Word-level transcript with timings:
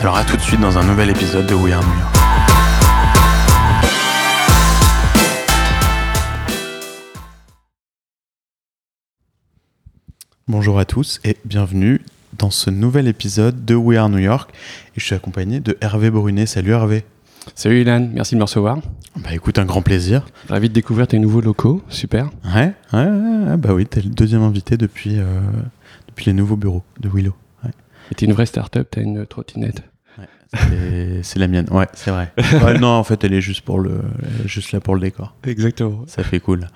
Alors 0.00 0.16
à 0.16 0.24
tout 0.24 0.34
de 0.34 0.40
suite 0.40 0.60
dans 0.60 0.78
un 0.78 0.84
nouvel 0.84 1.10
épisode 1.10 1.46
de 1.46 1.54
We 1.54 1.74
Are 1.74 1.82
New 1.82 1.98
York. 1.98 2.16
Bonjour 10.48 10.78
à 10.78 10.86
tous 10.86 11.20
et 11.22 11.36
bienvenue 11.44 12.00
dans 12.38 12.50
ce 12.50 12.70
nouvel 12.70 13.08
épisode 13.08 13.66
de 13.66 13.74
We 13.74 13.98
Are 13.98 14.08
New 14.08 14.20
York. 14.20 14.50
Et 14.96 15.00
je 15.00 15.04
suis 15.04 15.14
accompagné 15.14 15.60
de 15.60 15.76
Hervé 15.82 16.10
Brunet. 16.10 16.46
Salut 16.46 16.70
Hervé. 16.70 17.04
Salut 17.54 17.82
Ilan, 17.82 18.08
merci 18.10 18.36
de 18.36 18.38
me 18.38 18.44
recevoir. 18.44 18.78
Bah 19.16 19.34
écoute, 19.34 19.58
un 19.58 19.66
grand 19.66 19.82
plaisir. 19.82 20.24
Ravi 20.48 20.70
de 20.70 20.74
découvrir 20.74 21.08
tes 21.08 21.18
nouveaux 21.18 21.42
locaux, 21.42 21.82
super. 21.90 22.30
Ouais, 22.54 22.72
ouais, 22.94 23.04
ouais 23.04 23.56
bah 23.58 23.74
oui, 23.74 23.84
t'es 23.84 24.00
le 24.00 24.08
deuxième 24.08 24.42
invité 24.42 24.78
depuis, 24.78 25.18
euh, 25.18 25.42
depuis 26.08 26.24
les 26.24 26.32
nouveaux 26.32 26.56
bureaux 26.56 26.84
de 27.00 27.10
Willow. 27.10 27.34
Ouais. 27.62 27.70
Et 28.10 28.14
t'es 28.14 28.24
une 28.24 28.32
vraie 28.32 28.46
start-up, 28.46 28.88
t'as 28.90 29.02
une 29.02 29.26
trottinette. 29.26 29.89
C'est 31.22 31.38
la 31.38 31.48
mienne, 31.48 31.66
ouais, 31.70 31.86
c'est 31.94 32.10
vrai. 32.10 32.32
Ouais, 32.64 32.78
non, 32.78 32.88
en 32.88 33.04
fait, 33.04 33.22
elle 33.24 33.34
est 33.34 33.40
juste, 33.40 33.62
pour 33.62 33.78
le, 33.78 34.00
juste 34.46 34.72
là 34.72 34.80
pour 34.80 34.94
le 34.94 35.00
décor. 35.00 35.34
Exactement. 35.46 36.04
Ça 36.06 36.22
fait 36.24 36.40
cool. 36.40 36.66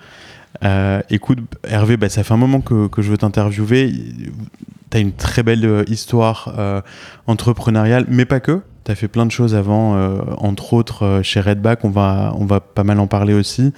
Euh, 0.64 1.00
écoute, 1.11 1.39
Hervé, 1.64 1.97
bah, 1.97 2.08
ça 2.08 2.22
fait 2.22 2.34
un 2.34 2.39
moment 2.39 2.61
que, 2.61 2.86
que 2.86 3.03
je 3.03 3.11
veux 3.11 3.19
t'interviewer. 3.19 3.92
Tu 4.91 4.97
as 4.97 5.00
une 5.00 5.12
très 5.12 5.42
belle 5.42 5.64
euh, 5.64 5.84
histoire 5.89 6.55
euh, 6.58 6.81
entrepreneuriale, 7.27 8.06
mais 8.08 8.25
pas 8.25 8.41
que. 8.41 8.61
Tu 8.84 8.92
as 8.92 8.94
fait 8.94 9.08
plein 9.08 9.27
de 9.27 9.33
choses 9.33 9.55
avant, 9.55 9.97
euh, 9.97 10.20
entre 10.38 10.75
autres 10.75 11.20
chez 11.22 11.41
Redback, 11.41 11.84
on 11.84 11.91
va, 11.91 12.34
on 12.36 12.44
va 12.44 12.61
pas 12.61 12.84
mal 12.84 13.00
en 13.00 13.06
parler 13.06 13.34
aussi. 13.34 13.72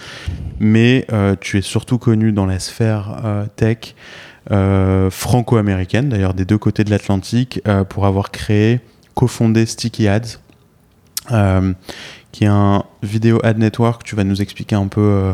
Mais 0.58 1.06
tu 1.41 1.58
es 1.58 1.60
surtout 1.60 1.98
connu 1.98 2.33
dans 2.33 2.47
la 2.47 2.58
sphère 2.58 3.22
tech 3.55 3.94
franco-américaine, 5.10 6.08
d'ailleurs 6.08 6.34
des 6.34 6.44
deux 6.44 6.58
côtés 6.58 6.83
de 6.83 6.91
l'Atlantique, 6.91 7.60
pour 7.88 8.06
avoir 8.06 8.32
créé, 8.32 8.81
cofondé 9.21 9.66
Sticky 9.66 10.06
Ads. 10.06 10.38
Euh, 11.32 11.72
qui 12.31 12.44
est 12.44 12.49
un 12.49 12.84
vidéo 13.03 13.41
ad 13.43 13.59
network. 13.59 14.04
Tu 14.04 14.15
vas 14.15 14.22
nous 14.22 14.43
expliquer 14.43 14.77
un 14.77 14.88
peu 14.88 15.00
euh, 15.00 15.32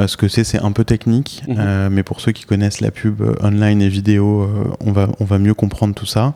euh, 0.00 0.06
ce 0.08 0.16
que 0.16 0.26
c'est. 0.28 0.42
C'est 0.44 0.60
un 0.60 0.72
peu 0.72 0.82
technique, 0.82 1.42
Mhm. 1.46 1.56
euh, 1.58 1.88
mais 1.92 2.02
pour 2.02 2.20
ceux 2.22 2.32
qui 2.32 2.44
connaissent 2.44 2.80
la 2.80 2.90
pub 2.90 3.20
online 3.42 3.82
et 3.82 3.88
vidéo, 3.90 4.50
on, 4.80 4.90
va, 4.92 5.08
on 5.20 5.24
va 5.26 5.38
mieux 5.38 5.52
comprendre 5.54 5.94
tout 5.94 6.06
ça. 6.06 6.34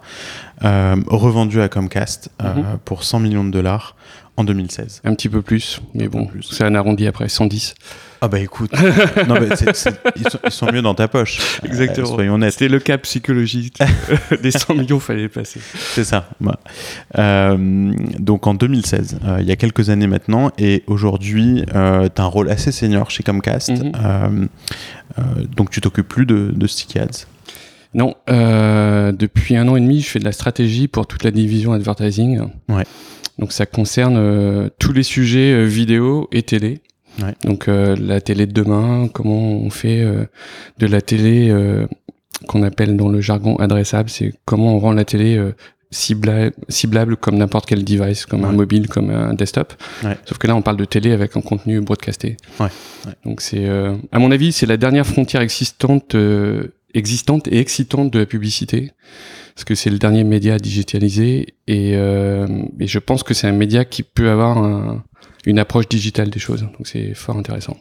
Revendu 0.60 1.60
à 1.62 1.68
Comcast 1.70 2.28
Mhm. 2.42 2.78
pour 2.84 3.02
100 3.04 3.20
millions 3.20 3.44
de 3.44 3.50
dollars 3.50 3.96
en 4.36 4.44
2016. 4.44 5.02
Un 5.04 5.14
petit 5.14 5.28
peu 5.28 5.42
plus, 5.42 5.80
mais 5.94 6.08
bon, 6.08 6.28
c'est 6.50 6.64
un 6.64 6.74
arrondi 6.74 7.06
après, 7.06 7.28
110. 7.28 7.74
Ah 8.24 8.28
bah 8.28 8.38
écoute, 8.38 8.70
non, 9.28 9.34
mais 9.40 9.48
ils, 9.48 9.74
sont, 9.74 9.90
ils 10.44 10.50
sont 10.50 10.72
mieux 10.72 10.80
dans 10.80 10.94
ta 10.94 11.08
poche. 11.08 11.60
Euh, 11.64 12.04
soyons 12.04 12.34
honnêtes. 12.34 12.52
C'était 12.52 12.68
le 12.68 12.78
cap 12.78 13.02
psychologique 13.02 13.78
des 14.42 14.52
100 14.52 14.74
millions, 14.74 15.00
fallait 15.00 15.24
le 15.24 15.28
passer. 15.28 15.60
C'est 15.74 16.04
ça. 16.04 16.28
Bah. 16.40 16.60
Euh, 17.18 17.92
donc 18.18 18.46
en 18.46 18.54
2016, 18.54 19.18
euh, 19.24 19.38
il 19.40 19.46
y 19.46 19.52
a 19.52 19.56
quelques 19.56 19.90
années 19.90 20.06
maintenant, 20.06 20.52
et 20.56 20.84
aujourd'hui, 20.86 21.64
tu 21.66 21.72
as 21.74 22.10
un 22.16 22.26
rôle 22.26 22.48
assez 22.48 22.70
senior 22.72 23.10
chez 23.10 23.22
Comcast. 23.22 23.70
Mhm. 23.70 23.92
Euh, 23.96 24.46
euh, 25.18 25.22
donc 25.56 25.70
tu 25.70 25.80
t'occupes 25.80 26.08
plus 26.08 26.26
de, 26.26 26.52
de 26.54 26.66
Sticky 26.66 26.98
Ads. 26.98 27.26
Non, 27.94 28.14
euh, 28.30 29.12
depuis 29.12 29.56
un 29.56 29.68
an 29.68 29.76
et 29.76 29.80
demi, 29.80 30.00
je 30.00 30.08
fais 30.08 30.18
de 30.18 30.24
la 30.24 30.32
stratégie 30.32 30.88
pour 30.88 31.06
toute 31.06 31.24
la 31.24 31.30
division 31.30 31.72
advertising. 31.72 32.40
Ouais. 32.68 32.84
Donc 33.42 33.52
ça 33.52 33.66
concerne 33.66 34.16
euh, 34.16 34.68
tous 34.78 34.92
les 34.92 35.02
sujets 35.02 35.52
euh, 35.52 35.64
vidéo 35.64 36.28
et 36.30 36.42
télé. 36.44 36.80
Ouais. 37.20 37.34
Donc 37.42 37.66
euh, 37.66 37.96
la 37.98 38.20
télé 38.20 38.46
de 38.46 38.52
demain, 38.52 39.08
comment 39.12 39.36
on 39.36 39.68
fait 39.68 40.06
de 40.78 40.86
la 40.86 41.00
télé 41.00 41.52
qu'on 42.46 42.62
appelle 42.62 42.96
dans 42.96 43.08
le 43.08 43.20
jargon 43.20 43.56
adressable, 43.56 44.10
c'est 44.10 44.32
comment 44.44 44.76
on 44.76 44.78
rend 44.78 44.92
la 44.92 45.04
télé 45.04 45.36
euh, 45.36 45.56
cibla- 45.90 46.52
ciblable 46.68 47.16
comme 47.16 47.36
n'importe 47.36 47.66
quel 47.66 47.82
device, 47.84 48.26
comme 48.26 48.44
un 48.44 48.52
mobile, 48.52 48.86
comme 48.88 49.10
un 49.10 49.34
desktop. 49.34 49.74
Ouais. 50.04 50.16
Sauf 50.24 50.38
que 50.38 50.46
là, 50.46 50.54
on 50.54 50.62
parle 50.62 50.76
de 50.76 50.84
télé 50.84 51.10
avec 51.10 51.36
un 51.36 51.40
contenu 51.40 51.80
broadcasté. 51.80 52.36
Ouais. 52.60 52.66
Ouais. 53.06 53.12
Donc 53.24 53.40
c'est, 53.40 53.66
euh, 53.66 53.96
à 54.12 54.20
mon 54.20 54.30
avis, 54.30 54.52
c'est 54.52 54.66
la 54.66 54.76
dernière 54.76 55.06
frontière 55.06 55.42
existante, 55.42 56.14
euh, 56.14 56.68
existante 56.94 57.48
et 57.48 57.58
excitante 57.58 58.12
de 58.12 58.20
la 58.20 58.26
publicité, 58.26 58.92
parce 59.54 59.64
que 59.64 59.74
c'est 59.74 59.90
le 59.90 59.98
dernier 59.98 60.24
média 60.24 60.58
digitalisé 60.58 61.54
et, 61.66 61.92
euh, 61.96 62.46
et 62.80 62.86
je 62.86 62.98
pense 62.98 63.22
que 63.22 63.34
c'est 63.34 63.46
un 63.46 63.52
média 63.52 63.84
qui 63.84 64.02
peut 64.02 64.30
avoir 64.30 64.58
un- 64.58 65.02
une 65.46 65.58
approche 65.58 65.88
digitale 65.88 66.30
des 66.30 66.38
choses. 66.40 66.62
Donc 66.62 66.86
c'est 66.86 67.14
fort 67.14 67.36
intéressant. 67.36 67.76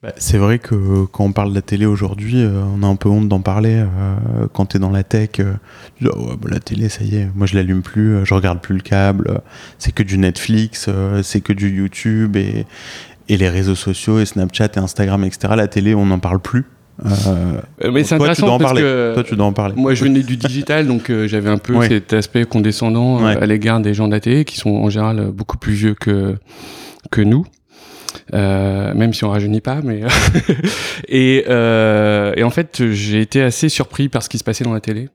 Bah, 0.00 0.12
c'est 0.16 0.38
vrai 0.38 0.60
que 0.60 1.06
quand 1.06 1.24
on 1.24 1.32
parle 1.32 1.50
de 1.50 1.56
la 1.56 1.62
télé 1.62 1.84
aujourd'hui, 1.84 2.36
euh, 2.36 2.62
on 2.72 2.84
a 2.84 2.86
un 2.86 2.94
peu 2.94 3.08
honte 3.08 3.28
d'en 3.28 3.40
parler. 3.40 3.74
euh, 3.84 4.46
quand 4.52 4.66
tu 4.66 4.76
es 4.76 4.80
dans 4.80 4.90
la 4.92 5.02
tech, 5.02 5.30
euh, 5.40 5.54
tu 5.96 6.04
dis, 6.04 6.10
Oh, 6.14 6.28
ouais, 6.30 6.36
bah, 6.40 6.48
la 6.52 6.60
télé, 6.60 6.88
ça 6.88 7.02
y 7.02 7.16
est, 7.16 7.28
moi 7.34 7.46
je 7.48 7.56
l'allume 7.56 7.82
plus, 7.82 8.24
je 8.24 8.32
regarde 8.32 8.60
plus 8.60 8.76
le 8.76 8.80
câble, 8.80 9.40
c'est 9.78 9.90
que 9.90 10.04
du 10.04 10.16
Netflix, 10.18 10.88
c'est 11.24 11.40
que 11.40 11.52
du 11.52 11.68
YouTube 11.70 12.36
et, 12.36 12.64
et 13.28 13.36
les 13.36 13.48
réseaux 13.48 13.74
sociaux 13.74 14.20
et 14.20 14.24
Snapchat 14.24 14.68
et 14.76 14.78
Instagram, 14.78 15.24
etc. 15.24 15.54
La 15.56 15.66
télé, 15.66 15.96
on 15.96 16.06
n'en 16.06 16.20
parle 16.20 16.38
plus. 16.38 16.64
Euh, 17.06 17.60
mais 17.92 18.02
c'est 18.02 18.16
tu 18.16 18.18
dois 18.18 18.26
intéressant 18.30 18.48
en 18.48 18.58
parce 18.58 18.70
parler. 18.72 18.82
que 18.82 19.14
Toi, 19.14 19.24
tu 19.24 19.36
dois 19.36 19.46
en 19.46 19.52
parler. 19.52 19.74
moi 19.76 19.94
je 19.94 20.02
venais 20.04 20.22
du 20.22 20.36
digital, 20.36 20.86
donc 20.86 21.10
euh, 21.10 21.28
j'avais 21.28 21.48
un 21.50 21.58
peu 21.58 21.74
Ouais. 21.74 21.88
cet 21.88 22.12
aspect 22.12 22.44
condescendant 22.44 23.20
euh, 23.20 23.26
Ouais. 23.34 23.36
à 23.42 23.46
l'égard 23.46 23.78
des 23.80 23.94
gens 23.94 24.08
de 24.08 24.12
la 24.12 24.20
télé 24.20 24.44
qui 24.44 24.56
sont 24.56 24.70
en 24.70 24.90
général 24.90 25.18
euh, 25.20 25.30
beaucoup 25.30 25.58
plus 25.58 25.74
vieux 25.74 25.94
que 25.94 26.34
que 27.10 27.20
nous. 27.20 27.44
Euh, 28.34 28.92
même 28.94 29.14
si 29.14 29.24
on 29.24 29.30
rajeunit 29.30 29.60
pas, 29.60 29.80
mais 29.84 30.00
et, 31.08 31.44
euh, 31.48 32.32
et 32.36 32.42
en 32.42 32.50
fait 32.50 32.90
j'ai 32.90 33.20
été 33.20 33.42
assez 33.42 33.68
surpris 33.68 34.08
par 34.08 34.22
ce 34.22 34.28
qui 34.28 34.38
se 34.38 34.44
passait 34.44 34.64
dans 34.64 34.72
la 34.74 34.80
télé. 34.80 35.08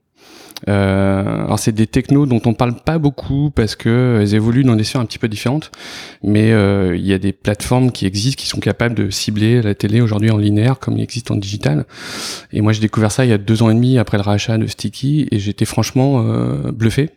Euh, 0.68 1.44
alors 1.44 1.58
c'est 1.58 1.72
des 1.72 1.86
technos 1.86 2.26
dont 2.26 2.40
on 2.46 2.54
parle 2.54 2.76
pas 2.76 2.98
beaucoup 2.98 3.50
parce 3.50 3.76
que 3.76 4.18
elles 4.20 4.34
évoluent 4.34 4.64
dans 4.64 4.76
des 4.76 4.84
sphères 4.84 5.00
un 5.00 5.06
petit 5.06 5.18
peu 5.18 5.28
différentes, 5.28 5.70
mais 6.22 6.52
euh, 6.52 6.96
il 6.96 7.06
y 7.06 7.12
a 7.12 7.18
des 7.18 7.32
plateformes 7.32 7.92
qui 7.92 8.06
existent 8.06 8.40
qui 8.40 8.48
sont 8.48 8.60
capables 8.60 8.94
de 8.94 9.10
cibler 9.10 9.62
la 9.62 9.74
télé 9.74 10.00
aujourd'hui 10.00 10.30
en 10.30 10.38
linéaire 10.38 10.78
comme 10.78 10.96
il 10.96 11.02
existe 11.02 11.30
en 11.30 11.36
digital. 11.36 11.84
Et 12.52 12.60
moi 12.60 12.72
j'ai 12.72 12.80
découvert 12.80 13.12
ça 13.12 13.24
il 13.24 13.30
y 13.30 13.34
a 13.34 13.38
deux 13.38 13.62
ans 13.62 13.70
et 13.70 13.74
demi 13.74 13.98
après 13.98 14.16
le 14.16 14.22
rachat 14.22 14.58
de 14.58 14.66
Sticky 14.66 15.28
et 15.30 15.38
j'étais 15.38 15.64
franchement 15.64 16.22
euh, 16.24 16.72
bluffé. 16.72 17.10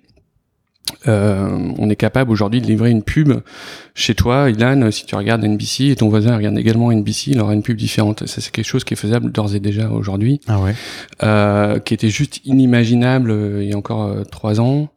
Euh, 1.08 1.48
on 1.78 1.90
est 1.90 1.96
capable 1.96 2.32
aujourd'hui 2.32 2.62
de 2.62 2.68
livrer 2.68 2.90
une 2.92 3.04
pub 3.04 3.34
chez 3.96 4.14
toi, 4.14 4.50
Ilan, 4.50 4.92
si 4.92 5.06
tu 5.06 5.16
regardes 5.16 5.44
NBC 5.44 5.86
et 5.86 5.96
ton 5.96 6.10
voisin 6.10 6.36
regarde 6.38 6.58
également 6.58 6.92
NBC, 6.92 7.32
il 7.32 7.40
aura 7.40 7.54
une 7.54 7.64
pub 7.64 7.78
différente. 7.78 8.28
Ça 8.28 8.42
c'est 8.42 8.52
quelque 8.52 8.66
chose 8.66 8.84
qui 8.84 8.94
est 8.94 8.98
faisable 8.98 9.32
d'ores 9.32 9.56
et 9.56 9.60
déjà 9.60 9.90
aujourd'hui 9.90 10.40
Ah 10.48 10.60
ouais. 10.60 10.76
euh, 11.24 11.80
qui 11.80 11.94
était 11.96 12.10
juste 12.10 12.42
inimaginable 12.46 13.32
euh, 13.32 13.64
il 13.64 13.70
y 13.70 13.74
a 13.74 13.78
encore 13.78 14.04
euh, 14.04 14.24
trois 14.24 14.60
ans, 14.62 14.90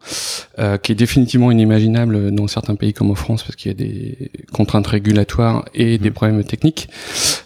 euh, 0.58 0.76
qui 0.76 0.92
est 0.92 0.94
définitivement 0.96 1.50
inimaginable 1.50 2.30
dans 2.32 2.46
certains 2.46 2.74
pays 2.74 2.92
comme 2.92 3.10
en 3.10 3.14
France 3.14 3.42
parce 3.42 3.56
qu'il 3.56 3.70
y 3.70 3.74
a 3.74 3.78
des 3.78 4.30
contraintes 4.52 4.86
régulatoires 4.86 5.64
et 5.74 5.96
des 5.98 6.10
Mhm. 6.10 6.14
problèmes 6.14 6.44
techniques. 6.44 6.88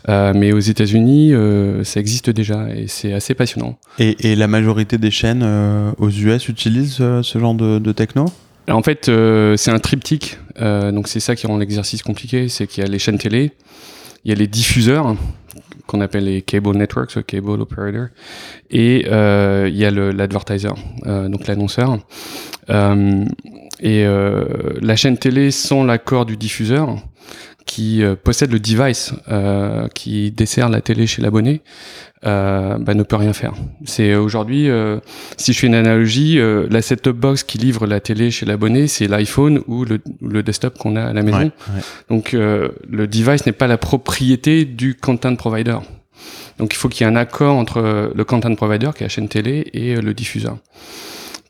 Euh, 0.09 0.33
mais 0.35 0.53
aux 0.53 0.59
États-Unis, 0.59 1.33
euh, 1.35 1.85
ça 1.85 2.01
existe 2.01 2.31
déjà 2.31 2.69
et 2.75 2.87
c'est 2.89 3.13
assez 3.13 3.35
passionnant. 3.35 3.79
Et, 3.99 4.33
et 4.33 4.37
la 4.37 4.49
majorité 4.49 4.99
des 4.99 5.11
chaînes 5.11 5.45
aux 5.99 6.11
US 6.11 6.49
utilisent 6.49 6.97
ce 7.23 7.39
genre 7.39 7.55
de, 7.55 7.79
de 7.79 7.93
techno? 7.93 8.27
En 8.69 8.83
fait, 8.83 9.09
euh, 9.09 9.57
c'est 9.57 9.71
un 9.71 9.79
triptyque, 9.79 10.39
euh, 10.61 10.91
donc 10.91 11.09
c'est 11.09 11.21
ça 11.21 11.37
qui 11.37 11.47
rend 11.47 11.59
l'exercice 11.59 12.03
compliqué, 12.03 12.49
c'est 12.49 12.67
qu'il 12.67 12.83
y 12.83 12.87
a 12.87 12.91
les 12.91 12.99
chaînes 12.99 13.19
télé, 13.19 13.53
il 14.25 14.31
y 14.31 14.33
a 14.33 14.37
les 14.37 14.47
diffuseurs 14.47 15.17
qu'on 15.87 16.01
appelle 16.01 16.25
les 16.25 16.41
cable 16.43 16.77
networks, 16.77 17.15
le 17.17 17.23
cable 17.23 17.61
operator, 17.61 18.07
et 18.71 19.07
euh, 19.11 19.69
il 19.71 19.77
y 19.77 19.85
a 19.85 19.91
l'advertiser, 19.91 20.69
euh, 21.07 21.29
donc 21.29 21.47
l'annonceur. 21.47 21.99
Euh, 22.71 23.25
et 23.81 24.07
la 24.81 24.97
chaîne 24.97 25.19
télé 25.19 25.51
sans 25.51 25.85
l'accord 25.85 26.25
du 26.25 26.39
diffuseur 26.39 26.97
qui 27.67 28.03
possède 28.23 28.53
le 28.53 28.61
device 28.61 29.13
qui 29.95 30.31
dessert 30.31 30.69
la 30.69 30.81
télé 30.81 31.07
chez 31.07 31.23
l'abonné 31.23 31.63
euh, 32.27 32.79
bah, 32.79 32.95
ne 32.95 33.03
peut 33.03 33.17
rien 33.17 33.35
faire. 33.35 33.53
C'est 33.85 34.15
aujourd'hui, 34.15 34.71
euh, 34.71 34.99
si 35.37 35.53
je 35.53 35.59
fais 35.59 35.67
une 35.67 35.75
analogie, 35.75 36.39
euh, 36.39 36.67
la 36.71 36.81
set-top 36.81 37.17
box 37.17 37.43
qui 37.43 37.59
livre 37.59 37.87
la 37.87 38.01
télé 38.01 38.31
chez 38.31 38.47
l'abonné, 38.47 38.89
c'est 38.89 39.09
l'iPhone 39.09 39.61
ou 39.67 39.85
le, 39.85 40.01
le, 40.23 40.43
desktop 40.43 40.79
qu'on 40.79 40.97
a 40.97 41.05
à 41.05 41.13
la 41.13 41.23
maison. 41.23 41.53
Donc 42.09 42.33
le 42.33 43.07
device 43.07 43.45
n'est 43.45 43.53
pas 43.53 43.67
la 43.67 43.77
propriété 43.77 44.65
du 44.65 44.95
content 44.95 45.37
provider. 45.37 45.77
Donc 46.59 46.73
il 46.73 46.77
faut 46.77 46.89
qu'il 46.89 47.07
y 47.07 47.11
ait 47.11 47.13
un 47.13 47.17
accord 47.17 47.57
entre 47.57 48.13
le 48.15 48.25
content 48.25 48.55
provider, 48.55 48.91
qui 48.97 49.03
est 49.03 49.07
la 49.07 49.11
chaîne 49.11 49.29
télé, 49.29 49.69
et 49.75 49.97
le 49.97 50.15
diffuseur 50.15 50.57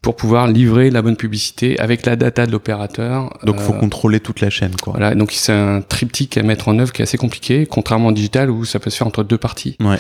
pour 0.05 0.17
pouvoir 0.17 0.49
livrer 0.49 0.91
la 0.91 1.01
bonne 1.01 1.17
publicité 1.17 1.81
avec 1.81 2.05
la 2.05 2.15
data 2.15 2.45
de 2.45 2.53
l'opérateur. 2.53 3.39
Donc, 3.43 3.57
il 3.59 3.63
faut 3.63 3.73
contrôler 3.73 4.21
toute 4.21 4.43
la 4.43 4.51
chaîne, 4.51 4.77
quoi. 4.77 4.93
Voilà, 4.93 5.15
donc 5.15 5.33
c'est 5.33 5.51
un 5.51 5.81
triptyque 5.81 6.37
à 6.37 6.43
mettre 6.43 6.69
en 6.69 6.79
œuvre 6.79 6.93
qui 6.93 7.01
est 7.01 7.05
assez 7.05 7.17
compliqué, 7.17 7.65
contrairement 7.65 8.09
au 8.09 8.13
digital 8.13 8.51
où 8.51 8.67
ça 8.67 8.79
peut 8.79 8.91
se 8.91 8.99
faire 8.99 9.07
entre 9.07 9.25
deux 9.25 9.39
parties. 9.39 9.79
Ouais. 9.81 9.97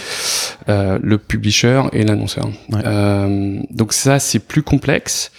Euh, 0.68 0.98
le 1.02 1.16
publisher 1.16 1.84
et 1.94 2.04
l'annonceur. 2.04 2.50
Euh, 2.74 3.58
donc 3.70 3.94
ça, 3.94 4.18
c'est 4.18 4.40
plus 4.40 4.62
complexe. 4.62 5.32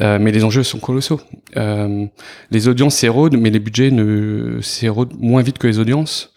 Euh, 0.00 0.18
mais 0.20 0.32
les 0.32 0.42
enjeux 0.42 0.62
sont 0.62 0.78
colossaux. 0.78 1.20
Euh, 1.56 2.06
les 2.50 2.66
audiences 2.66 2.96
s'érodent, 2.96 3.36
mais 3.36 3.50
les 3.50 3.60
budgets 3.60 3.90
ne 3.90 4.58
s'érodent 4.62 5.14
moins 5.20 5.42
vite 5.42 5.58
que 5.58 5.66
les 5.66 5.78
audiences. 5.78 6.32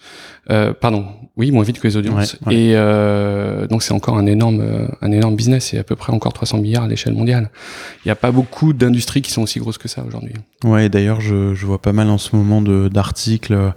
Euh, 0.51 0.73
pardon, 0.73 1.07
oui, 1.37 1.51
moins 1.51 1.63
vite 1.63 1.79
que 1.79 1.87
les 1.87 1.97
audiences. 1.97 2.35
Et 2.51 2.73
euh, 2.75 3.67
donc 3.67 3.83
c'est 3.83 3.93
encore 3.93 4.17
un 4.17 4.25
énorme, 4.25 4.61
euh, 4.61 4.87
un 5.01 5.11
énorme 5.11 5.35
business. 5.35 5.67
C'est 5.71 5.77
à 5.77 5.83
peu 5.83 5.95
près 5.95 6.13
encore 6.13 6.33
300 6.33 6.59
milliards 6.59 6.83
à 6.83 6.87
l'échelle 6.87 7.13
mondiale. 7.13 7.49
Il 8.03 8.07
n'y 8.07 8.11
a 8.11 8.15
pas 8.15 8.31
beaucoup 8.31 8.73
d'industries 8.73 9.21
qui 9.21 9.31
sont 9.31 9.41
aussi 9.41 9.59
grosses 9.59 9.77
que 9.77 9.87
ça 9.87 10.03
aujourd'hui. 10.07 10.33
Ouais, 10.63 10.89
d'ailleurs, 10.89 11.21
je, 11.21 11.53
je, 11.53 11.65
vois 11.65 11.81
pas 11.81 11.93
mal 11.93 12.09
en 12.09 12.17
ce 12.17 12.35
moment 12.35 12.61
d'articles 12.61 13.73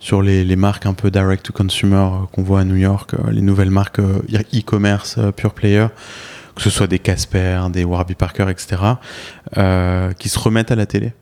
sur 0.00 0.22
les, 0.22 0.44
les, 0.44 0.56
marques 0.56 0.86
un 0.86 0.94
peu 0.94 1.10
direct 1.10 1.44
to 1.44 1.52
consumer 1.52 2.08
qu'on 2.32 2.42
voit 2.42 2.60
à 2.60 2.64
New 2.64 2.76
York, 2.76 3.12
les 3.30 3.42
nouvelles 3.42 3.70
marques 3.70 4.00
e-commerce, 4.00 5.18
pure 5.36 5.54
player 5.54 5.86
que 6.56 6.62
ce 6.62 6.70
soit 6.70 6.88
des 6.88 6.98
Casper, 6.98 7.60
des 7.70 7.84
Warby 7.84 8.14
Parker, 8.14 8.46
etc., 8.48 8.82
euh, 9.56 10.12
qui 10.12 10.28
se 10.28 10.38
remettent 10.38 10.72
à 10.72 10.74
la 10.74 10.86
télé. 10.86 11.12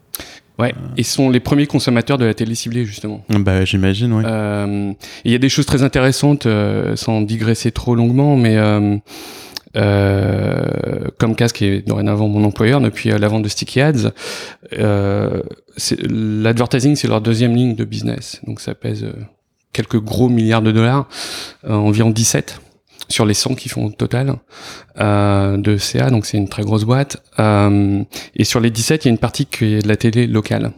Ouais, 0.58 0.72
et 0.96 1.02
sont 1.02 1.30
les 1.30 1.40
premiers 1.40 1.66
consommateurs 1.66 2.16
de 2.16 2.24
la 2.24 2.32
télé 2.32 2.54
ciblée 2.54 2.84
justement. 2.84 3.24
Bah 3.28 3.64
j'imagine, 3.64 4.12
ouais. 4.12 4.22
Euh, 4.24 4.92
il 5.24 5.32
y 5.32 5.34
a 5.34 5.38
des 5.38 5.48
choses 5.48 5.66
très 5.66 5.82
intéressantes, 5.82 6.46
euh, 6.46 6.94
sans 6.94 7.22
digresser 7.22 7.72
trop 7.72 7.96
longuement, 7.96 8.36
mais 8.36 8.56
euh, 8.56 8.96
euh, 9.76 11.08
Comcast 11.18 11.56
qui 11.56 11.64
est 11.64 11.86
dorénavant 11.86 12.28
mon 12.28 12.44
employeur 12.44 12.80
depuis 12.80 13.10
la 13.10 13.26
vente 13.26 13.42
de 13.42 13.48
Sticky 13.48 13.80
Ads, 13.80 14.12
l'advertising 16.08 16.94
c'est 16.94 17.08
leur 17.08 17.20
deuxième 17.20 17.56
ligne 17.56 17.74
de 17.74 17.84
business, 17.84 18.40
donc 18.46 18.60
ça 18.60 18.76
pèse 18.76 19.04
quelques 19.72 19.98
gros 19.98 20.28
milliards 20.28 20.62
de 20.62 20.70
dollars, 20.70 21.08
environ 21.68 22.10
17 22.10 22.60
sur 23.08 23.26
les 23.26 23.34
100 23.34 23.54
qui 23.54 23.68
font 23.68 23.86
au 23.86 23.90
total 23.90 24.36
euh, 25.00 25.56
de 25.56 25.76
CA, 25.76 26.10
donc 26.10 26.26
c'est 26.26 26.36
une 26.36 26.48
très 26.48 26.62
grosse 26.62 26.84
boîte. 26.84 27.22
Euh, 27.38 28.02
et 28.36 28.44
sur 28.44 28.60
les 28.60 28.70
17, 28.70 29.04
il 29.04 29.08
y 29.08 29.10
a 29.10 29.12
une 29.12 29.18
partie 29.18 29.46
qui 29.46 29.74
est 29.74 29.82
de 29.82 29.88
la 29.88 29.96
télé 29.96 30.26
locale. 30.26 30.72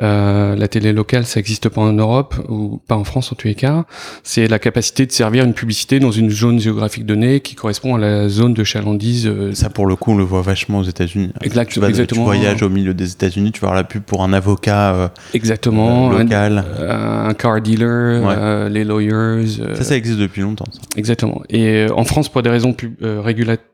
Euh, 0.00 0.56
la 0.56 0.68
télé 0.68 0.92
locale, 0.92 1.26
ça 1.26 1.40
n'existe 1.40 1.68
pas 1.68 1.80
en 1.80 1.92
Europe 1.92 2.34
ou 2.48 2.80
pas 2.86 2.96
en 2.96 3.04
France 3.04 3.32
en 3.32 3.34
tous 3.34 3.48
les 3.48 3.54
cas. 3.54 3.84
C'est 4.22 4.48
la 4.48 4.58
capacité 4.58 5.06
de 5.06 5.12
servir 5.12 5.44
une 5.44 5.52
publicité 5.54 6.00
dans 6.00 6.10
une 6.10 6.30
zone 6.30 6.58
géographique 6.58 7.04
donnée 7.04 7.40
qui 7.40 7.54
correspond 7.54 7.96
à 7.96 7.98
la 7.98 8.28
zone 8.28 8.54
de 8.54 8.64
chalandise. 8.64 9.26
Euh, 9.26 9.54
ça, 9.54 9.68
pour 9.68 9.86
le 9.86 9.96
coup, 9.96 10.12
on 10.12 10.16
le 10.16 10.24
voit 10.24 10.42
vachement 10.42 10.78
aux 10.78 10.84
États-Unis. 10.84 11.32
Exact, 11.42 11.70
tu, 11.70 11.84
exactement. 11.84 12.22
Tu 12.22 12.24
voyages 12.24 12.62
au 12.62 12.70
milieu 12.70 12.94
des 12.94 13.12
États-Unis, 13.12 13.52
tu 13.52 13.60
vas 13.60 13.68
voir 13.68 13.76
la 13.76 13.84
pub 13.84 14.02
pour 14.02 14.22
un 14.22 14.32
avocat 14.32 14.94
euh, 14.94 15.08
exactement, 15.34 16.10
local, 16.10 16.64
un, 16.78 17.34
car 17.34 17.60
dealer, 17.60 18.68
les 18.70 18.84
lawyers. 18.84 19.46
ça, 19.76 19.84
ça 19.84 19.96
existe 19.96 20.18
depuis 20.18 20.42
longtemps. 20.42 20.66
Ça. 20.72 20.80
Exactement. 20.96 21.42
Et 21.50 21.86
en 21.94 22.04
France, 22.04 22.28
pour 22.28 22.42
des 22.42 22.50
raisons 22.50 22.72
plus 22.72 22.96
régulatoires 23.00 23.69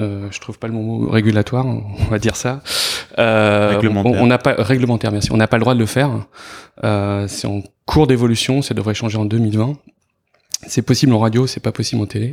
euh, 0.00 0.28
je 0.30 0.40
trouve 0.40 0.58
pas 0.58 0.66
le 0.66 0.74
mot 0.74 1.08
régulatoire, 1.08 1.66
on 1.66 2.04
va 2.10 2.18
dire 2.18 2.36
ça. 2.36 2.62
Euh, 3.18 3.76
réglementaire. 3.76 4.22
On 4.22 4.26
n'a 4.26 4.38
pas 4.38 4.54
réglementaire, 4.58 5.12
merci. 5.12 5.32
On 5.32 5.36
n'a 5.36 5.46
pas 5.46 5.56
le 5.56 5.62
droit 5.62 5.74
de 5.74 5.78
le 5.80 5.86
faire. 5.86 6.10
Euh, 6.84 7.26
c'est 7.28 7.46
en 7.46 7.62
cours 7.86 8.06
d'évolution, 8.06 8.62
ça 8.62 8.74
devrait 8.74 8.94
changer 8.94 9.18
en 9.18 9.24
2020. 9.24 9.74
C'est 10.66 10.82
possible 10.82 11.12
en 11.12 11.18
radio, 11.18 11.46
c'est 11.46 11.60
pas 11.60 11.72
possible 11.72 12.02
en 12.02 12.06
télé. 12.06 12.32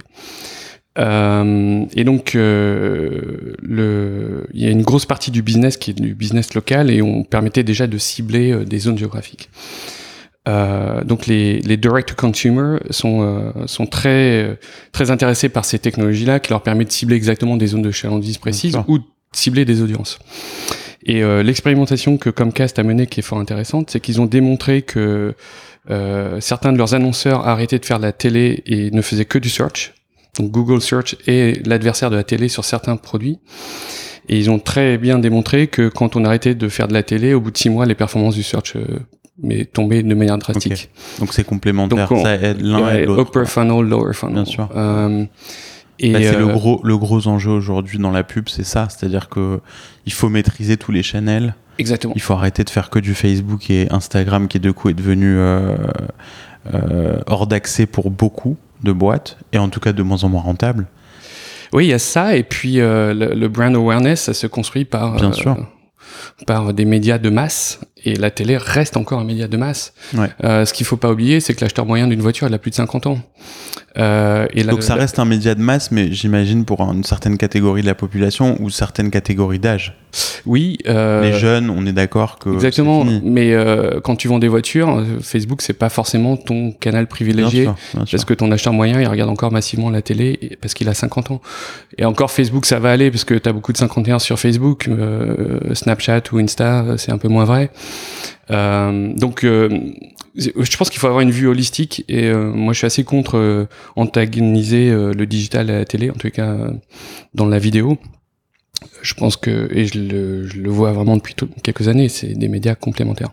Euh, 0.99 1.85
et 1.95 2.03
donc, 2.03 2.35
euh, 2.35 3.55
le, 3.61 4.47
il 4.53 4.61
y 4.61 4.67
a 4.67 4.69
une 4.69 4.83
grosse 4.83 5.05
partie 5.05 5.31
du 5.31 5.41
business 5.41 5.77
qui 5.77 5.91
est 5.91 5.93
du 5.93 6.13
business 6.13 6.53
local 6.53 6.91
et 6.91 7.01
on 7.01 7.23
permettait 7.23 7.63
déjà 7.63 7.87
de 7.87 7.97
cibler 7.97 8.51
euh, 8.51 8.65
des 8.65 8.79
zones 8.79 8.97
géographiques. 8.97 9.49
Euh, 10.47 11.03
donc 11.03 11.27
les, 11.27 11.59
les 11.61 11.77
direct 11.77 12.13
consumer 12.15 12.79
sont, 12.89 13.21
euh, 13.21 13.65
sont 13.65 13.85
très, 13.85 14.59
très 14.91 15.09
intéressés 15.09 15.47
par 15.49 15.63
ces 15.63 15.79
technologies-là 15.79 16.39
qui 16.39 16.49
leur 16.49 16.61
permettent 16.63 16.89
de 16.89 16.93
cibler 16.93 17.15
exactement 17.15 17.55
des 17.55 17.67
zones 17.67 17.81
de 17.81 17.91
chalandise 17.91 18.37
précises 18.37 18.77
ou 18.87 18.97
de 18.99 19.05
cibler 19.31 19.63
des 19.65 19.81
audiences. 19.81 20.19
Et 21.05 21.23
euh, 21.23 21.43
l'expérimentation 21.43 22.17
que 22.17 22.29
Comcast 22.29 22.79
a 22.79 22.83
menée 22.83 23.07
qui 23.07 23.19
est 23.19 23.23
fort 23.23 23.39
intéressante, 23.39 23.89
c'est 23.89 23.99
qu'ils 23.99 24.21
ont 24.21 24.25
démontré 24.25 24.81
que 24.81 25.35
euh, 25.89 26.39
certains 26.39 26.71
de 26.71 26.77
leurs 26.77 26.93
annonceurs 26.93 27.45
arrêtaient 27.45 27.79
de 27.79 27.85
faire 27.85 27.97
de 27.97 28.03
la 28.03 28.13
télé 28.13 28.63
et 28.65 28.91
ne 28.91 29.01
faisaient 29.01 29.25
que 29.25 29.37
du 29.37 29.49
search. 29.49 29.93
Donc 30.37 30.51
Google 30.51 30.81
Search 30.81 31.15
est 31.27 31.65
l'adversaire 31.67 32.09
de 32.09 32.15
la 32.15 32.23
télé 32.23 32.47
sur 32.47 32.65
certains 32.65 32.95
produits. 32.95 33.39
Et 34.29 34.39
ils 34.39 34.49
ont 34.49 34.59
très 34.59 34.97
bien 34.97 35.19
démontré 35.19 35.67
que 35.67 35.89
quand 35.89 36.15
on 36.15 36.23
arrêtait 36.23 36.55
de 36.55 36.69
faire 36.69 36.87
de 36.87 36.93
la 36.93 37.03
télé, 37.03 37.33
au 37.33 37.41
bout 37.41 37.51
de 37.51 37.57
six 37.57 37.69
mois, 37.69 37.85
les 37.85 37.95
performances 37.95 38.35
du 38.35 38.43
search 38.43 38.77
mais 39.41 39.65
tomber 39.65 40.03
de 40.03 40.13
manière 40.13 40.37
drastique. 40.37 40.89
Donc 41.19 41.33
c'est 41.33 41.43
complémentaire, 41.43 42.09
ça 42.09 42.35
aide 42.35 42.61
l'un 42.61 42.93
et 42.93 43.05
l'autre. 43.05 43.21
Upper 43.21 43.45
funnel, 43.45 43.85
lower 43.85 44.13
funnel. 44.13 44.35
Bien 44.35 44.45
sûr. 44.45 44.69
Euh, 44.75 45.25
et 45.99 46.11
bah, 46.11 46.19
c'est 46.21 46.37
le 46.37 46.49
euh, 46.49 46.53
gros 46.53 46.81
le 46.83 46.97
gros 46.97 47.27
enjeu 47.27 47.51
aujourd'hui 47.51 47.97
dans 47.97 48.11
la 48.11 48.23
pub, 48.23 48.49
c'est 48.49 48.65
ça, 48.65 48.87
c'est-à-dire 48.89 49.29
que 49.29 49.59
il 50.05 50.13
faut 50.13 50.29
maîtriser 50.29 50.77
tous 50.77 50.91
les 50.91 51.03
channels. 51.03 51.55
Exactement. 51.79 52.13
Il 52.15 52.21
faut 52.21 52.33
arrêter 52.33 52.63
de 52.63 52.69
faire 52.69 52.89
que 52.89 52.99
du 52.99 53.15
Facebook 53.15 53.69
et 53.71 53.87
Instagram 53.91 54.47
qui 54.47 54.59
de 54.59 54.71
coup 54.71 54.89
est 54.89 54.93
devenu 54.93 55.37
euh, 55.37 55.77
hors 57.25 57.47
d'accès 57.47 57.87
pour 57.87 58.11
beaucoup 58.11 58.57
de 58.83 58.91
boîtes 58.91 59.37
et 59.53 59.57
en 59.57 59.69
tout 59.69 59.79
cas 59.79 59.93
de 59.93 60.03
moins 60.03 60.23
en 60.23 60.29
moins 60.29 60.41
rentable. 60.41 60.87
Oui, 61.71 61.85
il 61.85 61.89
y 61.89 61.93
a 61.93 61.99
ça 61.99 62.35
et 62.35 62.43
puis 62.43 62.75
le, 62.75 63.13
le, 63.13 63.47
brand 63.47 63.73
awareness, 63.73 64.21
ça 64.21 64.35
se 64.35 64.45
construit 64.45 64.85
par 64.85 65.15
Bien 65.15 65.33
sûr 65.33 65.57
par 66.45 66.73
des 66.73 66.85
médias 66.85 67.17
de 67.17 67.29
masse 67.29 67.79
et 68.03 68.15
la 68.15 68.31
télé 68.31 68.57
reste 68.57 68.97
encore 68.97 69.19
un 69.19 69.23
média 69.23 69.47
de 69.47 69.57
masse. 69.57 69.93
Ouais. 70.13 70.29
Euh, 70.43 70.65
ce 70.65 70.73
qu'il 70.73 70.85
faut 70.85 70.97
pas 70.97 71.11
oublier, 71.11 71.39
c'est 71.39 71.53
que 71.53 71.61
l'acheteur 71.61 71.85
moyen 71.85 72.07
d'une 72.07 72.21
voiture, 72.21 72.47
il 72.47 72.53
a 72.53 72.57
plus 72.57 72.71
de 72.71 72.75
50 72.75 73.07
ans. 73.07 73.19
Euh, 73.97 74.47
et 74.53 74.63
Donc 74.63 74.83
ça 74.83 74.95
reste 74.95 75.19
un 75.19 75.25
média 75.25 75.53
de 75.55 75.61
masse, 75.61 75.91
mais 75.91 76.11
j'imagine 76.11 76.65
pour 76.65 76.81
une 76.81 77.03
certaine 77.03 77.37
catégorie 77.37 77.81
de 77.81 77.87
la 77.87 77.95
population 77.95 78.57
ou 78.59 78.69
certaines 78.69 79.11
catégories 79.11 79.59
d'âge. 79.59 79.95
Oui. 80.45 80.77
Euh, 80.87 81.21
les 81.21 81.33
jeunes, 81.33 81.69
on 81.69 81.85
est 81.85 81.93
d'accord 81.93 82.39
que. 82.39 82.49
Exactement. 82.49 83.05
Mais 83.23 83.53
euh, 83.53 83.99
quand 84.01 84.15
tu 84.15 84.27
vends 84.27 84.39
des 84.39 84.47
voitures, 84.47 84.97
euh, 84.97 85.05
Facebook 85.21 85.61
c'est 85.61 85.73
pas 85.73 85.89
forcément 85.89 86.37
ton 86.37 86.71
canal 86.71 87.07
privilégié, 87.07 87.63
bien 87.63 87.75
sûr, 87.75 87.97
bien 87.97 88.05
sûr. 88.05 88.17
parce 88.17 88.25
que 88.25 88.33
ton 88.33 88.51
acheteur 88.51 88.73
moyen 88.73 88.99
il 88.99 89.07
regarde 89.07 89.29
encore 89.29 89.51
massivement 89.51 89.89
la 89.89 90.01
télé 90.01 90.57
parce 90.61 90.73
qu'il 90.73 90.89
a 90.89 90.93
50 90.93 91.31
ans. 91.31 91.41
Et 91.97 92.05
encore 92.05 92.31
Facebook 92.31 92.65
ça 92.65 92.79
va 92.79 92.91
aller 92.91 93.11
parce 93.11 93.23
que 93.23 93.35
tu 93.35 93.47
as 93.47 93.53
beaucoup 93.53 93.73
de 93.73 93.77
51 93.77 94.19
sur 94.19 94.39
Facebook, 94.39 94.87
euh, 94.87 95.73
Snapchat 95.73 96.21
ou 96.31 96.39
Insta 96.39 96.85
c'est 96.97 97.11
un 97.11 97.17
peu 97.17 97.27
moins 97.27 97.45
vrai. 97.45 97.71
Euh, 98.51 99.13
donc, 99.15 99.43
euh, 99.43 99.69
je 100.35 100.77
pense 100.77 100.89
qu'il 100.89 100.99
faut 100.99 101.07
avoir 101.07 101.21
une 101.21 101.31
vue 101.31 101.47
holistique 101.47 102.03
et 102.07 102.25
euh, 102.25 102.51
moi 102.51 102.73
je 102.73 102.79
suis 102.79 102.87
assez 102.87 103.03
contre 103.03 103.37
euh, 103.37 103.65
antagoniser 103.95 104.89
euh, 104.89 105.13
le 105.13 105.25
digital 105.25 105.69
à 105.69 105.79
la 105.79 105.85
télé, 105.85 106.09
en 106.09 106.15
tout 106.15 106.29
cas 106.29 106.57
dans 107.33 107.45
la 107.45 107.59
vidéo. 107.59 107.97
Je 109.01 109.13
pense 109.13 109.37
que, 109.37 109.69
et 109.71 109.85
je 109.85 109.99
le, 109.99 110.47
je 110.47 110.57
le 110.57 110.69
vois 110.69 110.91
vraiment 110.91 111.15
depuis 111.15 111.35
quelques 111.61 111.87
années, 111.87 112.09
c'est 112.09 112.33
des 112.33 112.49
médias 112.49 112.75
complémentaires. 112.75 113.31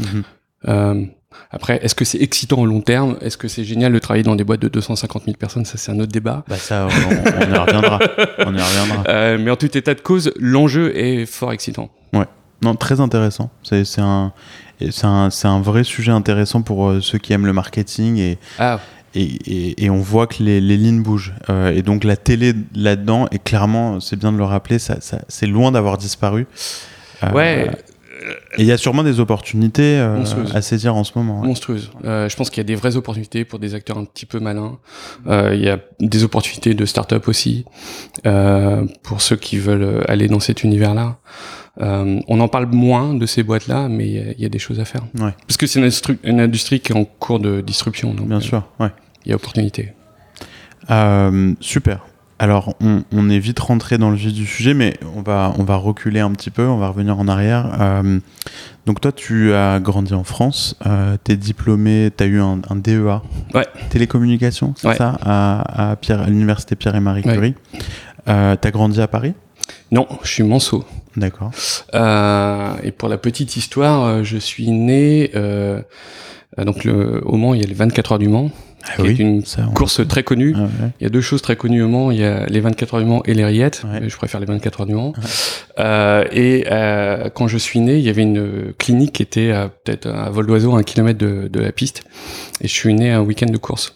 Mm-hmm. 0.00 1.08
Après, 1.50 1.80
est-ce 1.82 1.94
que 1.94 2.04
c'est 2.04 2.20
excitant 2.20 2.58
au 2.58 2.66
long 2.66 2.80
terme? 2.80 3.16
Est-ce 3.20 3.36
que 3.36 3.48
c'est 3.48 3.64
génial 3.64 3.92
de 3.92 3.98
travailler 3.98 4.22
dans 4.22 4.36
des 4.36 4.44
boîtes 4.44 4.60
de 4.60 4.68
250 4.68 5.24
000 5.24 5.36
personnes? 5.36 5.64
Ça, 5.64 5.76
c'est 5.76 5.90
un 5.90 5.98
autre 5.98 6.12
débat. 6.12 6.44
Bah 6.46 6.56
ça, 6.56 6.86
on, 6.86 6.88
on 6.88 7.54
y 7.54 7.58
reviendra. 7.58 7.98
on 8.38 8.54
y 8.54 8.60
reviendra. 8.60 9.38
Mais 9.38 9.50
en 9.50 9.56
tout 9.56 9.76
état 9.76 9.94
de 9.94 10.00
cause, 10.00 10.32
l'enjeu 10.38 10.96
est 10.96 11.26
fort 11.26 11.52
excitant. 11.52 11.90
Ouais. 12.12 12.26
Non, 12.62 12.76
très 12.76 13.00
intéressant. 13.00 13.50
C'est 13.62 13.84
un, 13.98 14.32
c'est 14.78 15.04
un, 15.04 15.28
un, 15.44 15.60
vrai 15.60 15.84
sujet 15.84 16.12
intéressant 16.12 16.62
pour 16.62 16.88
euh, 16.88 17.00
ceux 17.00 17.18
qui 17.18 17.32
aiment 17.32 17.46
le 17.46 17.52
marketing 17.52 18.18
et, 18.18 18.38
ah. 18.58 18.80
et, 19.14 19.22
et, 19.22 19.84
et, 19.84 19.90
on 19.90 19.98
voit 19.98 20.26
que 20.26 20.42
les, 20.42 20.60
les 20.60 20.76
lignes 20.76 21.02
bougent. 21.02 21.34
Euh, 21.50 21.74
et 21.74 21.82
donc 21.82 22.04
la 22.04 22.16
télé 22.16 22.54
là-dedans, 22.74 23.26
et 23.32 23.38
clairement, 23.38 24.00
c'est 24.00 24.16
bien 24.16 24.32
de 24.32 24.38
le 24.38 24.44
rappeler, 24.44 24.78
ça, 24.78 25.00
ça 25.00 25.18
c'est 25.28 25.46
loin 25.46 25.72
d'avoir 25.72 25.98
disparu. 25.98 26.46
Euh, 27.24 27.32
ouais. 27.32 27.70
Et 28.58 28.62
il 28.62 28.66
y 28.66 28.72
a 28.72 28.76
sûrement 28.76 29.02
des 29.02 29.20
opportunités 29.20 29.98
euh, 29.98 30.22
à 30.54 30.62
saisir 30.62 30.94
en 30.94 31.04
ce 31.04 31.12
moment. 31.16 31.40
Ouais. 31.42 31.54
Euh, 32.04 32.28
je 32.28 32.36
pense 32.36 32.50
qu'il 32.50 32.58
y 32.58 32.60
a 32.60 32.64
des 32.64 32.74
vraies 32.74 32.96
opportunités 32.96 33.44
pour 33.44 33.58
des 33.58 33.74
acteurs 33.74 33.98
un 33.98 34.04
petit 34.04 34.26
peu 34.26 34.40
malins. 34.40 34.78
Euh, 35.26 35.54
il 35.54 35.62
y 35.62 35.68
a 35.68 35.78
des 36.00 36.24
opportunités 36.24 36.74
de 36.74 36.84
start-up 36.84 37.28
aussi, 37.28 37.64
pour 39.02 39.20
ceux 39.20 39.36
qui 39.36 39.58
veulent 39.58 40.04
aller 40.08 40.28
dans 40.28 40.40
cet 40.40 40.64
univers-là. 40.64 41.18
Euh, 41.80 42.20
on 42.28 42.40
en 42.40 42.48
parle 42.48 42.66
moins 42.66 43.14
de 43.14 43.24
ces 43.24 43.42
boîtes-là, 43.42 43.88
mais 43.88 44.06
il 44.06 44.12
y 44.14 44.18
a- 44.18 44.32
il 44.32 44.40
y, 44.40 44.44
a 44.44 44.48
des 44.50 44.58
choses 44.58 44.78
à 44.78 44.84
faire. 44.84 45.02
Ouais. 45.18 45.32
Parce 45.46 45.56
que 45.56 45.66
c'est 45.66 45.80
une, 46.22 46.40
industrie 46.40 46.80
qui 46.80 46.92
est 46.92 46.96
en 46.96 47.04
cours 47.04 47.40
de 47.40 47.62
disruption. 47.62 48.12
Donc, 48.12 48.28
Bien 48.28 48.36
euh, 48.38 48.40
sûr, 48.40 48.64
ouais. 48.78 48.90
Il 49.24 49.30
y 49.30 49.32
a 49.32 49.36
opportunité. 49.36 49.94
Euh, 50.90 51.54
super. 51.60 52.00
Alors, 52.38 52.74
on, 52.80 53.04
on 53.12 53.30
est 53.30 53.38
vite 53.38 53.60
rentré 53.60 53.98
dans 53.98 54.10
le 54.10 54.16
vif 54.16 54.32
du 54.34 54.44
sujet, 54.46 54.74
mais 54.74 54.98
on 55.16 55.22
va, 55.22 55.54
on 55.58 55.62
va 55.64 55.76
reculer 55.76 56.18
un 56.20 56.32
petit 56.32 56.50
peu, 56.50 56.66
on 56.66 56.76
va 56.76 56.88
revenir 56.88 57.16
en 57.18 57.28
arrière. 57.28 58.02
Donc, 58.84 59.00
toi, 59.00 59.12
tu 59.12 59.54
as 59.54 59.78
grandi 59.78 60.12
en 60.12 60.24
France, 60.24 60.76
tu 61.24 61.32
es 61.32 61.36
diplômé, 61.36 62.10
tu 62.16 62.24
as 62.24 62.26
eu 62.26 62.40
un, 62.40 62.60
un 62.68 62.74
DEA 62.76 63.22
Ouais. 63.54 63.64
télécommunication, 63.90 64.74
c'est 64.76 64.88
Ouais. 64.88 64.96
ça, 64.96 65.16
à, 65.22 65.90
à, 65.92 65.96
Pierre, 65.96 66.20
à 66.22 66.26
l'université 66.26 66.74
Pierre 66.74 66.96
et 66.96 67.00
Marie. 67.00 67.22
Curie. 67.22 67.54
Tu 68.26 68.30
as 68.32 68.70
grandi 68.72 69.00
à 69.00 69.06
Paris 69.06 69.34
Non, 69.92 70.08
je 70.22 70.28
suis 70.28 70.42
manceau. 70.42 70.84
D'accord. 71.16 71.50
Euh, 71.94 72.72
et 72.82 72.90
pour 72.90 73.08
la 73.10 73.18
petite 73.18 73.56
histoire, 73.56 74.04
euh, 74.04 74.22
je 74.24 74.38
suis 74.38 74.70
né 74.70 75.30
euh, 75.36 75.82
euh, 76.58 76.64
donc 76.64 76.84
le, 76.84 77.20
au 77.26 77.36
Mans. 77.36 77.52
Il 77.54 77.60
y 77.60 77.64
a 77.64 77.66
les 77.66 77.74
24 77.74 78.12
heures 78.12 78.18
du 78.18 78.28
Mans, 78.28 78.50
Ah 78.84 79.02
qui 79.02 79.08
est 79.08 79.18
une 79.18 79.44
ça, 79.44 79.68
course 79.74 80.06
très 80.08 80.22
connue. 80.22 80.54
Ah 80.56 80.62
ouais. 80.62 80.90
Il 80.98 81.04
y 81.04 81.06
a 81.06 81.10
deux 81.10 81.20
choses 81.20 81.42
très 81.42 81.56
connues 81.56 81.82
au 81.82 81.88
Mans. 81.88 82.10
Il 82.10 82.18
y 82.18 82.24
a 82.24 82.46
les 82.46 82.60
24 82.60 82.94
heures 82.94 83.00
du 83.00 83.06
Mans 83.06 83.22
et 83.26 83.34
les 83.34 83.44
rillettes. 83.44 83.82
Ouais. 83.84 84.00
Mais 84.00 84.08
Je 84.08 84.16
préfère 84.16 84.40
les 84.40 84.46
24 84.46 84.80
heures 84.80 84.86
du 84.86 84.94
Mans. 84.94 85.12
Euh, 85.78 86.24
et 86.32 86.64
euh, 86.70 87.28
quand 87.28 87.46
je 87.46 87.58
suis 87.58 87.80
né, 87.80 87.98
il 87.98 88.04
y 88.04 88.08
avait 88.08 88.22
une 88.22 88.72
clinique 88.78 89.12
qui 89.12 89.22
était 89.22 89.50
à 89.50 89.68
peut-être 89.68 90.06
à 90.08 90.30
vol 90.30 90.46
d'oiseau, 90.46 90.74
à 90.74 90.78
un 90.78 90.82
kilomètre 90.82 91.18
de, 91.18 91.48
de 91.48 91.60
la 91.60 91.72
piste. 91.72 92.04
Et 92.62 92.68
je 92.68 92.72
suis 92.72 92.94
né 92.94 93.10
un 93.10 93.20
week-end 93.20 93.52
de 93.52 93.58
course. 93.58 93.94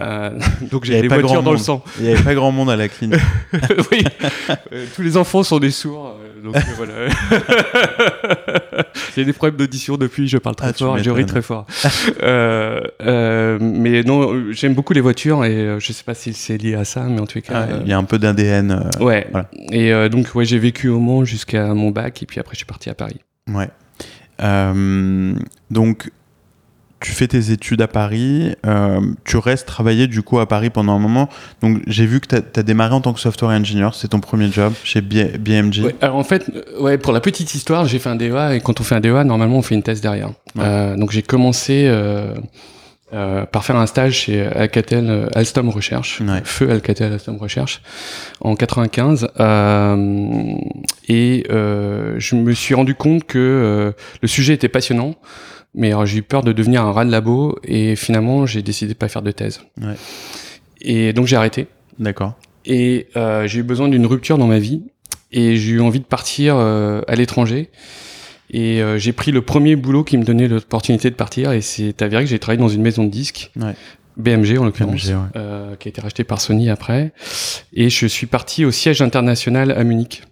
Euh, 0.00 0.30
donc 0.70 0.84
j'ai 0.84 1.00
des 1.00 1.08
voitures 1.08 1.42
dans 1.42 1.52
le 1.52 1.58
sang. 1.58 1.82
Il 1.98 2.04
n'y 2.06 2.12
avait 2.12 2.22
pas 2.22 2.34
grand 2.34 2.52
monde 2.52 2.70
à 2.70 2.76
la 2.76 2.88
clinique. 2.88 3.20
oui. 3.92 4.04
Euh, 4.72 4.86
tous 4.94 5.02
les 5.02 5.16
enfants 5.16 5.42
sont 5.42 5.58
des 5.58 5.70
sourds, 5.70 6.16
euh, 6.20 6.42
donc 6.42 6.56
voilà. 6.76 6.92
J'ai 9.16 9.24
des 9.24 9.32
problèmes 9.32 9.56
d'audition 9.56 9.96
depuis, 9.96 10.28
je 10.28 10.38
parle 10.38 10.54
très 10.54 10.68
Ah, 10.68 10.72
fort 10.72 10.98
et 10.98 11.02
je 11.02 11.10
ris 11.10 11.26
très 11.26 11.42
fort. 11.42 11.66
mais 13.60 14.02
non, 14.04 14.52
j'aime 14.52 14.74
beaucoup 14.74 14.92
les 14.92 15.00
voitures 15.00 15.44
et 15.44 15.76
je 15.80 15.92
sais 15.92 16.04
pas 16.04 16.14
si 16.14 16.32
c'est 16.34 16.56
lié 16.58 16.74
à 16.74 16.84
ça, 16.84 17.02
mais 17.02 17.20
en 17.20 17.26
tout 17.26 17.40
cas. 17.40 17.66
Ah, 17.68 17.76
Il 17.82 17.88
y 17.88 17.92
a 17.92 17.98
un 17.98 18.04
peu 18.04 18.18
d'ADN. 18.18 18.90
Ouais. 19.00 19.26
Voilà. 19.32 19.48
Et 19.72 20.08
donc 20.08 20.34
ouais, 20.34 20.44
j'ai 20.44 20.58
vécu 20.58 20.88
au 20.88 21.00
Mans 21.00 21.24
jusqu'à 21.24 21.74
mon 21.74 21.90
bac 21.90 22.22
et 22.22 22.26
puis 22.26 22.38
après 22.38 22.54
je 22.54 22.58
suis 22.58 22.66
parti 22.66 22.88
à 22.90 22.94
Paris. 22.94 23.20
Ouais. 23.48 23.68
Donc, 25.70 26.10
tu 27.00 27.12
fais 27.12 27.28
tes 27.28 27.50
études 27.52 27.80
à 27.82 27.86
Paris, 27.88 28.54
euh, 28.66 29.00
tu 29.24 29.36
restes 29.36 29.66
travailler 29.68 30.06
du 30.08 30.22
coup 30.22 30.38
à 30.40 30.48
Paris 30.48 30.70
pendant 30.70 30.94
un 30.94 30.98
moment. 30.98 31.28
Donc, 31.62 31.80
j'ai 31.86 32.06
vu 32.06 32.20
que 32.20 32.26
tu 32.26 32.36
as, 32.36 32.62
démarré 32.62 32.94
en 32.94 33.00
tant 33.00 33.12
que 33.12 33.20
software 33.20 33.50
engineer, 33.50 33.90
c'est 33.94 34.08
ton 34.08 34.20
premier 34.20 34.50
job 34.50 34.72
chez 34.82 35.00
B- 35.00 35.38
BMG. 35.38 35.84
Ouais, 35.84 35.96
alors 36.00 36.16
en 36.16 36.24
fait, 36.24 36.50
euh, 36.54 36.80
ouais, 36.82 36.98
pour 36.98 37.12
la 37.12 37.20
petite 37.20 37.54
histoire, 37.54 37.86
j'ai 37.86 37.98
fait 37.98 38.08
un 38.08 38.16
DEA 38.16 38.56
et 38.56 38.60
quand 38.60 38.80
on 38.80 38.82
fait 38.84 38.96
un 38.96 39.00
DEA, 39.00 39.22
normalement 39.24 39.58
on 39.58 39.62
fait 39.62 39.74
une 39.76 39.82
thèse 39.82 40.00
derrière. 40.00 40.28
Ouais. 40.56 40.64
Euh, 40.64 40.96
donc 40.96 41.12
j'ai 41.12 41.22
commencé 41.22 41.84
euh, 41.86 42.34
euh, 43.14 43.46
par 43.46 43.64
faire 43.64 43.76
un 43.76 43.86
stage 43.86 44.14
chez 44.14 44.44
Alcatel 44.44 45.06
euh, 45.08 45.28
Alstom 45.34 45.68
Recherche, 45.70 46.20
Ouais. 46.20 46.42
Feu 46.44 46.68
Alcatel 46.70 47.12
Alstom 47.12 47.36
Recherche, 47.36 47.80
en 48.40 48.54
95. 48.56 49.28
Euh, 49.40 50.54
et 51.08 51.44
euh, 51.50 52.16
je 52.18 52.34
me 52.34 52.52
suis 52.52 52.74
rendu 52.74 52.94
compte 52.94 53.24
que 53.24 53.38
euh, 53.38 53.92
le 54.20 54.28
sujet 54.28 54.54
était 54.54 54.68
passionnant. 54.68 55.14
Mais 55.74 55.88
alors, 55.88 56.06
j'ai 56.06 56.18
eu 56.18 56.22
peur 56.22 56.42
de 56.42 56.52
devenir 56.52 56.82
un 56.82 56.92
rat 56.92 57.04
de 57.04 57.10
labo 57.10 57.58
et 57.62 57.94
finalement 57.94 58.46
j'ai 58.46 58.62
décidé 58.62 58.94
de 58.94 58.98
pas 58.98 59.08
faire 59.08 59.22
de 59.22 59.30
thèse. 59.30 59.60
Ouais. 59.80 59.94
Et 60.80 61.12
donc 61.12 61.26
j'ai 61.26 61.36
arrêté. 61.36 61.66
D'accord. 61.98 62.34
Et 62.64 63.08
euh, 63.16 63.46
j'ai 63.46 63.60
eu 63.60 63.62
besoin 63.62 63.88
d'une 63.88 64.06
rupture 64.06 64.38
dans 64.38 64.46
ma 64.46 64.58
vie. 64.58 64.82
Et 65.30 65.56
j'ai 65.56 65.72
eu 65.72 65.80
envie 65.80 66.00
de 66.00 66.04
partir 66.06 66.56
euh, 66.56 67.02
à 67.06 67.14
l'étranger. 67.14 67.70
Et 68.50 68.80
euh, 68.82 68.96
j'ai 68.98 69.12
pris 69.12 69.30
le 69.30 69.42
premier 69.42 69.76
boulot 69.76 70.04
qui 70.04 70.16
me 70.16 70.24
donnait 70.24 70.48
l'opportunité 70.48 71.10
de 71.10 71.14
partir. 71.14 71.52
Et 71.52 71.60
c'est 71.60 72.00
avéré 72.00 72.24
que 72.24 72.30
j'ai 72.30 72.38
travaillé 72.38 72.60
dans 72.60 72.68
une 72.68 72.82
maison 72.82 73.04
de 73.04 73.10
disques, 73.10 73.50
Ouais. 73.56 73.74
BMG 74.16 74.58
en 74.58 74.64
l'occurrence, 74.64 75.06
ouais. 75.06 75.14
euh, 75.36 75.76
qui 75.76 75.86
a 75.88 75.90
été 75.90 76.00
racheté 76.00 76.24
par 76.24 76.40
Sony 76.40 76.70
après. 76.70 77.12
Et 77.74 77.88
je 77.90 78.06
suis 78.06 78.26
parti 78.26 78.64
au 78.64 78.70
siège 78.72 79.00
international 79.02 79.70
à 79.70 79.84
Munich. 79.84 80.22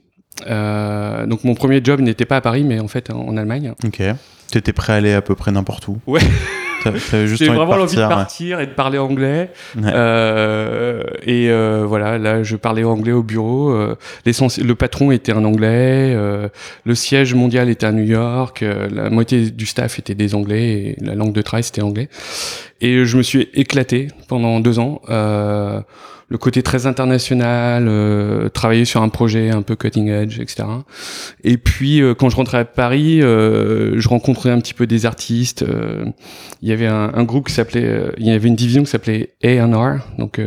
Euh, 0.47 1.27
donc 1.27 1.45
mon 1.45 1.55
premier 1.55 1.81
job 1.83 2.01
n'était 2.01 2.25
pas 2.25 2.37
à 2.37 2.41
Paris, 2.41 2.65
mais 2.65 2.81
en 2.81 2.89
fait 2.89 3.11
en, 3.11 3.37
Allemagne. 3.37 3.73
Ok. 3.85 4.03
Tu 4.51 4.59
étais 4.59 4.73
prêt 4.73 4.93
à 4.93 4.97
aller 4.97 5.13
à 5.13 5.23
peu 5.23 5.35
près 5.35 5.51
n'importe 5.51 5.89
où. 5.89 5.99
Ouais. 6.07 6.21
De 6.91 7.47
vraiment 7.47 7.77
l'envie 7.77 7.97
de 7.97 8.01
partir. 8.01 8.59
ouais. 8.59 8.65
et 8.65 8.67
de 8.67 8.73
parler 8.73 8.99
anglais. 8.99 9.51
Ouais. 9.77 9.91
Euh, 9.93 11.03
et 11.23 11.51
euh, 11.51 11.85
voilà, 11.87 12.19
là, 12.19 12.43
je 12.43 12.57
parlais 12.57 12.85
anglais 12.85 13.13
au 13.13 13.23
bureau. 13.25 13.71
Euh, 13.71 13.97
le 14.25 14.73
patron 14.75 15.11
était 15.11 15.33
un 15.33 15.45
anglais. 15.45 16.15
euh, 16.15 16.49
le 16.85 16.95
siège 16.95 17.35
mondial 17.35 17.69
était 17.69 17.87
à 17.87 17.93
New 17.93 18.05
York. 18.05 18.63
euh, 18.63 18.89
la 18.93 19.11
moitié 19.11 19.51
du 19.51 19.67
staff 19.67 19.99
était 19.99 20.15
des 20.15 20.35
anglais 20.35 20.65
et 20.65 20.97
la 21.05 21.15
langue 21.15 21.33
de 21.33 21.43
travail 21.43 21.65
c'était 21.65 21.83
anglais. 21.83 22.09
Et 22.81 23.05
je 23.05 23.17
me 23.17 23.23
suis 23.23 23.49
éclaté 23.55 24.09
pendant 24.29 24.61
deux 24.61 24.79
ans. 24.79 25.01
Euh, 25.09 25.81
le 26.29 26.39
côté 26.39 26.63
très 26.63 26.87
international, 26.87 27.87
euh, 27.89 28.49
travailler 28.49 28.85
sur 28.85 29.01
un 29.03 29.09
projet 29.09 29.51
un 29.51 29.63
peu 29.63 29.77
cutting 29.77 30.09
edge, 30.09 30.41
etc. 30.41 30.65
Et 31.45 31.57
puis 31.57 32.03
euh, 32.03 32.15
quand 32.15 32.29
je 32.31 32.37
rentrais 32.37 32.59
à 32.59 32.65
Paris, 32.65 33.23
euh, 33.23 33.99
je 34.01 34.09
rencontrais 34.09 34.51
un 34.51 34.59
petit 34.59 34.75
peu 34.75 34.87
des 34.87 35.07
artistes. 35.07 35.63
euh, 35.63 36.05
il 36.63 36.69
y 36.69 36.73
avait 36.73 36.87
un, 36.87 37.13
un 37.15 37.23
groupe 37.23 37.47
qui 37.47 37.55
s'appelait, 37.55 37.85
euh, 37.85 38.11
il 38.19 38.27
y 38.27 38.31
avait 38.31 38.49
une 38.49 38.57
division 38.57 38.83
qui 38.83 38.91
s'appelait 38.91 39.35
A&R, 39.45 39.99
donc 40.19 40.41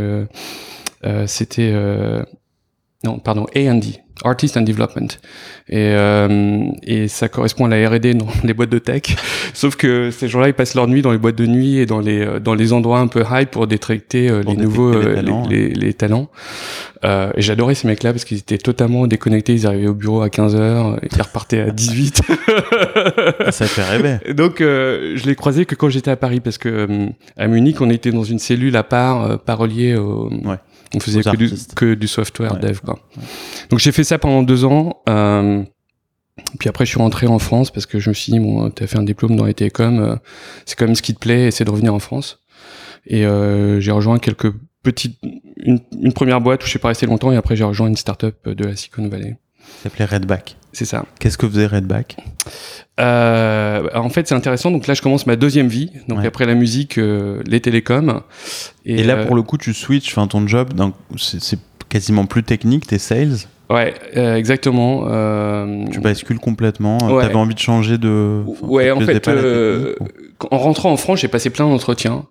c'était 1.27 1.73
non 3.05 3.19
pardon 3.19 3.45
A&D, 3.55 4.01
Artist 4.23 4.57
and 4.57 4.61
Development, 4.61 5.07
et 5.69 5.77
euh, 5.77 6.63
et 6.83 7.07
ça 7.07 7.29
correspond 7.29 7.65
à 7.65 7.69
la 7.77 7.89
R&D 7.89 8.13
dans 8.15 8.27
les 8.43 8.53
boîtes 8.53 8.69
de 8.69 8.79
tech, 8.79 9.03
sauf 9.53 9.75
que 9.75 10.11
ces 10.11 10.27
gens-là 10.27 10.47
ils 10.49 10.53
passent 10.53 10.75
leur 10.75 10.87
nuit 10.87 11.01
dans 11.01 11.11
les 11.11 11.17
boîtes 11.17 11.35
de 11.37 11.45
nuit 11.45 11.77
et 11.77 11.85
dans 11.85 11.99
les 11.99 12.19
euh, 12.21 12.39
dans 12.39 12.53
les 12.55 12.73
endroits 12.73 12.99
un 12.99 13.07
peu 13.07 13.23
high 13.31 13.47
pour 13.47 13.67
détecter 13.67 14.29
euh, 14.29 14.41
les 14.45 14.55
nouveaux 14.55 14.91
les 14.91 15.05
euh, 15.07 15.15
talents, 15.15 15.47
les, 15.49 15.69
les- 15.69 15.73
les 15.75 15.93
talents. 15.93 16.29
Euh, 17.05 17.31
et 17.35 17.41
j'adorais 17.41 17.75
ces 17.75 17.87
mecs-là 17.87 18.11
parce 18.11 18.25
qu'ils 18.25 18.39
étaient 18.39 18.57
totalement 18.57 19.07
déconnectés, 19.07 19.53
ils 19.53 19.65
arrivaient 19.65 19.87
au 19.87 19.93
bureau 19.93 20.21
à 20.21 20.27
15h, 20.27 20.97
ils 21.09 21.21
repartaient 21.21 21.61
à 21.61 21.69
18. 21.71 22.21
Ça 23.51 23.67
fait 23.67 23.83
rêver. 23.83 24.17
Donc, 24.33 24.59
euh, 24.61 25.13
je 25.15 25.25
l'ai 25.25 25.35
croisé 25.35 25.65
que 25.65 25.75
quand 25.75 25.87
j'étais 25.89 26.11
à 26.11 26.17
Paris, 26.17 26.41
parce 26.41 26.57
que 26.57 26.67
euh, 26.69 27.05
à 27.37 27.47
Munich, 27.47 27.79
on 27.79 27.89
était 27.89 28.11
dans 28.11 28.23
une 28.25 28.39
cellule 28.39 28.75
à 28.75 28.83
part, 28.83 29.23
euh, 29.23 29.37
pas 29.37 29.55
reliée 29.55 29.95
au. 29.95 30.29
Ouais. 30.29 30.55
On 30.95 30.99
faisait 30.99 31.21
que 31.21 31.35
du, 31.35 31.51
que 31.75 31.93
du 31.93 32.07
software 32.07 32.53
Ouais. 32.53 32.59
dev, 32.59 32.79
quoi. 32.83 32.99
Donc, 33.69 33.79
j'ai 33.79 33.91
fait 33.91 34.03
ça 34.03 34.17
pendant 34.17 34.41
deux 34.43 34.65
ans. 34.65 35.01
Euh, 35.07 35.63
puis 36.59 36.69
après, 36.69 36.85
je 36.85 36.89
suis 36.91 36.99
rentré 36.99 37.27
en 37.27 37.37
France 37.39 37.69
parce 37.71 37.85
que 37.85 37.99
je 37.99 38.09
me 38.09 38.13
suis 38.13 38.31
dit, 38.31 38.39
bon, 38.39 38.69
t'as 38.71 38.87
fait 38.87 38.97
un 38.97 39.03
diplôme 39.03 39.35
dans 39.35 39.45
les 39.45 39.53
télécoms, 39.53 39.99
euh, 39.99 40.15
c'est 40.65 40.75
quand 40.77 40.85
même 40.85 40.95
ce 40.95 41.01
qui 41.01 41.13
te 41.13 41.19
plaît, 41.19 41.51
c'est 41.51 41.65
de 41.65 41.69
revenir 41.71 41.93
en 41.93 41.99
France. 41.99 42.39
Et 43.05 43.25
euh, 43.25 43.79
j'ai 43.79 43.91
rejoint 43.91 44.19
quelques 44.19 44.51
petites, 44.83 45.17
une, 45.57 45.79
une 46.01 46.13
première 46.13 46.41
boîte 46.41 46.61
où 46.63 46.65
je 46.65 46.69
suis 46.69 46.79
pas 46.79 46.87
resté 46.89 47.05
longtemps 47.05 47.31
et 47.31 47.35
après 47.37 47.55
j'ai 47.55 47.63
rejoint 47.65 47.87
une 47.87 47.97
startup 47.97 48.47
de 48.47 48.63
la 48.65 48.75
Silicon 48.75 49.07
Valley. 49.09 49.37
Ça 49.77 49.83
s'appelait 49.89 50.05
Redback. 50.05 50.55
C'est 50.71 50.85
ça. 50.85 51.05
Qu'est-ce 51.19 51.37
que 51.37 51.47
faisait 51.47 51.65
Redback? 51.65 52.17
Euh, 52.99 53.87
en 53.95 54.09
fait, 54.09 54.27
c'est 54.27 54.35
intéressant. 54.35 54.71
Donc 54.71 54.87
là, 54.87 54.93
je 54.93 55.01
commence 55.01 55.25
ma 55.25 55.35
deuxième 55.35 55.67
vie. 55.67 55.91
Donc 56.07 56.19
Ouais. 56.19 56.27
après 56.27 56.45
la 56.45 56.55
musique, 56.55 56.97
euh, 56.97 57.41
les 57.47 57.59
télécoms. 57.59 58.21
Et, 58.85 59.03
là, 59.03 59.15
euh, 59.15 59.25
pour 59.25 59.35
le 59.35 59.41
coup, 59.41 59.57
tu 59.57 59.73
switches, 59.73 60.09
enfin, 60.17 60.27
ton 60.27 60.47
job, 60.47 60.69
c'est 61.17 61.59
quasiment 61.89 62.25
plus 62.25 62.43
technique, 62.43 62.87
t'es 62.87 62.99
sales? 62.99 63.37
ouais, 63.69 63.93
euh, 64.17 64.35
exactement. 64.35 65.05
Euh, 65.07 65.85
Tu 65.91 65.99
bascules 65.99 66.39
complètement. 66.39 66.97
Ouais. 67.11 67.23
T'avais 67.23 67.35
envie 67.35 67.55
de 67.55 67.59
changer 67.59 67.97
de. 67.97 68.43
enfin, 68.47 68.67
ouais, 68.67 68.91
en 68.91 68.99
fait, 68.99 69.27
euh, 69.27 69.95
en 70.51 70.57
rentrant 70.57 70.91
en 70.91 70.97
France, 70.97 71.19
j'ai 71.19 71.27
passé 71.27 71.49
plein 71.49 71.67
d'entretiens. 71.67 72.25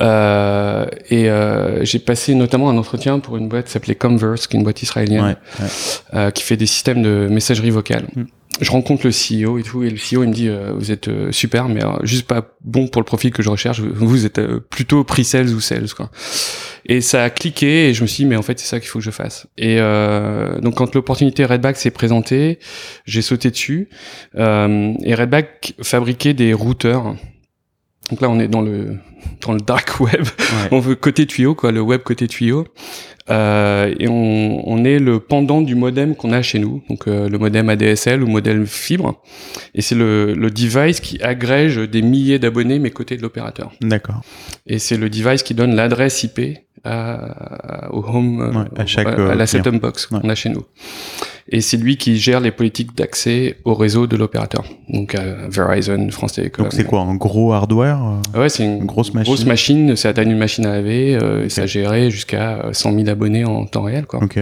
Euh, 0.00 0.86
et 1.08 1.30
euh, 1.30 1.84
j'ai 1.84 1.98
passé 1.98 2.34
notamment 2.34 2.68
un 2.68 2.76
entretien 2.76 3.20
pour 3.20 3.36
une 3.36 3.48
boîte 3.48 3.66
qui 3.66 3.72
s'appelait 3.72 3.94
Converse, 3.94 4.46
qui 4.46 4.56
est 4.56 4.58
une 4.58 4.64
boîte 4.64 4.82
israélienne. 4.82 5.24
Ouais, 5.24 5.36
ouais. 5.60 5.68
euh, 6.14 6.30
qui 6.30 6.42
fait 6.42 6.56
des 6.56 6.66
systèmes 6.66 7.02
de 7.02 7.28
messagerie 7.30 7.70
vocale. 7.70 8.06
Mm. 8.14 8.24
Je 8.60 8.70
rencontre 8.70 9.04
le 9.04 9.10
CEO 9.10 9.58
et 9.58 9.62
tout, 9.64 9.82
et 9.82 9.90
le 9.90 9.96
CEO 9.96 10.22
il 10.22 10.28
me 10.28 10.32
dit 10.32 10.48
euh, 10.48 10.72
vous 10.76 10.92
êtes 10.92 11.08
euh, 11.08 11.32
super, 11.32 11.68
mais 11.68 11.84
euh, 11.84 11.88
juste 12.04 12.26
pas 12.26 12.56
bon 12.62 12.86
pour 12.86 13.00
le 13.02 13.04
profil 13.04 13.32
que 13.32 13.42
je 13.42 13.50
recherche. 13.50 13.80
Vous, 13.80 14.26
êtes 14.26 14.38
euh, 14.38 14.60
plutôt 14.60 15.02
pre-sales 15.02 15.48
ou 15.52 15.60
sales 15.60 15.92
quoi. 15.92 16.10
Et 16.86 17.00
ça 17.00 17.24
a 17.24 17.30
cliqué 17.30 17.88
et 17.88 17.94
je 17.94 18.02
me 18.02 18.06
suis 18.06 18.22
dit 18.24 18.28
mais 18.30 18.36
en 18.36 18.42
fait 18.42 18.58
c'est 18.60 18.66
ça 18.66 18.78
qu'il 18.78 18.88
faut 18.88 19.00
que 19.00 19.04
je 19.04 19.10
fasse. 19.10 19.46
Et 19.58 19.78
euh, 19.80 20.60
donc 20.60 20.76
quand 20.76 20.94
l'opportunité 20.94 21.44
Redback 21.44 21.76
s'est 21.76 21.90
présentée, 21.90 22.58
j'ai 23.06 23.22
sauté 23.22 23.50
dessus. 23.50 23.88
Euh, 24.36 24.92
et 25.02 25.14
Redback 25.14 25.74
fabriquait 25.82 26.34
des 26.34 26.52
routeurs. 26.52 27.16
Donc 28.10 28.20
là 28.20 28.28
on 28.28 28.38
est 28.38 28.48
dans 28.48 28.60
le 28.62 28.98
dans 29.40 29.52
le 29.52 29.60
dark 29.60 29.98
web 30.00 30.22
Ouais. 30.22 30.68
on 30.70 30.78
veut 30.78 30.94
côté 30.94 31.26
tuyau, 31.26 31.54
quoi, 31.54 31.72
le 31.72 31.80
web 31.80 32.02
côté 32.02 32.28
tuyau. 32.28 32.66
Euh, 33.30 33.94
et 33.98 34.06
on, 34.06 34.68
on 34.68 34.84
est 34.84 34.98
le 34.98 35.18
pendant 35.18 35.62
du 35.62 35.74
modem 35.74 36.14
qu'on 36.14 36.32
a 36.32 36.42
chez 36.42 36.58
nous, 36.58 36.82
donc 36.90 37.08
euh, 37.08 37.28
le 37.28 37.38
modem 37.38 37.68
ADSL 37.70 38.22
ou 38.22 38.26
modem 38.26 38.66
fibre. 38.66 39.22
Et 39.74 39.80
c'est 39.80 39.94
le, 39.94 40.34
le 40.34 40.50
device 40.50 41.00
qui 41.00 41.22
agrège 41.22 41.76
des 41.78 42.02
milliers 42.02 42.38
d'abonnés 42.38 42.78
mais 42.78 42.90
côté 42.90 43.16
de 43.16 43.22
l'opérateur. 43.22 43.72
D'accord. 43.80 44.20
Et 44.66 44.78
c'est 44.78 44.98
le 44.98 45.08
device 45.08 45.42
qui 45.42 45.54
donne 45.54 45.74
l'adresse 45.74 46.22
IP 46.22 46.58
à, 46.84 47.88
au 47.94 48.04
home, 48.04 48.40
Ouais, 48.54 48.80
à 48.82 48.84
chaque, 48.84 49.06
à, 49.06 49.18
euh, 49.18 49.34
la 49.34 49.46
setup 49.46 49.80
box 49.80 50.10
Ouais. 50.10 50.20
qu'on 50.20 50.28
a 50.28 50.34
chez 50.34 50.50
nous. 50.50 50.62
Et 51.48 51.60
c'est 51.60 51.76
lui 51.76 51.96
qui 51.96 52.16
gère 52.16 52.40
les 52.40 52.50
politiques 52.50 52.96
d'accès 52.96 53.56
au 53.64 53.74
réseau 53.74 54.06
de 54.06 54.16
l'opérateur. 54.16 54.64
Donc 54.88 55.14
euh, 55.14 55.46
Verizon, 55.48 56.10
France 56.10 56.34
Télécom. 56.34 56.64
Donc 56.64 56.72
c'est 56.72 56.84
quoi, 56.84 57.00
un 57.00 57.16
gros 57.16 57.52
hardware 57.52 58.00
euh, 58.34 58.40
Ouais, 58.40 58.48
c'est 58.48 58.64
une, 58.64 58.86
grosse 58.86 59.12
machine. 59.12 59.32
Grosse 59.32 59.44
machine, 59.44 59.96
c'est 59.96 60.08
la 60.08 60.14
taille 60.14 60.26
d'une 60.26 60.38
machine 60.38 60.64
à 60.64 60.72
laver, 60.72 61.16
euh, 61.16 61.44
et 61.44 61.48
ça 61.50 61.66
gérait 61.66 62.10
jusqu'à 62.10 62.70
100 62.72 62.94
000 62.94 63.08
abonnés 63.08 63.44
en 63.44 63.66
temps 63.66 63.82
réel, 63.82 64.06
quoi. 64.06 64.22
Ok. 64.22 64.38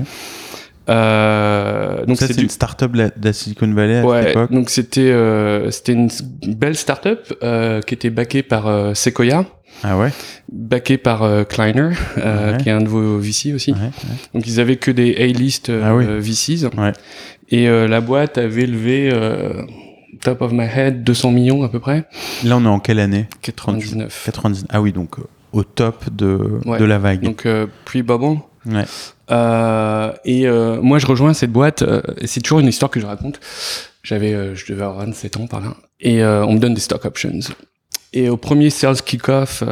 Euh, 0.89 2.05
donc 2.07 2.17
c'est 2.19 2.37
du- 2.37 2.43
une 2.43 2.49
start-up 2.51 2.93
de 2.93 3.11
la, 3.23 3.33
Silicon 3.33 3.73
Valley 3.73 3.99
à 3.99 4.05
Ouais, 4.05 4.23
cette 4.23 4.31
époque. 4.31 4.53
donc 4.53 4.71
c'était 4.71 5.11
euh, 5.13 5.71
c'était 5.71 5.93
une 5.93 6.09
belle 6.49 6.77
start-up 6.77 7.33
euh, 7.43 7.81
qui 7.83 7.95
était 7.95 8.11
backée 8.11 8.43
par 8.43 8.67
euh, 8.67 8.95
Sequoia, 8.95 9.45
Ah 9.85 9.97
ouais, 9.99 10.11
backée 10.51 10.99
par 10.99 11.23
euh, 11.23 11.45
Kleiner, 11.45 11.91
euh, 12.19 12.53
Ouais. 12.53 12.59
qui 12.63 12.69
est 12.69 12.73
un 12.73 12.81
de 12.81 12.89
vos 12.89 13.19
VC 13.19 13.53
aussi. 13.55 13.73
ouais. 13.73 13.91
Donc 14.35 14.47
ils 14.47 14.59
avaient 14.61 14.77
que 14.77 14.91
des 14.91 15.15
A-list 15.17 15.71
Ah 15.83 15.95
oui. 15.95 16.05
VCs. 16.19 16.67
Ouais. 16.77 16.93
Et 17.51 17.69
euh, 17.69 17.87
la 17.87 18.01
boîte 18.01 18.39
avait 18.39 18.67
levé, 18.67 19.11
euh, 19.13 19.63
top 20.23 20.41
of 20.43 20.53
my 20.53 20.65
head, 20.67 21.05
200 21.05 21.31
millions 21.33 21.63
à 21.63 21.69
peu 21.69 21.81
près. 21.81 22.05
Là, 22.45 22.57
on 22.57 22.65
est 22.65 22.69
en 22.69 22.81
quelle 22.81 22.99
année? 22.99 23.27
99. 23.43 24.23
90. 24.27 24.65
Ah 24.71 24.81
oui, 24.81 24.93
donc 24.93 25.17
au 25.53 25.63
top 25.65 26.05
de, 26.11 26.39
de 26.79 26.85
la 26.85 26.99
vague. 26.99 27.21
Donc 27.23 27.45
euh, 27.47 27.67
pre-bubble. 27.85 28.39
Euh, 29.31 30.13
et 30.25 30.47
euh, 30.47 30.81
moi, 30.81 30.99
je 30.99 31.07
rejoins 31.07 31.35
cette 31.35 31.53
boîte. 31.53 31.83
euh, 31.83 32.03
c'est 32.25 32.41
toujours 32.41 32.61
une 32.61 32.69
histoire 32.69 32.91
que 32.91 33.01
je 33.01 33.07
raconte. 33.07 33.41
J'avais, 34.03 34.35
euh, 34.35 34.55
je 34.55 34.67
devais 34.67 34.83
avoir 34.83 35.07
27 35.07 35.37
ans 35.39 35.47
par 35.47 35.61
là. 35.61 35.77
Et 36.01 36.25
on 36.25 36.53
me 36.55 36.59
donne 36.59 36.75
des 36.75 36.81
stock 36.81 37.05
options. 37.05 37.39
Et 38.13 38.29
au 38.29 38.37
premier 38.37 38.71
sales 38.71 39.01
kick-off, 39.01 39.63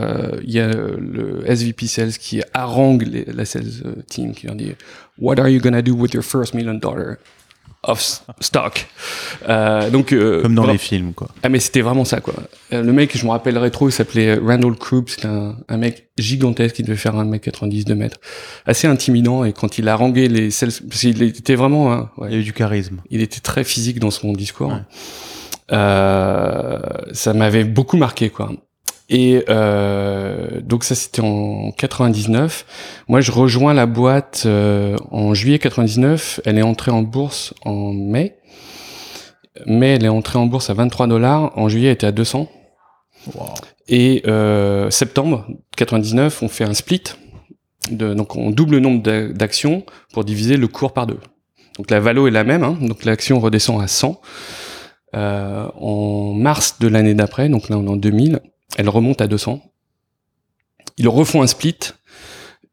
il 0.44 0.50
y 0.50 0.60
a 0.60 0.68
le 0.68 1.42
SVP 1.44 1.86
sales 1.86 2.12
qui 2.12 2.40
harangue 2.54 3.24
la 3.26 3.44
sales 3.44 4.04
team, 4.08 4.32
qui 4.32 4.46
leur 4.46 4.54
dit 4.54 4.72
What 5.18 5.40
are 5.40 5.48
you 5.48 5.60
gonna 5.60 5.82
do 5.82 5.92
with 5.92 6.14
your 6.14 6.22
first 6.22 6.54
million 6.54 6.74
dollar? 6.74 7.16
Of 7.82 8.22
stock 8.40 8.86
euh, 9.48 9.88
Donc, 9.90 10.12
euh, 10.12 10.42
Comme 10.42 10.54
dans 10.54 10.66
les 10.66 10.76
films, 10.78 11.12
quoi. 11.14 11.28
ah 11.42 11.48
mais 11.48 11.60
c'était 11.60 11.80
vraiment 11.80 12.04
ça 12.04 12.20
quoi. 12.20 12.34
Euh, 12.72 12.82
Le 12.82 12.92
mec, 12.92 13.16
je 13.16 13.24
me 13.24 13.30
rappellerai 13.30 13.70
trop, 13.70 13.88
il 13.88 13.92
s'appelait 13.92 14.34
Randall 14.34 14.76
Krupp, 14.76 15.08
c'était 15.08 15.28
un, 15.28 15.56
un 15.68 15.76
mec 15.78 16.08
gigantesque 16.18 16.76
qui 16.76 16.82
devait 16.82 16.96
faire 16.96 17.16
un 17.16 17.24
mec 17.24 17.42
90 17.42 17.84
de 17.86 17.94
mètres, 17.94 18.18
assez 18.66 18.86
intimidant 18.86 19.44
et 19.44 19.52
quand 19.54 19.78
il 19.78 19.88
a 19.88 19.96
rangé 19.96 20.28
les 20.28 20.50
sales, 20.50 20.70
parce 20.88 21.00
qu'il 21.00 21.22
était 21.22 21.54
vraiment, 21.54 21.92
hein, 21.92 22.10
ouais, 22.18 22.28
Il 22.30 22.34
y 22.34 22.36
a 22.36 22.40
eu 22.40 22.44
du 22.44 22.52
charisme. 22.52 23.00
il 23.10 23.22
était 23.22 23.40
très 23.40 23.64
physique 23.64 23.98
dans 23.98 24.10
son 24.10 24.32
discours. 24.32 24.68
Ouais. 24.72 24.82
Euh, 25.72 26.78
ça 27.12 27.32
m'avait 27.32 27.64
beaucoup 27.64 27.96
marqué 27.96 28.28
quoi. 28.30 28.50
Et 29.12 29.44
euh, 29.48 30.60
donc 30.62 30.84
ça 30.84 30.94
c'était 30.94 31.20
en 31.20 31.72
99. 31.72 33.02
Moi 33.08 33.20
je 33.20 33.32
rejoins 33.32 33.74
la 33.74 33.86
boîte 33.86 34.44
euh, 34.46 34.96
en 35.10 35.34
juillet 35.34 35.58
99. 35.58 36.40
Elle 36.44 36.58
est 36.58 36.62
entrée 36.62 36.92
en 36.92 37.02
bourse 37.02 37.52
en 37.64 37.92
mai. 37.92 38.36
Mai 39.66 39.88
elle 39.96 40.04
est 40.04 40.08
entrée 40.08 40.38
en 40.38 40.46
bourse 40.46 40.70
à 40.70 40.74
23 40.74 41.08
dollars. 41.08 41.52
En 41.58 41.68
juillet 41.68 41.88
elle 41.88 41.94
était 41.94 42.06
à 42.06 42.12
200. 42.12 42.48
Et 43.88 44.22
euh, 44.28 44.90
septembre 44.90 45.44
99 45.76 46.42
on 46.42 46.48
fait 46.48 46.64
un 46.64 46.74
split. 46.74 47.02
De, 47.90 48.14
donc 48.14 48.36
on 48.36 48.50
double 48.50 48.74
le 48.74 48.80
nombre 48.80 49.02
d'a- 49.02 49.26
d'actions 49.28 49.82
pour 50.12 50.24
diviser 50.24 50.56
le 50.56 50.68
cours 50.68 50.92
par 50.92 51.08
deux. 51.08 51.18
Donc 51.78 51.90
la 51.90 51.98
valo 51.98 52.28
est 52.28 52.30
la 52.30 52.44
même, 52.44 52.62
hein, 52.62 52.76
donc 52.80 53.04
l'action 53.04 53.40
redescend 53.40 53.82
à 53.82 53.88
100. 53.88 54.20
Euh, 55.16 55.66
en 55.80 56.32
mars 56.34 56.76
de 56.78 56.86
l'année 56.86 57.14
d'après, 57.14 57.48
donc 57.48 57.68
là 57.68 57.76
on 57.78 57.84
est 57.86 57.90
en 57.90 57.96
2000, 57.96 58.40
elle 58.76 58.88
remonte 58.88 59.20
à 59.20 59.26
200. 59.26 59.60
Ils 60.96 61.08
refont 61.08 61.42
un 61.42 61.46
split 61.46 61.76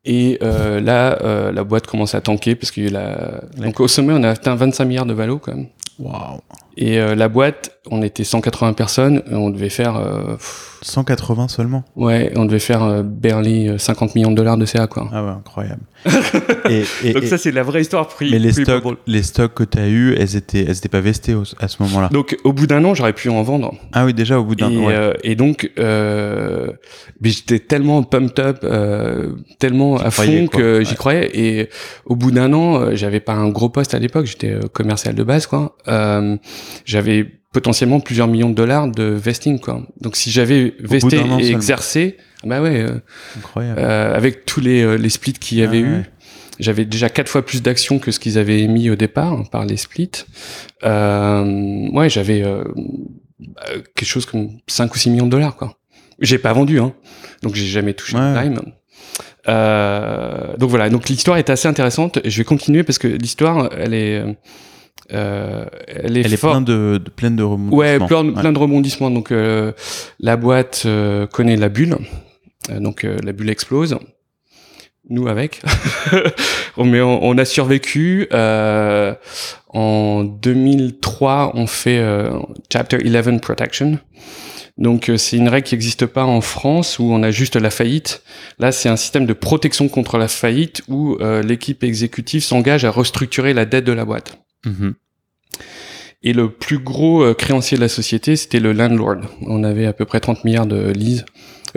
et 0.05 0.37
euh, 0.41 0.79
là 0.79 1.21
euh, 1.21 1.51
la 1.51 1.63
boîte 1.63 1.87
commence 1.87 2.15
à 2.15 2.21
tanker 2.21 2.55
parce 2.55 2.71
qu'il 2.71 2.83
y 2.83 2.85
a 2.87 2.89
eu 2.89 2.93
la... 2.93 3.41
donc 3.57 3.79
au 3.79 3.87
sommet 3.87 4.13
on 4.13 4.23
a 4.23 4.29
atteint 4.29 4.55
25 4.55 4.85
milliards 4.85 5.05
de 5.05 5.13
valo 5.13 5.39
quand 5.39 5.53
même. 5.53 5.67
Waouh. 5.99 6.41
Et 6.79 6.99
euh, 6.99 7.15
la 7.15 7.27
boîte, 7.27 7.71
on 7.89 8.03
était 8.03 8.23
180 8.23 8.73
personnes, 8.73 9.23
et 9.31 9.33
on 9.35 9.49
devait 9.49 9.69
faire 9.69 9.95
euh, 9.97 10.35
pff, 10.35 10.77
180 10.83 11.47
seulement. 11.47 11.83
ouais, 11.95 12.31
on 12.35 12.45
devait 12.45 12.59
faire 12.59 12.83
euh, 12.83 13.01
barely 13.03 13.67
euh, 13.67 13.77
50 13.79 14.13
millions 14.13 14.29
de 14.29 14.35
dollars 14.35 14.57
de 14.57 14.65
CA 14.65 14.85
quoi. 14.85 15.09
Ah 15.11 15.23
ouais, 15.23 15.31
incroyable. 15.31 15.81
et, 16.69 16.83
et- 17.03 17.13
Donc 17.13 17.23
et- 17.23 17.27
ça 17.27 17.39
c'est 17.39 17.51
la 17.51 17.63
vraie 17.63 17.81
histoire 17.81 18.07
pre 18.07 18.25
mais 18.29 18.37
les 18.37 18.51
stocks, 18.53 18.83
les 19.07 19.23
stocks 19.23 19.55
que 19.55 19.63
tu 19.63 19.79
as 19.79 19.87
eu, 19.87 20.13
elles 20.19 20.35
étaient, 20.35 20.63
elles 20.67 20.77
étaient 20.77 20.87
pas 20.87 21.01
vestées 21.01 21.33
au- 21.33 21.43
à 21.59 21.67
ce 21.67 21.81
moment-là. 21.81 22.09
Donc 22.09 22.37
au 22.43 22.53
bout 22.53 22.67
d'un 22.67 22.83
an, 22.85 22.93
j'aurais 22.93 23.13
pu 23.13 23.29
en 23.29 23.41
vendre. 23.41 23.73
Ah 23.93 24.05
oui, 24.05 24.13
déjà 24.13 24.39
au 24.39 24.43
bout 24.43 24.55
d'un. 24.55 24.69
Et, 24.69 24.77
ouais. 24.77 24.93
euh, 24.93 25.13
et 25.23 25.35
donc, 25.35 25.71
euh, 25.79 26.67
mais 27.21 27.29
j'étais 27.29 27.57
tellement 27.59 28.03
pumped 28.03 28.39
up, 28.39 28.59
euh, 28.63 29.31
tellement 29.57 29.97
à 29.97 30.11
fond 30.11 30.47
quoi. 30.47 30.59
que 30.59 30.77
Ouais. 30.79 30.85
j'y 30.85 30.95
croyais. 30.95 31.31
Et 31.33 31.69
au 32.05 32.15
bout 32.15 32.29
d'un 32.29 32.53
an, 32.53 32.95
j'avais 32.95 33.19
pas 33.19 33.33
un 33.33 33.49
gros 33.49 33.69
poste 33.69 33.95
à 33.95 33.99
l'époque, 33.99 34.25
j'étais 34.27 34.55
commercial 34.73 35.15
de 35.15 35.23
base, 35.23 35.47
quoi. 35.47 35.75
Euh, 35.87 36.37
j'avais 36.85 37.25
potentiellement 37.53 37.99
plusieurs 37.99 38.27
millions 38.27 38.49
de 38.49 38.55
dollars 38.55 38.87
de 38.87 39.03
vesting, 39.03 39.59
quoi. 39.59 39.81
Donc 40.01 40.15
si 40.15 40.29
j'avais 40.31 40.75
vesté 40.79 41.19
an 41.19 41.39
et 41.39 41.49
exercé, 41.51 42.17
bah 42.43 42.61
ouais, 42.61 42.81
euh, 42.81 42.99
Incroyable. 43.37 43.79
euh, 43.81 44.15
avec 44.15 44.45
tous 44.45 44.59
les, 44.59 44.83
euh, 44.83 44.95
les 44.97 45.09
splits 45.09 45.33
qu'il 45.33 45.57
y 45.57 45.63
avait 45.63 45.79
Ah 45.79 45.89
ouais. 45.89 45.97
eu. 45.99 46.03
J'avais 46.59 46.85
déjà 46.85 47.09
quatre 47.09 47.29
fois 47.29 47.45
plus 47.45 47.61
d'actions 47.61 47.99
que 47.99 48.11
ce 48.11 48.19
qu'ils 48.19 48.37
avaient 48.39 48.61
émis 48.61 48.89
au 48.89 48.95
départ 48.95 49.31
hein, 49.33 49.43
par 49.51 49.65
les 49.65 49.77
splits. 49.77 50.09
Euh, 50.83 51.87
ouais, 51.91 52.09
j'avais 52.09 52.43
euh, 52.43 52.63
bah, 53.39 53.63
quelque 53.95 54.07
chose 54.07 54.25
comme 54.25 54.49
5 54.67 54.93
ou 54.93 54.97
6 54.97 55.09
millions 55.11 55.25
de 55.27 55.31
dollars, 55.31 55.55
quoi. 55.55 55.77
J'ai 56.19 56.39
pas 56.39 56.53
vendu, 56.53 56.79
hein. 56.79 56.93
Donc 57.43 57.53
j'ai 57.55 57.67
jamais 57.67 57.93
touché 57.93 58.17
Ouais. 58.17 58.33
de 58.33 58.41
dime. 58.49 58.59
Euh, 59.49 60.57
donc 60.57 60.69
voilà, 60.69 60.89
donc 60.89 61.07
l'histoire 61.09 61.37
est 61.37 61.49
assez 61.49 61.67
intéressante. 61.67 62.19
Et 62.23 62.29
je 62.29 62.37
vais 62.39 62.43
continuer 62.43 62.83
parce 62.83 62.97
que 62.97 63.07
l'histoire, 63.07 63.69
elle 63.77 63.93
est, 63.93 64.23
euh, 65.13 65.65
elle 65.87 66.17
est, 66.17 66.21
Elle 66.25 66.33
est 66.33 66.37
pleine 66.41 66.63
de, 66.65 67.01
de, 67.03 67.09
pleine 67.09 67.35
de 67.35 67.43
rebondissements. 67.43 67.77
Ouais, 67.77 67.97
plein, 67.99 68.25
Ouais. 68.25 68.33
plein 68.41 68.51
de 68.51 68.59
rebondissements. 68.59 69.11
Donc 69.11 69.31
euh, 69.31 69.71
la 70.19 70.35
boîte 70.37 70.83
euh, 70.85 71.27
connaît 71.27 71.55
la 71.57 71.69
bulle, 71.69 71.97
Euh, 72.69 72.79
donc 72.79 73.03
euh, 73.05 73.17
la 73.23 73.31
bulle 73.31 73.49
explose. 73.49 73.97
Nous 75.09 75.29
avec, 75.29 75.61
mais 76.77 76.99
on, 76.99 77.23
on 77.23 77.37
a 77.37 77.45
survécu. 77.45 78.27
Euh, 78.33 79.13
en 79.69 80.25
2003, 80.25 81.51
on 81.53 81.65
fait 81.65 81.99
euh, 81.99 82.37
Chapter 82.71 82.97
11 83.05 83.39
Protection. 83.39 83.99
Donc 84.77 85.09
euh, 85.09 85.15
c'est 85.17 85.37
une 85.37 85.47
règle 85.47 85.65
qui 85.65 85.75
n'existe 85.75 86.05
pas 86.07 86.25
en 86.25 86.41
France 86.41 86.99
où 86.99 87.05
on 87.05 87.23
a 87.23 87.31
juste 87.31 87.55
la 87.55 87.69
faillite. 87.69 88.21
Là, 88.59 88.73
c'est 88.73 88.89
un 88.89 88.97
système 88.97 89.25
de 89.25 89.33
protection 89.33 89.87
contre 89.87 90.17
la 90.17 90.27
faillite 90.27 90.81
où 90.89 91.15
euh, 91.21 91.41
l'équipe 91.41 91.83
exécutive 91.85 92.43
s'engage 92.43 92.83
à 92.83 92.91
restructurer 92.91 93.53
la 93.53 93.63
dette 93.65 93.85
de 93.85 93.93
la 93.93 94.03
boîte. 94.03 94.37
Mhm. 94.65 94.93
Et 96.23 96.33
le 96.33 96.49
plus 96.49 96.79
gros 96.79 97.21
euh, 97.23 97.33
créancier 97.33 97.77
de 97.77 97.81
la 97.81 97.89
société, 97.89 98.35
c'était 98.35 98.59
le 98.59 98.73
landlord. 98.73 99.17
On 99.41 99.63
avait 99.63 99.85
à 99.85 99.93
peu 99.93 100.03
près 100.05 100.19
30 100.19 100.43
milliards 100.45 100.65
de 100.65 100.89
lease, 100.91 101.25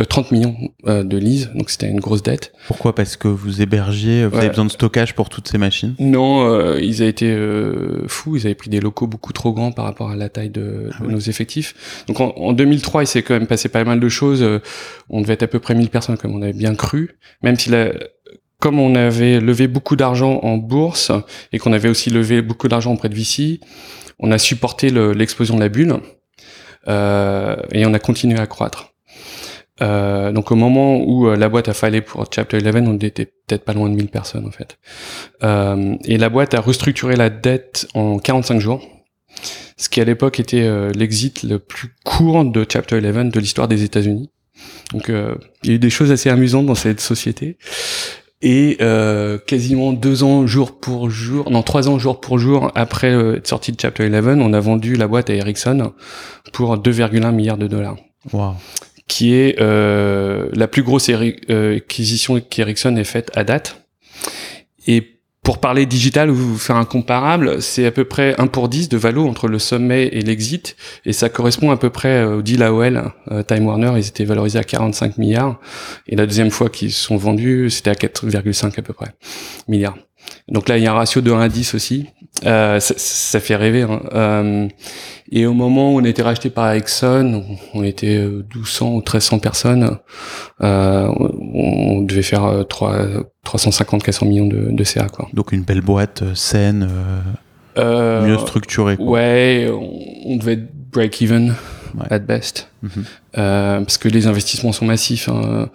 euh, 0.01 0.05
30 0.05 0.33
millions 0.33 0.57
euh, 0.87 1.05
de 1.05 1.19
lease, 1.19 1.51
donc 1.55 1.69
c'était 1.69 1.89
une 1.91 2.01
grosse 2.01 2.23
dette. 2.23 2.53
Pourquoi? 2.67 2.95
Parce 2.95 3.17
que 3.19 3.29
vous 3.29 3.61
hébergiez, 3.61 4.25
vous 4.25 4.33
Ouais. 4.33 4.39
avez 4.39 4.49
besoin 4.49 4.65
de 4.65 4.71
stockage 4.71 5.15
pour 5.15 5.29
toutes 5.29 5.47
ces 5.47 5.59
machines? 5.59 5.95
Non, 5.99 6.49
euh, 6.51 6.81
ils 6.81 7.03
avaient 7.03 7.11
été 7.11 7.31
euh, 7.31 8.07
fous, 8.09 8.37
ils 8.37 8.47
avaient 8.47 8.55
pris 8.55 8.71
des 8.71 8.81
locaux 8.81 9.07
beaucoup 9.07 9.35
trop 9.35 9.53
grands 9.53 9.73
par 9.73 9.85
rapport 9.85 10.11
à 10.11 10.17
la 10.17 10.31
taille 10.31 10.51
de, 10.51 10.89
Ah 10.99 11.05
de 11.05 11.11
nos 11.11 11.19
effectifs. 11.21 12.05
Donc 12.09 12.21
en, 12.21 12.31
en 12.37 12.53
2003, 12.55 13.03
il 13.05 13.07
s'est 13.07 13.23
quand 13.23 13.35
même 13.35 13.47
passé 13.47 13.69
pas 13.69 13.85
mal 13.85 14.01
de 14.01 14.09
choses. 14.09 14.43
Euh, 14.43 14.61
On 15.11 15.21
devait 15.21 15.35
être 15.35 15.43
à 15.43 15.49
peu 15.49 15.59
près 15.61 15.75
1000 15.75 15.91
personnes 15.91 16.17
comme 16.17 16.35
on 16.35 16.41
avait 16.43 16.55
bien 16.55 16.75
cru, 16.75 17.19
même 17.43 17.59
si 17.59 17.69
la, 17.69 17.93
comme 18.61 18.79
on 18.79 18.95
avait 18.95 19.41
levé 19.41 19.67
beaucoup 19.67 19.97
d'argent 19.97 20.39
en 20.43 20.57
bourse 20.57 21.11
et 21.53 21.59
qu'on 21.59 21.73
avait 21.73 21.89
aussi 21.89 22.11
levé 22.11 22.43
beaucoup 22.43 22.69
d'argent 22.69 22.93
auprès 22.93 23.09
de 23.09 23.15
VC, 23.15 23.61
on 24.19 24.31
a 24.33 24.39
supporté 24.39 24.91
le- 24.91 25.13
l'explosion 25.13 25.57
de 25.57 25.61
la 25.61 25.69
bulle 25.69 25.97
euh, 26.89 27.57
et 27.73 27.85
on 27.87 27.95
a 27.95 27.99
continué 27.99 28.39
à 28.39 28.47
croître. 28.47 28.93
Euh, 29.83 30.31
donc 30.31 30.51
au 30.53 30.57
moment 30.57 30.99
où 30.99 31.27
euh, 31.29 31.37
la 31.37 31.49
boîte 31.49 31.69
a 31.71 31.73
fallu 31.75 32.03
pour 32.03 32.27
Chapter 32.31 32.59
11, 32.63 32.87
on 32.87 32.99
était 32.99 33.25
peut-être 33.27 33.65
pas 33.65 33.73
loin 33.73 33.89
de 33.89 33.95
1000 33.95 34.09
personnes 34.09 34.47
en 34.47 34.51
fait. 34.51 34.79
Euh, 35.43 35.95
et 36.05 36.19
la 36.19 36.29
boîte 36.29 36.53
a 36.53 36.61
restructuré 36.61 37.17
la 37.17 37.31
dette 37.31 37.89
en 37.95 38.19
45 38.19 38.61
jours, 38.61 38.87
ce 39.79 39.89
qui 39.89 40.03
à 40.03 40.05
l'époque 40.05 40.39
était 40.39 40.65
euh, 40.65 40.93
l'exit 40.95 41.43
le 41.45 41.59
plus 41.59 41.95
court 42.05 42.45
de 42.45 42.67
Chapter 42.71 42.97
11 43.03 43.31
de 43.33 43.41
l'histoire 43.41 43.69
des 43.69 43.83
États-Unis. 43.83 44.29
Donc 44.93 45.09
euh, 45.09 45.35
il 45.63 45.71
y 45.71 45.73
a 45.73 45.77
eu 45.77 45.79
des 45.79 45.89
choses 45.89 46.11
assez 46.13 46.29
amusantes 46.29 46.67
dans 46.67 46.75
cette 46.75 47.01
société. 47.01 47.57
Et 48.43 48.79
euh, 48.81 49.37
quasiment 49.37 49.93
deux 49.93 50.23
ans 50.23 50.47
jour 50.47 50.79
pour 50.79 51.11
jour, 51.11 51.51
non 51.51 51.63
trois 51.63 51.91
ans 51.91 51.99
jour 51.99 52.21
pour 52.21 52.39
jour 52.39 52.73
après 52.75 53.11
euh, 53.11 53.37
être 53.37 53.47
sorti 53.47 53.71
de 53.71 53.79
Chapter 53.79 54.09
11, 54.09 54.39
on 54.41 54.55
a 54.55 54.61
vendu 54.61 54.97
la 54.97 55.07
boîte 55.09 55.29
à 55.29 55.35
Ericsson 55.35 55.93
pour 56.53 56.75
2,1 56.79 57.33
milliards 57.33 57.59
de 57.59 57.67
dollars 57.67 57.97
Waouh. 58.33 58.55
qui 59.09 59.35
est 59.35 59.61
euh, 59.61 60.49
la 60.55 60.69
plus 60.69 60.83
grosse 60.83 61.11
euh, 61.11 61.77
acquisition 61.77 62.41
qu'Ericsson 62.41 62.97
ait 62.97 63.05
faite 63.05 63.31
à 63.35 63.45
date. 63.45 63.85
Et 64.87 65.20
pour 65.51 65.59
parler 65.59 65.85
digital 65.85 66.31
ou 66.31 66.57
faire 66.57 66.77
un 66.77 66.85
comparable, 66.85 67.61
c'est 67.61 67.85
à 67.85 67.91
peu 67.91 68.05
près 68.05 68.41
1 68.41 68.47
pour 68.47 68.69
10 68.69 68.89
de 68.89 68.97
valo 68.97 69.27
entre 69.27 69.49
le 69.49 69.59
sommet 69.59 70.07
et 70.07 70.21
l'exit, 70.21 70.77
et 71.05 71.13
ça 71.13 71.29
correspond 71.29 71.73
à 71.73 71.77
peu 71.77 71.91
près 71.91 72.23
au 72.23 72.41
deal 72.41 72.63
AOL. 72.63 73.11
Euh, 73.33 73.43
Time 73.43 73.67
Warner, 73.67 73.95
ils 73.97 74.07
étaient 74.07 74.25
valorisés 74.25 74.61
à 74.61 74.63
45 74.63 75.19
milliards, 75.19 75.59
et 76.07 76.15
la 76.15 76.27
deuxième 76.27 76.53
fois 76.53 76.69
qu'ils 76.71 76.93
sont 76.93 77.17
vendus, 77.17 77.69
c'était 77.71 77.91
à 77.91 77.95
4,5 77.95 78.79
à 78.79 78.83
peu 78.83 78.93
près 78.93 79.09
milliards. 79.67 79.99
Donc 80.47 80.69
là, 80.69 80.79
il 80.79 80.85
y 80.85 80.87
a 80.87 80.93
un 80.93 80.95
ratio 80.95 81.21
de 81.21 81.33
1 81.33 81.41
à 81.41 81.49
10 81.49 81.75
aussi. 81.75 82.07
Euh, 82.47 82.81
ça, 82.81 82.95
ça, 82.97 83.41
fait 83.41 83.57
rêver. 83.57 83.83
Hein. 83.83 84.01
Euh, 84.15 84.69
et 85.31 85.47
au 85.47 85.53
moment 85.53 85.95
où 85.95 86.01
on 86.01 86.05
était 86.05 86.23
racheté 86.23 86.51
par 86.51 86.71
Exxon, 86.73 87.45
on 87.75 87.85
était 87.85 88.19
1200 88.19 88.89
ou 88.89 88.97
1300 88.97 89.39
personnes. 89.39 89.99
Euh, 90.63 91.09
on 91.19 92.03
devait 92.03 92.23
faire 92.23 92.65
3, 92.69 92.97
350 93.45 94.03
400 94.03 94.27
millions 94.27 94.47
de, 94.47 94.71
de 94.71 94.85
CA. 94.85 95.07
Quoi. 95.09 95.29
Donc 95.33 95.53
une 95.53 95.63
belle 95.63 95.83
boîte 95.83 96.23
saine, 96.35 96.89
mieux 97.77 98.39
structurée. 98.39 98.97
Quoi. 98.97 99.07
Ouais, 99.07 99.71
on, 100.27 100.37
devait 100.37 100.55
être 100.55 100.69
break-even 100.93 101.55
at 102.11 102.19
best. 102.21 102.69
Mhm. 102.83 103.05
parce 103.35 103.99
que 103.99 104.09
les 104.09 104.27
investissements 104.27 104.73
sont 104.73 104.87
massifs. 104.87 105.29
Hein. 105.29 105.69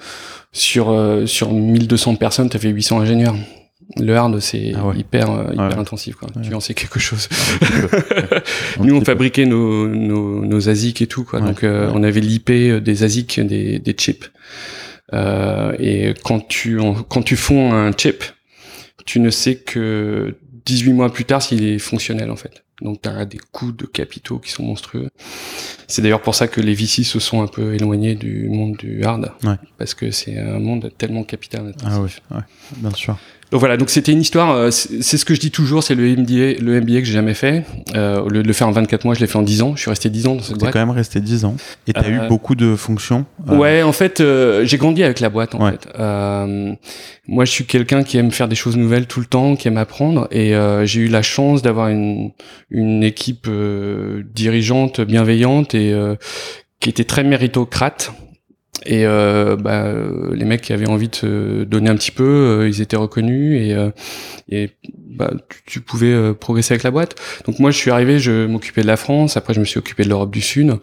Sur, 0.51 0.95
sur 1.25 1.51
1200 1.51 2.15
personnes, 2.15 2.49
tu 2.49 2.55
as 2.55 2.59
fait 2.61 2.69
800 2.69 3.01
ingénieurs. 3.01 3.35
Le 3.97 4.15
hard, 4.15 4.39
c'est 4.39 4.73
ah 4.75 4.91
hyper, 4.95 5.29
euh, 5.29 5.53
hyper 5.53 5.79
intensif. 5.79 6.15
Quoi. 6.15 6.29
Tu 6.41 6.53
en 6.53 6.59
sais 6.59 6.73
quelque 6.73 6.99
chose. 6.99 7.29
Nous, 8.79 8.95
on 8.95 9.01
fabriquait 9.05 9.45
nos, 9.45 9.87
nos, 9.87 10.43
nos 10.43 10.69
ASIC 10.69 11.01
et 11.01 11.07
tout. 11.07 11.23
Quoi. 11.23 11.39
Donc, 11.39 11.63
euh, 11.63 11.91
on 11.93 12.03
avait 12.03 12.19
l'IP 12.19 12.51
des 12.51 13.03
ASIC, 13.03 13.39
des, 13.41 13.79
des 13.79 13.93
chips. 13.93 14.31
Euh, 15.13 15.75
et 15.79 16.13
quand 16.23 16.47
tu, 16.47 16.79
quand 17.09 17.21
tu 17.21 17.35
fonds 17.35 17.73
un 17.73 17.91
chip, 17.91 18.23
tu 19.05 19.19
ne 19.19 19.29
sais 19.29 19.55
que 19.55 20.35
18 20.65 20.93
mois 20.93 21.13
plus 21.13 21.25
tard 21.25 21.41
s'il 21.41 21.63
est 21.63 21.79
fonctionnel, 21.79 22.31
en 22.31 22.35
fait. 22.35 22.63
Donc, 22.81 23.01
tu 23.03 23.07
as 23.07 23.23
des 23.25 23.39
coûts 23.51 23.71
de 23.71 23.85
capitaux 23.85 24.39
qui 24.39 24.51
sont 24.51 24.63
monstrueux. 24.63 25.09
C'est 25.87 26.01
d'ailleurs 26.01 26.21
pour 26.21 26.35
ça 26.35 26.47
que 26.47 26.59
les 26.59 26.73
VC 26.73 27.03
se 27.03 27.19
sont 27.19 27.41
un 27.41 27.47
peu 27.47 27.75
éloignés 27.75 28.15
du 28.15 28.49
monde 28.49 28.75
du 28.77 29.03
hard. 29.03 29.31
Parce 29.77 29.93
que 29.93 30.09
c'est 30.11 30.37
un 30.37 30.59
monde 30.59 30.91
tellement 30.97 31.23
capital 31.23 31.73
Ah 31.85 32.01
oui, 32.01 32.09
bien 32.77 32.91
sûr. 32.91 33.17
Donc 33.55 33.61
voilà, 33.61 33.77
donc 33.77 33.89
c'était 33.89 34.11
une 34.11 34.19
histoire. 34.19 34.51
Euh, 34.51 34.69
c'est 34.69 35.17
ce 35.17 35.23
que 35.23 35.33
je 35.33 35.39
dis 35.39 35.49
toujours, 35.49 35.81
c'est 35.81 35.95
le 35.95 36.03
MBA, 36.13 36.61
le 36.61 36.81
MBA 36.81 36.99
que 36.99 37.05
j'ai 37.05 37.13
jamais 37.13 37.33
fait. 37.33 37.63
Euh, 37.95 38.19
au 38.19 38.27
lieu 38.27 38.43
de 38.43 38.47
le 38.49 38.51
faire 38.51 38.67
en 38.67 38.73
24 38.73 39.05
mois, 39.05 39.13
je 39.13 39.21
l'ai 39.21 39.27
fait 39.27 39.37
en 39.37 39.43
10 39.43 39.61
ans. 39.61 39.77
Je 39.77 39.81
suis 39.83 39.89
resté 39.89 40.09
10 40.09 40.27
ans 40.27 40.35
dans 40.35 40.41
cette 40.41 40.57
boîte. 40.57 40.73
quand 40.73 40.79
même 40.79 40.89
resté 40.89 41.21
10 41.21 41.45
ans. 41.45 41.55
Et 41.87 41.93
tu 41.93 41.99
as 42.01 42.09
eu 42.09 42.19
euh, 42.19 42.27
beaucoup 42.27 42.55
de 42.55 42.75
fonctions. 42.75 43.25
Ouais, 43.47 43.81
en 43.81 43.93
fait, 43.93 44.21
j'ai 44.63 44.77
grandi 44.77 45.05
avec 45.05 45.21
la 45.21 45.29
boîte. 45.29 45.55
En 45.55 45.71
fait. 45.71 45.87
moi, 47.29 47.45
je 47.45 47.51
suis 47.51 47.65
quelqu'un 47.65 48.03
qui 48.03 48.17
aime 48.17 48.31
faire 48.31 48.49
des 48.49 48.57
choses 48.57 48.75
nouvelles 48.75 49.07
tout 49.07 49.21
le 49.21 49.25
temps, 49.25 49.55
qui 49.55 49.69
aime 49.69 49.77
apprendre, 49.77 50.27
et 50.31 50.53
j'ai 50.83 50.99
eu 50.99 51.07
la 51.07 51.21
chance 51.21 51.61
d'avoir 51.61 51.87
une, 51.87 52.31
une 52.71 53.03
équipe 53.03 53.49
dirigeante, 54.33 54.99
bienveillante 54.99 55.75
et 55.75 55.95
qui 56.81 56.89
était 56.89 57.05
très 57.05 57.23
méritocrate. 57.23 58.11
Et 58.85 59.05
euh, 59.05 59.55
bah, 59.55 59.85
les 60.33 60.45
mecs 60.45 60.61
qui 60.61 60.73
avaient 60.73 60.87
envie 60.87 61.09
de 61.09 61.63
donner 61.63 61.89
un 61.89 61.95
petit 61.95 62.11
peu, 62.11 62.23
euh, 62.23 62.69
ils 62.69 62.81
étaient 62.81 62.97
reconnus 62.97 63.61
et, 63.61 63.73
euh, 63.73 63.89
et 64.49 64.71
bah, 64.87 65.31
tu, 65.65 65.79
pouvais 65.81 66.11
euh, 66.11 66.33
progresser 66.33 66.73
avec 66.73 66.83
la 66.83 66.91
boîte. 66.91 67.15
Donc 67.45 67.59
moi, 67.59 67.71
je 67.71 67.77
suis 67.77 67.89
arrivé, 67.89 68.19
je 68.19 68.45
m'occupais 68.45 68.81
de 68.81 68.87
la 68.87 68.97
France. 68.97 69.37
Après, 69.37 69.53
je 69.53 69.59
me 69.59 69.65
suis 69.65 69.79
occupé 69.79 70.03
de 70.03 70.09
l'Europe 70.09 70.31
du 70.31 70.41
Sud. 70.41 70.77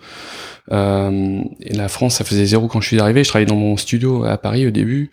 et 0.71 1.75
la 1.75 1.89
France, 1.89 2.17
ça 2.17 2.25
faisait 2.25 2.47
zéro 2.47 2.67
quand 2.67 2.81
je 2.81 2.89
suis 2.89 2.99
arrivé. 2.99 3.23
Je 3.25 3.29
travaillais 3.29 3.47
dans 3.47 3.57
mon 3.57 3.77
studio 3.77 4.25
à 4.25 4.39
Paris 4.39 4.67
au 4.67 4.71
début. 4.71 5.11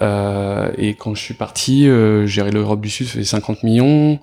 et 0.00 0.94
quand 0.98 1.14
je 1.14 1.22
suis 1.22 1.34
parti, 1.34 1.88
euh, 1.88 2.26
gérer 2.26 2.50
l'Europe 2.50 2.80
du 2.80 2.90
Sud, 2.90 3.06
ça 3.06 3.14
faisait 3.14 3.24
50 3.24 3.62
millions. 3.62 4.20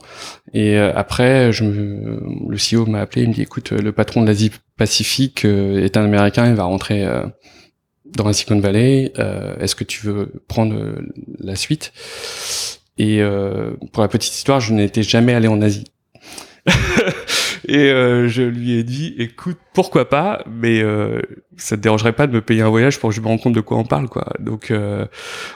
Et 0.54 0.78
après, 0.78 1.52
je 1.52 1.64
me, 1.64 2.22
le 2.48 2.58
CEO 2.58 2.86
m'a 2.86 3.02
appelé, 3.02 3.24
il 3.24 3.30
me 3.30 3.34
dit, 3.34 3.42
écoute, 3.42 3.72
le 3.72 3.92
patron 3.92 4.22
de 4.22 4.28
l'Asie 4.28 4.52
Pacifique 4.78 5.44
est 5.44 5.98
un 5.98 6.06
Américain, 6.06 6.48
il 6.48 6.54
va 6.54 6.66
rentrer 6.66 7.04
dans 8.15 8.26
la 8.26 8.34
Silicon 8.34 8.60
Valley, 8.60 9.12
euh, 9.20 9.58
est-ce 9.60 9.76
que 9.76 9.84
tu 9.84 10.06
veux 10.06 10.32
prendre 10.48 10.76
euh, 10.76 11.02
la 11.39 11.56
suite? 11.56 11.93
Et 12.98 13.22
euh, 13.22 13.74
pour 13.91 14.02
la 14.02 14.08
petite 14.08 14.34
histoire, 14.34 14.60
je 14.60 14.74
n'étais 14.74 15.04
jamais 15.04 15.34
allé 15.34 15.48
en 15.48 15.62
Asie. 15.62 15.86
et 17.67 17.89
je 18.28 18.41
lui 18.41 18.74
ai 18.74 18.84
dit, 18.84 19.15
écoute, 19.20 19.58
pourquoi 19.74 20.10
pas, 20.10 20.43
mais 20.50 20.82
ça 21.56 21.78
te 21.78 21.82
dérangerait 21.82 22.12
pas 22.12 22.28
de 22.28 22.34
me 22.34 22.41
payer 22.41 22.62
un 22.62 22.70
voyage 22.70 23.00
pour 23.00 23.12
que 23.12 23.15
je 23.15 23.22
me 23.22 23.28
rende 23.28 23.39
compte 23.39 23.54
de 23.54 23.62
quoi 23.62 23.78
on 23.78 23.86
parle, 23.86 24.10
quoi. 24.10 24.34
Donc, 24.39 24.74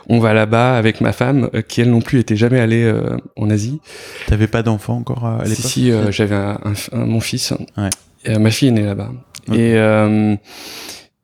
on 0.08 0.20
va 0.20 0.34
là-bas 0.34 0.78
avec 0.78 1.02
ma 1.02 1.12
femme, 1.12 1.50
qui 1.68 1.82
elle 1.82 1.90
non 1.90 2.00
plus 2.00 2.20
était 2.20 2.38
jamais 2.38 2.62
allée 2.62 2.94
en 3.36 3.50
Asie. 3.50 3.82
T'avais 4.28 4.48
pas 4.48 4.64
d'enfant 4.64 4.98
encore 4.98 5.26
à 5.26 5.44
l'époque 5.44 5.58
Si, 5.58 5.92
si, 5.92 5.94
j'avais 6.12 6.36
un, 6.36 6.60
mon 6.94 7.20
fils. 7.20 7.54
Ouais. 7.76 8.38
ma 8.38 8.52
fille 8.52 8.70
est 8.70 8.72
née 8.72 8.86
là-bas. 8.86 9.12
Et 9.52 9.76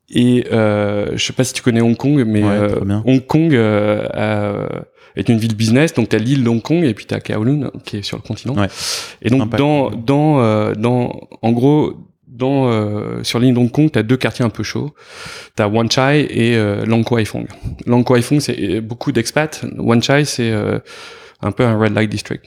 et 0.10 0.48
euh, 0.52 1.18
je 1.18 1.24
sais 1.26 1.34
pas 1.34 1.44
si 1.44 1.54
tu 1.54 1.62
connais 1.62 1.82
Hong 1.82 1.98
Kong, 1.98 2.24
mais 2.26 2.44
euh, 2.44 2.80
Hong 3.06 3.26
Kong 3.26 3.54
euh, 3.54 4.68
est 5.16 5.28
une 5.30 5.38
ville 5.38 5.56
business. 5.56 5.94
Donc 5.94 6.10
t'as 6.10 6.18
l'île 6.18 6.44
d'Hong 6.44 6.62
Kong 6.62 6.84
et 6.84 6.94
puis 6.94 7.06
t'as 7.06 7.20
Kowloon 7.20 7.72
qui 7.84 7.98
est 7.98 8.02
sur 8.04 8.18
le 8.18 8.24
continent. 8.24 8.56
Ouais. 8.56 8.68
Et 9.22 9.30
donc 9.30 9.50
dans 9.56 9.90
dans 9.92 10.40
euh, 10.40 10.74
dans 10.76 11.28
en 11.42 11.52
gros 11.52 11.96
dans 12.28 12.70
euh, 12.70 13.24
sur 13.24 13.40
l'île 13.40 13.54
d'Hong 13.54 13.72
Kong, 13.72 13.90
t'as 13.92 14.04
deux 14.04 14.18
quartiers 14.18 14.46
un 14.46 14.50
peu 14.50 14.64
chauds. 14.64 14.94
T'as 15.56 15.68
Wan 15.68 15.90
Chai 15.92 16.28
et 16.30 16.56
euh, 16.56 16.86
Lang 16.86 17.04
Kwai 17.04 17.26
Fong. 17.26 17.48
Lang 17.86 18.04
Kwai 18.06 18.22
Fong 18.22 18.40
c'est 18.40 18.80
beaucoup 18.80 19.12
d'expats. 19.12 19.66
Wan 19.78 20.02
Chai 20.02 20.24
c'est 20.24 20.54
un 21.42 21.52
peu 21.52 21.64
un 21.66 21.78
red 21.78 21.94
light 21.94 22.10
district. 22.10 22.46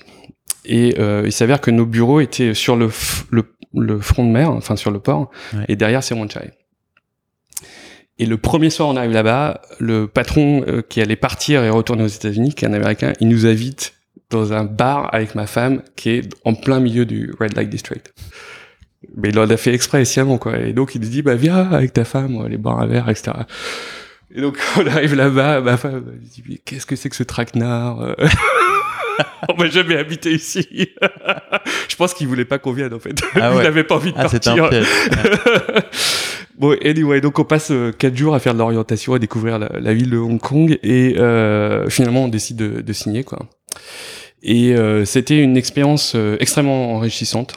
Et 0.65 0.95
il 1.25 1.33
s'avère 1.33 1.61
que 1.61 1.71
nos 1.71 1.87
bureaux 1.87 2.21
étaient 2.21 2.55
sur 2.55 2.77
le, 2.77 2.91
le, 3.31 3.45
le 3.75 3.99
front 3.99 4.25
de 4.25 4.31
mer, 4.31 4.51
enfin 4.51 4.77
sur 4.77 4.91
le 4.91 5.01
port, 5.01 5.31
et 5.69 5.75
derrière 5.75 6.03
c'est 6.03 6.15
Wan 6.15 6.31
Chai. 6.31 6.53
Et 8.21 8.27
le 8.27 8.37
premier 8.37 8.69
soir, 8.69 8.91
on 8.91 8.97
arrive 8.97 9.13
là-bas, 9.13 9.63
le 9.79 10.07
patron 10.07 10.63
euh, 10.69 10.83
qui 10.87 11.01
allait 11.01 11.17
partir 11.17 11.65
et 11.65 11.71
retourner 11.71 12.05
aux 12.05 12.09
États-Unis, 12.09 12.53
qui 12.53 12.67
est 12.67 12.69
un 12.69 12.75
Américain, 12.75 13.15
il 13.19 13.29
nous 13.29 13.47
invite 13.47 13.95
dans 14.29 14.53
un 14.53 14.65
bar 14.65 15.09
avec 15.15 15.35
ma 15.35 15.47
femme 15.47 15.81
qui 15.97 16.11
est 16.11 16.29
en 16.45 16.53
plein 16.53 16.81
milieu 16.81 17.07
du 17.07 17.33
Red 17.41 17.57
Light 17.57 17.71
District. 17.71 18.13
Mais 19.17 19.31
il 19.31 19.39
en 19.39 19.49
a 19.49 19.57
fait 19.57 19.73
exprès 19.73 20.05
sciemment, 20.05 20.37
quoi. 20.37 20.59
Et 20.59 20.75
donc, 20.75 20.95
il 20.95 21.01
nous 21.01 21.09
dit, 21.09 21.23
bah, 21.23 21.35
viens 21.35 21.73
avec 21.73 21.95
ta 21.95 22.05
femme, 22.05 22.37
on 22.37 22.41
va 22.41 22.45
aller 22.45 22.59
boire 22.59 22.79
un 22.79 22.87
verre, 22.87 23.09
etc. 23.09 23.33
Et 24.35 24.43
donc, 24.43 24.59
on 24.77 24.87
arrive 24.87 25.15
là-bas, 25.15 25.63
ma 25.63 25.79
femme, 25.79 26.05
elle 26.13 26.21
dit, 26.21 26.61
qu'est-ce 26.63 26.85
que 26.85 26.97
c'est 26.97 27.09
que 27.09 27.17
ce 27.17 27.23
traquenard? 27.23 28.03
Euh? 28.03 28.15
On 29.49 29.55
m'a 29.55 29.69
jamais 29.69 29.97
habité 29.97 30.33
ici. 30.33 30.67
je 31.89 31.97
pense 31.97 32.13
qu'il 32.13 32.29
voulait 32.29 32.45
pas 32.45 32.59
qu'on 32.59 32.73
vienne, 32.73 32.93
en 32.93 32.99
fait. 32.99 33.19
Ah 33.35 33.53
il 33.55 33.63
n'avait 33.63 33.85
pas 33.85 33.95
envie 33.95 34.13
de 34.13 34.19
ah, 34.19 34.29
partir. 34.29 34.65
Un 34.65 34.71
Bon, 36.61 36.77
anyway, 36.85 37.23
donc 37.23 37.39
on 37.39 37.45
passe 37.45 37.71
euh, 37.71 37.91
quatre 37.91 38.15
jours 38.15 38.35
à 38.35 38.39
faire 38.39 38.53
de 38.53 38.59
l'orientation, 38.59 39.15
à 39.15 39.19
découvrir 39.19 39.59
la, 39.59 39.95
ville 39.95 40.11
de 40.11 40.19
Hong 40.19 40.39
Kong, 40.39 40.79
et 40.83 41.15
euh, 41.17 41.89
finalement 41.89 42.25
on 42.25 42.29
décide 42.29 42.59
de, 42.59 42.83
de 42.83 42.93
signer, 42.93 43.25
quoi. 43.25 43.49
Et 44.43 44.75
euh, 44.75 45.07
c'était 45.07 45.39
une 45.43 45.57
expérience 45.57 46.13
euh, 46.15 46.37
extrêmement 46.39 46.93
enrichissante. 46.97 47.55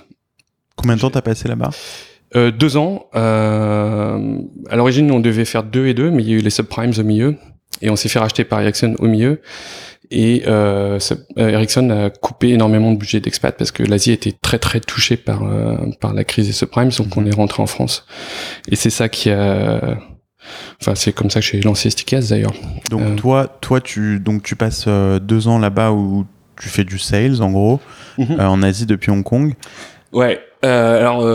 Combien 0.78 0.96
de 0.96 1.02
temps 1.02 1.10
t'as 1.10 1.22
passé 1.22 1.50
là-bas? 1.50 1.72
Euh, 2.38 2.52
Deux 2.52 2.78
ans. 2.78 3.10
à 3.12 4.18
l'origine, 4.72 5.12
on 5.12 5.20
devait 5.20 5.44
faire 5.44 5.64
deux 5.64 5.88
et 5.88 5.94
deux, 5.94 6.10
mais 6.10 6.24
il 6.24 6.30
y 6.30 6.34
a 6.34 6.38
eu 6.38 6.42
les 6.42 6.50
subprimes 6.50 6.94
au 6.98 7.04
milieu, 7.04 7.36
et 7.82 7.90
on 7.90 7.98
s'est 7.98 8.08
fait 8.08 8.20
racheter 8.20 8.46
par 8.46 8.62
Ericsson 8.62 8.96
au 9.00 9.08
milieu. 9.08 9.42
Et 10.12 10.44
euh, 10.48 11.00
euh, 11.38 11.50
Ericsson 11.50 11.90
a 11.90 12.10
coupé 12.10 12.50
énormément 12.50 12.92
de 12.92 12.98
budget 12.98 13.20
d'expat 13.20 13.56
parce 13.58 13.72
que 13.72 13.84
l'Asie 13.84 14.12
était 14.12 14.34
très 14.34 14.60
très 14.60 14.80
touchée 14.80 15.18
par 15.18 15.44
euh, 15.44 15.78
par 16.00 16.14
la 16.14 16.24
crise 16.24 16.48
des 16.48 16.54
subprimes, 16.54 16.90
donc 16.90 17.16
on 17.18 17.26
est 17.26 17.34
rentré 17.34 17.64
en 17.64 17.68
France. 17.68 18.06
Et 18.68 18.76
c'est 18.76 18.90
ça 18.90 19.10
qui 19.10 19.30
a 19.30 19.98
Enfin, 20.82 20.94
c'est 20.94 21.14
comme 21.14 21.30
ça 21.30 21.40
que 21.40 21.46
j'ai 21.46 21.62
lancé 21.62 21.90
Stickas 21.90 22.28
d'ailleurs. 22.30 22.54
Donc 22.90 23.02
euh. 23.02 23.16
toi, 23.16 23.48
toi, 23.62 23.80
tu 23.80 24.20
donc 24.20 24.44
tu 24.44 24.56
passes 24.56 24.88
deux 24.88 25.48
ans 25.48 25.58
là-bas 25.58 25.92
où 25.94 26.26
tu 26.60 26.68
fais 26.68 26.84
du 26.84 27.00
sales 27.00 27.42
en 27.42 27.52
gros 27.52 27.80
mhm. 28.18 28.40
en 28.40 28.62
Asie 28.62 28.86
depuis 28.86 29.10
Hong 29.10 29.24
Kong. 29.24 29.54
Ouais. 30.12 30.40
alors 30.62 31.26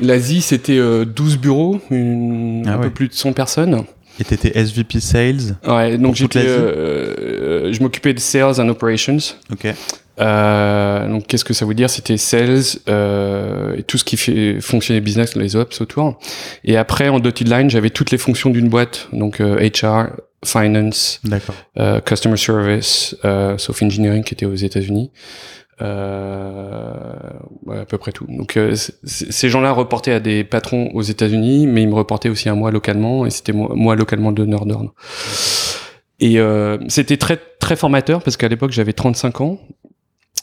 l'Asie 0.00 0.40
c'était 0.40 0.80
12 1.04 1.38
bureaux, 1.38 1.80
une, 1.90 2.64
ah 2.66 2.74
un 2.74 2.78
peu 2.78 2.90
plus 2.90 3.08
de 3.08 3.12
100 3.12 3.34
personnes. 3.34 3.84
Et 4.20 4.24
t'étais 4.24 4.56
SVP 4.58 5.00
Sales 5.00 5.56
Ouais, 5.66 5.96
donc 5.98 6.14
j'étais, 6.14 6.44
euh, 6.44 7.14
euh, 7.18 7.72
je 7.72 7.82
m'occupais 7.82 8.14
de 8.14 8.20
Sales 8.20 8.60
and 8.60 8.68
Operations. 8.68 9.18
Ok. 9.50 9.66
Euh, 10.20 11.08
donc 11.08 11.26
qu'est-ce 11.26 11.44
que 11.44 11.54
ça 11.54 11.64
veut 11.64 11.74
dire? 11.74 11.88
C'était 11.88 12.18
Sales 12.18 12.62
euh, 12.88 13.76
et 13.76 13.82
tout 13.82 13.96
ce 13.96 14.04
qui 14.04 14.16
fait 14.16 14.60
fonctionner 14.60 15.00
business, 15.00 15.34
les 15.36 15.56
ops 15.56 15.80
autour. 15.80 16.18
Et 16.64 16.76
après, 16.76 17.08
en 17.08 17.18
dotted 17.18 17.48
line, 17.48 17.70
j'avais 17.70 17.90
toutes 17.90 18.10
les 18.10 18.18
fonctions 18.18 18.50
d'une 18.50 18.68
boîte, 18.68 19.08
donc 19.12 19.40
HR, 19.40 20.08
Finance, 20.44 21.20
Customer 22.04 22.36
Service, 22.36 23.16
sauf 23.56 23.82
Engineering 23.82 24.22
qui 24.22 24.34
était 24.34 24.46
aux 24.46 24.54
États-Unis. 24.54 25.10
Euh, 25.82 26.92
à 27.70 27.84
peu 27.86 27.98
près 27.98 28.12
tout. 28.12 28.26
Donc 28.28 28.56
euh, 28.56 28.74
ces 29.04 29.48
gens-là 29.48 29.72
reportaient 29.72 30.12
à 30.12 30.20
des 30.20 30.44
patrons 30.44 30.90
aux 30.94 31.02
États-Unis, 31.02 31.66
mais 31.66 31.82
ils 31.82 31.88
me 31.88 31.94
reportaient 31.94 32.28
aussi 32.28 32.48
à 32.48 32.54
moi 32.54 32.70
localement, 32.70 33.26
et 33.26 33.30
c'était 33.30 33.52
moi, 33.52 33.72
moi, 33.74 33.96
localement 33.96 34.30
donneur 34.30 34.66
d'ordre. 34.66 34.94
Et 36.20 36.38
euh, 36.38 36.78
c'était 36.88 37.16
très 37.16 37.38
très 37.58 37.74
formateur 37.74 38.22
parce 38.22 38.36
qu'à 38.36 38.48
l'époque 38.48 38.70
j'avais 38.70 38.92
35 38.92 39.40
ans 39.40 39.58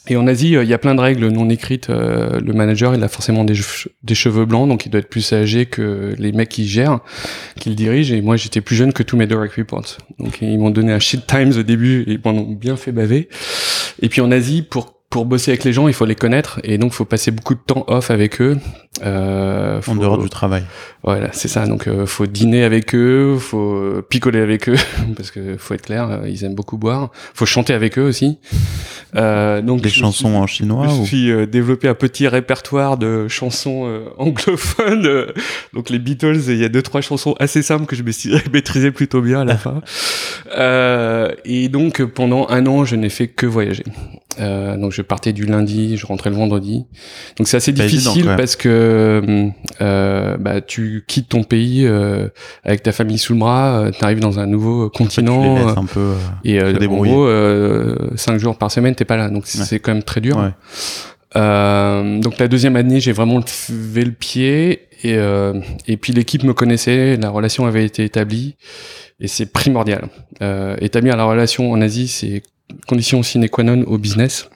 Et 0.08 0.16
en 0.16 0.26
Asie, 0.26 0.52
il 0.52 0.68
y 0.68 0.74
a 0.74 0.78
plein 0.78 0.94
de 0.94 1.00
règles 1.00 1.28
non 1.28 1.48
écrites. 1.48 1.88
Le 1.88 2.52
manager, 2.52 2.94
il 2.94 3.02
a 3.02 3.08
forcément 3.08 3.44
des, 3.44 3.54
cheveux 4.14 4.44
blancs, 4.44 4.68
donc 4.68 4.84
il 4.84 4.90
doit 4.90 5.00
être 5.00 5.08
plus 5.08 5.32
âgé 5.32 5.64
que 5.64 6.14
les 6.18 6.32
mecs 6.32 6.50
qui 6.50 6.66
gèrent, 6.66 7.00
qui 7.58 7.70
le 7.70 7.76
dirigent. 7.76 8.14
Et 8.14 8.20
moi, 8.20 8.36
j'étais 8.36 8.60
plus 8.60 8.76
jeune 8.76 8.92
que 8.92 9.02
tous 9.02 9.16
mes 9.16 9.26
direct 9.26 9.54
reports. 9.54 9.96
Donc 10.18 10.42
ils 10.42 10.58
m'ont 10.58 10.70
donné 10.70 10.92
un 10.92 10.98
shit 10.98 11.26
times 11.26 11.52
au 11.56 11.62
début 11.62 12.02
et 12.02 12.12
ils 12.12 12.20
m'en 12.22 12.42
bien 12.42 12.76
fait 12.76 12.92
baver. 12.92 13.28
Et 14.02 14.10
puis 14.10 14.20
en 14.20 14.30
Asie, 14.30 14.62
pour 14.62 14.99
pour 15.10 15.26
bosser 15.26 15.50
avec 15.50 15.64
les 15.64 15.72
gens, 15.72 15.88
il 15.88 15.94
faut 15.94 16.06
les 16.06 16.14
connaître 16.14 16.60
et 16.62 16.78
donc 16.78 16.92
faut 16.92 17.04
passer 17.04 17.32
beaucoup 17.32 17.54
de 17.54 17.60
temps 17.60 17.84
off 17.88 18.12
avec 18.12 18.40
eux. 18.40 18.56
Euh, 19.02 19.80
en 19.88 19.96
dehors 19.96 20.18
du 20.18 20.28
travail. 20.28 20.64
Voilà, 21.02 21.30
c'est 21.32 21.48
ça. 21.48 21.66
Donc 21.66 21.88
euh, 21.88 22.06
faut 22.06 22.26
dîner 22.26 22.62
avec 22.62 22.94
eux, 22.94 23.36
faut 23.38 24.02
picoler 24.08 24.40
avec 24.40 24.68
eux 24.68 24.76
parce 25.16 25.32
que 25.32 25.56
faut 25.56 25.74
être 25.74 25.82
clair, 25.82 26.08
euh, 26.10 26.28
ils 26.28 26.44
aiment 26.44 26.54
beaucoup 26.54 26.76
boire. 26.76 27.10
Faut 27.34 27.46
chanter 27.46 27.72
avec 27.72 27.98
eux 27.98 28.02
aussi. 28.02 28.38
Euh, 29.16 29.62
donc 29.62 29.80
des 29.80 29.90
chansons 29.90 30.34
en 30.36 30.46
chinois. 30.46 30.86
Je 30.88 31.00
me 31.00 31.04
suis 31.04 31.30
euh, 31.32 31.46
développé 31.46 31.88
un 31.88 31.94
petit 31.94 32.28
répertoire 32.28 32.96
de 32.96 33.26
chansons 33.26 34.02
anglophones. 34.16 35.26
donc 35.74 35.90
les 35.90 35.98
Beatles, 35.98 36.42
il 36.46 36.58
y 36.58 36.64
a 36.64 36.68
deux 36.68 36.82
trois 36.82 37.00
chansons 37.00 37.34
assez 37.40 37.62
simples 37.62 37.86
que 37.86 37.96
je 37.96 38.04
maîtrisais 38.52 38.92
plutôt 38.92 39.22
bien 39.22 39.40
à 39.40 39.44
la 39.44 39.56
fin. 39.56 39.82
et 41.44 41.68
donc 41.68 42.04
pendant 42.04 42.46
un 42.48 42.66
an, 42.66 42.84
je 42.84 42.94
n'ai 42.94 43.10
fait 43.10 43.26
que 43.26 43.46
voyager. 43.46 43.84
Euh, 44.40 44.76
donc 44.76 44.92
je 44.92 45.02
partais 45.02 45.32
du 45.32 45.44
lundi, 45.44 45.96
je 45.96 46.06
rentrais 46.06 46.30
le 46.30 46.36
vendredi. 46.36 46.86
Donc 47.36 47.48
c'est 47.48 47.56
assez 47.56 47.72
difficile 47.72 48.26
parce 48.36 48.56
que 48.56 49.50
euh, 49.80 50.36
bah, 50.38 50.60
tu 50.60 51.04
quittes 51.06 51.28
ton 51.28 51.42
pays 51.42 51.86
euh, 51.86 52.28
avec 52.64 52.82
ta 52.82 52.92
famille 52.92 53.18
sous 53.18 53.34
le 53.34 53.38
bras, 53.40 53.80
euh, 53.80 53.90
tu 53.90 54.02
arrives 54.04 54.20
dans 54.20 54.38
un 54.38 54.46
nouveau 54.46 54.88
continent 54.88 55.68
un 55.76 55.84
peu, 55.84 56.12
et 56.44 56.62
en 56.62 56.72
gros 56.72 57.28
cinq 58.16 58.38
jours 58.38 58.56
par 58.56 58.70
semaine 58.70 58.94
t'es 58.94 59.04
pas 59.04 59.16
là. 59.16 59.28
Donc 59.28 59.46
c'est 59.46 59.80
quand 59.80 59.92
même 59.92 60.02
très 60.02 60.20
dur. 60.20 60.36
donc 61.34 62.38
la 62.38 62.48
deuxième 62.48 62.76
année 62.76 63.00
j'ai 63.00 63.12
vraiment 63.12 63.40
levé 63.68 64.04
le 64.04 64.12
pied 64.12 64.88
et, 65.02 65.16
et 65.86 65.96
puis 65.96 66.12
l'équipe 66.12 66.44
me 66.44 66.54
connaissait, 66.54 67.16
la 67.16 67.30
relation 67.30 67.66
avait 67.66 67.84
été 67.84 68.04
établie 68.04 68.56
et 69.20 69.28
c'est 69.28 69.46
primordial. 69.46 70.08
établir 70.80 71.16
la 71.16 71.24
relation 71.24 71.70
en 71.72 71.80
Asie 71.82 72.08
c'est 72.08 72.42
condition 72.86 73.22
sine 73.22 73.48
qua 73.48 73.64
non 73.64 73.82
au 73.82 73.98
business. 73.98 74.48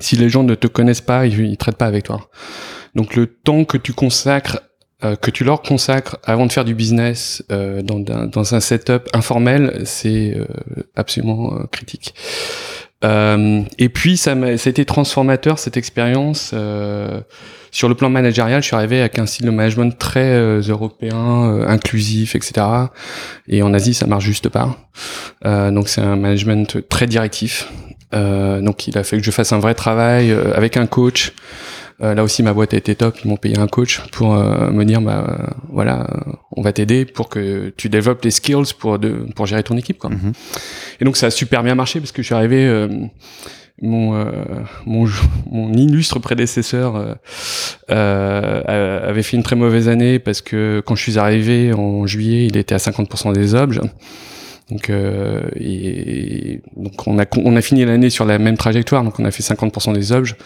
Si 0.00 0.16
les 0.16 0.28
gens 0.28 0.42
ne 0.42 0.54
te 0.54 0.66
connaissent 0.66 1.00
pas, 1.00 1.26
ils, 1.26 1.38
ils 1.40 1.56
traitent 1.56 1.76
pas 1.76 1.86
avec 1.86 2.04
toi. 2.04 2.28
Donc 2.94 3.16
le 3.16 3.26
temps 3.26 3.64
que 3.64 3.78
tu 3.78 3.92
consacres, 3.92 4.60
euh, 5.04 5.16
que 5.16 5.30
tu 5.30 5.44
leur 5.44 5.62
consacres 5.62 6.18
avant 6.24 6.46
de 6.46 6.52
faire 6.52 6.64
du 6.64 6.74
business 6.74 7.42
euh, 7.50 7.82
dans, 7.82 7.98
dans, 7.98 8.54
un 8.54 8.60
setup 8.60 9.08
informel, 9.14 9.82
c'est 9.84 10.34
euh, 10.36 10.46
absolument 10.94 11.66
euh, 13.04 13.62
et 13.78 13.88
puis 13.88 14.16
ça, 14.16 14.32
a, 14.32 14.56
ça 14.56 14.70
été 14.70 14.84
transformateur 14.84 15.58
cette 15.58 15.76
expérience. 15.76 16.54
sur 17.70 17.88
le 17.88 17.94
plan 17.94 18.10
managérial, 18.10 18.62
je 18.62 18.66
suis 18.66 18.76
arrivé 18.76 19.00
avec 19.00 19.18
un 19.18 19.26
style 19.26 19.46
de 19.46 19.50
management 19.50 19.96
très 19.98 20.60
européen, 20.60 21.64
inclusif, 21.66 22.34
etc. 22.34 22.66
Et 23.48 23.62
en 23.62 23.72
Asie, 23.74 23.94
ça 23.94 24.06
marche 24.06 24.24
juste 24.24 24.48
pas. 24.48 24.76
donc 25.44 25.88
c'est 25.88 26.02
un 26.02 26.16
management 26.16 26.88
très 26.88 27.06
directif. 27.06 27.68
donc 28.12 28.86
il 28.86 28.98
a 28.98 29.04
fait 29.04 29.16
que 29.18 29.24
je 29.24 29.30
fasse 29.30 29.52
un 29.52 29.58
vrai 29.58 29.74
travail 29.74 30.36
avec 30.54 30.76
un 30.76 30.86
coach. 30.86 31.32
Euh, 32.02 32.14
là 32.14 32.24
aussi, 32.24 32.42
ma 32.42 32.52
boîte 32.52 32.74
a 32.74 32.76
été 32.76 32.94
top. 32.94 33.16
Ils 33.24 33.28
m'ont 33.28 33.36
payé 33.36 33.58
un 33.58 33.68
coach 33.68 34.00
pour 34.10 34.34
euh, 34.34 34.70
me 34.70 34.84
dire, 34.84 35.00
bah 35.00 35.24
euh, 35.28 35.46
voilà, 35.70 36.06
on 36.56 36.62
va 36.62 36.72
t'aider 36.72 37.04
pour 37.04 37.28
que 37.28 37.72
tu 37.76 37.88
développes 37.88 38.24
les 38.24 38.30
skills 38.30 38.74
pour 38.78 38.98
de, 38.98 39.26
pour 39.36 39.46
gérer 39.46 39.62
ton 39.62 39.76
équipe. 39.76 39.98
Quoi. 39.98 40.10
Mhm. 40.10 40.32
Et 41.00 41.04
donc 41.04 41.16
ça 41.16 41.26
a 41.26 41.30
super 41.30 41.62
bien 41.62 41.74
marché 41.74 42.00
parce 42.00 42.12
que 42.12 42.22
je 42.22 42.26
suis 42.26 42.34
arrivé. 42.34 42.88
mon, 43.80 44.26
mon, 44.86 45.08
mon 45.50 45.72
illustre 45.72 46.18
prédécesseur 46.18 47.16
avait 47.88 49.22
fait 49.22 49.36
une 49.36 49.42
très 49.42 49.56
mauvaise 49.56 49.88
année 49.88 50.18
parce 50.18 50.40
que 50.40 50.82
quand 50.84 50.94
je 50.94 51.02
suis 51.02 51.18
arrivé 51.18 51.72
en 51.72 52.06
juillet, 52.06 52.46
il 52.46 52.56
était 52.56 52.74
à 52.74 52.78
50% 52.78 53.32
des 53.32 53.54
objets. 53.54 53.80
Donc, 54.70 54.90
euh, 54.90 55.42
et, 55.56 56.60
donc 56.76 57.06
on 57.06 57.18
a 57.18 57.26
on 57.36 57.56
a 57.56 57.60
fini 57.60 57.84
l'année 57.84 58.10
sur 58.10 58.24
la 58.24 58.38
même 58.38 58.56
trajectoire, 58.56 59.04
donc 59.04 59.18
on 59.18 59.24
a 59.24 59.30
fait 59.30 59.42
50% 59.42 59.92
des 59.92 60.12
objets. 60.12 60.36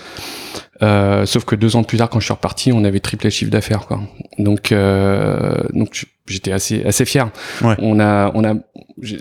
Euh, 0.82 1.24
sauf 1.26 1.44
que 1.44 1.54
deux 1.56 1.76
ans 1.76 1.82
plus 1.82 1.98
tard, 1.98 2.10
quand 2.10 2.20
je 2.20 2.26
suis 2.26 2.34
reparti, 2.34 2.72
on 2.72 2.84
avait 2.84 3.00
triplé 3.00 3.28
le 3.28 3.32
chiffre 3.32 3.50
d'affaires, 3.50 3.86
quoi. 3.86 4.00
Donc, 4.38 4.72
euh, 4.72 5.54
donc 5.72 6.06
j'étais 6.26 6.52
assez 6.52 6.84
assez 6.84 7.04
fier. 7.04 7.30
On 7.62 8.00
a 8.00 8.30
on 8.34 8.44
a 8.44 8.54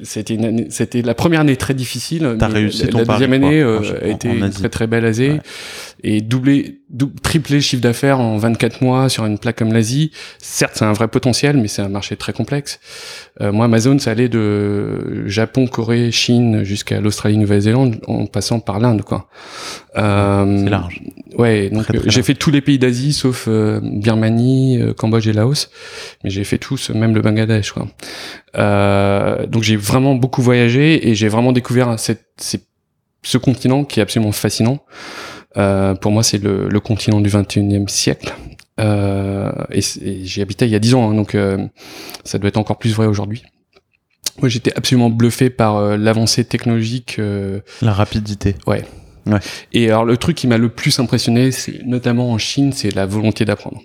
c'était 0.04 0.38
c'était 0.70 1.02
la 1.02 1.14
première 1.14 1.42
année 1.42 1.56
très 1.56 1.74
difficile. 1.74 2.36
T'as 2.40 2.48
réussi 2.48 2.86
la, 2.88 3.00
la 3.00 3.06
deuxième 3.06 3.34
année 3.34 3.62
euh, 3.62 3.80
a 4.02 4.08
été 4.08 4.30
très 4.50 4.70
très 4.70 4.88
belle 4.88 5.06
année 5.06 5.40
et 6.08 6.22
doubler 6.22 6.82
tripler 7.24 7.56
le 7.56 7.62
chiffre 7.62 7.82
d'affaires 7.82 8.20
en 8.20 8.38
24 8.38 8.82
mois 8.82 9.10
sur 9.10 9.26
une 9.26 9.39
plaque 9.39 9.58
comme 9.58 9.74
l'Asie. 9.74 10.12
Certes, 10.38 10.74
c'est 10.76 10.86
un 10.86 10.94
vrai 10.94 11.08
potentiel, 11.08 11.58
mais 11.58 11.68
c'est 11.68 11.82
un 11.82 11.89
marché 11.89 12.15
très 12.15 12.32
complexe. 12.32 12.80
Euh, 13.41 13.52
moi, 13.52 13.65
Amazon, 13.65 13.98
ça 13.98 14.12
allait 14.12 14.30
de 14.30 15.28
Japon, 15.28 15.65
Corée, 15.65 16.12
Chine 16.12 16.63
jusqu'à 16.63 17.02
l'Australie, 17.02 17.38
Nouvelle-Zélande, 17.38 18.00
en 18.08 18.28
passant 18.28 18.60
par 18.60 18.80
l'Inde, 18.80 19.02
quoi. 19.02 19.28
Euh, 19.98 20.63
c'est 20.63 20.70
large. 20.70 21.02
Ouais, 21.38 21.70
donc 21.70 21.86
j'ai 22.06 22.24
fait 22.24 22.36
tous 22.36 22.52
les 22.52 22.62
pays 22.62 22.78
d'Asie 22.78 23.12
sauf 23.12 23.46
euh, 23.48 23.82
Birmanie, 23.84 24.80
euh, 24.82 24.94
Cambodge 24.94 25.28
et 25.28 25.34
Laos, 25.34 25.70
mais 26.24 26.30
j'ai 26.30 26.44
fait 26.44 26.60
tous, 26.60 26.91
même 26.91 27.15
le 27.15 27.22
Bangladesh, 27.22 27.72
quoi. 27.72 27.88
Euh, 28.58 29.46
donc 29.48 29.63
j'ai 29.63 29.76
vraiment 29.76 30.15
beaucoup 30.15 30.44
voyagé 30.44 31.10
et 31.10 31.15
j'ai 31.15 31.28
vraiment 31.28 31.52
découvert 31.52 32.00
cette, 32.00 32.26
ce 33.24 33.38
continent 33.38 33.84
qui 33.84 34.00
est 34.00 34.04
absolument 34.04 34.32
fascinant. 34.32 34.80
Pour 35.56 36.12
moi, 36.12 36.24
c'est 36.24 36.41
le, 36.41 36.68
le, 36.70 36.80
continent 36.80 37.22
du 37.22 37.30
21e 37.30 37.88
siècle. 37.88 38.34
Euh, 38.80 39.52
et, 39.72 39.82
j'y 39.82 40.41
habitais 40.41 40.65
il 40.65 40.72
y 40.72 40.76
a 40.76 40.80
10 40.80 40.96
ans, 40.96 41.10
hein, 41.10 41.13
donc 41.13 41.36
euh, 41.36 41.65
ça 42.24 42.38
doit 42.38 42.50
être 42.50 42.58
encore 42.58 42.78
plus 42.78 42.94
vrai 42.94 43.08
aujourd'hui. 43.08 43.44
Moi, 44.39 44.50
j'étais 44.50 44.76
absolument 44.76 45.10
bluffé 45.10 45.50
par 45.50 45.78
euh, 45.78 45.98
l'avancée 45.98 46.44
technologique. 46.44 47.20
La 47.82 47.94
rapidité. 47.94 48.56
Ouais. 48.68 48.84
ouais. 49.28 49.39
Et 49.72 49.88
alors, 49.88 50.04
le 50.04 50.18
truc 50.18 50.36
qui 50.36 50.48
m'a 50.48 50.58
le 50.58 50.70
plus 50.70 51.00
impressionné, 51.00 51.52
c'est 51.52 51.84
notamment 51.86 52.32
en 52.32 52.38
Chine, 52.38 52.74
c'est 52.74 52.94
la 52.94 53.06
volonté 53.06 53.46
d'apprendre 53.46 53.82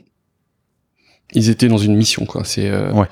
ils 1.33 1.51
étaient 1.51 1.69
dans 1.69 1.79
une 1.79 1.97
mission 1.97 2.25
quoi. 2.25 2.43
C'est 2.45 2.69
euh, 2.69 2.93
ouais. 2.93 3.07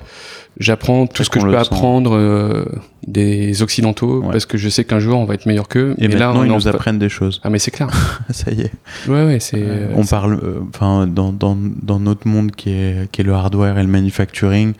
j'apprends 0.59 1.07
tout 1.07 1.23
ce 1.23 1.29
que 1.29 1.39
je 1.39 1.45
peux 1.45 1.57
apprendre 1.57 2.15
euh, 2.15 2.65
des 3.07 3.61
occidentaux 3.61 4.23
parce 4.31 4.45
que 4.45 4.57
je 4.57 4.69
sais 4.69 4.83
qu'un 4.83 4.99
jour 4.99 5.19
on 5.19 5.25
va 5.25 5.35
être 5.35 5.45
meilleur 5.45 5.67
qu'eux. 5.67 5.95
Et 5.99 6.07
là 6.07 6.33
ils 6.35 6.51
nous 6.51 6.67
apprennent 6.67 6.99
des 6.99 7.09
choses. 7.09 7.39
Ah 7.43 7.49
mais 7.49 7.59
c'est 7.59 7.71
clair. 7.71 7.89
Ça 8.29 8.51
y 8.51 8.61
est. 8.61 8.71
Ouais 9.07 9.25
ouais 9.25 9.39
c'est 9.39 9.63
on 9.95 10.05
parle 10.05 10.39
enfin 10.69 11.07
dans, 11.07 11.31
dans 11.31 11.57
dans 11.57 11.99
notre 11.99 12.27
monde 12.27 12.51
qui 12.51 12.71
est 12.71 13.09
qui 13.11 13.21
est 13.21 13.23
le 13.23 13.33
hardware 13.33 13.77
et 13.77 13.83
le 13.83 13.89
manufacturing 13.89 14.73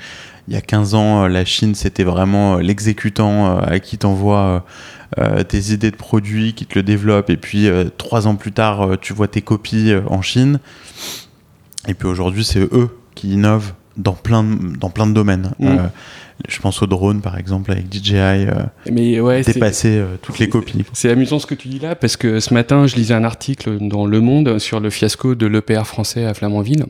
il 0.48 0.54
y 0.54 0.58
a 0.58 0.62
15 0.62 0.96
ans 0.96 1.28
la 1.28 1.46
Chine 1.46 1.76
c'était 1.76 2.04
vraiment 2.04 2.58
l'exécutant 2.58 3.60
à 3.60 3.80
qui 3.80 3.98
t'envoie 3.98 4.66
euh, 5.18 5.44
tes 5.44 5.72
idées 5.72 5.92
de 5.92 5.96
produits 5.96 6.54
qui 6.54 6.66
te 6.66 6.78
le 6.78 6.84
développe 6.84 7.30
et 7.30 7.38
puis 7.38 7.70
trois 7.98 8.28
ans 8.28 8.36
plus 8.36 8.52
tard 8.52 8.98
tu 9.00 9.14
vois 9.14 9.30
tes 9.30 9.42
copies 9.42 9.94
en 10.08 10.22
Chine. 10.22 10.60
Et 11.88 11.94
puis 11.94 12.08
aujourd'hui 12.08 12.44
c'est 12.44 12.60
eux 12.60 12.99
qui 13.20 13.34
innovent 13.34 13.74
dans 13.98 14.14
plein 14.14 14.44
de, 14.44 14.78
dans 14.78 14.90
plein 14.90 15.06
de 15.06 15.14
domaines. 15.14 15.52
Mm. 15.60 15.68
Euh, 15.68 15.78
je 16.48 16.60
pense 16.60 16.82
au 16.82 16.88
drone 16.88 17.22
par 17.22 17.38
exemple 17.38 17.70
avec 17.72 17.92
DJI, 17.92 18.16
euh, 18.16 18.54
mais 18.90 19.20
ouais, 19.20 19.42
dépasser 19.42 19.98
euh, 19.98 20.16
toutes 20.22 20.40
les 20.40 20.48
copies. 20.48 20.86
C'est 20.94 21.10
amusant 21.10 21.38
ce 21.38 21.46
que 21.46 21.56
tu 21.56 21.68
dis 21.68 21.80
là 21.80 21.96
parce 21.96 22.16
que 22.16 22.40
ce 22.40 22.54
matin 22.54 22.88
je 22.88 22.96
lisais 22.96 23.14
un 23.14 23.26
article 23.26 23.78
dans 23.82 24.06
Le 24.06 24.22
Monde 24.22 24.58
sur 24.58 24.80
le 24.80 24.90
fiasco 24.90 25.36
de 25.36 25.46
l'EPR 25.48 25.84
français 25.84 26.26
à 26.26 26.34
Flamanville. 26.34 26.86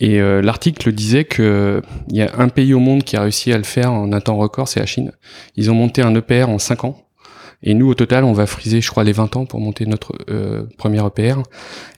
Et 0.00 0.18
l'article 0.18 0.90
disait 0.92 1.24
que 1.24 1.80
il 2.10 2.16
y 2.16 2.22
a 2.22 2.32
un 2.36 2.48
pays 2.48 2.74
au 2.74 2.80
monde 2.80 3.04
qui 3.04 3.16
a 3.16 3.22
réussi 3.22 3.52
à 3.52 3.56
le 3.56 3.62
faire 3.62 3.92
en 3.92 4.12
un 4.12 4.20
temps 4.20 4.36
record, 4.36 4.66
c'est 4.66 4.80
la 4.80 4.86
Chine. 4.86 5.12
Ils 5.54 5.70
ont 5.70 5.74
monté 5.74 6.02
un 6.02 6.12
EPR 6.16 6.48
en 6.48 6.58
5 6.58 6.84
ans. 6.84 6.98
Et 7.62 7.74
nous, 7.74 7.88
au 7.88 7.94
total, 7.94 8.24
on 8.24 8.32
va 8.32 8.46
friser, 8.46 8.80
je 8.80 8.90
crois, 8.90 9.04
les 9.04 9.12
20 9.12 9.36
ans 9.36 9.46
pour 9.46 9.60
monter 9.60 9.86
notre 9.86 10.18
premier 10.76 11.00
EPR. 11.06 11.42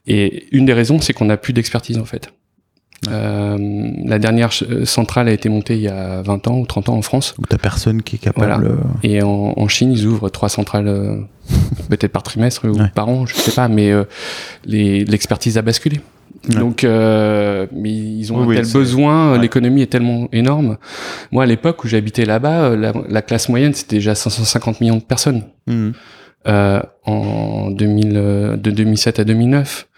Et 0.06 0.54
une 0.54 0.66
des 0.66 0.74
raisons, 0.74 1.00
c'est 1.00 1.14
qu'on 1.14 1.24
n'a 1.24 1.38
plus 1.38 1.54
d'expertise, 1.54 1.96
en 1.96 2.04
fait. 2.04 2.30
Euh, 3.08 3.58
la 4.04 4.18
dernière 4.18 4.50
euh, 4.62 4.84
centrale 4.84 5.28
a 5.28 5.32
été 5.32 5.48
montée 5.48 5.74
il 5.74 5.82
y 5.82 5.88
a 5.88 6.22
20 6.22 6.48
ans 6.48 6.58
ou 6.58 6.66
30 6.66 6.88
ans 6.88 6.96
en 6.96 7.02
France. 7.02 7.34
Donc 7.36 7.48
t'as 7.48 7.58
personne 7.58 8.02
qui 8.02 8.16
est 8.16 8.18
capable. 8.18 8.66
Euh, 8.66 8.76
Et 9.02 9.22
en, 9.22 9.52
en, 9.56 9.68
Chine, 9.68 9.92
ils 9.92 10.06
ouvrent 10.06 10.28
trois 10.30 10.48
centrales, 10.48 10.86
peut-être 11.88 12.12
par 12.12 12.22
trimestre 12.22 12.68
ou 12.68 12.78
par 12.94 13.08
an, 13.08 13.26
je 13.26 13.34
sais 13.34 13.52
pas, 13.52 13.68
mais 13.68 13.92
l'expertise 14.64 15.58
a 15.58 15.62
basculé. 15.62 16.00
Donc, 16.48 16.84
mais 16.84 17.90
ils 17.90 18.32
ont 18.32 18.48
un 18.48 18.54
tel 18.54 18.66
besoin, 18.72 19.38
l'économie 19.38 19.82
est 19.82 19.90
tellement 19.90 20.28
énorme. 20.32 20.78
Moi, 21.32 21.42
à 21.42 21.46
l'époque 21.46 21.84
où 21.84 21.88
j'habitais 21.88 22.24
là-bas, 22.24 22.76
la, 22.76 23.22
classe 23.22 23.48
moyenne 23.48 23.74
c'était 23.74 23.96
déjà 23.96 24.14
550 24.14 24.80
millions 24.80 24.96
de 24.96 25.02
personnes. 25.02 25.42
Mmh. 25.66 25.90
en 26.46 27.70
2000, 27.70 28.12
de 28.12 28.70
2007 28.70 29.20
à 29.20 29.24
2009. 29.24 29.88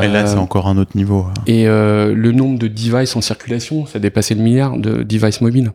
Et 0.00 0.08
là, 0.08 0.26
c'est 0.26 0.36
euh, 0.36 0.40
encore 0.40 0.68
un 0.68 0.78
autre 0.78 0.96
niveau. 0.96 1.26
Hein. 1.28 1.34
Et 1.46 1.66
euh, 1.66 2.14
le 2.14 2.32
nombre 2.32 2.58
de 2.58 2.68
devices 2.68 3.14
en 3.16 3.20
circulation, 3.20 3.86
ça 3.86 3.98
dépassait 3.98 4.34
le 4.34 4.42
milliard 4.42 4.78
de 4.78 5.02
devices 5.02 5.40
mobiles. 5.40 5.72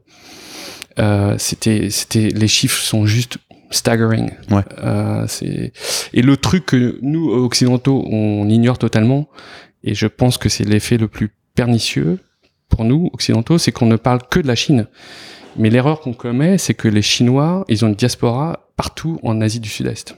Euh, 1.00 1.36
c'était, 1.38 1.90
c'était, 1.90 2.30
les 2.30 2.48
chiffres 2.48 2.82
sont 2.82 3.06
juste 3.06 3.38
staggering. 3.70 4.32
Ouais. 4.50 4.64
Euh, 4.80 5.26
c'est 5.28 5.74
et 6.14 6.22
le 6.22 6.38
truc 6.38 6.68
que 6.68 6.98
nous 7.02 7.30
occidentaux 7.30 8.04
on 8.10 8.48
ignore 8.50 8.78
totalement, 8.78 9.28
et 9.84 9.94
je 9.94 10.08
pense 10.08 10.38
que 10.38 10.50
c'est 10.50 10.64
l'effet 10.64 10.98
le 10.98 11.08
plus 11.08 11.30
pernicieux 11.56 12.20
pour 12.70 12.84
nous 12.84 13.10
occidentaux, 13.14 13.58
c'est 13.58 13.72
qu'on 13.72 13.86
ne 13.86 13.96
parle 13.96 14.20
que 14.30 14.40
de 14.40 14.48
la 14.48 14.56
Chine. 14.56 14.88
Mais 15.58 15.70
l'erreur 15.70 16.02
qu'on 16.02 16.14
commet, 16.14 16.58
c'est 16.58 16.74
que 16.74 16.88
les 16.88 17.02
Chinois, 17.02 17.66
ils 17.68 17.84
ont 17.84 17.88
une 17.88 17.96
diaspora 17.96 18.70
partout 18.76 19.20
en 19.24 19.42
Asie 19.42 19.60
du 19.60 19.70
Sud-Est. 19.70 20.16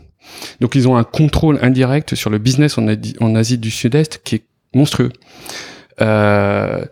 Donc 0.59 0.75
ils 0.75 0.87
ont 0.87 0.95
un 0.95 1.03
contrôle 1.03 1.59
indirect 1.61 2.15
sur 2.15 2.29
le 2.29 2.37
business 2.37 2.77
en, 2.77 3.35
Asie 3.35 3.57
du 3.57 3.71
Sud-Est 3.71 4.21
qui 4.23 4.35
est 4.35 4.43
monstrueux. 4.73 5.11
Euh, 6.01 6.85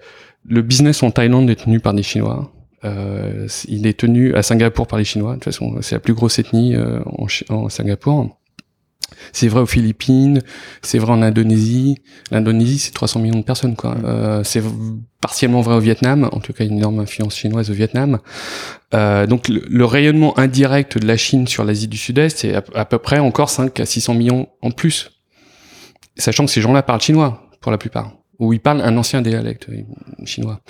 le 0.47 0.61
business 0.61 1.03
en 1.03 1.11
Thaïlande 1.11 1.49
est 1.49 1.63
tenu 1.63 1.79
par 1.79 1.93
des 1.93 2.03
Chinois. 2.03 2.51
Euh, 2.85 3.47
il 3.67 3.87
est 3.87 3.99
tenu 3.99 4.33
à 4.35 4.43
Singapour 4.43 4.87
par 4.87 4.99
les 4.99 5.05
Chinois. 5.05 5.31
De 5.31 5.35
toute 5.35 5.45
façon, 5.45 5.77
c'est 5.81 5.95
la 5.95 5.99
plus 5.99 6.13
grosse 6.13 6.39
ethnie 6.39 6.75
euh, 6.75 6.99
en 7.49 7.69
Singapour. 7.69 8.37
C'est 9.31 9.47
vrai 9.47 9.61
aux 9.61 9.67
Philippines, 9.67 10.41
c'est 10.81 10.99
vrai 10.99 11.13
en 11.13 11.21
Indonésie. 11.21 11.97
L'Indonésie, 12.31 12.77
c'est 12.77 12.91
300 12.91 13.19
millions 13.21 13.39
de 13.39 13.43
personnes, 13.43 13.75
quoi. 13.75 13.95
Euh, 14.03 14.43
c'est 14.43 14.61
partiellement 15.21 15.61
vrai 15.61 15.75
au 15.75 15.79
Vietnam, 15.79 16.29
en 16.31 16.39
tout 16.39 16.53
cas 16.53 16.65
une 16.65 16.77
énorme 16.77 16.99
influence 16.99 17.35
chinoise 17.35 17.69
au 17.69 17.73
Vietnam. 17.73 18.19
Euh, 18.93 19.25
donc 19.25 19.47
le, 19.47 19.63
le 19.67 19.85
rayonnement 19.85 20.37
indirect 20.37 20.97
de 20.97 21.07
la 21.07 21.17
Chine 21.17 21.47
sur 21.47 21.63
l'Asie 21.63 21.87
du 21.87 21.97
Sud-Est, 21.97 22.39
c'est 22.39 22.55
à, 22.55 22.63
à 22.75 22.85
peu 22.85 22.97
près 22.97 23.19
encore 23.19 23.49
5 23.49 23.79
à 23.79 23.85
600 23.85 24.13
millions 24.13 24.47
en 24.61 24.71
plus. 24.71 25.11
Sachant 26.17 26.45
que 26.45 26.51
ces 26.51 26.61
gens-là 26.61 26.83
parlent 26.83 27.01
chinois, 27.01 27.47
pour 27.61 27.71
la 27.71 27.77
plupart. 27.77 28.13
Ou 28.39 28.53
ils 28.53 28.59
parlent 28.59 28.81
un 28.81 28.95
ancien 28.97 29.21
dialecte 29.21 29.67
euh, 29.69 29.83
chinois. 30.25 30.61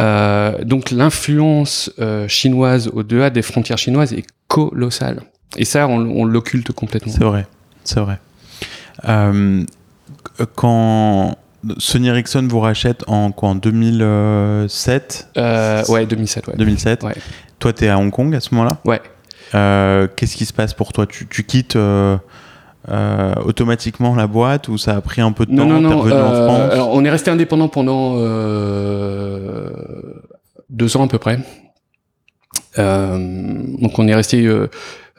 Euh, 0.00 0.64
donc 0.64 0.90
l'influence 0.90 1.90
euh, 1.98 2.28
chinoise 2.28 2.88
au-delà 2.92 3.30
des 3.30 3.42
frontières 3.42 3.78
chinoises 3.78 4.12
est 4.12 4.26
colossale. 4.48 5.22
Et 5.56 5.64
ça, 5.64 5.86
on, 5.88 5.98
on 5.98 6.24
l'occulte 6.24 6.72
complètement. 6.72 7.12
C'est 7.12 7.24
vrai, 7.24 7.46
c'est 7.84 8.00
vrai. 8.00 8.18
Euh, 9.08 9.64
quand 10.54 11.36
Sony 11.78 12.08
Ericsson 12.08 12.46
vous 12.48 12.60
rachète 12.60 13.04
en 13.06 13.32
quoi 13.32 13.50
En 13.50 13.54
2007 13.54 15.28
Euh, 15.36 15.84
ouais, 15.88 16.06
2007, 16.06 16.48
ouais. 16.48 16.54
2007 16.56 17.02
Ouais. 17.04 17.14
Toi, 17.58 17.72
t'es 17.72 17.88
à 17.88 17.98
Hong 17.98 18.10
Kong 18.10 18.34
à 18.34 18.40
ce 18.40 18.54
moment-là? 18.54 18.78
Ouais. 18.84 19.00
Euh, 19.54 20.08
Qu'est-ce 20.14 20.36
qui 20.36 20.44
se 20.44 20.52
passe 20.52 20.74
pour 20.74 20.92
toi? 20.92 21.06
Tu, 21.06 21.26
tu 21.26 21.44
quittes 21.44 21.76
euh, 21.76 22.16
automatiquement 23.44 24.14
la 24.14 24.26
boîte 24.26 24.68
ou 24.68 24.76
ça 24.78 24.94
a 24.96 25.00
pris 25.00 25.20
un 25.22 25.32
peu 25.32 25.46
de 25.46 25.52
Non, 25.52 25.62
temps? 25.66 25.80
non, 25.80 25.80
non. 25.90 25.98
revenu 26.00 26.20
en 26.20 26.32
France? 26.32 26.72
alors, 26.72 26.92
on 26.92 27.04
est 27.04 27.10
resté 27.10 27.30
indépendant 27.30 27.68
pendant 27.68 28.16
deux 30.68 30.96
ans 30.96 31.04
à 31.04 31.08
peu 31.08 31.18
près. 31.18 31.38
Donc, 32.76 33.98
on 33.98 34.06
est 34.08 34.14
resté 34.14 34.46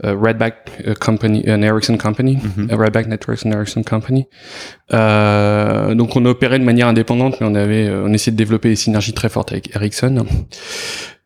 euh, 0.03 0.15
Redback 0.15 0.71
euh, 0.85 0.93
Company, 0.93 1.43
an 1.49 1.61
Ericsson 1.61 1.97
Company, 1.97 2.37
Mhm. 2.57 2.67
Redback 2.71 3.07
Networks 3.07 3.45
and 3.45 3.51
Ericsson 3.51 3.81
Company. 3.83 4.27
Euh, 4.93 5.95
donc, 5.95 6.15
on 6.15 6.25
opérait 6.25 6.59
de 6.59 6.63
manière 6.63 6.87
indépendante, 6.87 7.37
mais 7.41 7.47
on 7.47 7.55
avait, 7.55 7.87
euh, 7.87 8.03
on 8.05 8.13
essayait 8.13 8.31
de 8.31 8.37
développer 8.37 8.69
des 8.69 8.75
synergies 8.75 9.13
très 9.13 9.29
fortes 9.29 9.51
avec 9.51 9.75
Ericsson. 9.75 10.25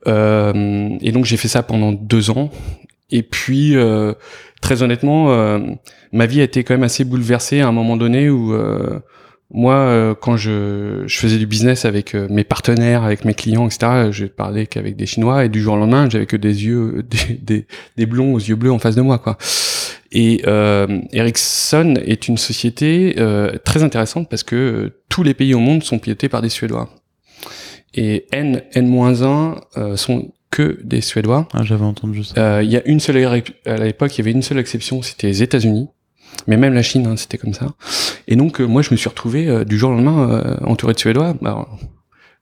Euh, 0.07 0.89
et 1.01 1.11
donc, 1.11 1.25
j'ai 1.25 1.37
fait 1.37 1.47
ça 1.47 1.63
pendant 1.63 1.91
deux 1.91 2.29
ans. 2.31 2.49
Et 3.11 3.23
puis, 3.23 3.75
euh, 3.75 4.13
très 4.61 4.83
honnêtement, 4.83 5.31
euh, 5.33 5.59
ma 6.11 6.25
vie 6.25 6.39
a 6.41 6.43
été 6.43 6.63
quand 6.63 6.73
même 6.73 6.83
assez 6.83 7.03
bouleversée 7.03 7.61
à 7.61 7.67
un 7.67 7.71
moment 7.71 7.97
donné 7.97 8.29
où 8.29 8.53
euh, 8.53 8.99
moi, 9.53 9.75
euh, 9.75 10.15
quand 10.15 10.37
je, 10.37 11.03
je 11.05 11.17
faisais 11.17 11.37
du 11.37 11.45
business 11.45 11.85
avec 11.85 12.15
euh, 12.15 12.27
mes 12.29 12.43
partenaires, 12.43 13.03
avec 13.03 13.25
mes 13.25 13.33
clients, 13.33 13.67
etc., 13.67 14.09
je 14.11 14.25
parlais 14.25 14.65
qu'avec 14.65 14.95
des 14.95 15.05
Chinois 15.05 15.45
et 15.45 15.49
du 15.49 15.61
jour 15.61 15.73
au 15.73 15.77
lendemain, 15.77 16.09
j'avais 16.09 16.25
que 16.25 16.37
des 16.37 16.65
yeux, 16.65 17.03
des, 17.27 17.33
des, 17.35 17.67
des 17.97 18.05
blonds 18.05 18.33
aux 18.33 18.39
yeux 18.39 18.55
bleus 18.55 18.71
en 18.71 18.79
face 18.79 18.95
de 18.95 19.01
moi, 19.01 19.17
quoi. 19.17 19.37
Et 20.13 20.41
euh, 20.45 20.99
Ericsson 21.13 21.95
est 22.05 22.27
une 22.27 22.37
société 22.37 23.15
euh, 23.17 23.57
très 23.63 23.81
intéressante 23.83 24.29
parce 24.29 24.43
que 24.43 24.55
euh, 24.55 24.89
tous 25.07 25.23
les 25.23 25.33
pays 25.33 25.53
au 25.53 25.59
monde 25.59 25.83
sont 25.83 25.99
pilotés 25.99 26.27
par 26.27 26.41
des 26.41 26.49
Suédois. 26.49 26.89
Et 27.93 28.25
N, 28.31 28.61
N-1 28.73 29.61
euh, 29.77 29.95
sont 29.95 30.31
que 30.49 30.79
des 30.83 30.99
Suédois. 31.01 31.47
Ah, 31.53 31.63
J'avais 31.63 31.85
entendu 31.85 32.23
ça. 32.25 32.57
Euh, 32.57 32.63
Il 32.63 32.69
y 32.69 32.75
a 32.77 32.85
une 32.85 32.99
seule 32.99 33.17
à 33.65 33.77
l'époque, 33.77 34.15
il 34.15 34.19
y 34.19 34.21
avait 34.21 34.31
une 34.31 34.41
seule 34.41 34.59
exception, 34.59 35.01
c'était 35.01 35.27
les 35.27 35.43
États-Unis. 35.43 35.87
Mais 36.47 36.57
même 36.57 36.73
la 36.73 36.81
Chine, 36.81 37.05
hein, 37.07 37.15
c'était 37.17 37.37
comme 37.37 37.53
ça. 37.53 37.67
Et 38.27 38.35
donc 38.35 38.59
euh, 38.61 38.65
moi, 38.65 38.81
je 38.81 38.91
me 38.91 38.95
suis 38.97 39.09
retrouvé 39.09 39.47
euh, 39.47 39.63
du 39.63 39.77
jour 39.77 39.91
au 39.91 39.93
lendemain 39.93 40.29
euh, 40.31 40.57
entouré 40.65 40.93
de 40.93 40.99
Suédois. 40.99 41.35
Alors, 41.43 41.77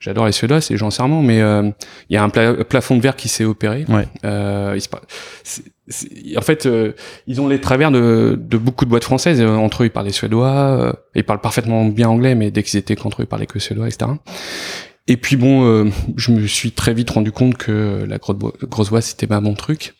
J'adore 0.01 0.25
les 0.27 0.31
Suédois, 0.31 0.61
c'est 0.61 0.77
gens 0.77 0.91
serment, 0.91 1.21
mais 1.21 1.41
euh, 1.41 1.69
il 2.09 2.13
y 2.13 2.15
a 2.17 2.23
un 2.23 2.29
pla- 2.29 2.63
plafond 2.63 2.95
de 2.95 3.01
verre 3.01 3.17
qui 3.17 3.27
s'est 3.27 3.43
opéré. 3.43 3.83
Ouais. 3.89 4.07
Euh, 4.23 4.71
il 4.73 4.79
se 4.79 4.87
pa- 4.87 5.01
c'est- 5.43 5.63
c'est- 5.89 6.37
en 6.37 6.41
fait, 6.41 6.65
euh, 6.67 6.93
ils 7.27 7.41
ont 7.41 7.49
les 7.49 7.59
travers 7.59 7.91
de, 7.91 8.39
de 8.41 8.57
beaucoup 8.57 8.85
de 8.85 8.89
boîtes 8.89 9.03
françaises. 9.03 9.41
Euh, 9.41 9.49
Entre 9.57 9.83
eux, 9.83 9.87
ils 9.87 9.89
parlent 9.89 10.05
les 10.05 10.13
Suédois. 10.13 10.47
euh, 10.47 10.93
ils 11.15 11.25
parlent 11.25 11.41
parfaitement 11.41 11.83
bien 11.83 12.07
anglais, 12.07 12.33
mais 12.33 12.49
dès 12.49 12.63
qu'ils 12.63 12.79
étaient 12.79 12.95
contre 12.95 13.19
eux, 13.21 13.25
ils 13.25 13.27
parlaient 13.27 13.45
que 13.45 13.59
Suédois, 13.59 13.89
etc. 13.89 14.09
Et 15.09 15.17
puis 15.17 15.35
bon, 15.35 15.65
euh, 15.65 15.89
je 16.15 16.31
me 16.31 16.47
suis 16.47 16.71
très 16.71 16.93
vite 16.93 17.09
rendu 17.09 17.33
compte 17.33 17.57
que 17.57 18.05
la 18.07 18.19
grosse, 18.19 18.89
boîte, 18.91 19.03
c'était 19.03 19.27
pas 19.27 19.41
mon 19.41 19.53
truc. 19.53 19.95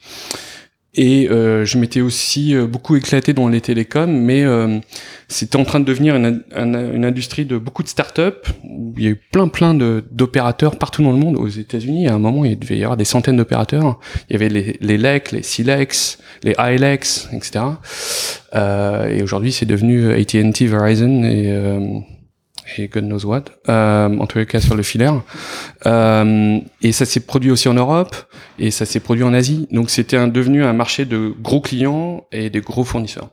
Et 0.96 1.30
euh, 1.30 1.66
je 1.66 1.78
m'étais 1.78 2.02
aussi 2.02 2.56
euh, 2.56 2.66
beaucoup 2.66 2.96
éclaté 2.96 3.34
dans 3.34 3.48
les 3.48 3.62
télécoms, 3.62 4.08
mais 4.12 4.44
euh, 4.44 4.80
c'était 5.28 5.58
en 5.58 5.64
train 5.64 5.80
de 5.80 5.86
devenir 5.86 6.16
une, 6.16 6.42
un- 6.56 6.94
une 6.94 7.06
industrie 7.06 7.46
de 7.46 7.60
beaucoup 7.60 7.84
de 7.84 7.88
startups. 7.88 8.50
Il 8.98 9.04
y 9.04 9.06
a 9.06 9.12
eu 9.12 9.16
plein 9.32 9.48
plein 9.50 9.76
d'opérateurs 9.76 10.78
partout 10.80 11.04
dans 11.04 11.12
le 11.12 11.20
monde. 11.20 11.36
Aux 11.38 11.48
États-Unis, 11.48 12.08
à 12.08 12.16
un 12.16 12.20
moment, 12.20 12.44
il 12.44 12.58
devait 12.58 12.78
y 12.80 12.84
avoir 12.84 12.98
des 12.98 13.06
centaines 13.06 13.38
d'opérateurs. 13.38 14.00
Il 14.30 14.34
y 14.34 14.36
avait 14.36 14.50
les, 14.50 14.78
les 14.82 14.98
LEC, 14.98 15.32
les 15.32 15.44
Silex, 15.44 16.18
les 16.44 16.56
ILEX, 16.58 17.30
etc. 17.34 17.66
Euh, 18.56 19.08
et 19.10 19.22
aujourd'hui, 19.22 19.52
c'est 19.52 19.68
devenu 19.68 20.12
AT&T, 20.12 20.66
Verizon 20.66 21.24
et 21.24 21.52
euh, 21.52 22.00
et 22.78 22.88
God 22.88 23.06
knows 23.06 23.26
what, 23.26 23.46
euh, 23.68 24.18
en 24.18 24.28
tous 24.28 24.38
les 24.38 24.46
cas 24.46 24.60
sur 24.60 24.76
le 24.76 24.84
filaire. 24.84 25.22
Euh, 25.86 26.60
et 26.82 26.92
ça 26.92 27.06
s'est 27.06 27.20
produit 27.22 27.52
aussi 27.52 27.68
en 27.68 27.74
Europe 27.74 28.16
et 28.58 28.72
ça 28.72 28.86
s'est 28.86 29.00
produit 29.00 29.24
en 29.24 29.34
Asie. 29.34 29.68
Donc 29.72 29.90
c'était 29.90 30.18
un, 30.18 30.28
devenu 30.28 30.64
un 30.64 30.74
marché 30.74 31.06
de 31.06 31.34
gros 31.40 31.62
clients 31.62 32.26
et 32.32 32.50
des 32.50 32.62
gros 32.62 32.84
fournisseurs. 32.84 33.30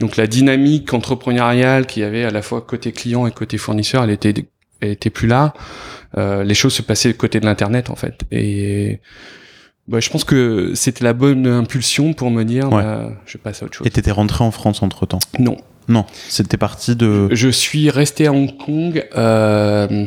Donc 0.00 0.16
la 0.16 0.26
dynamique 0.26 0.94
entrepreneuriale 0.94 1.86
qu'il 1.86 2.02
y 2.02 2.06
avait 2.06 2.24
à 2.24 2.30
la 2.30 2.42
fois 2.42 2.60
côté 2.60 2.92
client 2.92 3.26
et 3.26 3.32
côté 3.32 3.58
fournisseur, 3.58 4.04
elle 4.04 4.10
était, 4.10 4.34
elle 4.80 4.90
était 4.90 5.10
plus 5.10 5.26
là. 5.26 5.54
Euh, 6.16 6.44
les 6.44 6.54
choses 6.54 6.74
se 6.74 6.82
passaient 6.82 7.12
côté 7.14 7.40
de 7.40 7.46
l'internet 7.46 7.90
en 7.90 7.96
fait. 7.96 8.20
Et 8.30 9.00
bah, 9.88 10.00
je 10.00 10.08
pense 10.10 10.22
que 10.24 10.72
c'était 10.74 11.02
la 11.04 11.12
bonne 11.14 11.46
impulsion 11.46 12.12
pour 12.12 12.30
me 12.30 12.44
dire, 12.44 12.70
Ouais. 12.72 12.82
bah, 12.82 13.10
je 13.26 13.38
passe 13.38 13.62
à 13.62 13.66
autre 13.66 13.74
chose. 13.74 13.86
Et 13.86 13.90
t'étais 13.90 14.10
rentré 14.12 14.44
en 14.44 14.50
France 14.50 14.82
entre 14.82 15.06
temps 15.06 15.18
Non, 15.38 15.56
Non, 15.88 16.04
c'était 16.28 16.56
parti 16.58 16.94
de. 16.94 17.28
je 17.34 17.48
suis 17.48 17.90
resté 17.90 18.26
à 18.26 18.32
Hong 18.32 18.56
Kong 18.56 19.04
euh, 19.16 20.06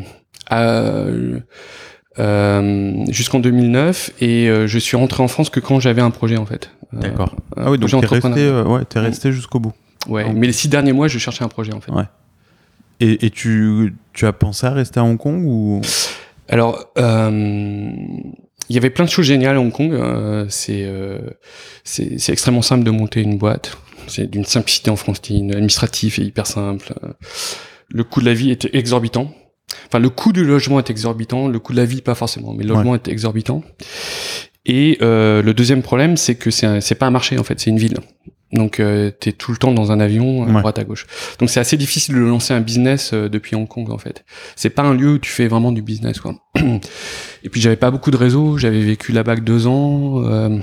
euh, 2.20 3.06
jusqu'en 3.10 3.40
2009 3.40 4.12
et 4.22 4.50
euh, 4.50 4.68
je 4.68 4.78
suis 4.80 4.98
rentré 4.98 5.24
en 5.24 5.28
France 5.28 5.50
que 5.50 5.60
quand 5.60 5.80
j'avais 5.80 6.02
un 6.02 6.12
projet 6.12 6.38
en 6.38 6.46
fait. 6.46 6.70
Euh, 6.94 7.00
D'accord. 7.00 7.36
un 7.56 7.64
Ah 7.66 7.72
oui, 7.72 7.78
donc 7.78 7.90
t'es 7.90 8.06
resté, 8.06 8.42
euh, 8.42 8.64
ouais, 8.66 8.84
t'es 8.86 9.00
resté 9.00 9.32
jusqu'au 9.32 9.60
bout. 9.60 9.74
Ouais, 10.08 10.26
Donc- 10.26 10.36
mais 10.36 10.48
les 10.48 10.54
six 10.54 10.68
derniers 10.68 10.94
mois, 10.94 11.08
je 11.08 11.18
cherchais 11.20 11.44
un 11.44 11.48
projet 11.48 11.74
en 11.74 11.80
fait. 11.82 11.92
Ouais. 11.92 12.04
Et, 13.00 13.26
et 13.26 13.30
tu, 13.30 13.96
tu 14.14 14.26
as 14.28 14.34
pensé 14.34 14.68
à 14.68 14.72
rester 14.72 15.00
à 15.00 15.04
Hong 15.04 15.18
Kong 15.18 15.44
ou? 15.46 15.82
Alors, 16.50 16.92
euh, 16.98 17.90
il 18.72 18.76
y 18.76 18.78
avait 18.78 18.90
plein 18.90 19.04
de 19.06 19.10
choses 19.10 19.26
géniales 19.26 19.58
à 19.58 19.60
Hong 19.60 19.72
Kong. 19.72 19.92
euh, 19.94 20.46
c'est 20.50 20.84
euh, 20.86 21.20
c'est 21.84 22.18
c'est 22.20 22.32
extrêmement 22.32 22.62
simple 22.62 22.84
de 22.86 22.92
monter 22.92 23.22
une 23.22 23.38
boîte. 23.38 23.78
C'est 24.08 24.30
d'une 24.32 24.46
simplicité 24.46 24.90
en 24.90 24.96
frontine, 24.96 25.52
administratif 25.52 26.20
et 26.20 26.24
hyper 26.24 26.48
simple. 26.48 26.94
Le 27.90 28.04
coût 28.04 28.22
de 28.22 28.26
la 28.26 28.34
vie 28.34 28.50
était 28.52 28.70
exorbitant. 28.78 29.34
Enfin, 29.88 30.00
le 30.00 30.10
coût 30.10 30.32
du 30.34 30.44
logement 30.46 30.80
est 30.80 30.90
exorbitant, 30.90 31.48
le 31.48 31.60
coût 31.60 31.74
de 31.74 31.78
la 31.78 31.86
vie 31.86 32.02
pas 32.02 32.16
forcément, 32.16 32.54
mais 32.54 32.64
le 32.64 32.70
logement 32.74 32.96
est 32.96 33.08
exorbitant. 33.10 33.64
Et 34.66 34.98
euh, 35.02 35.42
le 35.42 35.54
deuxième 35.54 35.82
problème, 35.82 36.18
c'est 36.18 36.36
que 36.36 36.50
c'est 36.52 36.66
un- 36.66 36.82
c'est 36.82 36.96
pas 36.96 37.08
un 37.08 37.12
marché 37.12 37.38
en 37.38 37.44
fait, 37.44 37.60
c'est 37.60 37.70
une 37.70 37.78
ville. 37.80 37.98
Donc 38.54 38.80
euh, 38.80 39.12
t'es 39.12 39.32
tout 39.32 39.52
le 39.52 39.58
temps 39.58 39.72
dans 39.72 39.92
un 39.94 40.00
avion 40.00 40.44
à 40.44 40.48
Ouais. 40.48 40.60
droite 40.60 40.78
à 40.80 40.84
gauche. 40.84 41.08
Donc 41.40 41.50
c'est 41.50 41.60
assez 41.62 41.78
difficile 41.78 42.16
de 42.16 42.20
lancer 42.20 42.54
un 42.54 42.60
business 42.62 43.12
euh, 43.14 43.30
depuis 43.30 43.56
Hong 43.56 43.68
Kong 43.68 43.90
en 43.92 43.98
fait. 43.98 44.26
C'est 44.56 44.70
pas 44.72 44.82
un 44.84 44.94
lieu 44.94 45.14
où 45.14 45.18
tu 45.20 45.32
fais 45.32 45.48
vraiment 45.48 45.72
du 45.72 45.82
business 45.82 46.20
quoi. 46.20 46.36
Et 47.44 47.50
puis 47.50 47.62
j'avais 47.62 47.78
pas 47.78 47.92
beaucoup 47.92 48.12
de 48.12 48.18
réseau, 48.18 48.58
j'avais 48.58 48.82
vécu 48.82 49.14
là-bas 49.14 49.36
que 49.38 49.42
deux 49.42 49.68
ans, 49.68 50.24
euh, 50.26 50.58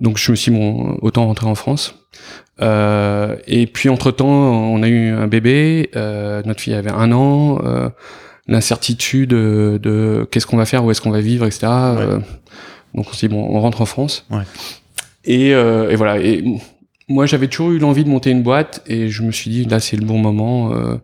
donc 0.00 0.18
je 0.18 0.30
me 0.30 0.36
suis 0.36 0.50
bon 0.50 0.98
autant 1.02 1.26
rentrer 1.26 1.46
en 1.46 1.54
France. 1.54 1.94
Euh, 2.60 3.36
et 3.46 3.66
puis 3.66 3.88
entre 3.88 4.10
temps 4.10 4.26
on 4.28 4.82
a 4.82 4.88
eu 4.88 5.08
un 5.12 5.26
bébé, 5.26 5.90
euh, 5.96 6.42
notre 6.44 6.60
fille 6.60 6.74
avait 6.74 6.92
un 6.92 7.10
an, 7.12 7.58
euh, 7.64 7.88
l'incertitude 8.46 9.30
de, 9.30 9.80
de 9.82 10.26
qu'est-ce 10.30 10.46
qu'on 10.46 10.56
va 10.58 10.66
faire, 10.66 10.84
où 10.84 10.90
est-ce 10.90 11.00
qu'on 11.00 11.10
va 11.10 11.20
vivre, 11.20 11.46
etc. 11.46 11.60
Euh, 11.72 12.18
donc 12.94 13.06
on 13.10 13.12
s'est 13.14 13.28
dit 13.28 13.34
bon 13.34 13.46
on 13.50 13.60
rentre 13.60 13.80
en 13.80 13.86
France. 13.86 14.26
Ouais. 14.30 14.42
Et, 15.24 15.54
euh, 15.54 15.88
et 15.90 15.96
voilà. 15.96 16.18
Et 16.18 16.44
moi, 17.12 17.26
j'avais 17.26 17.48
toujours 17.48 17.72
eu 17.72 17.78
l'envie 17.78 18.04
de 18.04 18.08
monter 18.08 18.30
une 18.30 18.42
boîte 18.42 18.82
et 18.86 19.08
je 19.08 19.22
me 19.22 19.30
suis 19.30 19.50
dit, 19.50 19.64
là, 19.64 19.80
c'est 19.80 19.96
le 19.96 20.04
bon 20.04 20.18
moment. 20.18 20.72
Euh, 20.72 20.96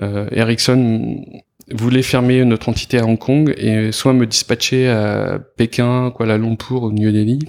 euh, 0.00 0.28
Ericsson, 0.30 1.24
voulait 1.70 2.02
fermer 2.02 2.44
notre 2.44 2.68
entité 2.68 2.98
à 2.98 3.04
Hong 3.04 3.18
Kong 3.18 3.52
et 3.58 3.92
soit 3.92 4.14
me 4.14 4.26
dispatcher 4.26 4.88
à 4.88 5.38
Pékin, 5.56 6.10
Kuala 6.16 6.38
Lumpur 6.38 6.84
ou 6.84 6.92
New 6.92 7.12
Delhi, 7.12 7.40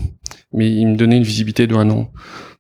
mais 0.52 0.70
il 0.70 0.88
me 0.88 0.96
donnait 0.96 1.18
une 1.18 1.24
visibilité 1.24 1.68
de 1.68 1.76
un 1.76 1.90
an. 1.90 2.12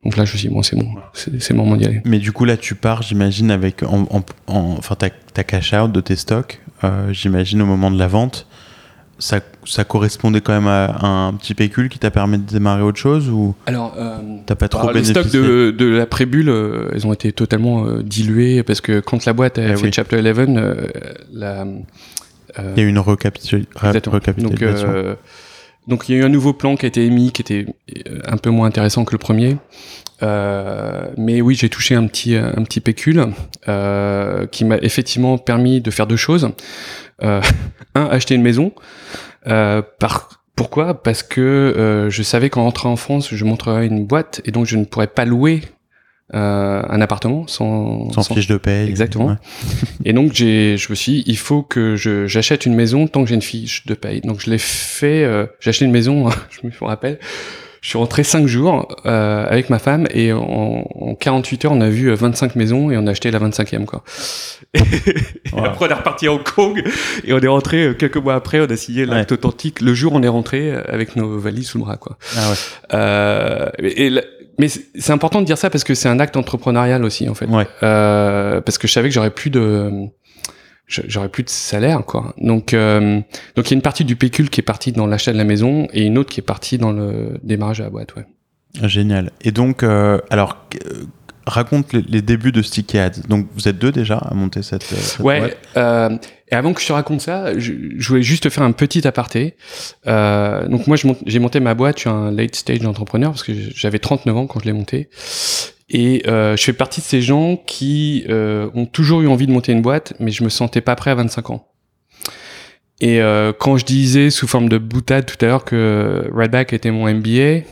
Donc 0.06 0.16
là, 0.16 0.24
je 0.24 0.32
me 0.32 0.38
suis 0.38 0.48
dit, 0.48 0.54
bon, 0.54 0.64
c'est 0.64 0.78
bon, 0.78 0.88
c'est 1.14 1.50
le 1.50 1.58
moment 1.58 1.76
d'y 1.76 1.86
aller. 1.86 2.02
Mais 2.06 2.20
du 2.20 2.32
coup, 2.32 2.46
là, 2.46 2.56
tu 2.56 2.76
pars, 2.76 3.02
j'imagine, 3.02 3.52
avec, 3.52 3.84
en, 3.84 4.08
en, 4.10 4.24
enfin, 4.48 4.96
ta, 4.96 5.10
ta 5.10 5.44
cash 5.44 5.74
out 5.74 5.92
de 5.92 6.00
tes 6.00 6.16
stocks, 6.16 6.62
euh, 6.86 7.12
j'imagine, 7.12 7.62
au 7.62 7.66
moment 7.66 7.92
de 7.92 8.00
la 8.00 8.08
vente 8.08 8.48
ça, 9.20 9.42
ça, 9.70 9.84
correspondait 9.84 10.42
quand 10.42 10.54
même 10.54 10.68
à 10.68 11.06
un 11.06 11.34
petit 11.34 11.54
pécule 11.54 11.90
qui 11.90 12.00
t'a 12.00 12.12
permis 12.12 12.38
de 12.38 12.44
démarrer 12.44 12.82
autre 12.82 12.98
chose 12.98 13.30
ou 13.30 13.56
alors 13.66 13.94
euh, 13.98 14.18
t'as 14.46 14.56
pas 14.56 14.68
trop 14.68 14.88
bénéficié 14.88 15.14
Les 15.14 15.30
stocks 15.30 15.42
de, 15.42 15.72
de 15.72 15.86
la 15.86 16.06
prébule, 16.06 16.50
euh, 16.50 16.90
ils 16.96 17.06
ont 17.08 17.14
été 17.14 17.32
totalement 17.32 17.86
euh, 17.86 18.04
dilués 18.04 18.64
parce 18.64 18.82
que 18.82 19.00
quand 19.00 19.26
la 19.26 19.34
boîte 19.34 19.58
a 19.58 19.64
eh 19.64 19.76
fait 19.76 19.84
oui. 19.84 19.92
Chapter 19.94 20.18
11, 20.18 20.26
euh, 20.58 20.88
la 21.34 21.66
il 22.58 22.78
y 22.78 22.80
a 22.82 22.84
eu 22.84 22.90
une 22.90 23.00
recapitul 23.00 23.66
recapitulation. 23.76 24.88
Donc, 24.92 25.18
donc 25.88 26.10
il 26.10 26.16
y 26.16 26.18
a 26.18 26.22
eu 26.22 26.26
un 26.26 26.30
nouveau 26.30 26.52
plan 26.52 26.76
qui 26.76 26.86
a 26.86 26.88
été 26.88 27.06
émis, 27.06 27.32
qui 27.32 27.44
était 27.44 27.68
un 28.26 28.38
peu 28.38 28.50
moins 28.50 28.68
intéressant 28.68 29.06
que 29.06 29.12
le 29.12 29.20
premier. 29.20 29.58
mais 30.22 31.42
oui, 31.42 31.56
j'ai 31.56 31.70
touché 31.70 31.94
un 31.94 32.08
petit 32.08 32.36
un 32.36 32.64
petit 32.64 32.82
pécule 32.82 33.28
qui 34.52 34.66
m'a 34.66 34.78
effectivement 34.82 35.38
permis 35.38 35.80
de 35.80 35.92
faire 35.92 36.08
deux 36.08 36.18
choses. 36.18 36.50
un, 37.22 37.42
acheter 37.96 38.36
une 38.36 38.42
maison. 38.42 38.72
Euh, 39.48 39.82
par 40.00 40.40
pourquoi? 40.60 41.02
Parce 41.02 41.24
que 41.24 41.40
euh, 41.40 42.10
je 42.10 42.22
savais 42.22 42.50
qu'en 42.50 42.64
rentrant 42.64 42.92
en 42.92 42.98
France, 42.98 43.34
je 43.34 43.46
montrerais 43.46 43.88
une 43.88 44.06
boîte 44.06 44.42
et 44.44 44.52
donc 44.52 44.66
je 44.66 44.76
ne 44.76 44.84
pourrais 44.84 45.08
pas 45.08 45.24
louer 45.24 45.62
euh, 46.36 46.84
un 46.88 47.00
appartement 47.00 47.48
sans, 47.48 48.12
sans, 48.12 48.36
fiche 48.36 48.48
de 48.48 48.58
paie. 48.58 48.86
Exactement. 48.86 49.28
Ouais. 49.28 49.36
et 50.06 50.12
donc 50.12 50.34
j'ai, 50.34 50.76
je 50.78 50.90
me 50.90 50.96
suis, 50.96 51.12
dit, 51.14 51.24
il 51.28 51.38
faut 51.38 51.64
que 51.64 51.96
je, 51.96 52.28
j'achète 52.28 52.66
une 52.66 52.76
maison 52.76 53.08
tant 53.08 53.24
que 53.24 53.30
j'ai 53.30 53.36
une 53.36 53.42
fiche 53.42 53.86
de 53.86 53.94
paie. 53.94 54.20
Donc 54.20 54.42
je 54.42 54.50
l'ai 54.50 54.58
fait. 54.58 55.24
Euh, 55.24 55.46
j'ai 55.62 55.70
acheté 55.70 55.86
une 55.86 55.92
maison. 55.92 56.30
je 56.50 56.68
me 56.68 56.72
rappelle. 56.82 57.20
Je 57.82 57.90
suis 57.90 57.98
rentré 57.98 58.24
5 58.24 58.46
jours 58.48 58.88
euh, 59.06 59.46
avec 59.48 59.70
ma 59.70 59.80
femme 59.80 60.08
et 60.12 60.34
en, 60.34 60.86
en, 60.94 61.16
48 61.16 61.66
heures 61.66 61.72
on 61.72 61.82
a 61.82 61.90
vu 61.90 62.14
25 62.14 62.56
maisons 62.56 62.92
et 62.92 62.98
on 62.98 63.08
a 63.08 63.12
acheté 63.12 63.32
la 63.32 63.40
25e 63.40 63.86
quoi. 63.86 64.04
Et, 64.74 64.80
après 65.58 65.86
on 65.86 65.90
est 65.90 65.94
reparti 65.94 66.28
à 66.28 66.34
Hong 66.34 66.44
Kong 66.44 66.84
et 67.24 67.34
on 67.34 67.40
est 67.40 67.48
rentré 67.48 67.84
euh, 67.84 67.94
quelques 67.94 68.18
mois 68.18 68.36
après 68.36 68.60
on 68.60 68.66
a 68.66 68.76
signé 68.76 69.06
l'acte 69.06 69.32
ouais. 69.32 69.38
authentique. 69.38 69.82
Le 69.82 69.94
jour 69.94 70.14
on 70.14 70.22
est 70.22 70.28
rentré 70.28 70.72
euh, 70.72 70.82
avec 70.88 71.16
nos 71.16 71.40
valises 71.40 71.70
sous 71.70 71.78
le 71.78 71.86
bras 71.86 71.98
quoi. 71.98 72.18
Ah 72.38 72.50
ouais. 72.50 72.56
Euh, 72.94 73.70
et, 73.80 74.08
et 74.08 74.22
mais 74.60 74.68
c'est 74.68 75.14
important 75.14 75.40
de 75.40 75.46
dire 75.46 75.58
ça 75.58 75.70
parce 75.70 75.86
que 75.86 75.96
c'est 75.96 76.10
un 76.10 76.20
acte 76.20 76.36
entrepreneurial 76.36 77.06
aussi 77.06 77.30
en 77.30 77.34
fait. 77.34 77.46
Ouais. 77.46 77.66
Euh, 77.82 78.60
parce 78.60 78.78
que 78.78 78.88
je 78.90 78.94
savais 78.94 79.08
que 79.08 79.16
j'aurais 79.16 79.32
plus 79.32 79.50
de 79.50 79.90
j'aurais 80.90 81.30
plus 81.30 81.44
de 81.44 81.50
salaire 81.50 82.04
quoi. 82.06 82.34
Donc 82.38 82.74
euh, 82.74 83.22
donc 83.56 83.68
il 83.68 83.72
y 83.72 83.74
a 83.74 83.76
une 83.76 83.82
partie 83.82 84.06
du 84.06 84.16
pécule 84.16 84.50
qui 84.50 84.60
est 84.60 84.64
partie 84.64 84.92
dans 84.92 85.08
l'achat 85.08 85.32
de 85.32 85.38
la 85.38 85.44
maison 85.44 85.88
et 85.94 86.06
une 86.06 86.18
autre 86.18 86.30
qui 86.30 86.40
est 86.40 86.44
partie 86.44 86.78
dans 86.78 86.92
le 86.92 87.38
démarrage 87.44 87.82
à 87.82 87.86
la 87.86 87.90
boîte 87.90 88.16
ouais. 88.16 88.26
Génial. 88.88 89.32
Et 89.42 89.52
donc 89.52 89.84
euh, 89.84 90.20
alors 90.30 90.58
raconte 91.50 91.94
les, 91.94 92.02
les, 92.04 92.22
débuts 92.22 92.52
de 92.52 92.62
Sticky 92.62 92.98
Ads. 92.98 93.22
Donc 93.28 93.48
vous 93.54 93.68
êtes 93.68 93.78
deux 93.78 93.92
déjà 93.92 94.18
à 94.18 94.34
monter 94.34 94.62
cette, 94.62 94.84
cette 94.84 95.20
ouais, 95.20 95.40
boîte. 95.40 95.58
Euh, 95.78 96.18
et 96.50 96.56
avant 96.56 96.74
que 96.74 96.82
je 96.82 96.88
te 96.88 96.94
raconte 96.94 97.22
ça, 97.22 97.58
je, 97.58 97.74
je 97.98 98.08
voulais 98.08 98.22
juste 98.22 98.44
te 98.44 98.50
faire 98.50 98.64
un 98.64 98.72
petit 98.72 99.06
aparté. 99.08 99.56
Euh, 100.08 100.68
donc 100.68 100.88
moi 100.88 100.98
j'ai 101.26 101.40
monté 101.40 101.60
ma 101.60 101.74
boîte, 101.74 101.98
je 101.98 102.02
suis 102.02 102.10
un 102.10 102.32
late 102.32 102.56
stage 102.56 102.86
entrepreneur 102.86 103.32
parce 103.32 103.44
que 103.44 103.54
j'avais 103.54 104.00
39 104.00 104.38
ans 104.38 104.48
quand 104.48 104.60
je 104.60 104.66
l'ai 104.66 104.74
monté. 104.74 105.10
Et 105.90 106.24
euh, 106.28 106.56
je 106.56 106.64
fais 106.64 106.74
partie 106.74 107.02
de 107.02 107.06
ces 107.06 107.22
gens 107.22 107.58
qui 107.58 108.26
euh, 108.30 108.70
ont 108.76 108.86
toujours 108.86 109.22
eu 109.22 109.28
envie 109.28 109.48
de 109.48 109.52
monter 109.52 109.72
une 109.72 109.82
boîte, 109.82 110.14
mais 110.20 110.32
je 110.32 110.44
me 110.44 110.50
sentais 110.50 110.82
pas 110.82 110.96
prêt 110.96 111.12
à 111.12 111.16
25 111.16 111.50
ans. 111.50 111.68
Et 113.02 113.22
euh, 113.22 113.54
quand 113.58 113.78
je 113.78 113.86
disais 113.86 114.30
sous 114.30 114.48
forme 114.48 114.70
de 114.70 114.78
boutade 114.78 115.26
tout 115.26 115.38
à 115.44 115.48
l'heure 115.48 115.64
que 115.64 116.30
Redback 116.34 116.74
était 116.74 116.92
mon 116.92 117.12
MBA, 117.12 117.66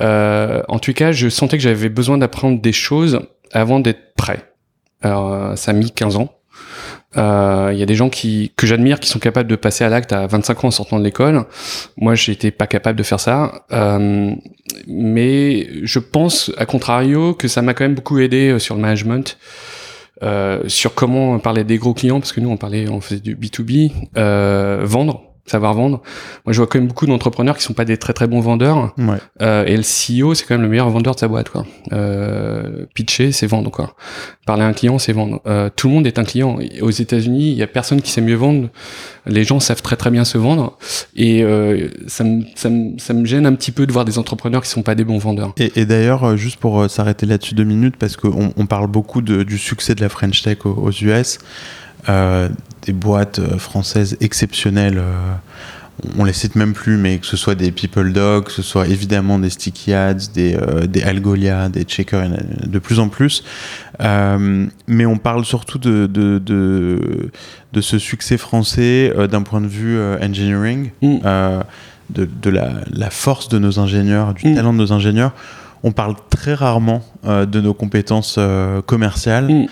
euh, 0.00 0.62
en 0.68 0.78
tout 0.78 0.92
cas, 0.92 1.12
je 1.12 1.28
sentais 1.28 1.56
que 1.56 1.62
j'avais 1.62 1.88
besoin 1.88 2.18
d'apprendre 2.18 2.60
des 2.60 2.72
choses 2.72 3.20
avant 3.52 3.80
d'être 3.80 4.14
prêt. 4.16 4.52
Alors, 5.02 5.32
euh, 5.32 5.56
ça 5.56 5.70
a 5.70 5.74
mis 5.74 5.90
15 5.90 6.16
ans. 6.16 6.32
Il 7.16 7.20
euh, 7.20 7.72
y 7.72 7.82
a 7.82 7.86
des 7.86 7.96
gens 7.96 8.08
qui 8.08 8.52
que 8.56 8.68
j'admire 8.68 9.00
qui 9.00 9.08
sont 9.08 9.18
capables 9.18 9.48
de 9.48 9.56
passer 9.56 9.82
à 9.82 9.88
l'acte 9.88 10.12
à 10.12 10.28
25 10.28 10.64
ans 10.64 10.68
en 10.68 10.70
sortant 10.70 10.98
de 10.98 11.04
l'école. 11.04 11.44
Moi, 11.96 12.14
j'étais 12.14 12.52
pas 12.52 12.68
capable 12.68 12.96
de 12.98 13.02
faire 13.02 13.18
ça. 13.18 13.64
Euh, 13.72 14.32
mais 14.86 15.68
je 15.82 15.98
pense, 15.98 16.52
à 16.56 16.66
contrario, 16.66 17.34
que 17.34 17.48
ça 17.48 17.62
m'a 17.62 17.74
quand 17.74 17.84
même 17.84 17.96
beaucoup 17.96 18.20
aidé 18.20 18.58
sur 18.60 18.76
le 18.76 18.80
management, 18.80 19.38
euh, 20.22 20.62
sur 20.68 20.94
comment 20.94 21.36
parler 21.40 21.64
des 21.64 21.78
gros 21.78 21.94
clients, 21.94 22.20
parce 22.20 22.32
que 22.32 22.40
nous, 22.40 22.50
on 22.50 22.56
parlait, 22.56 22.88
on 22.88 23.00
faisait 23.00 23.20
du 23.20 23.34
B2B, 23.34 23.90
vendre 24.84 25.29
savoir 25.50 25.74
vendre. 25.74 26.00
Moi, 26.46 26.52
je 26.52 26.58
vois 26.58 26.66
quand 26.66 26.78
même 26.78 26.88
beaucoup 26.88 27.06
d'entrepreneurs 27.06 27.56
qui 27.56 27.62
sont 27.62 27.72
pas 27.72 27.84
des 27.84 27.96
très 27.96 28.12
très 28.12 28.26
bons 28.26 28.40
vendeurs. 28.40 28.94
Ouais. 28.98 29.18
Euh, 29.42 29.64
et 29.66 29.76
le 29.76 29.82
CEO, 29.82 30.34
c'est 30.34 30.44
quand 30.46 30.54
même 30.54 30.62
le 30.62 30.68
meilleur 30.68 30.88
vendeur 30.88 31.14
de 31.14 31.20
sa 31.20 31.28
boîte, 31.28 31.50
quoi. 31.50 31.66
Euh, 31.92 32.86
pitcher, 32.94 33.32
c'est 33.32 33.46
vendre, 33.46 33.70
quoi. 33.70 33.94
Parler 34.46 34.62
à 34.62 34.66
un 34.66 34.72
client, 34.72 34.98
c'est 34.98 35.12
vendre. 35.12 35.40
Euh, 35.46 35.68
tout 35.74 35.88
le 35.88 35.94
monde 35.94 36.06
est 36.06 36.18
un 36.18 36.24
client. 36.24 36.58
Aux 36.80 36.90
États-Unis, 36.90 37.50
il 37.50 37.56
y 37.56 37.62
a 37.62 37.66
personne 37.66 38.00
qui 38.00 38.10
sait 38.10 38.20
mieux 38.20 38.36
vendre. 38.36 38.68
Les 39.26 39.44
gens 39.44 39.60
savent 39.60 39.82
très 39.82 39.96
très 39.96 40.10
bien 40.10 40.24
se 40.24 40.38
vendre. 40.38 40.78
Et 41.14 41.44
ça, 42.06 42.24
me, 42.24 42.44
ça, 42.54 42.70
ça 42.98 43.24
gêne 43.24 43.46
un 43.46 43.54
petit 43.54 43.72
peu 43.72 43.86
de 43.86 43.92
voir 43.92 44.04
des 44.04 44.18
entrepreneurs 44.18 44.62
qui 44.62 44.70
sont 44.70 44.82
pas 44.82 44.94
des 44.94 45.04
bons 45.04 45.18
vendeurs. 45.18 45.52
Et, 45.58 45.72
et 45.80 45.84
d'ailleurs, 45.84 46.36
juste 46.36 46.56
pour 46.58 46.88
s'arrêter 46.88 47.26
là-dessus 47.26 47.54
deux 47.54 47.64
minutes, 47.64 47.96
parce 47.98 48.16
qu'on 48.16 48.52
on 48.56 48.66
parle 48.66 48.86
beaucoup 48.86 49.20
de, 49.20 49.42
du 49.42 49.58
succès 49.58 49.94
de 49.94 50.00
la 50.00 50.08
French 50.08 50.42
Tech 50.42 50.58
aux, 50.64 50.70
aux 50.70 50.90
US. 50.90 51.38
Euh, 52.80 52.86
des 52.86 52.92
boîtes 52.92 53.40
françaises 53.58 54.16
exceptionnelles. 54.20 54.98
Euh, 54.98 55.34
on 56.18 56.24
les 56.24 56.32
cite 56.32 56.56
même 56.56 56.72
plus, 56.72 56.96
mais 56.96 57.18
que 57.18 57.26
ce 57.26 57.36
soit 57.36 57.54
des 57.54 57.72
People 57.72 58.12
Dog, 58.12 58.44
que 58.44 58.52
ce 58.52 58.62
soit 58.62 58.86
évidemment 58.88 59.38
des 59.38 59.50
Sticky 59.50 59.92
Ads, 59.92 60.32
des, 60.32 60.54
euh, 60.54 60.86
des 60.86 61.02
Algolia, 61.02 61.68
des 61.68 61.84
Checker, 61.84 62.24
de 62.64 62.78
plus 62.78 63.00
en 63.00 63.08
plus. 63.08 63.44
Euh, 64.00 64.66
mais 64.86 65.06
on 65.06 65.18
parle 65.18 65.44
surtout 65.44 65.78
de, 65.78 66.06
de, 66.06 66.38
de, 66.38 67.30
de 67.72 67.80
ce 67.80 67.98
succès 67.98 68.38
français 68.38 69.12
euh, 69.16 69.26
d'un 69.26 69.42
point 69.42 69.60
de 69.60 69.66
vue 69.66 69.98
euh, 69.98 70.18
engineering, 70.22 70.90
mm. 71.02 71.18
de, 72.10 72.28
de 72.42 72.50
la, 72.50 72.72
la, 72.90 73.10
force 73.10 73.48
de 73.48 73.58
nos 73.58 73.78
ingénieurs, 73.78 74.34
du 74.34 74.48
mm. 74.48 74.54
talent 74.54 74.72
de 74.72 74.78
nos 74.78 74.92
ingénieurs. 74.92 75.32
On 75.82 75.92
parle 75.92 76.14
très 76.28 76.54
rarement 76.54 77.02
de 77.24 77.60
nos 77.60 77.72
compétences 77.72 78.38
commerciales. 78.86 79.48
Mm. 79.48 79.66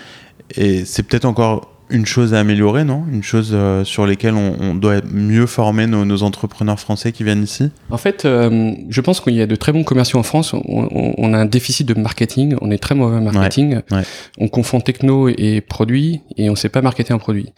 Et 0.55 0.85
c'est 0.85 1.03
peut-être 1.03 1.25
encore 1.25 1.78
une 1.89 2.05
chose 2.05 2.33
à 2.33 2.39
améliorer, 2.39 2.83
non? 2.83 3.03
Une 3.11 3.23
chose 3.23 3.51
euh, 3.53 3.83
sur 3.83 4.05
lesquelles 4.05 4.35
on, 4.35 4.55
on, 4.59 4.75
doit 4.75 5.01
mieux 5.11 5.45
former 5.45 5.87
nos, 5.87 6.05
nos, 6.05 6.23
entrepreneurs 6.23 6.79
français 6.79 7.11
qui 7.11 7.23
viennent 7.23 7.43
ici? 7.43 7.71
En 7.89 7.97
fait, 7.97 8.25
euh, 8.25 8.73
je 8.89 9.01
pense 9.01 9.21
qu'il 9.21 9.33
y 9.33 9.41
a 9.41 9.47
de 9.47 9.55
très 9.55 9.71
bons 9.71 9.83
commerciaux 9.83 10.19
en 10.19 10.23
France. 10.23 10.53
On, 10.53 10.61
on, 10.67 11.13
on, 11.17 11.33
a 11.33 11.37
un 11.37 11.45
déficit 11.45 11.87
de 11.87 11.93
marketing. 11.99 12.55
On 12.61 12.71
est 12.71 12.77
très 12.77 12.95
mauvais 12.95 13.17
en 13.17 13.21
marketing. 13.21 13.75
Ouais, 13.75 13.97
ouais. 13.97 14.03
On 14.39 14.47
confond 14.47 14.79
techno 14.79 15.29
et 15.29 15.61
produit 15.61 16.21
et 16.37 16.49
on 16.49 16.53
ne 16.53 16.57
sait 16.57 16.69
pas 16.69 16.81
marketer 16.81 17.13
un 17.13 17.17
produit. 17.17 17.53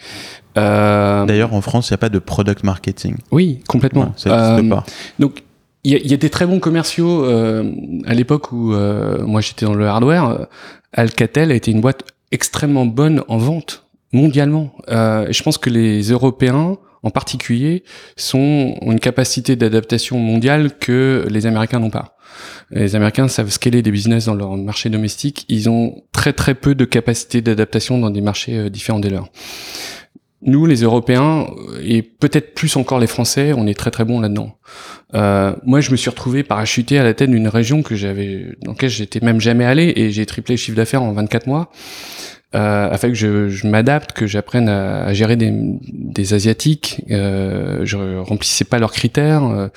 Euh... 0.58 1.26
D'ailleurs, 1.26 1.54
en 1.54 1.62
France, 1.62 1.90
il 1.90 1.94
n'y 1.94 1.96
a 1.96 2.00
pas 2.00 2.10
de 2.10 2.20
product 2.20 2.64
marketing. 2.64 3.16
Oui, 3.32 3.60
complètement. 3.68 4.06
Non, 4.06 4.14
ça 4.16 4.56
n'existe 4.56 4.70
pas. 4.70 4.86
Donc, 5.20 5.44
il 5.84 5.98
y, 5.98 6.10
y, 6.10 6.14
a 6.14 6.18
des 6.18 6.30
très 6.30 6.46
bons 6.46 6.60
commerciaux 6.60 7.26
euh, 7.26 7.72
à 8.06 8.14
l'époque 8.14 8.52
où 8.52 8.74
euh, 8.74 9.26
moi 9.26 9.42
j'étais 9.42 9.66
dans 9.66 9.74
le 9.74 9.88
hardware. 9.88 10.48
Alcatel 10.94 11.52
a 11.52 11.56
été 11.56 11.72
une 11.72 11.82
boîte 11.82 12.04
extrêmement 12.32 12.86
bonne 12.86 13.24
en 13.28 13.38
vente 13.38 13.86
mondialement. 14.14 14.72
Euh, 14.90 15.28
je 15.32 15.44
pense 15.44 15.58
que 15.58 15.70
les 15.70 16.02
Européens, 16.12 16.78
en 17.04 17.10
particulier, 17.10 17.84
sont, 18.16 18.76
ont 18.82 18.92
une 18.92 19.00
capacité 19.00 19.56
d'adaptation 19.56 20.20
mondiale 20.20 20.78
que 20.78 21.26
les 21.30 21.46
Américains 21.46 21.80
n'ont 21.80 21.90
pas. 21.90 22.18
Les 22.72 22.96
Américains 22.96 23.28
savent 23.28 23.50
scaler 23.50 23.82
des 23.82 23.92
business 23.92 24.26
dans 24.26 24.36
leur 24.36 24.56
marché 24.56 24.90
domestique. 24.90 25.46
Ils 25.50 25.70
ont 25.70 26.04
très 26.12 26.34
très 26.34 26.56
peu 26.56 26.76
de 26.76 26.86
capacité 26.86 27.42
d'adaptation 27.42 27.98
dans 27.98 28.10
des 28.10 28.22
marchés 28.22 28.58
euh, 28.58 28.70
différents 28.70 29.00
des 29.00 29.10
leurs. 29.10 29.30
Nous, 30.44 30.66
les 30.66 30.82
Européens, 30.82 31.46
et 31.84 32.02
peut-être 32.02 32.56
plus 32.56 32.76
encore 32.76 33.00
les 33.00 33.06
Français, 33.06 33.54
on 33.56 33.68
est 33.68 33.78
très 33.78 33.92
très 33.92 34.06
bons 34.06 34.20
là-dedans. 34.20 34.58
Euh, 35.14 35.56
moi, 35.64 35.82
je 35.82 35.92
me 35.92 35.96
suis 35.96 36.10
retrouvé 36.10 36.42
parachuté 36.42 36.98
à 36.98 37.04
la 37.04 37.14
tête 37.14 37.30
d'une 37.30 37.48
région 37.48 37.84
que 37.84 37.96
j'avais, 37.96 38.48
dans 38.64 38.72
laquelle 38.72 38.90
j'étais 38.90 39.20
même 39.24 39.40
jamais 39.40 39.66
allé, 39.66 39.94
et 39.96 40.10
j'ai 40.10 40.26
triplé 40.26 40.56
le 40.56 40.58
chiffre 40.58 40.76
d'affaires 40.76 41.04
en 41.04 41.12
24 41.14 41.46
mois 41.46 41.70
euh, 42.54 42.90
afin 42.90 43.08
que 43.08 43.16
je, 43.16 43.50
je 43.50 43.68
m'adapte, 43.68 44.12
que 44.14 44.28
j'apprenne 44.28 44.68
à, 44.68 45.06
à, 45.06 45.14
gérer 45.14 45.36
des, 45.36 45.52
des 45.54 46.34
asiatiques. 46.34 47.04
Euh, 47.10 47.82
je 47.84 48.18
remplissais 48.18 48.66
pas 48.66 48.80
leurs 48.80 48.92
critères. 48.92 49.44
Euh, 49.44 49.68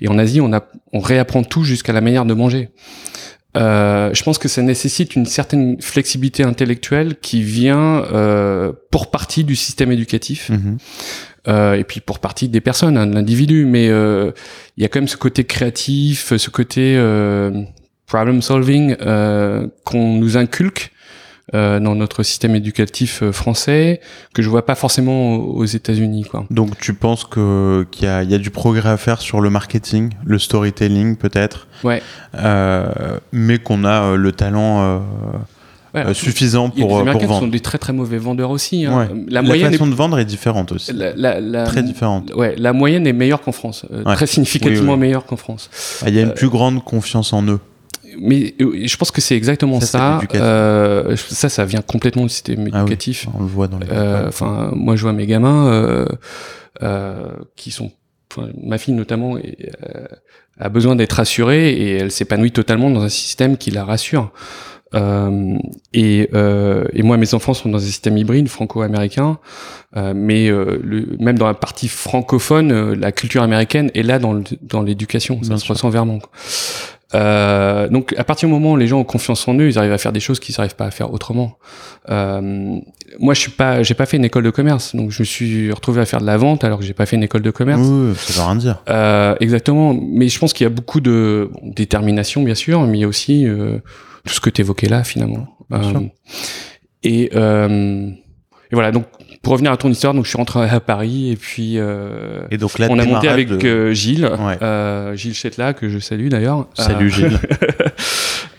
et 0.00 0.08
en 0.08 0.18
Asie, 0.18 0.40
on, 0.40 0.52
a, 0.52 0.64
on 0.92 1.00
réapprend 1.00 1.42
tout 1.42 1.64
jusqu'à 1.64 1.92
la 1.92 2.00
manière 2.00 2.24
de 2.24 2.34
manger. 2.34 2.70
Euh, 3.54 4.14
je 4.14 4.22
pense 4.22 4.38
que 4.38 4.48
ça 4.48 4.62
nécessite 4.62 5.14
une 5.14 5.26
certaine 5.26 5.80
flexibilité 5.80 6.42
intellectuelle 6.42 7.16
qui 7.20 7.42
vient 7.42 8.02
euh, 8.12 8.72
pour 8.90 9.10
partie 9.10 9.44
du 9.44 9.56
système 9.56 9.92
éducatif. 9.92 10.48
Mmh. 10.48 10.76
Euh, 11.48 11.74
et 11.74 11.84
puis 11.84 12.00
pour 12.00 12.18
partie 12.20 12.48
des 12.48 12.60
personnes, 12.60 12.96
hein, 12.96 13.06
de 13.06 13.14
l'individu, 13.14 13.66
mais 13.66 13.88
euh, 13.88 14.30
il 14.76 14.82
y 14.82 14.86
a 14.86 14.88
quand 14.88 15.00
même 15.00 15.08
ce 15.08 15.16
côté 15.16 15.44
créatif, 15.44 16.34
ce 16.36 16.50
côté 16.50 16.94
euh, 16.96 17.50
problem 18.06 18.42
solving 18.42 18.96
qu'on 19.84 20.14
nous 20.14 20.36
inculque 20.36 20.92
euh, 21.54 21.80
dans 21.80 21.94
notre 21.94 22.22
système 22.22 22.54
éducatif 22.54 23.22
euh, 23.22 23.32
français 23.32 24.00
que 24.34 24.42
je 24.42 24.48
vois 24.48 24.64
pas 24.64 24.74
forcément 24.74 25.34
aux 25.36 25.64
États-Unis. 25.64 26.24
Quoi. 26.24 26.44
Donc 26.50 26.78
tu 26.78 26.94
penses 26.94 27.24
que 27.24 27.86
qu'il 27.90 28.04
y 28.06 28.08
a, 28.08 28.22
il 28.22 28.30
y 28.30 28.34
a 28.34 28.38
du 28.38 28.50
progrès 28.50 28.88
à 28.90 28.96
faire 28.96 29.20
sur 29.20 29.40
le 29.40 29.50
marketing, 29.50 30.10
le 30.24 30.38
storytelling 30.38 31.16
peut-être, 31.16 31.66
Ouais. 31.84 32.00
euh, 32.36 33.18
mais 33.32 33.58
qu'on 33.58 33.84
a 33.84 34.14
le 34.16 34.32
talent 34.32 35.02
Ouais, 35.94 36.06
euh, 36.06 36.14
suffisant 36.14 36.72
il 36.74 36.80
y 36.80 36.84
a 36.84 36.86
pour, 36.86 36.88
des 36.88 36.88
pour 36.88 37.00
Américains 37.00 37.18
qui 37.18 37.26
vendre. 37.26 37.40
sont 37.40 37.48
des 37.48 37.60
très 37.60 37.76
très 37.76 37.92
mauvais 37.92 38.16
vendeurs 38.16 38.48
aussi. 38.50 38.86
Hein. 38.86 38.96
Ouais. 38.98 39.08
La 39.28 39.42
La, 39.42 39.42
moyenne 39.42 39.72
façon 39.72 39.86
de 39.86 39.94
vendre 39.94 40.18
est 40.18 40.24
différente 40.24 40.72
aussi, 40.72 40.90
la, 40.94 41.12
la- 41.14 41.38
la- 41.38 41.64
très 41.66 41.82
différente. 41.82 42.32
Ouais, 42.34 42.54
la 42.56 42.72
moyenne 42.72 43.06
est 43.06 43.12
meilleure 43.12 43.42
qu'en 43.42 43.52
France, 43.52 43.84
euh, 43.92 44.02
Ouais. 44.04 44.14
très 44.14 44.26
significativement 44.26 44.92
Oui, 44.92 44.98
oui. 44.98 45.00
meilleure 45.00 45.26
qu'en 45.26 45.36
France. 45.36 45.68
Ah, 46.02 46.08
Il 46.08 46.14
y 46.14 46.18
a 46.18 46.22
une 46.22 46.30
Euh, 46.30 46.32
plus 46.34 46.48
grande 46.48 46.82
confiance 46.82 47.34
en 47.34 47.42
eux. 47.42 47.60
Mais 48.20 48.54
euh, 48.60 48.86
je 48.86 48.96
pense 48.96 49.10
que 49.10 49.20
c'est 49.20 49.36
exactement 49.36 49.80
Ça, 49.80 49.86
ça. 49.86 50.14
l'éducation. 50.16 50.44
Euh, 50.46 51.16
ça, 51.16 51.48
ça 51.48 51.64
vient 51.64 51.82
complètement 51.82 52.22
du 52.24 52.28
système 52.28 52.68
Ah 52.72 52.78
oui. 52.78 52.80
éducatif. 52.82 53.26
On 53.34 53.40
le 53.40 53.46
voit 53.48 53.68
dans 53.68 53.78
les. 53.78 53.86
Euh, 53.90 54.28
Enfin, 54.28 54.70
moi, 54.74 54.96
je 54.96 55.02
vois 55.02 55.12
mes 55.12 55.26
gamins 55.26 55.66
euh, 55.72 56.06
euh, 56.82 57.26
qui 57.56 57.70
sont, 57.70 57.90
ma 58.62 58.78
fille 58.78 58.94
notamment, 58.94 59.36
est, 59.38 59.70
a 60.58 60.68
besoin 60.68 60.96
d'être 60.96 61.12
rassurée 61.12 61.72
et 61.72 61.92
elle 61.96 62.10
s'épanouit 62.10 62.52
totalement 62.52 62.90
dans 62.90 63.02
un 63.02 63.08
système 63.08 63.56
qui 63.56 63.70
la 63.70 63.84
rassure. 63.84 64.30
Euh, 64.94 65.56
et, 65.94 66.28
euh, 66.34 66.84
et 66.92 67.02
moi, 67.02 67.16
mes 67.16 67.32
enfants 67.32 67.54
sont 67.54 67.70
dans 67.70 67.78
un 67.78 67.80
système 67.80 68.18
hybride 68.18 68.46
franco-américain, 68.48 69.38
euh, 69.96 70.12
mais 70.14 70.50
euh, 70.50 70.78
le, 70.84 71.16
même 71.18 71.38
dans 71.38 71.46
la 71.46 71.54
partie 71.54 71.88
francophone, 71.88 72.92
la 72.92 73.10
culture 73.10 73.42
américaine 73.42 73.90
est 73.94 74.02
là 74.02 74.18
dans 74.18 74.34
le- 74.34 74.44
dans 74.60 74.82
l'éducation, 74.82 75.38
ça 75.42 75.48
Bien 75.48 75.56
se 75.56 75.64
sûr. 75.64 75.74
ressent 75.74 75.88
vraiment. 75.88 76.18
Euh, 77.14 77.88
donc, 77.88 78.14
à 78.16 78.24
partir 78.24 78.48
du 78.48 78.54
moment 78.54 78.72
où 78.72 78.76
les 78.76 78.86
gens 78.86 79.00
ont 79.00 79.04
confiance 79.04 79.46
en 79.48 79.54
eux, 79.54 79.68
ils 79.68 79.78
arrivent 79.78 79.92
à 79.92 79.98
faire 79.98 80.12
des 80.12 80.20
choses 80.20 80.40
qu'ils 80.40 80.54
n'arrivent 80.58 80.76
pas 80.76 80.86
à 80.86 80.90
faire 80.90 81.12
autrement. 81.12 81.58
Euh, 82.08 82.78
moi, 83.18 83.34
je 83.34 83.40
suis 83.40 83.50
pas, 83.50 83.82
j'ai 83.82 83.94
pas 83.94 84.06
fait 84.06 84.16
une 84.16 84.24
école 84.24 84.44
de 84.44 84.50
commerce, 84.50 84.96
donc 84.96 85.10
je 85.10 85.22
me 85.22 85.24
suis 85.24 85.70
retrouvé 85.72 86.00
à 86.00 86.06
faire 86.06 86.20
de 86.20 86.26
la 86.26 86.36
vente 86.36 86.64
alors 86.64 86.78
que 86.78 86.84
j'ai 86.84 86.94
pas 86.94 87.06
fait 87.06 87.16
une 87.16 87.22
école 87.22 87.42
de 87.42 87.50
commerce. 87.50 87.82
Oui, 87.82 88.14
ça 88.16 88.40
veut 88.40 88.46
rien 88.46 88.56
dire. 88.56 88.82
Euh, 88.88 89.34
exactement, 89.40 89.94
mais 89.94 90.28
je 90.28 90.38
pense 90.38 90.52
qu'il 90.52 90.64
y 90.64 90.66
a 90.66 90.70
beaucoup 90.70 91.00
de 91.00 91.50
bon, 91.52 91.72
détermination, 91.74 92.42
bien 92.42 92.54
sûr, 92.54 92.80
mais 92.82 92.98
il 92.98 93.00
y 93.02 93.04
a 93.04 93.08
aussi 93.08 93.46
euh, 93.46 93.78
tout 94.26 94.34
ce 94.34 94.40
que 94.40 94.50
tu 94.50 94.62
évoquais 94.62 94.88
là, 94.88 95.04
finalement. 95.04 95.48
Sûr. 95.70 96.02
et, 97.02 97.30
euh, 97.34 98.10
et 98.70 98.74
voilà, 98.74 98.92
donc 98.92 99.06
pour 99.42 99.54
revenir 99.54 99.72
à 99.72 99.76
ton 99.76 99.90
histoire, 99.90 100.14
donc 100.14 100.24
je 100.24 100.28
suis 100.30 100.36
rentré 100.38 100.68
à 100.68 100.78
Paris 100.80 101.32
et 101.32 101.36
puis 101.36 101.72
euh, 101.76 102.42
Et 102.52 102.58
donc 102.58 102.78
là, 102.78 102.86
on 102.90 102.98
a 102.98 103.04
monté 103.04 103.28
avec 103.28 103.48
de- 103.48 103.66
euh, 103.66 103.92
Gilles, 103.92 104.24
Ouais. 104.26 104.56
euh, 104.62 105.14
Gilles 105.16 105.34
Chetla, 105.34 105.72
que 105.72 105.88
je 105.88 105.98
salue 105.98 106.28
d'ailleurs. 106.28 106.66
Salut 106.74 107.10
Gilles. 107.10 107.38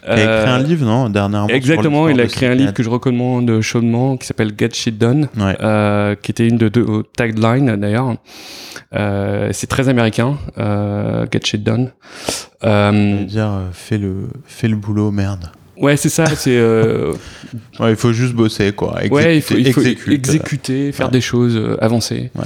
Il 0.05 0.11
a 0.19 0.39
écrit 0.41 0.51
un 0.51 0.59
livre, 0.59 0.85
non 0.85 1.09
Dernièrement. 1.09 1.47
Exactement, 1.47 2.09
il 2.09 2.19
a 2.19 2.25
écrit 2.25 2.45
un 2.45 2.55
livre 2.55 2.73
que 2.73 2.83
je 2.83 2.89
recommande 2.89 3.61
chaudement 3.61 4.17
qui 4.17 4.27
s'appelle 4.27 4.51
Get 4.59 4.71
Shit 4.73 4.97
Done, 4.97 5.29
Ouais. 5.37 5.55
qui 6.21 6.31
était 6.31 6.45
une 6.45 6.57
de 6.57 6.67
deux 6.67 7.03
taglines 7.15 7.77
d'ailleurs. 7.77 8.15
C'est 8.91 9.67
très 9.67 9.87
américain, 9.87 10.37
Get 10.57 11.39
Shit 11.45 11.63
Done. 11.63 11.91
Euh, 12.65 13.23
dire, 13.23 13.49
fais 13.71 13.97
le, 13.97 14.27
fais 14.45 14.67
le 14.67 14.75
boulot, 14.75 15.09
merde. 15.11 15.45
Ouais, 15.77 15.97
c'est 15.97 16.09
ça. 16.09 16.25
C'est 16.35 16.55
euh, 16.57 17.13
Ouais, 17.79 17.91
il 17.91 17.95
faut 17.95 18.13
juste 18.13 18.33
bosser, 18.33 18.71
quoi. 18.73 18.99
ouais, 19.09 19.37
il 19.37 19.41
faut, 19.41 19.55
il 19.55 19.71
faut 19.73 19.81
exécute. 19.81 20.13
exécuter, 20.13 20.91
faire 20.91 21.07
Ouais. 21.07 21.11
des 21.11 21.21
choses, 21.21 21.55
euh, 21.55 21.77
avancer. 21.83 22.31
Ouais. 22.35 22.43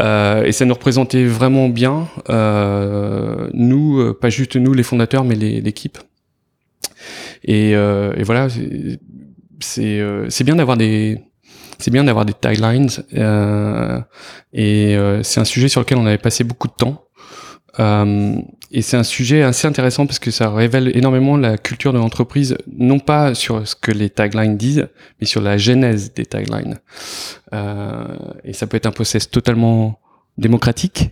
Euh, 0.00 0.42
et 0.44 0.50
ça 0.52 0.64
nous 0.64 0.74
représentait 0.74 1.24
vraiment 1.24 1.68
bien, 1.68 2.08
euh, 2.28 3.48
nous, 3.52 4.00
euh, 4.00 4.12
pas 4.18 4.28
juste 4.30 4.56
nous 4.56 4.72
les 4.74 4.82
fondateurs, 4.82 5.24
mais 5.24 5.36
l'équipe. 5.36 5.98
Et, 7.44 7.74
euh, 7.76 8.12
et 8.16 8.22
voilà, 8.24 8.48
c'est- 8.48 10.00
euh, 10.00 10.28
bien 10.44 10.56
d'avoir 10.56 10.76
des 10.76 11.20
c'est 11.78 11.90
bien 11.90 12.04
d'avoir 12.04 12.24
des 12.24 12.32
taglines 12.32 12.88
euh, 13.14 14.00
et 14.52 14.96
euh, 14.96 15.22
c'est 15.22 15.40
un 15.40 15.44
sujet 15.44 15.68
sur 15.68 15.80
lequel 15.80 15.98
on 15.98 16.06
avait 16.06 16.18
passé 16.18 16.42
beaucoup 16.44 16.68
de 16.68 16.72
temps. 16.72 17.04
Et 18.76 18.82
c'est 18.82 18.96
un 18.96 19.04
sujet 19.04 19.42
assez 19.42 19.68
intéressant 19.68 20.04
parce 20.04 20.18
que 20.18 20.32
ça 20.32 20.50
révèle 20.50 20.90
énormément 20.96 21.36
la 21.36 21.56
culture 21.56 21.92
de 21.92 21.98
l'entreprise, 21.98 22.58
non 22.76 22.98
pas 22.98 23.36
sur 23.36 23.68
ce 23.68 23.76
que 23.76 23.92
les 23.92 24.10
taglines 24.10 24.56
disent, 24.56 24.88
mais 25.20 25.28
sur 25.28 25.40
la 25.40 25.56
genèse 25.58 26.12
des 26.12 26.26
taglines. 26.26 26.80
Euh, 27.52 28.04
et 28.42 28.52
ça 28.52 28.66
peut 28.66 28.76
être 28.76 28.86
un 28.86 28.90
process 28.90 29.30
totalement 29.30 30.00
démocratique, 30.38 31.10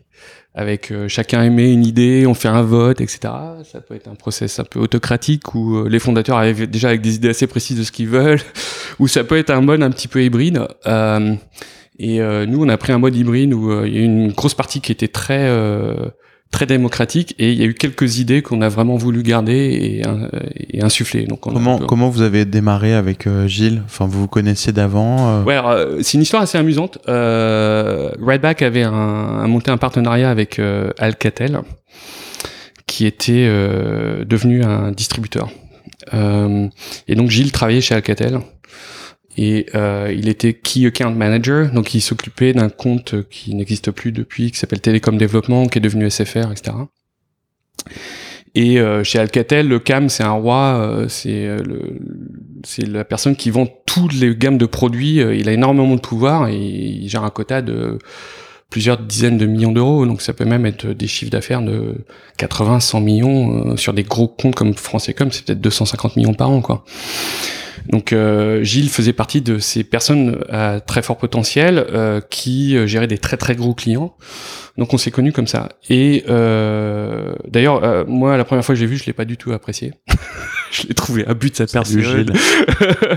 avec 0.56 0.90
euh, 0.90 1.06
chacun 1.06 1.44
émet 1.44 1.72
une 1.72 1.86
idée, 1.86 2.26
on 2.26 2.34
fait 2.34 2.48
un 2.48 2.62
vote, 2.62 3.00
etc. 3.00 3.32
Ça 3.62 3.80
peut 3.80 3.94
être 3.94 4.08
un 4.08 4.16
process 4.16 4.58
un 4.58 4.64
peu 4.64 4.80
autocratique 4.80 5.54
où 5.54 5.76
euh, 5.76 5.88
les 5.88 6.00
fondateurs 6.00 6.38
arrivent 6.38 6.68
déjà 6.68 6.88
avec 6.88 7.00
des 7.00 7.14
idées 7.14 7.28
assez 7.28 7.46
précises 7.46 7.78
de 7.78 7.84
ce 7.84 7.92
qu'ils 7.92 8.08
veulent, 8.08 8.40
ou 8.98 9.06
ça 9.06 9.22
peut 9.22 9.38
être 9.38 9.50
un 9.50 9.60
mode 9.60 9.84
un 9.84 9.90
petit 9.92 10.08
peu 10.08 10.24
hybride. 10.24 10.66
Euh, 10.88 11.36
et 12.00 12.18
nous, 12.18 12.64
on 12.64 12.68
a 12.68 12.76
pris 12.78 12.92
un 12.92 12.98
mode 12.98 13.14
hybride 13.14 13.54
où 13.54 13.84
il 13.84 13.94
y 13.94 13.98
a 13.98 14.02
une 14.02 14.32
grosse 14.32 14.54
partie 14.54 14.80
qui 14.80 14.90
était 14.90 15.06
très 15.06 15.48
très 16.53 16.66
démocratique 16.66 17.34
et 17.40 17.50
il 17.50 17.59
y 17.59 17.62
a 17.62 17.66
eu 17.66 17.74
quelques 17.74 18.18
idées 18.18 18.42
qu'on 18.42 18.61
a 18.61 18.68
vraiment 18.68 18.96
voulu 18.96 19.22
garder 19.24 19.53
et, 20.03 20.07
euh, 20.07 20.28
et 20.70 20.82
insuffler. 20.82 21.24
Donc 21.24 21.40
un 21.46 21.53
Comment, 21.53 21.78
peu- 21.78 21.86
comment 21.86 22.11
vous 22.11 22.22
avez 22.22 22.44
démarré 22.44 22.92
avec 22.94 23.26
euh, 23.26 23.48
Gilles? 23.48 23.82
Enfin, 23.86 24.07
vous 24.07 24.20
vous 24.20 24.28
connaissiez 24.28 24.72
d'avant 24.72 25.28
euh, 25.40 25.42
Ouais, 25.44 25.57
euh, 25.57 26.03
c'est 26.03 26.14
une 26.18 26.22
histoire 26.22 26.42
assez 26.42 26.59
amusante. 26.59 26.98
Euh, 27.09 28.11
Redback 28.24 28.62
avait 28.62 28.84
un, 28.84 29.40
a 29.42 29.46
monté 29.48 29.70
un 29.72 29.78
partenariat 29.78 30.30
avec 30.30 30.61
Alcatel, 30.98 31.61
qui 32.86 33.07
était 33.07 33.46
euh, 33.48 34.24
devenu 34.24 34.62
un 34.62 34.92
distributeur. 34.92 35.48
Euh, 36.14 36.68
et 37.09 37.14
donc 37.14 37.30
Gilles 37.30 37.53
travaillait 37.53 37.80
chez 37.80 37.94
Alcatel. 37.94 38.40
Et 39.37 39.66
euh, 39.74 40.12
il 40.14 40.28
était 40.28 40.53
Key 40.53 40.87
Account 40.87 41.12
Manager, 41.12 41.70
donc 41.72 41.95
il 41.95 42.01
s'occupait 42.01 42.53
d'un 42.53 42.68
compte 42.68 43.28
qui 43.30 43.55
n'existe 43.55 43.91
plus 43.91 44.12
depuis, 44.12 44.51
qui 44.51 44.59
s'appelle 44.59 44.80
Télécom 44.80 45.16
Développement, 45.16 45.66
qui 45.66 45.78
est 45.78 45.80
devenu 45.80 46.11
SFR, 46.11 46.53
etc. 46.53 46.76
Et 48.55 48.78
euh, 48.78 49.03
chez 49.03 49.18
Alcatel, 49.18 49.66
le 49.66 49.78
CAM, 49.78 50.11
c'est 50.11 50.22
un 50.24 50.33
roi, 50.33 50.78
euh, 50.78 51.09
c'est 51.09 51.47
euh, 51.47 51.62
c'est 52.64 52.87
la 52.87 53.05
personne 53.05 53.35
qui 53.35 53.49
vend 53.51 53.66
toutes 53.87 54.12
les 54.12 54.37
gammes 54.37 54.59
de 54.59 54.66
produits. 54.66 55.20
euh, 55.20 55.35
Il 55.35 55.49
a 55.49 55.53
énormément 55.53 55.95
de 55.95 56.01
pouvoir 56.01 56.49
et 56.49 56.57
il 56.59 57.09
gère 57.09 57.24
un 57.24 57.30
quota 57.30 57.62
de 57.62 57.99
plusieurs 58.68 58.99
dizaines 58.99 59.39
de 59.39 59.47
millions 59.47 59.72
d'euros. 59.72 60.05
Donc 60.05 60.20
ça 60.20 60.35
peut 60.35 60.45
même 60.45 60.66
être 60.66 60.87
des 60.89 61.07
chiffres 61.07 61.30
d'affaires 61.30 61.62
de 61.62 62.05
80, 62.37 62.80
100 62.80 63.01
millions 63.01 63.72
euh, 63.72 63.76
sur 63.78 63.95
des 63.95 64.03
gros 64.03 64.28
comptes 64.28 64.55
comme 64.55 64.74
France 64.74 65.05
c'est 65.07 65.14
peut-être 65.14 65.61
250 65.61 66.16
millions 66.16 66.35
par 66.35 66.51
an, 66.51 66.61
quoi. 66.61 66.85
Donc 67.89 68.12
euh, 68.12 68.62
Gilles 68.62 68.89
faisait 68.91 69.12
partie 69.12 69.41
de 69.41 69.59
ces 69.59 69.85
personnes 69.85 70.45
à 70.49 70.80
très 70.80 71.03
fort 71.03 71.18
potentiel 71.18 71.85
euh, 71.93 72.20
qui 72.20 72.76
euh, 72.76 72.87
géraient 72.87 73.07
des 73.07 73.18
très 73.18 73.37
très 73.37 73.55
gros 73.55 73.74
clients. 73.74 74.14
Donc 74.78 74.95
on 74.95 74.99
s'est 74.99 75.11
connus 75.11 75.33
comme 75.33 75.47
ça. 75.47 75.68
Et 75.91 76.24
euh, 76.28 77.35
d'ailleurs, 77.49 77.85
euh, 77.85 78.05
moi 78.07 78.37
la 78.37 78.45
première 78.45 78.64
fois 78.64 78.74
que 78.74 78.78
j'ai 78.80 78.87
vu, 78.87 78.97
je 78.97 79.05
l'ai 79.05 79.12
pas 79.12 79.24
du 79.24 79.37
tout 79.37 79.53
apprécié. 79.53 79.93
je 80.70 80.87
l'ai 80.87 80.95
trouvé 80.95 81.26
à 81.26 81.35
but 81.35 81.53
de 81.53 81.57
sa 81.57 81.66
Salut, 81.66 82.03
personne. 82.03 82.24
Gilles. 82.26 82.33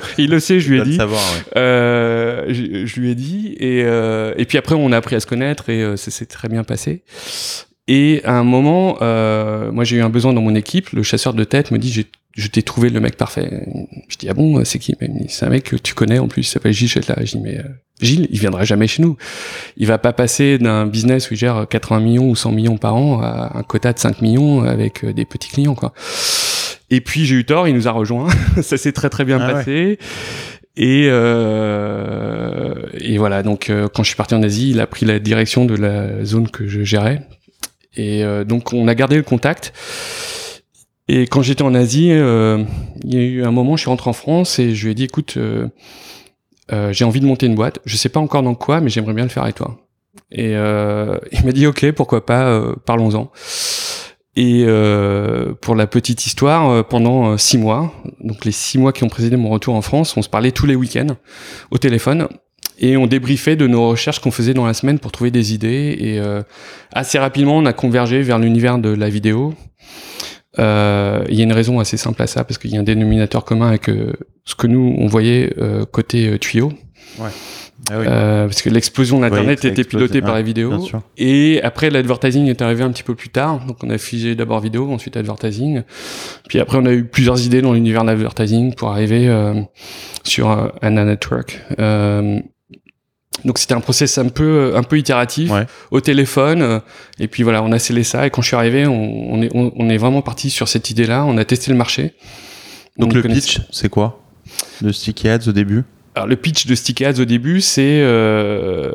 Il 0.17 0.31
le 0.31 0.39
sait, 0.39 0.59
je 0.59 0.69
lui 0.69 0.79
ai 0.79 0.83
dit. 0.83 0.95
savoir, 0.97 1.21
ouais. 1.21 1.57
Euh, 1.57 2.45
je, 2.49 2.85
je 2.85 2.99
lui 2.99 3.11
ai 3.11 3.15
dit 3.15 3.55
et 3.59 3.83
euh, 3.85 4.33
et 4.37 4.45
puis 4.45 4.57
après 4.57 4.75
on 4.75 4.91
a 4.91 4.97
appris 4.97 5.15
à 5.15 5.19
se 5.19 5.27
connaître 5.27 5.69
et 5.69 5.95
ça 5.95 6.11
s'est 6.11 6.25
très 6.25 6.49
bien 6.49 6.63
passé. 6.63 7.03
Et 7.87 8.21
à 8.23 8.33
un 8.33 8.43
moment, 8.43 8.97
euh, 9.01 9.71
moi 9.71 9.83
j'ai 9.83 9.97
eu 9.97 10.01
un 10.01 10.09
besoin 10.09 10.33
dans 10.33 10.41
mon 10.41 10.55
équipe. 10.55 10.89
Le 10.91 11.03
chasseur 11.03 11.33
de 11.33 11.43
tête 11.43 11.71
me 11.71 11.77
dit 11.77 12.05
je 12.35 12.47
t'ai 12.47 12.63
trouvé 12.63 12.89
le 12.89 12.99
mec 12.99 13.15
parfait. 13.15 13.67
Je 14.09 14.17
dis 14.17 14.27
ah 14.29 14.33
bon 14.33 14.63
c'est 14.65 14.79
qui? 14.79 14.95
C'est 15.29 15.45
un 15.45 15.49
mec 15.49 15.63
que 15.65 15.75
tu 15.75 15.93
connais 15.93 16.19
en 16.19 16.27
plus. 16.27 16.41
Il 16.41 16.51
s'appelle 16.51 16.73
Gilles 16.73 16.89
Chetla. 16.89 17.15
Je 17.19 17.37
dis 17.37 17.39
mais 17.39 17.59
euh, 17.59 17.63
Gilles 18.01 18.27
il 18.31 18.39
viendra 18.39 18.63
jamais 18.65 18.87
chez 18.87 19.03
nous. 19.03 19.17
Il 19.77 19.85
va 19.87 19.99
pas 19.99 20.13
passer 20.13 20.57
d'un 20.57 20.87
business 20.87 21.29
où 21.29 21.35
il 21.35 21.37
gère 21.37 21.67
80 21.69 21.99
millions 21.99 22.29
ou 22.29 22.35
100 22.35 22.51
millions 22.51 22.77
par 22.77 22.95
an 22.95 23.21
à 23.21 23.57
un 23.57 23.63
quota 23.63 23.93
de 23.93 23.99
5 23.99 24.21
millions 24.21 24.63
avec 24.63 25.03
euh, 25.03 25.13
des 25.13 25.25
petits 25.25 25.49
clients 25.49 25.75
quoi. 25.75 25.93
Et 26.89 27.01
puis 27.01 27.25
j'ai 27.25 27.35
eu 27.35 27.45
tort, 27.45 27.67
il 27.67 27.75
nous 27.75 27.87
a 27.87 27.91
rejoint. 27.91 28.27
ça 28.61 28.77
s'est 28.77 28.91
très 28.93 29.09
très 29.09 29.25
bien 29.25 29.39
Ah 29.39 29.47
ouais. 29.47 29.53
passé. 29.53 29.99
Et, 30.77 31.07
euh, 31.09 32.73
et 32.99 33.17
voilà, 33.17 33.43
donc 33.43 33.69
euh, 33.69 33.87
quand 33.87 34.03
je 34.03 34.09
suis 34.09 34.17
parti 34.17 34.35
en 34.35 34.43
Asie, 34.43 34.71
il 34.71 34.79
a 34.81 34.87
pris 34.87 35.05
la 35.05 35.19
direction 35.19 35.65
de 35.65 35.75
la 35.75 36.25
zone 36.25 36.49
que 36.49 36.67
je 36.67 36.83
gérais. 36.83 37.21
Et 37.95 38.23
euh, 38.23 38.43
donc 38.43 38.73
on 38.73 38.87
a 38.87 38.95
gardé 38.95 39.15
le 39.15 39.23
contact. 39.23 39.73
Et 41.07 41.23
quand 41.27 41.41
j'étais 41.41 41.61
en 41.61 41.75
Asie, 41.75 42.11
euh, 42.11 42.63
il 43.03 43.13
y 43.13 43.17
a 43.17 43.21
eu 43.21 43.43
un 43.43 43.51
moment, 43.51 43.75
je 43.75 43.81
suis 43.81 43.89
rentré 43.89 44.09
en 44.09 44.13
France 44.13 44.57
et 44.57 44.73
je 44.73 44.85
lui 44.85 44.91
ai 44.91 44.95
dit, 44.95 45.03
écoute, 45.03 45.37
euh, 45.37 45.67
j'ai 46.91 47.05
envie 47.05 47.19
de 47.19 47.25
monter 47.25 47.45
une 47.45 47.55
boîte. 47.55 47.79
Je 47.85 47.95
sais 47.95 48.09
pas 48.09 48.19
encore 48.19 48.41
dans 48.41 48.55
quoi, 48.55 48.81
mais 48.81 48.89
j'aimerais 48.89 49.13
bien 49.13 49.23
le 49.23 49.29
faire 49.29 49.43
avec 49.43 49.55
toi. 49.55 49.77
Et 50.31 50.51
il 50.51 51.45
m'a 51.45 51.51
dit, 51.53 51.67
ok, 51.67 51.91
pourquoi 51.91 52.25
pas, 52.25 52.73
parlons-en. 52.85 53.31
Et 54.35 54.63
euh, 54.65 55.53
pour 55.53 55.75
la 55.75 55.87
petite 55.87 56.25
histoire, 56.25 56.85
pendant 56.87 57.37
six 57.37 57.57
mois, 57.57 57.93
donc 58.19 58.43
les 58.43 58.51
six 58.51 58.77
mois 58.77 58.91
qui 58.91 59.03
ont 59.03 59.09
précédé 59.09 59.37
mon 59.37 59.49
retour 59.49 59.75
en 59.75 59.81
France, 59.81 60.17
on 60.17 60.21
se 60.21 60.29
parlait 60.29 60.51
tous 60.51 60.65
les 60.65 60.75
week-ends 60.75 61.15
au 61.71 61.77
téléphone 61.77 62.27
et 62.79 62.97
on 62.97 63.07
débriefait 63.07 63.55
de 63.55 63.67
nos 63.67 63.89
recherches 63.89 64.19
qu'on 64.19 64.31
faisait 64.31 64.53
dans 64.53 64.65
la 64.65 64.73
semaine 64.73 64.99
pour 64.99 65.11
trouver 65.11 65.31
des 65.31 65.53
idées. 65.53 65.95
Et 65.99 66.19
euh, 66.19 66.41
assez 66.93 67.17
rapidement, 67.19 67.57
on 67.57 67.65
a 67.65 67.73
convergé 67.73 68.21
vers 68.21 68.39
l'univers 68.39 68.77
de 68.77 68.89
la 68.89 69.09
vidéo. 69.09 69.53
Euh, 70.59 71.23
il 71.29 71.35
y 71.35 71.41
a 71.41 71.43
une 71.43 71.53
raison 71.53 71.79
assez 71.79 71.97
simple 71.97 72.21
à 72.21 72.27
ça, 72.27 72.43
parce 72.43 72.57
qu'il 72.57 72.71
y 72.71 72.77
a 72.77 72.79
un 72.79 72.83
dénominateur 72.83 73.43
commun 73.43 73.67
avec 73.67 73.89
euh, 73.89 74.13
ce 74.45 74.55
que 74.55 74.67
nous, 74.67 74.95
on 74.97 75.07
voyait 75.07 75.53
euh, 75.57 75.85
côté 75.85 76.37
tuyau. 76.39 76.71
Ouais. 77.19 77.29
Ah 77.91 77.99
oui. 77.99 78.05
Euh, 78.07 78.47
parce 78.47 78.61
que 78.61 78.69
l'explosion 78.69 79.19
d'Internet 79.19 79.59
ça 79.59 79.67
était 79.67 79.83
pilotée 79.83 80.21
par 80.21 80.33
la 80.33 80.41
vidéo. 80.41 80.69
bien 80.69 80.79
sûr. 80.79 81.01
Et 81.17 81.61
après, 81.61 81.89
l'advertising 81.89 82.47
est 82.47 82.61
arrivé 82.61 82.83
un 82.83 82.91
petit 82.91 83.03
peu 83.03 83.15
plus 83.15 83.29
tard. 83.29 83.63
Donc, 83.65 83.83
on 83.83 83.89
a 83.89 83.97
figé 83.97 84.33
d'abord 84.35 84.59
vidéo, 84.59 84.91
ensuite 84.91 85.17
advertising. 85.17 85.83
Puis 86.47 86.59
après, 86.59 86.77
on 86.77 86.85
a 86.85 86.93
eu 86.93 87.05
plusieurs 87.05 87.45
idées 87.45 87.61
dans 87.61 87.73
l'univers 87.73 88.01
de 88.01 88.07
l'advertising 88.07 88.73
pour 88.73 88.89
arriver 88.89 89.27
euh, 89.27 89.61
sur 90.23 90.71
Anna 90.81 91.05
Network. 91.05 91.61
Euh, 91.79 92.39
donc, 93.43 93.57
c'était 93.59 93.73
un 93.75 93.79
process 93.81 94.17
un 94.17 94.29
peu, 94.29 94.73
un 94.75 94.83
peu 94.83 94.97
itératif 94.97 95.51
Ouais. 95.51 95.65
au 95.91 96.01
téléphone. 96.01 96.61
euh, 96.61 96.79
Et 97.19 97.27
puis 97.27 97.43
voilà, 97.43 97.61
on 97.61 97.71
a 97.71 97.79
scellé 97.79 98.03
ça. 98.03 98.25
Et 98.25 98.29
quand 98.29 98.41
je 98.41 98.47
suis 98.47 98.55
arrivé, 98.55 98.87
on, 98.87 99.33
on 99.33 99.41
est, 99.41 99.49
on, 99.53 99.71
on 99.75 99.89
est 99.89 99.97
vraiment 99.97 100.21
parti 100.21 100.49
sur 100.49 100.67
cette 100.67 100.89
idée-là. 100.89 101.25
On 101.25 101.37
a 101.37 101.45
testé 101.45 101.69
le 101.71 101.77
marché. 101.77 102.13
Donc 102.97 103.11
On 103.11 103.15
le 103.15 103.21
pitch, 103.23 103.59
c'est 103.71 103.89
quoi? 103.89 104.21
De 104.81 104.91
Sticky 104.91 105.27
Ads 105.29 105.47
au 105.49 105.51
début? 105.51 105.83
Alors 106.15 106.27
le 106.29 106.37
pitch 106.37 106.65
de 106.65 106.75
Sticky 106.75 107.03
Ads 107.03 107.19
au 107.19 107.25
début, 107.25 107.59
c'est 107.59 107.99
euh, 108.01 108.91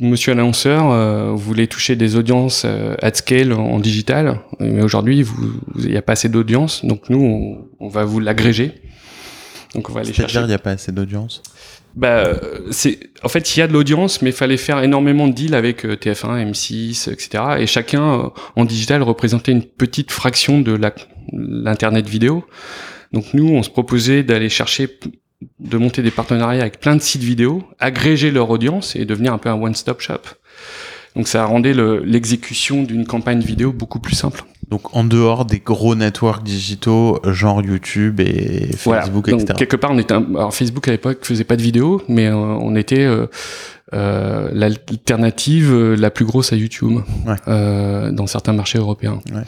Monsieur 0.00 0.32
l'annonceur, 0.34 0.90
euh, 0.90 1.30
vous 1.32 1.38
voulez 1.38 1.66
toucher 1.66 1.96
des 1.96 2.16
audiences 2.16 2.62
euh, 2.64 2.94
at 3.02 3.12
scale 3.14 3.52
en, 3.52 3.58
en 3.72 3.78
digital, 3.78 4.38
mais 4.58 4.82
aujourd'hui 4.82 5.26
il 5.78 5.90
n'y 5.90 5.96
a 5.98 6.02
pas 6.02 6.12
assez 6.12 6.28
d'audience, 6.30 6.84
donc 6.84 7.10
nous 7.10 7.20
on, 7.78 7.84
on 7.84 7.88
va 7.88 8.04
vous 8.04 8.20
l'agréger. 8.20 8.72
Donc 9.74 9.90
on 9.90 9.92
va 9.92 10.00
aller 10.00 10.12
chercher. 10.14 10.40
il 10.40 10.46
n'y 10.46 10.54
a 10.54 10.58
pas 10.58 10.70
assez 10.72 10.92
d'audience? 10.92 11.42
Bah, 11.96 12.24
euh, 12.26 12.38
c'est 12.70 13.00
en 13.24 13.28
fait 13.28 13.56
il 13.56 13.60
y 13.60 13.62
a 13.62 13.66
de 13.66 13.72
l'audience, 13.72 14.22
mais 14.22 14.30
il 14.30 14.36
fallait 14.36 14.56
faire 14.56 14.80
énormément 14.82 15.26
de 15.26 15.32
deals 15.32 15.54
avec 15.54 15.84
euh, 15.84 15.96
TF1, 15.96 16.50
M6, 16.50 17.10
etc. 17.10 17.44
Et 17.58 17.66
chacun 17.66 18.20
euh, 18.20 18.28
en 18.56 18.64
digital 18.64 19.02
représentait 19.02 19.52
une 19.52 19.64
petite 19.64 20.12
fraction 20.12 20.60
de 20.60 20.78
l'internet 21.32 22.08
vidéo. 22.08 22.44
Donc 23.12 23.34
nous 23.34 23.48
on 23.48 23.62
se 23.62 23.70
proposait 23.70 24.22
d'aller 24.22 24.48
chercher 24.48 24.88
de 25.58 25.76
monter 25.78 26.02
des 26.02 26.10
partenariats 26.10 26.60
avec 26.60 26.80
plein 26.80 26.94
de 26.96 27.00
sites 27.02 27.22
vidéo, 27.22 27.64
agréger 27.78 28.30
leur 28.30 28.50
audience 28.50 28.94
et 28.94 29.04
devenir 29.04 29.32
un 29.32 29.38
peu 29.38 29.48
un 29.48 29.54
one-stop 29.60 30.00
shop. 30.00 30.20
Donc 31.16 31.26
ça 31.26 31.44
rendait 31.44 31.74
le- 31.74 32.02
l'exécution 32.04 32.82
d'une 32.84 33.04
campagne 33.06 33.40
vidéo 33.40 33.72
beaucoup 33.72 33.98
plus 33.98 34.14
simple. 34.14 34.44
Donc 34.70 34.94
en 34.96 35.02
dehors 35.02 35.44
des 35.44 35.58
gros 35.58 35.94
networks 35.96 36.44
digitaux, 36.44 37.18
genre 37.24 37.60
YouTube 37.60 38.20
et 38.20 38.68
Facebook, 38.76 39.28
Donc, 39.28 39.40
etc. 39.42 39.54
quelque 39.58 39.76
part, 39.76 39.90
on 39.90 39.98
était. 39.98 40.14
un- 40.14 40.24
Alors 40.36 40.54
Facebook 40.54 40.86
à 40.86 40.92
l'époque 40.92 41.18
faisait 41.24 41.42
pas 41.44 41.56
de 41.56 41.62
vidéo, 41.62 42.00
mais 42.08 42.28
euh, 42.28 42.36
on 42.36 42.76
était 42.76 43.04
euh, 43.04 43.26
euh, 43.94 44.48
l'alternative 44.52 45.72
euh, 45.72 45.96
la 45.96 46.10
plus 46.10 46.24
grosse 46.24 46.52
à 46.52 46.56
YouTube 46.56 47.00
Ouais. 47.26 47.34
euh, 47.48 48.12
dans 48.12 48.28
certains 48.28 48.52
marchés 48.52 48.78
européens. 48.78 49.20
Ouais. 49.34 49.42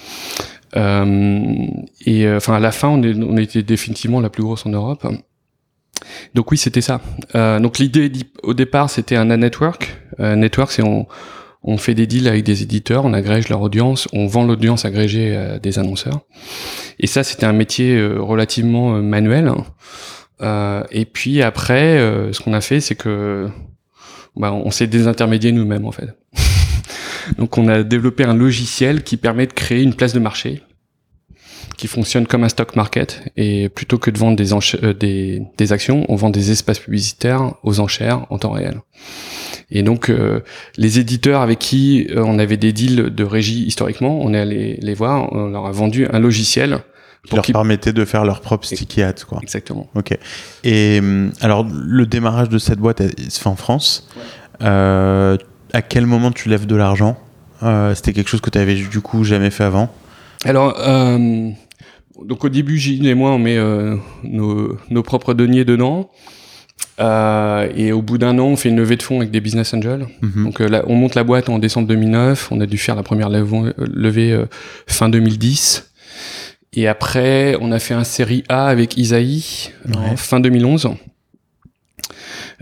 Euh, 0.77 1.67
et 2.07 2.27
euh, 2.27 2.39
enfin 2.39 2.55
à 2.55 2.61
la 2.61 2.73
fin, 2.73 2.89
on, 2.89 3.03
est- 3.03 3.15
on 3.23 3.37
était 3.37 3.63
définitivement 3.63 4.21
la 4.21 4.31
plus 4.31 4.43
grosse 4.43 4.67
en 4.67 4.71
Europe. 4.71 5.07
Donc 6.35 6.51
oui, 6.51 6.59
c'était 6.59 6.81
ça. 6.81 7.01
Euh, 7.37 7.61
donc 7.61 7.79
l'idée 7.79 8.11
au 8.43 8.55
départ, 8.55 8.91
c'était 8.91 9.17
un 9.17 9.27
network. 9.37 9.97
Euh, 10.19 10.35
network, 10.35 10.73
c'est 10.73 10.83
on, 10.83 11.07
on 11.65 11.79
fait 11.79 11.95
des 11.95 12.07
deals 12.07 12.29
avec 12.29 12.45
des 12.45 12.63
éditeurs, 12.63 13.05
on 13.05 13.13
agrège 13.13 13.49
leur 13.49 13.61
audience, 13.61 14.09
on 14.13 14.27
vend 14.27 14.45
l'audience 14.45 14.85
agrégée 14.85 15.37
à 15.37 15.59
des 15.59 15.79
annonceurs. 15.79 16.21
Et 16.99 17.07
ça, 17.07 17.23
c'était 17.25 17.47
un 17.47 17.53
métier 17.53 17.97
euh, 17.97 18.21
relativement 18.21 18.97
euh, 18.97 19.03
manuel. 19.03 19.53
Euh, 20.43 20.83
et 20.91 21.05
puis 21.05 21.43
après, 21.43 21.99
euh, 21.99 22.33
ce 22.33 22.41
qu'on 22.41 22.53
a 22.53 22.61
fait, 22.61 22.81
c'est 22.81 22.95
que 22.95 23.49
bah, 24.37 24.53
on 24.53 24.71
s'est 24.71 24.87
désintermédié 24.87 25.53
nous-mêmes 25.53 25.87
en 25.87 25.93
fait. 25.93 26.09
Donc 27.39 27.59
on 27.59 27.69
a 27.69 27.83
développé 27.83 28.25
un 28.25 28.35
logiciel 28.35 29.03
qui 29.03 29.17
permet 29.17 29.47
de 29.47 29.53
créer 29.53 29.83
une 29.83 29.95
place 29.95 30.13
de 30.13 30.19
marché 30.19 30.63
qui 31.83 31.89
fonctionne 31.89 32.29
comme 32.29 32.45
un 32.45 32.49
stock 32.49 32.77
market 32.77 33.23
et 33.37 33.69
plutôt 33.69 33.99
que 33.99 34.13
de 34.13 34.17
vendre 34.17 34.37
des, 34.37 34.53
euh, 34.53 34.93
des, 34.95 35.43
des 35.59 35.73
actions, 35.73 36.07
on 36.09 36.15
vend 36.15 36.31
des 36.31 36.53
espaces 36.53 36.79
publicitaires 36.79 37.55
aux 37.65 37.81
enchères 37.81 38.25
en 38.31 38.39
temps 38.39 38.53
réel. 38.53 38.77
Et 39.73 39.83
donc 39.83 40.09
euh, 40.09 40.43
les 40.77 41.01
éditeurs 41.01 41.41
avec 41.41 41.59
qui 41.59 42.07
euh, 42.11 42.23
on 42.25 42.39
avait 42.39 42.57
des 42.57 42.73
deals 42.73 43.13
de 43.13 43.25
régie 43.25 43.65
historiquement, 43.65 44.21
on 44.23 44.33
est 44.33 44.39
allé 44.39 44.79
les 44.81 44.95
voir, 44.95 45.33
on 45.33 45.49
leur 45.49 45.67
a 45.67 45.73
vendu 45.73 46.07
un 46.13 46.21
logiciel 46.21 46.79
Qui 47.27 47.35
leur 47.35 47.45
permettait 47.45 47.93
de 47.93 48.05
faire 48.05 48.25
leur 48.25 48.41
propre 48.43 48.65
Sticky 48.65 49.03
Ads, 49.03 49.25
quoi. 49.29 49.41
exactement. 49.43 49.89
Ok. 49.97 50.17
Et 50.63 51.01
alors, 51.41 51.67
le 51.69 52.07
démarrage 52.07 52.49
de 52.49 52.59
cette 52.59 52.79
boîte, 52.79 53.01
elle- 53.01 53.15
il 53.19 53.33
se 53.33 53.41
fait 53.41 53.49
en 53.49 53.57
France. 53.57 54.07
Euh, 54.63 55.37
à 55.73 55.83
quel 55.83 56.07
moment 56.07 56.31
tu 56.31 56.49
lèves 56.49 56.67
de 56.67 56.77
l'argent? 56.77 57.19
Euh, 57.65 57.93
C'était 57.97 58.13
quelque 58.13 58.29
chose 58.31 58.41
que 58.41 58.51
tu 58.51 58.59
avais 58.59 58.77
du 58.77 59.01
coup 59.01 59.25
jamais 59.25 59.51
fait 59.51 59.65
avant? 59.65 59.89
Alors, 60.45 60.75
euh, 60.81 61.51
donc 62.25 62.45
au 62.45 62.49
début, 62.49 62.79
Gilles 62.79 63.07
et 63.07 63.15
moi, 63.15 63.31
on 63.31 63.39
met 63.39 63.57
euh, 63.57 63.97
nos, 64.25 64.77
nos 64.91 65.03
propres 65.03 65.35
deniers 65.35 65.65
dedans. 65.65 66.11
Euh, 67.01 67.69
et 67.75 67.93
au 67.93 68.03
bout 68.03 68.19
d'un 68.19 68.39
an, 68.39 68.47
on 68.47 68.57
fait 68.57 68.69
une 68.69 68.77
levée 68.77 68.97
de 68.97 69.03
fonds 69.03 69.19
avec 69.19 69.31
des 69.31 69.41
business 69.41 69.73
angels. 69.75 70.07
Mhm. 70.21 70.45
Donc 70.45 70.61
euh, 70.61 70.69
là, 70.69 70.85
on 70.87 70.95
monte 70.95 71.15
la 71.15 71.25
boîte 71.25 71.49
en 71.49 71.59
décembre 71.59 71.89
2009. 71.89 72.49
On 72.53 72.61
a 72.61 72.67
dû 72.67 72.79
faire 72.79 72.95
la 72.95 73.03
première 73.03 73.31
levée, 73.31 73.57
euh, 73.57 73.73
levée 73.79 74.45
fin 74.87 75.09
2010. 75.09 75.91
Et 76.75 76.89
après, 76.89 77.57
on 77.61 77.71
a 77.73 77.79
fait 77.79 77.95
un 77.95 78.05
série 78.05 78.45
A 78.49 78.67
avec 78.67 78.97
Isaïe 78.97 79.71
en 79.95 80.17
fin 80.17 80.41
2011. 80.41 80.89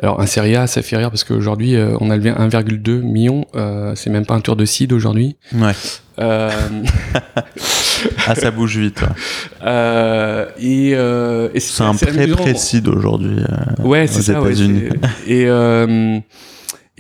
Alors 0.03 0.20
un 0.20 0.26
série 0.26 0.57
A, 0.57 0.66
ça 0.66 0.82
fait 0.82 0.96
rire 0.96 1.11
parce 1.11 1.24
qu'aujourd'hui, 1.24 1.76
euh, 1.76 1.96
on 2.01 2.11
a 2.11 2.16
levé 2.16 2.30
1,2 2.30 3.01
million. 3.03 3.44
Euh, 3.55 3.92
c'est 3.96 4.11
même 4.11 4.26
pas 4.26 4.34
un 4.34 4.40
tour 4.40 4.57
de 4.57 4.64
seed 4.64 4.92
aujourd'hui. 4.92 5.36
Ouais. 5.55 5.72
Euh, 6.18 6.51
Ah, 8.26 8.34
ça 8.34 8.51
bouge 8.51 8.78
vite. 8.78 9.01
ouais. 9.03 9.09
Euh, 9.64 10.46
et, 10.59 10.90
et 11.55 11.61
C'est 11.61 11.82
un 11.82 11.92
d'aujourd'hui. 12.80 13.36
euh, 13.40 13.82
Ouais, 13.84 14.07
c'est 14.07 14.22
ça. 14.22 14.40
Ouais, 14.40 14.53
et 15.26 15.44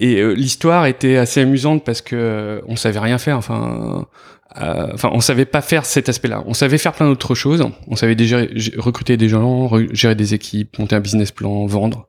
et 0.00 0.16
euh, 0.20 0.32
l'histoire 0.32 0.86
était 0.86 1.16
assez 1.16 1.40
amusante 1.40 1.84
parce 1.84 2.00
que 2.02 2.16
euh, 2.16 2.60
on 2.66 2.74
savait 2.76 2.98
rien 2.98 3.18
faire. 3.18 3.36
Enfin, 3.36 4.06
euh, 4.60 4.88
enfin, 4.94 5.10
on 5.12 5.20
savait 5.20 5.44
pas 5.44 5.60
faire 5.62 5.84
cet 5.84 6.08
aspect-là. 6.08 6.42
On 6.46 6.54
savait 6.54 6.78
faire 6.78 6.92
plein 6.92 7.06
d'autres 7.06 7.36
choses. 7.36 7.64
On 7.86 7.94
savait 7.94 8.16
déjà 8.16 8.38
recruter 8.78 9.16
des 9.16 9.28
gens, 9.28 9.66
re- 9.68 9.94
gérer 9.94 10.16
des 10.16 10.34
équipes, 10.34 10.78
monter 10.78 10.96
un 10.96 11.00
business 11.00 11.30
plan, 11.30 11.66
vendre. 11.66 12.08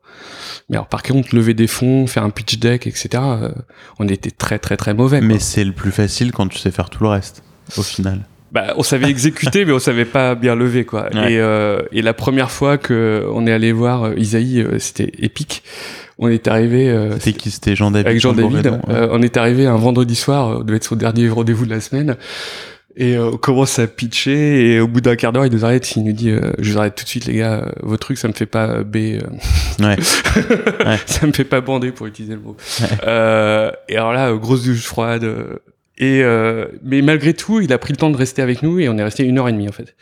Mais 0.69 0.77
alors, 0.77 0.87
par 0.87 1.03
contre, 1.03 1.35
lever 1.35 1.53
des 1.53 1.67
fonds, 1.67 2.07
faire 2.07 2.23
un 2.23 2.29
pitch 2.31 2.57
deck, 2.57 2.87
etc. 2.87 3.09
euh, 3.15 3.51
on 3.99 4.07
était 4.07 4.31
très 4.31 4.57
très 4.57 4.77
très 4.77 4.93
mauvais. 4.93 5.21
Mais 5.21 5.37
c'est 5.39 5.63
le 5.63 5.73
plus 5.73 5.91
facile 5.91 6.31
quand 6.31 6.47
tu 6.47 6.57
sais 6.57 6.71
faire 6.71 6.89
tout 6.89 7.03
le 7.03 7.09
reste, 7.09 7.43
au 7.77 7.83
final. 7.83 8.21
Bah, 8.51 8.73
on 8.77 8.83
savait 8.83 9.09
exécuter, 9.09 9.65
mais 9.65 9.71
on 9.71 9.79
savait 9.79 10.05
pas 10.05 10.35
bien 10.35 10.55
lever, 10.55 10.85
quoi. 10.85 11.09
Ouais. 11.13 11.33
Et, 11.33 11.39
euh, 11.39 11.81
et 11.91 12.01
la 12.01 12.13
première 12.13 12.51
fois 12.51 12.77
que 12.77 13.25
on 13.33 13.47
est 13.47 13.51
allé 13.51 13.71
voir 13.71 14.03
euh, 14.03 14.13
Isaïe, 14.17 14.61
euh, 14.61 14.77
c'était 14.79 15.11
épique. 15.19 15.63
On 16.19 16.27
est 16.27 16.47
arrivé 16.47 16.89
euh, 16.89 17.13
C'était 17.17 17.33
qui? 17.33 17.49
C'était 17.51 17.75
Jean-David 17.75 18.07
avec 18.07 18.19
Jean-David. 18.21 18.51
Bourdon, 18.63 18.81
ouais. 18.87 18.93
euh, 18.93 19.07
on 19.11 19.21
est 19.21 19.37
arrivé 19.37 19.65
un 19.65 19.77
vendredi 19.77 20.15
soir, 20.15 20.59
on 20.59 20.63
devait 20.63 20.77
être 20.77 20.83
son 20.83 20.95
dernier 20.95 21.27
rendez-vous 21.29 21.65
de 21.65 21.71
la 21.71 21.79
semaine. 21.81 22.15
Et 22.97 23.15
euh, 23.15 23.31
on 23.31 23.37
commence 23.37 23.79
à 23.79 23.87
pitcher 23.87 24.73
et 24.73 24.79
au 24.81 24.87
bout 24.89 24.99
d'un 24.99 25.15
quart 25.15 25.31
d'heure, 25.31 25.45
il 25.45 25.51
nous 25.53 25.63
arrête, 25.63 25.95
il 25.95 26.03
nous 26.03 26.11
dit 26.11 26.29
euh, 26.29 26.51
"Je 26.59 26.73
vous 26.73 26.77
arrête 26.77 26.93
tout 26.95 27.05
de 27.05 27.09
suite, 27.09 27.25
les 27.25 27.35
gars. 27.35 27.71
Vos 27.81 27.95
trucs, 27.95 28.17
ça 28.17 28.27
me 28.27 28.33
fait 28.33 28.45
pas 28.45 28.83
B, 28.83 28.95
Ouais. 28.97 29.19
Ouais. 29.79 29.97
ça 31.05 31.25
me 31.25 31.31
fait 31.31 31.45
pas 31.45 31.61
bander 31.61 31.91
pour 31.93 32.05
utiliser 32.07 32.33
le 32.35 32.41
mot." 32.41 32.57
Ouais. 32.81 32.87
Euh, 33.07 33.71
et 33.87 33.95
alors 33.95 34.11
là, 34.11 34.33
grosse 34.33 34.65
douche 34.65 34.83
froide. 34.83 35.25
Et 36.01 36.21
euh, 36.23 36.65
mais 36.83 37.01
malgré 37.01 37.33
tout, 37.33 37.61
il 37.61 37.71
a 37.71 37.77
pris 37.77 37.93
le 37.93 37.97
temps 37.97 38.09
de 38.09 38.17
rester 38.17 38.41
avec 38.41 38.61
nous 38.63 38.79
et 38.79 38.89
on 38.89 38.97
est 38.97 39.03
resté 39.03 39.23
une 39.23 39.37
heure 39.39 39.47
et 39.47 39.53
demie 39.53 39.69
en 39.69 39.71
fait. 39.71 39.95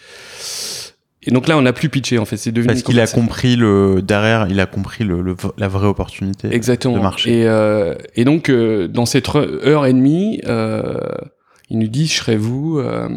Et 1.23 1.31
donc 1.31 1.47
là, 1.47 1.57
on 1.57 1.61
n'a 1.61 1.73
plus 1.73 1.89
pitché 1.89 2.17
en 2.17 2.25
fait. 2.25 2.37
C'est 2.37 2.51
devenu 2.53 2.67
Parce 2.67 2.81
qu'il 2.81 2.99
a 2.99 3.05
compris 3.05 3.55
le 3.57 4.01
derrière, 4.01 4.47
il 4.49 4.59
a 4.61 4.65
compris 4.65 5.03
le, 5.03 5.21
le- 5.21 5.35
la 5.57 5.67
vraie 5.67 5.85
opportunité. 5.87 6.47
Exactement. 6.51 6.95
de 6.95 7.01
marché. 7.01 7.41
Et, 7.41 7.47
euh, 7.47 7.93
et 8.15 8.23
donc, 8.23 8.49
euh, 8.49 8.87
dans 8.87 9.05
cette 9.05 9.27
re- 9.27 9.65
heure 9.67 9.85
et 9.85 9.93
demie, 9.93 10.41
euh, 10.47 10.97
il 11.69 11.77
nous 11.79 11.87
dit, 11.89 12.07
je 12.07 12.13
serai 12.13 12.37
vous. 12.37 12.79
euh, 12.79 13.09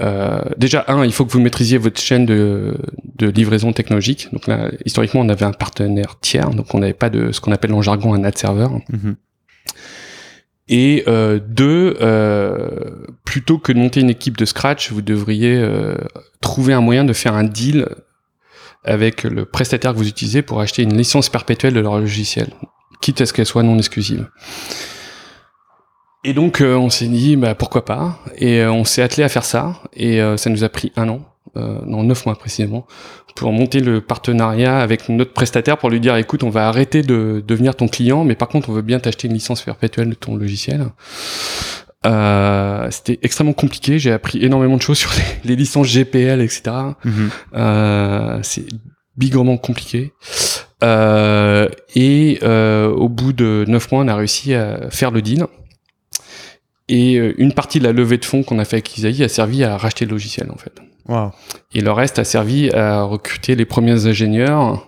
euh, 0.00 0.40
déjà, 0.56 0.84
un, 0.88 1.04
il 1.04 1.12
faut 1.12 1.24
que 1.26 1.32
vous 1.32 1.40
maîtrisiez 1.40 1.76
votre 1.76 2.00
chaîne 2.00 2.24
de, 2.24 2.76
de 3.16 3.28
livraison 3.28 3.72
technologique. 3.72 4.28
Donc 4.32 4.46
là, 4.46 4.70
historiquement, 4.86 5.20
on 5.20 5.28
avait 5.28 5.44
un 5.44 5.52
partenaire 5.52 6.18
tiers, 6.20 6.50
donc 6.50 6.72
on 6.74 6.78
n'avait 6.78 6.92
pas 6.94 7.10
de 7.10 7.32
ce 7.32 7.40
qu'on 7.40 7.52
appelle 7.52 7.72
en 7.74 7.82
jargon 7.82 8.14
un 8.14 8.24
ad 8.24 8.38
serveur. 8.38 8.70
Mhm. 8.90 9.16
Et 10.68 11.04
euh, 11.08 11.38
deux, 11.38 11.96
euh, 12.00 13.06
plutôt 13.24 13.58
que 13.58 13.72
de 13.72 13.78
monter 13.78 14.00
une 14.00 14.10
équipe 14.10 14.36
de 14.36 14.44
scratch, 14.44 14.92
vous 14.92 15.02
devriez 15.02 15.56
euh, 15.56 15.96
trouver 16.40 16.74
un 16.74 16.80
moyen 16.80 17.04
de 17.04 17.12
faire 17.12 17.34
un 17.34 17.44
deal 17.44 17.88
avec 18.84 19.24
le 19.24 19.44
prestataire 19.44 19.92
que 19.92 19.98
vous 19.98 20.08
utilisez 20.08 20.42
pour 20.42 20.60
acheter 20.60 20.82
une 20.82 20.96
licence 20.96 21.28
perpétuelle 21.28 21.74
de 21.74 21.80
leur 21.80 21.98
logiciel, 21.98 22.48
quitte 23.00 23.20
à 23.20 23.26
ce 23.26 23.32
qu'elle 23.32 23.46
soit 23.46 23.62
non 23.62 23.78
exclusive. 23.78 24.28
Et 26.24 26.32
donc 26.32 26.60
euh, 26.60 26.76
on 26.76 26.90
s'est 26.90 27.06
dit 27.06 27.36
bah 27.36 27.54
pourquoi 27.54 27.84
pas? 27.84 28.18
Et 28.36 28.60
euh, 28.60 28.72
on 28.72 28.84
s'est 28.84 29.02
attelé 29.02 29.22
à 29.22 29.28
faire 29.28 29.44
ça. 29.44 29.82
Et 29.94 30.20
euh, 30.20 30.36
ça 30.36 30.50
nous 30.50 30.64
a 30.64 30.68
pris 30.68 30.92
un 30.96 31.08
an, 31.08 31.20
euh, 31.58 31.78
non 31.86 32.02
neuf 32.04 32.26
mois 32.26 32.34
précisément, 32.36 32.86
pour 33.34 33.52
monter 33.52 33.80
le 33.80 34.00
partenariat 34.00 34.78
avec 34.78 35.08
notre 35.08 35.32
prestataire 35.32 35.78
pour 35.78 35.90
lui 35.90 36.00
dire 36.00 36.16
écoute 36.16 36.42
on 36.42 36.50
va 36.50 36.68
arrêter 36.68 37.02
de 37.02 37.42
devenir 37.46 37.76
ton 37.76 37.86
client 37.86 38.24
mais 38.24 38.34
par 38.34 38.48
contre 38.48 38.68
on 38.68 38.72
veut 38.72 38.82
bien 38.82 38.98
t'acheter 38.98 39.28
une 39.28 39.34
licence 39.34 39.62
perpétuelle 39.62 40.10
de 40.10 40.14
ton 40.14 40.36
logiciel. 40.36 40.86
Euh, 42.06 42.88
c'était 42.90 43.18
extrêmement 43.22 43.52
compliqué. 43.52 43.98
J'ai 43.98 44.12
appris 44.12 44.44
énormément 44.44 44.76
de 44.76 44.82
choses 44.82 44.98
sur 44.98 45.10
les, 45.44 45.50
les 45.50 45.56
licences 45.56 45.88
GPL, 45.88 46.40
etc. 46.40 46.62
Mhm. 47.04 47.30
Euh, 47.54 48.38
c'est 48.42 48.66
bigrement 49.16 49.56
compliqué. 49.56 50.12
Euh, 50.84 51.68
et 51.96 52.38
au 52.42 53.08
bout 53.08 53.32
de 53.32 53.64
neuf 53.66 53.90
mois, 53.90 54.02
on 54.02 54.08
a 54.08 54.14
réussi 54.14 54.54
à 54.54 54.90
faire 54.90 55.10
le 55.10 55.22
deal. 55.22 55.46
Et 56.90 57.16
une 57.16 57.52
partie 57.52 57.80
de 57.80 57.84
la 57.84 57.92
levée 57.92 58.16
de 58.16 58.24
fonds 58.24 58.42
qu'on 58.42 58.58
a 58.58 58.64
fait 58.64 58.76
avec 58.76 58.96
Isaïe 58.96 59.22
a 59.22 59.28
servi 59.28 59.62
à 59.62 59.76
racheter 59.76 60.06
le 60.06 60.12
logiciel, 60.12 60.50
en 60.50 60.56
fait. 60.56 60.72
Wow. 61.08 61.30
Et 61.72 61.80
le 61.80 61.90
reste 61.90 62.18
a 62.18 62.24
servi 62.24 62.70
à 62.70 63.02
recruter 63.02 63.54
les 63.56 63.64
premiers 63.64 64.06
ingénieurs 64.06 64.84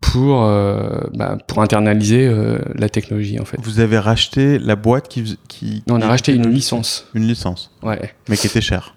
pour 0.00 0.44
euh, 0.44 1.00
bah, 1.14 1.36
pour 1.48 1.60
internaliser 1.60 2.26
euh, 2.28 2.58
la 2.76 2.88
technologie 2.88 3.40
en 3.40 3.44
fait. 3.44 3.58
Vous 3.60 3.80
avez 3.80 3.98
racheté 3.98 4.58
la 4.60 4.76
boîte 4.76 5.08
qui, 5.08 5.82
Non, 5.88 5.96
on 5.96 6.00
a 6.00 6.06
racheté 6.06 6.32
une 6.32 6.48
licence. 6.48 7.08
une 7.14 7.26
licence, 7.26 7.72
Ouais. 7.82 8.14
mais 8.28 8.36
qui 8.36 8.46
était 8.46 8.60
chère. 8.60 8.94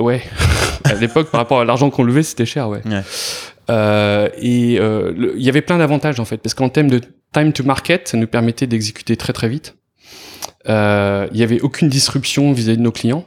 Ouais. 0.00 0.22
à 0.84 0.94
l'époque, 0.94 1.30
par 1.30 1.40
rapport 1.40 1.60
à 1.60 1.64
l'argent 1.64 1.88
qu'on 1.90 2.02
levait, 2.02 2.24
c'était 2.24 2.44
cher, 2.46 2.68
ouais. 2.68 2.82
Ouais. 2.84 3.02
Euh, 3.70 4.28
et 4.36 4.74
il 4.74 5.42
y 5.42 5.48
avait 5.48 5.62
plein 5.62 5.78
d'avantages 5.78 6.18
en 6.20 6.24
fait, 6.24 6.38
parce 6.38 6.54
qu'en 6.54 6.68
termes 6.68 6.90
de 6.90 7.00
time 7.32 7.52
to 7.52 7.62
market, 7.62 8.08
ça 8.08 8.16
nous 8.16 8.26
permettait 8.26 8.66
d'exécuter 8.66 9.16
très 9.16 9.32
très 9.32 9.48
vite. 9.48 9.76
Il 10.68 10.72
y 11.36 11.42
avait 11.44 11.60
aucune 11.60 11.88
disruption 11.88 12.52
vis-à-vis 12.52 12.78
de 12.78 12.82
nos 12.82 12.92
clients. 12.92 13.24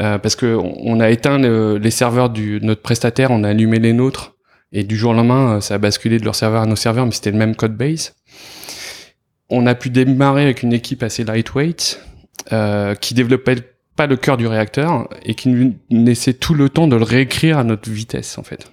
Euh, 0.00 0.18
parce 0.18 0.36
que 0.36 0.56
on 0.58 1.00
a 1.00 1.10
éteint 1.10 1.38
le- 1.38 1.76
les 1.76 1.90
serveurs 1.90 2.30
de 2.30 2.58
notre 2.62 2.80
prestataire, 2.80 3.30
on 3.30 3.44
a 3.44 3.50
allumé 3.50 3.78
les 3.78 3.92
nôtres, 3.92 4.34
et 4.72 4.84
du 4.84 4.96
jour 4.96 5.10
au 5.10 5.14
lendemain, 5.14 5.56
euh, 5.56 5.60
ça 5.60 5.74
a 5.74 5.78
basculé 5.78 6.18
de 6.18 6.24
leur 6.24 6.34
serveur 6.34 6.62
à 6.62 6.66
nos 6.66 6.76
serveurs, 6.76 7.04
mais 7.04 7.12
c'était 7.12 7.30
le 7.30 7.36
même 7.36 7.54
code 7.54 7.76
base. 7.76 8.14
On 9.50 9.66
a 9.66 9.74
pu 9.74 9.90
démarrer 9.90 10.44
avec 10.44 10.62
une 10.62 10.72
équipe 10.72 11.02
assez 11.02 11.24
lightweight, 11.24 12.00
euh, 12.52 12.94
qui 12.94 13.12
développait 13.12 13.56
pas 13.94 14.06
le 14.06 14.16
cœur 14.16 14.38
du 14.38 14.46
réacteur 14.46 15.10
et 15.26 15.34
qui 15.34 15.50
nous 15.50 15.74
laissait 15.90 16.32
tout 16.32 16.54
le 16.54 16.70
temps 16.70 16.88
de 16.88 16.96
le 16.96 17.04
réécrire 17.04 17.58
à 17.58 17.64
notre 17.64 17.90
vitesse 17.90 18.38
en 18.38 18.42
fait. 18.42 18.72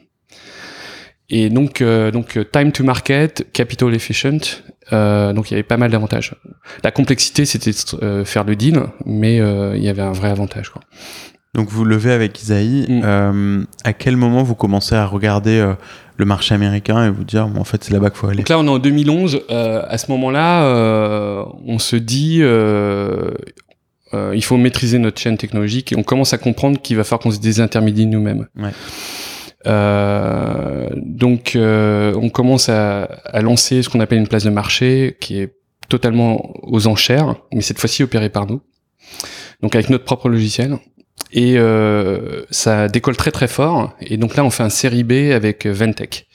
Et 1.30 1.49
donc, 1.49 1.84
donc 1.84 2.38
euh, 2.38 2.45
time 2.45 2.72
to 2.72 2.84
market, 2.86 3.51
capital 3.51 3.93
efficient, 3.93 4.39
euh, 4.94 5.34
donc 5.34 5.50
il 5.50 5.54
y 5.54 5.56
avait 5.56 5.64
pas 5.64 5.78
mal 5.78 5.92
d'avantages. 5.92 6.36
La 6.84 6.92
complexité, 6.92 7.46
c'était 7.46 7.72
euh, 8.02 8.26
faire 8.26 8.44
le 8.44 8.56
deal, 8.56 8.84
mais 9.06 9.40
euh, 9.40 9.76
il 9.76 9.84
y 9.84 9.90
avait 9.90 10.02
un 10.02 10.12
vrai 10.12 10.30
avantage. 10.30 10.70
Quoi. 10.70 10.82
Donc 11.54 11.70
vous 11.70 11.86
levez 11.86 12.12
avec 12.12 12.42
Isaïe. 12.42 12.86
Mm. 12.88 13.02
Euh, 13.04 13.64
à 13.84 13.94
quel 13.94 14.18
moment 14.18 14.44
vous 14.44 14.56
commencez 14.56 14.96
à 14.96 15.06
regarder 15.06 15.74
le 16.18 16.26
marché 16.26 16.54
américain 16.54 17.06
et 17.06 17.10
vous 17.10 17.24
dire, 17.24 17.48
bon, 17.48 17.62
en 17.62 17.64
fait, 17.64 17.84
c'est 17.84 17.94
là-bas 17.94 18.10
qu'il 18.10 18.20
faut 18.20 18.28
aller? 18.28 18.38
Donc 18.38 18.50
là, 18.50 18.60
on 18.60 18.66
est 18.66 18.70
en 18.70 18.80
2011. 18.80 19.42
euh, 19.50 19.84
à 19.88 19.98
ce 19.98 20.12
moment-là, 20.12 21.46
on 21.66 21.80
se 21.80 21.96
dit, 21.96 22.42
il 24.14 24.44
faut 24.44 24.58
maîtriser 24.58 25.00
notre 25.00 25.20
chaîne 25.20 25.38
technologique 25.38 25.92
et 25.92 25.96
on 25.96 26.04
commence 26.04 26.34
à 26.34 26.38
comprendre 26.38 26.82
qu'il 26.82 26.98
va 26.98 27.04
falloir 27.04 27.22
qu'on 27.22 27.32
se 27.32 27.40
désintermédie 27.40 28.06
nous-mêmes. 28.06 28.48
Ouais. 28.56 28.72
Euh, 29.68 30.89
donc, 30.95 31.55
euh, 31.55 32.14
on 32.22 32.30
commence 32.30 32.70
à, 32.70 33.03
à 33.03 33.41
lancer 33.41 33.84
ce 33.84 33.89
qu'on 33.89 33.99
appelle 33.99 34.20
une 34.20 34.28
place 34.28 34.43
de 34.43 34.49
marché 34.49 35.18
qui 35.20 35.39
est 35.39 35.53
totalement 35.89 36.53
aux 36.64 36.88
enchères, 36.88 37.36
mais 37.51 37.62
cette 37.62 37.80
fois-ci 37.80 38.03
opérée 38.03 38.30
par 38.30 38.45
nous. 38.45 38.62
Donc 39.62 39.76
avec 39.76 39.89
notre 39.89 40.05
propre 40.05 40.30
logiciel. 40.30 40.78
Et 41.32 41.55
euh, 41.57 42.41
ça 42.49 42.88
décolle 42.88 43.15
très 43.15 43.32
très 43.32 43.47
fort. 43.47 43.93
Et 44.01 44.17
donc 44.17 44.36
là, 44.36 44.43
on 44.43 44.49
fait 44.49 44.63
un 44.63 44.70
série 44.70 45.03
B 45.03 45.32
avec 45.34 45.65
euh, 45.65 45.72
Ventec. 45.74 46.26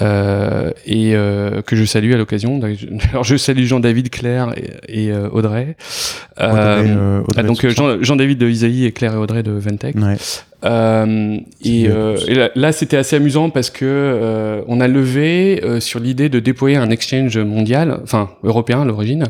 Euh, 0.00 0.70
et 0.86 1.14
euh, 1.14 1.62
que 1.62 1.76
je 1.76 1.84
salue 1.84 2.12
à 2.12 2.16
l'occasion. 2.16 2.60
Alors 3.10 3.24
je 3.24 3.36
salue 3.36 3.64
Jean-David, 3.64 4.10
Claire 4.10 4.54
et, 4.88 5.06
et, 5.06 5.12
euh, 5.12 5.28
Audrey. 5.30 5.76
Audrey, 6.40 6.50
Euh, 6.50 6.84
euh, 6.86 7.20
Audrey 7.20 7.36
ah, 7.38 7.42
donc. 7.42 7.66
Jean- 7.68 8.02
Jean-David 8.02 8.38
de 8.38 8.48
Isaïe 8.48 8.84
et 8.86 8.92
Claire 8.92 9.14
et 9.14 9.16
Audrey 9.18 9.42
de 9.42 9.52
Ventec. 9.52 9.96
Ouais. 9.96 10.16
Euh, 10.64 11.36
et, 11.64 11.88
euh, 11.88 12.16
et 12.28 12.34
là, 12.34 12.50
là, 12.54 12.70
c'était 12.72 12.96
assez 12.96 13.16
amusant 13.16 13.50
parce 13.50 13.70
que 13.70 13.84
euh, 13.84 14.62
on 14.68 14.80
a 14.80 14.86
levé 14.86 15.60
euh, 15.64 15.80
sur 15.80 15.98
l'idée 15.98 16.28
de 16.28 16.38
déployer 16.38 16.76
un 16.76 16.90
exchange 16.90 17.36
mondial, 17.38 17.98
enfin 18.04 18.30
européen 18.44 18.82
à 18.82 18.84
l'origine. 18.84 19.26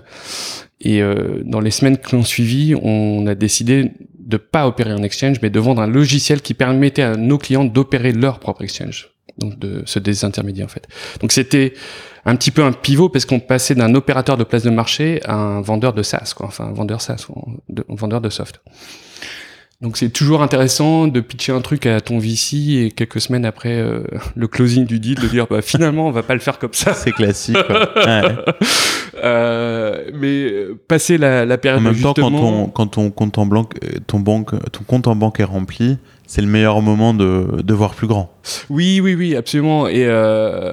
Et 0.83 1.01
euh, 1.01 1.41
dans 1.45 1.61
les 1.61 1.71
semaines 1.71 1.97
qui 1.97 2.15
ont 2.17 2.25
suivi, 2.25 2.75
on 2.75 3.27
a 3.27 3.35
décidé 3.35 3.93
de 4.33 4.39
pas 4.39 4.67
opérer 4.67 4.91
un 4.91 5.03
exchange, 5.03 5.37
mais 5.43 5.51
de 5.51 5.61
vendre 5.61 5.83
un 5.83 5.87
logiciel 5.87 6.41
qui 6.41 6.55
permettait 6.55 7.03
à 7.03 7.17
nos 7.17 7.39
clients 7.39 7.65
d'opérer 7.65 8.13
leur 8.13 8.41
propre 8.41 8.63
exchange, 8.63 9.11
donc 9.39 9.59
de 9.59 9.83
se 9.85 9.99
désintermédier 9.99 10.65
en 10.65 10.69
fait. 10.69 10.89
Donc 11.21 11.33
c'était 11.33 11.75
un 12.25 12.35
petit 12.37 12.51
peu 12.51 12.63
un 12.63 12.73
pivot 12.73 13.09
parce 13.11 13.27
qu'on 13.27 13.41
passait 13.41 13.75
d'un 13.75 13.95
opérateur 13.95 14.37
de 14.37 14.45
place 14.45 14.63
de 14.63 14.71
marché 14.71 15.21
à 15.25 15.35
un 15.35 15.61
vendeur 15.61 15.93
de 15.93 16.03
SaaS, 16.03 16.33
quoi, 16.35 16.47
enfin 16.47 16.65
un 16.65 16.73
vendeur 16.73 17.01
SaaS, 17.01 17.27
un 17.29 17.95
vendeur 17.95 18.21
de 18.21 18.31
soft. 18.31 18.61
Donc 19.83 19.97
c'est 19.97 20.11
toujours 20.11 20.45
intéressant 20.45 21.09
de 21.09 21.21
pitcher 21.21 21.51
un 21.51 21.61
truc 21.61 21.87
à 21.87 22.01
ton 22.01 22.21
VC 22.21 22.85
et 22.85 22.93
quelques 22.93 23.21
semaines 23.21 23.45
après 23.45 23.81
euh, 23.81 24.05
le 24.37 24.47
closing 24.47 24.87
du 24.87 25.01
deal 25.01 25.19
de 25.19 25.27
dire 25.27 25.49
bah 25.51 25.61
finalement 25.61 26.07
on 26.07 26.13
va 26.13 26.23
pas 26.23 26.35
le 26.35 26.41
faire 26.41 26.61
comme 26.61 26.73
ça. 26.73 26.95
C'est 26.95 27.13
classique. 27.13 27.59
quoi. 27.67 27.91
Ouais. 28.03 28.23
Euh, 29.25 30.11
mais 30.15 30.45
euh, 30.51 30.79
passer 30.89 31.19
la, 31.19 31.45
la 31.45 31.55
En 31.55 31.59
période 31.59 31.83
même 31.83 32.01
temps, 32.01 32.15
quand 32.15 32.69
quand 32.69 32.87
ton 32.87 33.11
compte 33.11 33.39
en 33.39 33.47
ton 34.07 34.21
banque, 34.21 34.55
ton 34.73 34.85
compte 34.85 35.07
en 35.07 35.17
banque 35.17 35.41
est 35.41 35.45
rempli, 35.45 35.99
c'est 36.35 36.41
le 36.41 36.47
meilleur 36.49 36.81
moment 36.81 37.13
de, 37.13 37.61
de 37.63 37.75
voir 37.75 37.95
plus 37.95 38.07
grand. 38.07 38.33
Oui, 38.71 39.01
oui, 39.03 39.15
oui, 39.15 39.37
absolument. 39.37 39.87
Et 39.87 40.07
euh, 40.07 40.73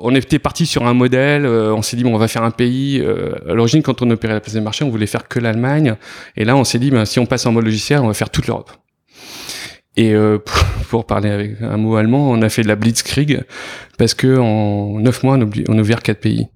on 0.00 0.14
était 0.14 0.38
parti 0.38 0.64
sur 0.64 0.86
un 0.86 0.94
modèle. 0.94 1.44
euh, 1.44 1.74
on 1.74 1.82
s'est 1.82 1.98
dit 1.98 2.04
bon, 2.04 2.14
on 2.14 2.18
va 2.18 2.26
faire 2.26 2.42
un 2.42 2.50
pays. 2.50 3.02
euh, 3.04 3.34
à 3.46 3.52
l'origine, 3.52 3.82
quand 3.82 4.00
on 4.00 4.08
opérait 4.10 4.32
la 4.32 4.40
place 4.40 4.54
des 4.54 4.62
marchés, 4.62 4.82
on 4.82 4.88
voulait 4.88 5.06
faire 5.06 5.28
que 5.28 5.38
l'Allemagne. 5.38 5.96
Et 6.38 6.46
là, 6.46 6.56
on 6.56 6.64
s'est 6.64 6.78
dit 6.78 6.90
ben, 6.90 7.04
si 7.04 7.18
on 7.18 7.26
passe 7.26 7.44
en 7.44 7.52
mode 7.52 7.66
logiciel, 7.66 8.00
on 8.00 8.06
va 8.06 8.14
faire 8.14 8.30
toute 8.30 8.46
l'Europe. 8.46 8.70
Et 9.98 10.14
euh, 10.14 10.38
pour, 10.44 10.64
pour 10.88 11.06
parler 11.06 11.28
avec 11.28 11.60
un 11.60 11.76
mot 11.76 11.96
allemand, 11.96 12.30
on 12.30 12.40
a 12.40 12.48
fait 12.48 12.62
de 12.62 12.68
la 12.68 12.76
blitzkrieg 12.76 13.42
parce 13.98 14.14
que 14.14 14.38
en 14.38 14.98
neuf 15.00 15.22
mois, 15.22 15.36
on, 15.36 15.50
on 15.68 15.76
a 15.78 15.80
ouvert 15.82 16.00
quatre 16.02 16.20
pays. 16.20 16.46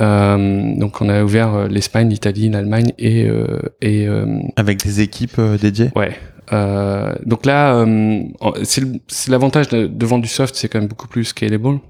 Euh, 0.00 0.74
donc, 0.76 1.00
on 1.00 1.08
a 1.08 1.22
ouvert 1.22 1.54
euh, 1.54 1.68
l'Espagne, 1.68 2.08
l'Italie, 2.10 2.48
l'Allemagne 2.50 2.90
et 2.98 3.28
euh, 3.28 3.60
et 3.80 4.08
euh, 4.08 4.26
Avec 4.56 4.82
des 4.84 5.02
équipes 5.02 5.38
euh, 5.38 5.56
dédiées? 5.56 5.90
Ouais. 5.94 6.16
Euh, 6.52 7.14
donc 7.24 7.46
là, 7.46 7.76
euh, 7.76 8.22
c'est 8.62 9.28
l'avantage 9.28 9.68
de, 9.68 9.86
de 9.86 10.06
vendre 10.06 10.22
du 10.22 10.28
soft, 10.28 10.54
c'est 10.54 10.68
quand 10.68 10.78
même 10.78 10.88
beaucoup 10.88 11.08
plus 11.08 11.24
scalable. 11.24 11.80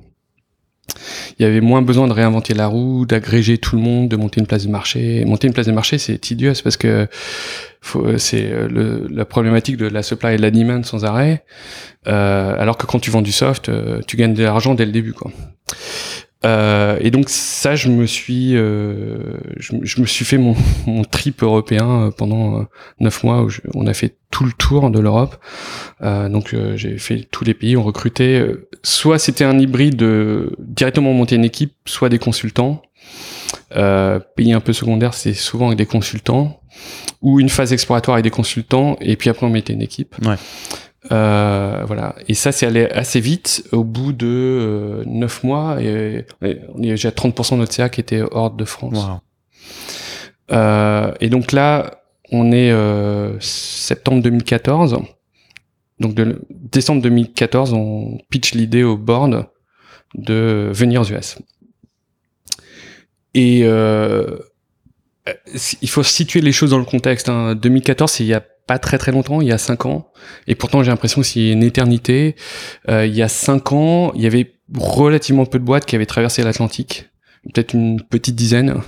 Il 1.38 1.42
y 1.42 1.46
avait 1.46 1.60
moins 1.60 1.82
besoin 1.82 2.06
de 2.06 2.12
réinventer 2.12 2.54
la 2.54 2.66
roue, 2.66 3.06
d'agréger 3.06 3.58
tout 3.58 3.76
le 3.76 3.82
monde, 3.82 4.08
de 4.08 4.16
monter 4.16 4.40
une 4.40 4.46
place 4.46 4.64
de 4.64 4.70
marché. 4.70 5.24
Monter 5.24 5.48
une 5.48 5.52
place 5.52 5.66
de 5.66 5.72
marché, 5.72 5.98
c'est 5.98 6.18
tedious 6.18 6.54
parce 6.62 6.76
que 6.76 7.08
c'est 8.18 8.50
euh, 8.50 9.06
la 9.10 9.24
problématique 9.24 9.76
de 9.76 9.86
la 9.86 10.02
supply 10.02 10.34
et 10.34 10.36
de 10.36 10.42
la 10.42 10.50
demand 10.50 10.82
sans 10.82 11.04
arrêt. 11.04 11.44
Euh, 12.06 12.56
alors 12.58 12.78
que 12.78 12.86
quand 12.86 12.98
tu 12.98 13.10
vends 13.10 13.22
du 13.22 13.32
soft, 13.32 13.68
euh, 13.68 14.00
tu 14.06 14.16
gagnes 14.16 14.34
de 14.34 14.42
l'argent 14.42 14.74
dès 14.74 14.86
le 14.86 14.92
début, 14.92 15.12
quoi. 15.12 15.30
Euh, 16.44 16.98
et 17.00 17.10
donc 17.10 17.28
ça, 17.28 17.76
je 17.76 17.88
me 17.88 18.06
suis, 18.06 18.56
euh, 18.56 19.38
je, 19.56 20.00
me- 20.00 20.06
suis 20.06 20.24
fait 20.24 20.38
mon, 20.86 21.02
trip 21.10 21.42
européen 21.42 22.06
euh, 22.06 22.10
pendant 22.10 22.60
euh, 22.60 22.64
neuf 23.00 23.24
mois 23.24 23.42
où 23.42 23.50
on 23.74 23.86
a 23.86 23.94
fait 23.94 24.16
tout 24.30 24.44
le 24.44 24.52
tour 24.52 24.90
de 24.90 25.00
l'Europe. 25.00 25.36
Euh, 26.02 26.28
donc 26.28 26.52
euh, 26.52 26.76
j'ai 26.76 26.98
fait 26.98 27.26
tous 27.30 27.44
les 27.44 27.54
pays, 27.54 27.76
on 27.76 27.82
recrutait. 27.82 28.46
soit 28.82 29.18
c'était 29.18 29.44
un 29.44 29.58
hybride 29.58 29.96
de 29.96 30.54
directement 30.58 31.12
monter 31.12 31.36
une 31.36 31.44
équipe, 31.44 31.72
soit 31.86 32.08
des 32.08 32.18
consultants. 32.18 32.82
Pays 34.36 34.52
un 34.52 34.60
peu 34.60 34.72
secondaire, 34.72 35.14
c'est 35.14 35.34
souvent 35.34 35.66
avec 35.68 35.78
des 35.78 35.86
consultants 35.86 36.60
ou 37.22 37.40
une 37.40 37.48
phase 37.48 37.72
exploratoire 37.72 38.16
avec 38.16 38.24
des 38.24 38.30
consultants 38.30 38.96
et 39.00 39.16
puis 39.16 39.30
après 39.30 39.46
on 39.46 39.50
mettait 39.50 39.72
une 39.72 39.82
équipe. 39.82 40.14
Ouais. 40.24 40.36
Euh, 41.12 41.82
voilà. 41.86 42.14
Et 42.28 42.34
ça, 42.34 42.52
c'est 42.52 42.66
allé 42.66 42.86
assez 42.86 43.20
vite. 43.20 43.64
Au 43.72 43.84
bout 43.84 44.12
de 44.12 44.26
euh, 44.26 45.04
neuf 45.06 45.44
mois, 45.44 45.80
et, 45.80 46.24
et 46.42 46.60
on 46.74 46.82
est 46.82 46.90
déjà 46.90 47.10
30% 47.10 47.52
de 47.52 47.56
notre 47.58 47.72
CA 47.72 47.88
qui 47.88 48.00
était 48.00 48.22
hors 48.30 48.50
de 48.50 48.64
France. 48.64 48.94
Wow. 48.94 49.20
Euh, 50.52 51.12
et 51.20 51.28
donc 51.28 51.52
là, 51.52 52.02
on 52.30 52.52
est 52.52 52.70
euh, 52.70 53.38
septembre 53.40 54.22
2014. 54.22 54.98
Donc 55.98 56.14
de 56.14 56.42
décembre 56.50 57.02
2014, 57.02 57.72
on 57.72 58.18
pitch 58.30 58.52
l'idée 58.52 58.82
au 58.82 58.96
board 58.96 59.48
de 60.14 60.70
venir 60.72 61.02
aux 61.02 61.10
US. 61.10 61.38
Et 63.34 63.60
euh, 63.64 64.38
il 65.82 65.88
faut 65.88 66.02
situer 66.02 66.40
les 66.40 66.52
choses 66.52 66.70
dans 66.70 66.78
le 66.78 66.84
contexte. 66.84 67.28
Hein. 67.28 67.54
2014, 67.54 68.10
c'est 68.10 68.24
il 68.24 68.28
y 68.28 68.34
a 68.34 68.44
pas 68.66 68.78
très 68.78 68.98
très 68.98 69.12
longtemps, 69.12 69.40
il 69.40 69.48
y 69.48 69.52
a 69.52 69.58
cinq 69.58 69.86
ans. 69.86 70.08
Et 70.46 70.54
pourtant, 70.54 70.82
j'ai 70.82 70.90
l'impression 70.90 71.20
que 71.20 71.26
c'est 71.26 71.50
une 71.50 71.62
éternité. 71.62 72.34
Euh, 72.88 73.06
il 73.06 73.14
y 73.14 73.22
a 73.22 73.28
cinq 73.28 73.72
ans, 73.72 74.12
il 74.14 74.22
y 74.22 74.26
avait 74.26 74.54
relativement 74.76 75.46
peu 75.46 75.58
de 75.58 75.64
boîtes 75.64 75.86
qui 75.86 75.94
avaient 75.94 76.06
traversé 76.06 76.42
l'Atlantique. 76.42 77.08
Peut-être 77.54 77.74
une 77.74 78.00
petite 78.02 78.34
dizaine. 78.34 78.80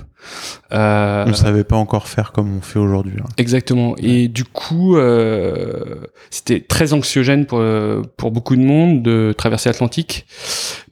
Euh, 0.73 1.23
On 1.25 1.29
ne 1.29 1.33
savait 1.33 1.63
pas 1.63 1.77
encore 1.77 2.09
faire 2.09 2.33
comme 2.33 2.57
on 2.57 2.61
fait 2.61 2.77
aujourd'hui. 2.79 3.13
hein. 3.21 3.27
Exactement. 3.37 3.95
Et 3.99 4.27
du 4.27 4.43
coup, 4.43 4.97
euh, 4.97 5.95
c'était 6.29 6.59
très 6.59 6.91
anxiogène 6.91 7.45
pour, 7.45 7.59
euh, 7.59 8.01
pour 8.17 8.31
beaucoup 8.31 8.57
de 8.57 8.61
monde 8.61 9.01
de 9.01 9.33
traverser 9.37 9.69
l'Atlantique. 9.69 10.25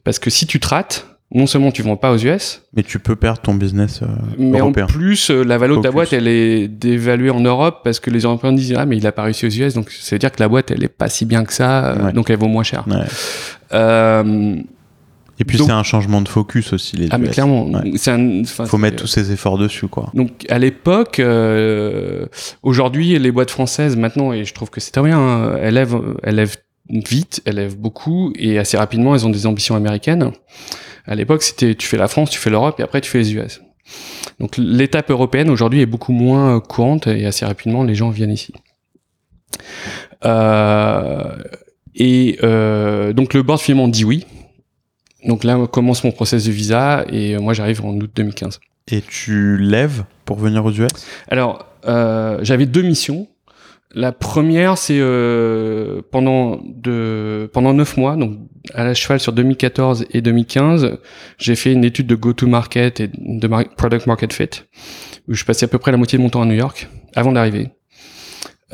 Parce 0.02 0.18
que 0.18 0.30
si 0.30 0.46
tu 0.46 0.60
te 0.60 0.68
rates, 0.68 1.06
non 1.34 1.46
seulement 1.46 1.70
tu 1.70 1.82
vends 1.82 1.96
pas 1.96 2.10
aux 2.12 2.16
US, 2.18 2.62
Mais 2.74 2.82
tu 2.82 2.98
peux 2.98 3.14
perdre 3.16 3.40
ton 3.40 3.54
business 3.54 4.00
euh, 4.02 4.06
mais 4.38 4.60
européen. 4.60 4.84
en 4.84 4.86
plus, 4.86 5.30
euh, 5.30 5.42
la 5.44 5.58
valeur 5.58 5.76
de 5.78 5.82
ta 5.82 5.90
boîte, 5.90 6.12
elle 6.14 6.26
est 6.28 6.68
dévaluée 6.68 7.30
en 7.30 7.40
Europe 7.40 7.80
parce 7.84 8.00
que 8.00 8.08
les 8.10 8.20
Européens 8.20 8.52
disent 8.52 8.74
ah 8.78 8.86
mais 8.86 8.96
il 8.96 9.06
a 9.06 9.12
pas 9.12 9.24
réussi 9.24 9.44
aux 9.46 9.50
US, 9.50 9.74
donc 9.74 9.90
ça 9.90 10.14
veut 10.16 10.18
dire 10.20 10.32
que 10.32 10.40
la 10.42 10.48
boîte 10.48 10.70
elle 10.70 10.82
est 10.82 10.88
pas 10.88 11.08
si 11.10 11.26
bien 11.26 11.44
que 11.44 11.52
ça, 11.52 11.86
euh, 11.88 12.04
Ouais. 12.06 12.12
donc 12.12 12.30
elle 12.30 12.38
vaut 12.38 12.48
moins 12.48 12.62
cher. 12.62 12.84
Ouais. 12.88 12.96
Euh, 13.74 14.56
Et 15.40 15.44
puis 15.44 15.58
c'est 15.58 15.70
un 15.70 15.82
changement 15.82 16.20
de 16.22 16.28
focus 16.28 16.72
aussi 16.72 16.96
les 16.96 17.08
ah 17.10 17.18
mais 17.18 17.28
clairement, 17.28 17.66
Ouais. 17.66 17.92
c'est 17.96 18.10
un. 18.10 18.40
enfin, 18.40 18.64
Faut 18.64 18.76
c'est- 18.76 18.82
mettre 18.82 18.96
tous 18.96 19.06
ses 19.06 19.30
efforts 19.30 19.58
dessus 19.58 19.86
quoi. 19.86 20.10
Donc 20.14 20.46
à 20.48 20.58
l'époque, 20.58 21.20
euh, 21.20 22.26
aujourd'hui 22.62 23.18
les 23.18 23.30
boîtes 23.30 23.50
françaises 23.50 23.96
maintenant 23.96 24.32
et 24.32 24.44
je 24.44 24.54
trouve 24.54 24.70
que 24.70 24.80
c'est 24.80 24.90
très 24.92 25.02
bien, 25.02 25.18
hein, 25.18 25.56
elles 25.60 25.74
lèvent, 25.74 26.00
elles 26.22 26.36
lèvent 26.36 26.56
vite, 26.90 27.42
elles 27.44 27.56
lèvent 27.56 27.76
beaucoup 27.76 28.32
et 28.34 28.58
assez 28.58 28.78
rapidement 28.78 29.14
elles 29.14 29.26
ont 29.26 29.30
des 29.30 29.44
ambitions 29.46 29.76
américaines. 29.76 30.30
À 31.08 31.14
l'époque 31.14 31.42
c'était 31.42 31.74
tu 31.74 31.86
fais 31.86 31.96
la 31.96 32.08
France, 32.08 32.30
tu 32.30 32.38
fais 32.38 32.50
l'Europe 32.50 32.78
et 32.78 32.82
après 32.82 33.00
tu 33.00 33.10
fais 33.10 33.18
les 33.18 33.34
US. 33.34 33.60
Donc 34.38 34.56
l'étape 34.56 35.10
européenne 35.10 35.50
aujourd'hui 35.50 35.80
est 35.80 35.86
beaucoup 35.86 36.12
moins 36.12 36.56
euh, 36.56 36.60
courante 36.60 37.06
et 37.06 37.26
assez 37.26 37.44
rapidement 37.44 37.82
les 37.82 37.94
gens 37.94 38.10
viennent 38.10 38.32
ici. 38.32 38.52
Euh, 40.24 41.36
et 41.94 42.38
euh, 42.42 43.12
donc 43.12 43.34
le 43.34 43.42
board 43.42 43.60
finalement 43.60 43.88
dit 43.88 44.04
oui. 44.04 44.26
Donc 45.26 45.42
là 45.42 45.66
commence 45.66 46.04
mon 46.04 46.12
process 46.12 46.44
de 46.44 46.52
visa 46.52 47.04
et 47.10 47.36
moi 47.38 47.54
j'arrive 47.54 47.84
en 47.84 47.94
août 47.94 48.10
2015. 48.14 48.60
Et 48.90 49.02
tu 49.02 49.58
lèves 49.58 50.04
pour 50.24 50.38
venir 50.38 50.64
aux 50.64 50.72
US 50.72 50.88
Alors, 51.28 51.66
euh, 51.86 52.38
j'avais 52.42 52.66
deux 52.66 52.82
missions. 52.82 53.28
La 53.94 54.12
première, 54.12 54.76
c'est 54.76 54.98
euh, 55.00 56.02
pendant 56.10 56.60
de 56.62 57.48
pendant 57.52 57.72
neuf 57.72 57.96
mois, 57.96 58.16
donc 58.16 58.38
à 58.74 58.84
la 58.84 58.92
cheval 58.92 59.18
sur 59.18 59.32
2014 59.32 60.06
et 60.10 60.20
2015, 60.20 60.98
j'ai 61.38 61.56
fait 61.56 61.72
une 61.72 61.84
étude 61.84 62.06
de 62.06 62.14
go-to-market 62.14 63.00
et 63.00 63.08
de 63.08 63.48
product 63.76 64.06
market 64.06 64.32
fit, 64.32 64.50
où 65.26 65.34
je 65.34 65.44
passais 65.44 65.64
à 65.64 65.68
peu 65.68 65.78
près 65.78 65.90
la 65.90 65.96
moitié 65.96 66.18
de 66.18 66.22
mon 66.22 66.28
temps 66.28 66.42
à 66.42 66.46
New 66.46 66.54
York 66.54 66.88
avant 67.14 67.32
d'arriver. 67.32 67.70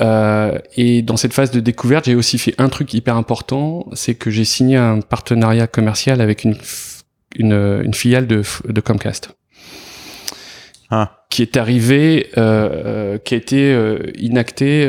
Euh, 0.00 0.58
et 0.76 1.02
dans 1.02 1.16
cette 1.16 1.32
phase 1.32 1.52
de 1.52 1.60
découverte, 1.60 2.06
j'ai 2.06 2.16
aussi 2.16 2.36
fait 2.36 2.54
un 2.58 2.68
truc 2.68 2.92
hyper 2.92 3.16
important, 3.16 3.86
c'est 3.92 4.16
que 4.16 4.30
j'ai 4.30 4.44
signé 4.44 4.76
un 4.76 5.00
partenariat 5.00 5.68
commercial 5.68 6.20
avec 6.20 6.42
une 6.42 6.56
une, 7.36 7.82
une 7.84 7.94
filiale 7.94 8.26
de, 8.26 8.42
de 8.68 8.80
Comcast 8.80 9.36
Ah, 10.90 11.23
qui 11.34 11.42
est 11.42 11.56
arrivé, 11.56 12.30
euh, 12.38 12.68
euh, 12.70 13.18
qui 13.18 13.34
a 13.34 13.36
été 13.36 13.72
euh, 13.74 13.98
inacté, 14.16 14.88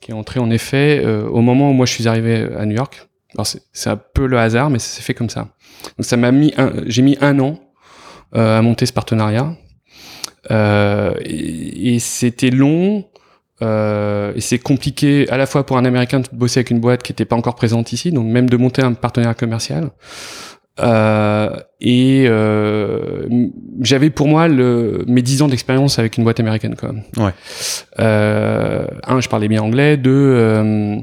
qui 0.00 0.10
est 0.10 0.14
entré 0.14 0.40
en 0.40 0.50
effet 0.50 1.06
au 1.06 1.40
moment 1.40 1.70
où 1.70 1.72
moi 1.72 1.86
je 1.86 1.92
suis 1.92 2.08
arrivé 2.08 2.48
à 2.58 2.66
New 2.66 2.74
York. 2.74 3.08
Alors 3.36 3.46
c'est, 3.46 3.90
un 3.90 3.96
peu 3.96 4.26
le 4.26 4.36
hasard, 4.36 4.70
mais 4.70 4.80
ça 4.80 4.88
s'est 4.88 5.02
fait 5.02 5.14
comme 5.14 5.30
ça. 5.30 5.50
Donc 5.96 6.04
ça 6.04 6.16
m'a 6.16 6.32
mis, 6.32 6.52
j'ai 6.86 7.02
mis 7.02 7.16
un 7.20 7.38
an 7.38 7.60
à 8.32 8.60
monter 8.60 8.86
ce 8.86 8.92
partenariat, 8.92 9.54
et, 10.50 11.98
c'était 12.00 12.50
long. 12.50 13.04
Et 13.62 14.40
c'est 14.40 14.58
compliqué 14.58 15.28
à 15.30 15.36
la 15.36 15.46
fois 15.46 15.64
pour 15.64 15.76
un 15.76 15.84
Américain 15.84 16.18
de 16.18 16.26
bosser 16.32 16.58
avec 16.58 16.70
une 16.72 16.80
boîte 16.80 17.04
qui 17.04 17.12
n'était 17.12 17.24
pas 17.24 17.36
encore 17.36 17.54
présente 17.54 17.92
ici, 17.92 18.10
donc 18.10 18.26
même 18.26 18.50
de 18.50 18.56
monter 18.56 18.82
un 18.82 18.94
partenariat 18.94 19.34
commercial. 19.34 19.92
Euh, 20.80 21.56
et 21.80 22.24
euh, 22.26 23.26
j'avais 23.80 24.10
pour 24.10 24.26
moi 24.26 24.48
le, 24.48 25.04
mes 25.06 25.22
10 25.22 25.42
ans 25.42 25.48
d'expérience 25.48 25.98
avec 25.98 26.16
une 26.16 26.24
boîte 26.24 26.40
américaine 26.40 26.74
quand 26.76 26.92
même. 26.92 27.02
Ouais. 27.16 27.32
Euh, 28.00 28.86
un, 29.06 29.20
je 29.20 29.28
parlais 29.28 29.48
bien 29.48 29.62
anglais. 29.62 29.96
Deux, 29.96 30.10
euh, 30.12 30.96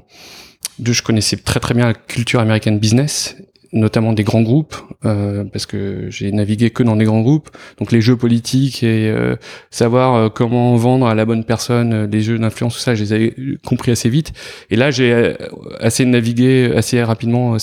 deux, 0.80 0.94
je 0.94 1.04
connaissais 1.04 1.38
très 1.38 1.60
très 1.60 1.74
bien 1.74 1.88
la 1.88 1.94
culture 1.94 2.40
américaine 2.42 2.80
business, 2.80 3.38
notamment 3.74 4.14
des 4.14 4.24
grands 4.24 4.42
groupes, 4.42 4.76
euh, 5.06 5.44
parce 5.46 5.66
que 5.66 6.08
j'ai 6.10 6.32
navigué 6.32 6.70
que 6.72 6.84
dans 6.84 6.96
des 6.96 7.06
grands 7.06 7.22
groupes. 7.22 7.50
Donc 7.80 7.92
les 7.92 8.02
jeux 8.02 8.18
politiques 8.18 8.84
et 8.84 9.10
euh, 9.10 9.36
savoir 9.70 10.16
euh, 10.16 10.30
comment 10.30 10.76
vendre 10.76 11.08
à 11.08 11.16
la 11.16 11.26
bonne 11.26 11.44
personne 11.44 12.10
les 12.12 12.22
jeux 12.22 12.38
d'influence, 12.38 12.76
tout 12.76 12.82
ça, 12.82 12.96
je 12.96 13.04
les 13.04 13.14
avais 13.14 13.36
compris 13.66 13.92
assez 13.92 14.10
vite. 14.10 14.34
Et 14.70 14.76
là, 14.76 14.92
j'ai 14.92 15.36
assez 15.80 16.06
navigué 16.06 16.74
assez 16.76 17.02
rapidement 17.04 17.58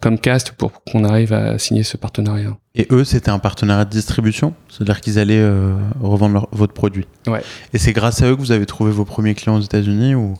comme 0.00 0.18
cast 0.18 0.52
pour 0.52 0.72
qu'on 0.84 1.04
arrive 1.04 1.32
à 1.32 1.58
signer 1.58 1.82
ce 1.82 1.96
partenariat. 1.96 2.56
Et 2.76 2.88
eux, 2.90 3.04
c'était 3.04 3.30
un 3.30 3.38
partenariat 3.38 3.84
de 3.84 3.90
distribution, 3.90 4.52
c'est-à-dire 4.68 5.00
qu'ils 5.00 5.18
allaient 5.20 5.38
euh, 5.38 5.74
revendre 6.00 6.34
leur- 6.34 6.48
votre 6.50 6.72
produit? 6.72 7.06
Ouais. 7.28 7.40
Et 7.72 7.78
c'est 7.78 7.92
grâce 7.92 8.20
à 8.22 8.26
eux 8.30 8.34
que 8.34 8.40
vous 8.40 8.50
avez 8.50 8.66
trouvé 8.66 8.90
vos 8.90 9.04
premiers 9.04 9.34
clients 9.34 9.56
aux 9.56 9.60
États-Unis 9.60 10.14
ou? 10.16 10.34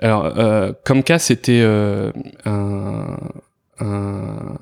Alors, 0.00 0.26
euh, 0.38 0.72
Comcast, 0.84 1.26
c'était 1.26 1.60
euh, 1.62 2.10
un, 2.44 3.16
un, 3.80 4.58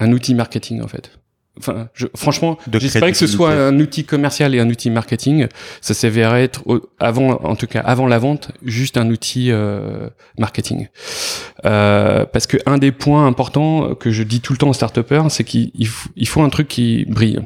un 0.00 0.12
outil 0.12 0.34
marketing, 0.34 0.82
en 0.82 0.88
fait. 0.88 1.12
Enfin, 1.58 1.88
je, 1.94 2.06
franchement, 2.16 2.58
j'espérais 2.72 3.10
que 3.12 3.18
ce 3.18 3.26
soit 3.26 3.52
un 3.52 3.78
outil 3.80 4.04
commercial 4.04 4.54
et 4.54 4.60
un 4.60 4.70
outil 4.70 4.88
marketing. 4.88 5.46
Ça 5.80 5.94
s'avérait 5.94 6.44
être, 6.44 6.62
avant, 6.98 7.32
en 7.42 7.56
tout 7.56 7.66
cas, 7.66 7.80
avant 7.80 8.06
la 8.06 8.18
vente, 8.18 8.52
juste 8.62 8.96
un 8.96 9.10
outil 9.10 9.50
euh, 9.50 10.08
marketing. 10.38 10.88
Euh, 11.66 12.24
parce 12.24 12.46
que 12.46 12.56
un 12.66 12.78
des 12.78 12.92
points 12.92 13.26
importants 13.26 13.94
que 13.94 14.10
je 14.10 14.22
dis 14.22 14.40
tout 14.40 14.52
le 14.52 14.58
temps 14.58 14.70
aux 14.70 14.74
start 14.74 15.00
c'est 15.28 15.44
qu'il 15.44 15.70
il 15.74 15.88
faut, 15.88 16.08
il 16.16 16.28
faut 16.28 16.40
un 16.40 16.50
truc 16.50 16.68
qui 16.68 17.04
brille. 17.08 17.40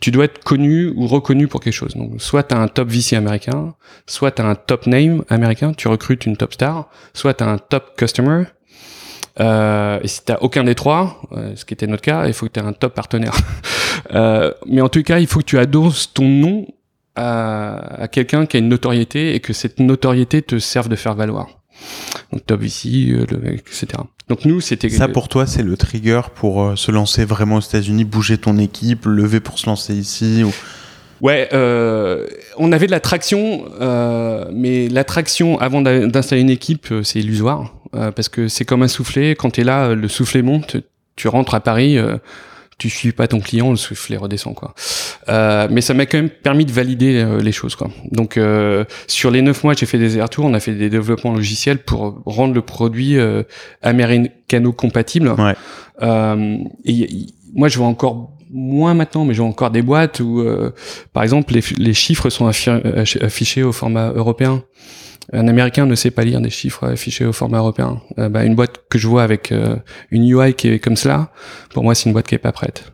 Tu 0.00 0.10
dois 0.10 0.26
être 0.26 0.44
connu 0.44 0.92
ou 0.94 1.06
reconnu 1.06 1.48
pour 1.48 1.60
quelque 1.60 1.72
chose. 1.72 1.94
Donc, 1.94 2.20
soit 2.20 2.42
tu 2.42 2.54
as 2.54 2.58
un 2.58 2.68
top 2.68 2.88
VC 2.88 3.14
américain, 3.14 3.74
soit 4.06 4.30
tu 4.30 4.42
as 4.42 4.46
un 4.46 4.54
top 4.54 4.86
name 4.86 5.24
américain, 5.28 5.72
tu 5.72 5.88
recrutes 5.88 6.26
une 6.26 6.36
top 6.36 6.54
star, 6.54 6.90
soit 7.14 7.34
tu 7.34 7.44
as 7.44 7.48
un 7.48 7.58
top 7.58 7.96
customer. 7.96 8.44
Euh, 9.40 10.00
et 10.02 10.08
si 10.08 10.24
tu 10.24 10.32
aucun 10.40 10.64
des 10.64 10.74
trois, 10.74 11.20
euh, 11.32 11.54
ce 11.56 11.64
qui 11.64 11.74
était 11.74 11.86
notre 11.86 12.02
cas, 12.02 12.26
il 12.26 12.32
faut 12.32 12.46
que 12.46 12.52
tu 12.52 12.60
aies 12.60 12.64
un 12.64 12.72
top 12.72 12.94
partenaire. 12.94 13.34
Euh, 14.14 14.52
mais 14.66 14.82
en 14.82 14.88
tout 14.88 15.02
cas, 15.02 15.18
il 15.18 15.26
faut 15.26 15.40
que 15.40 15.46
tu 15.46 15.58
adoses 15.58 16.12
ton 16.12 16.28
nom 16.28 16.66
à, 17.16 18.02
à 18.02 18.08
quelqu'un 18.08 18.46
qui 18.46 18.56
a 18.56 18.60
une 18.60 18.68
notoriété 18.68 19.34
et 19.34 19.40
que 19.40 19.52
cette 19.52 19.80
notoriété 19.80 20.42
te 20.42 20.58
serve 20.58 20.88
de 20.88 20.96
faire 20.96 21.14
valoir. 21.14 21.48
Donc 22.32 22.44
top 22.46 22.60
VC, 22.60 23.10
euh, 23.10 23.26
le, 23.30 23.54
etc. 23.54 23.86
Donc 24.28 24.44
nous, 24.44 24.60
c'était 24.60 24.88
ça 24.88 25.08
pour 25.08 25.28
toi, 25.28 25.46
c'est 25.46 25.62
le 25.62 25.76
trigger 25.76 26.22
pour 26.34 26.62
euh, 26.62 26.76
se 26.76 26.90
lancer 26.90 27.24
vraiment 27.24 27.56
aux 27.56 27.60
États-Unis, 27.60 28.04
bouger 28.04 28.38
ton 28.38 28.58
équipe, 28.58 29.06
lever 29.06 29.40
pour 29.40 29.58
se 29.58 29.66
lancer 29.66 29.94
ici 29.94 30.42
ou... 30.44 30.52
Ouais, 31.22 31.48
euh, 31.52 32.26
on 32.58 32.72
avait 32.72 32.86
de 32.86 32.90
la 32.90 33.00
traction, 33.00 33.64
euh, 33.80 34.44
mais 34.52 34.88
la 34.88 35.04
traction 35.04 35.58
avant 35.58 35.80
d'installer 35.80 36.42
une 36.42 36.50
équipe, 36.50 36.92
c'est 37.02 37.20
illusoire, 37.20 37.74
euh, 37.94 38.12
parce 38.12 38.28
que 38.28 38.48
c'est 38.48 38.64
comme 38.64 38.82
un 38.82 38.88
soufflet. 38.88 39.34
Quand 39.34 39.50
tu 39.50 39.62
es 39.62 39.64
là, 39.64 39.94
le 39.94 40.08
soufflet 40.08 40.42
monte, 40.42 40.76
tu 41.16 41.28
rentres 41.28 41.54
à 41.54 41.60
Paris, 41.60 41.98
tu 42.78 42.90
suis 42.90 43.12
pas 43.12 43.26
ton 43.26 43.40
client, 43.40 43.70
le 43.70 43.76
soufflet 43.76 44.16
redescend, 44.18 44.54
quoi. 44.54 44.74
Euh, 45.30 45.66
mais 45.70 45.80
ça 45.80 45.94
m'a 45.94 46.04
quand 46.04 46.18
même 46.18 46.28
permis 46.28 46.66
de 46.66 46.72
valider 46.72 47.14
euh, 47.16 47.40
les 47.40 47.52
choses, 47.52 47.74
quoi. 47.74 47.88
Donc 48.12 48.36
euh, 48.36 48.84
sur 49.06 49.30
les 49.30 49.40
neuf 49.40 49.64
mois, 49.64 49.72
j'ai 49.74 49.86
fait 49.86 49.98
des 49.98 50.20
retours, 50.20 50.44
on 50.44 50.52
a 50.54 50.60
fait 50.60 50.74
des 50.74 50.90
développements 50.90 51.32
logiciels 51.32 51.78
pour 51.78 52.20
rendre 52.26 52.52
le 52.54 52.60
produit 52.62 53.16
euh, 53.18 53.42
américano-compatible. 53.82 55.28
Ouais. 55.38 55.54
Euh, 56.02 56.58
et 56.84 56.92
y- 56.92 57.04
y- 57.04 57.34
moi, 57.54 57.68
je 57.68 57.78
vois 57.78 57.86
encore 57.86 58.32
moins 58.50 58.94
maintenant, 58.94 59.24
mais 59.24 59.34
j'ai 59.34 59.42
encore 59.42 59.70
des 59.70 59.82
boîtes 59.82 60.20
où, 60.20 60.40
euh, 60.40 60.70
par 61.12 61.22
exemple, 61.22 61.54
les, 61.54 61.62
les 61.78 61.94
chiffres 61.94 62.30
sont 62.30 62.46
affichés 62.46 63.62
au 63.62 63.72
format 63.72 64.10
européen. 64.12 64.62
Un 65.32 65.48
Américain 65.48 65.86
ne 65.86 65.94
sait 65.94 66.10
pas 66.10 66.24
lire 66.24 66.40
des 66.40 66.50
chiffres 66.50 66.86
affichés 66.86 67.24
au 67.24 67.32
format 67.32 67.58
européen. 67.58 68.00
Euh, 68.18 68.28
bah, 68.28 68.44
une 68.44 68.54
boîte 68.54 68.82
que 68.88 68.98
je 68.98 69.06
vois 69.08 69.22
avec 69.22 69.50
euh, 69.52 69.76
une 70.10 70.28
UI 70.28 70.54
qui 70.54 70.68
est 70.68 70.78
comme 70.78 70.96
cela, 70.96 71.30
pour 71.74 71.82
moi, 71.82 71.94
c'est 71.94 72.06
une 72.06 72.12
boîte 72.12 72.26
qui 72.28 72.34
est 72.34 72.38
pas 72.38 72.52
prête. 72.52 72.92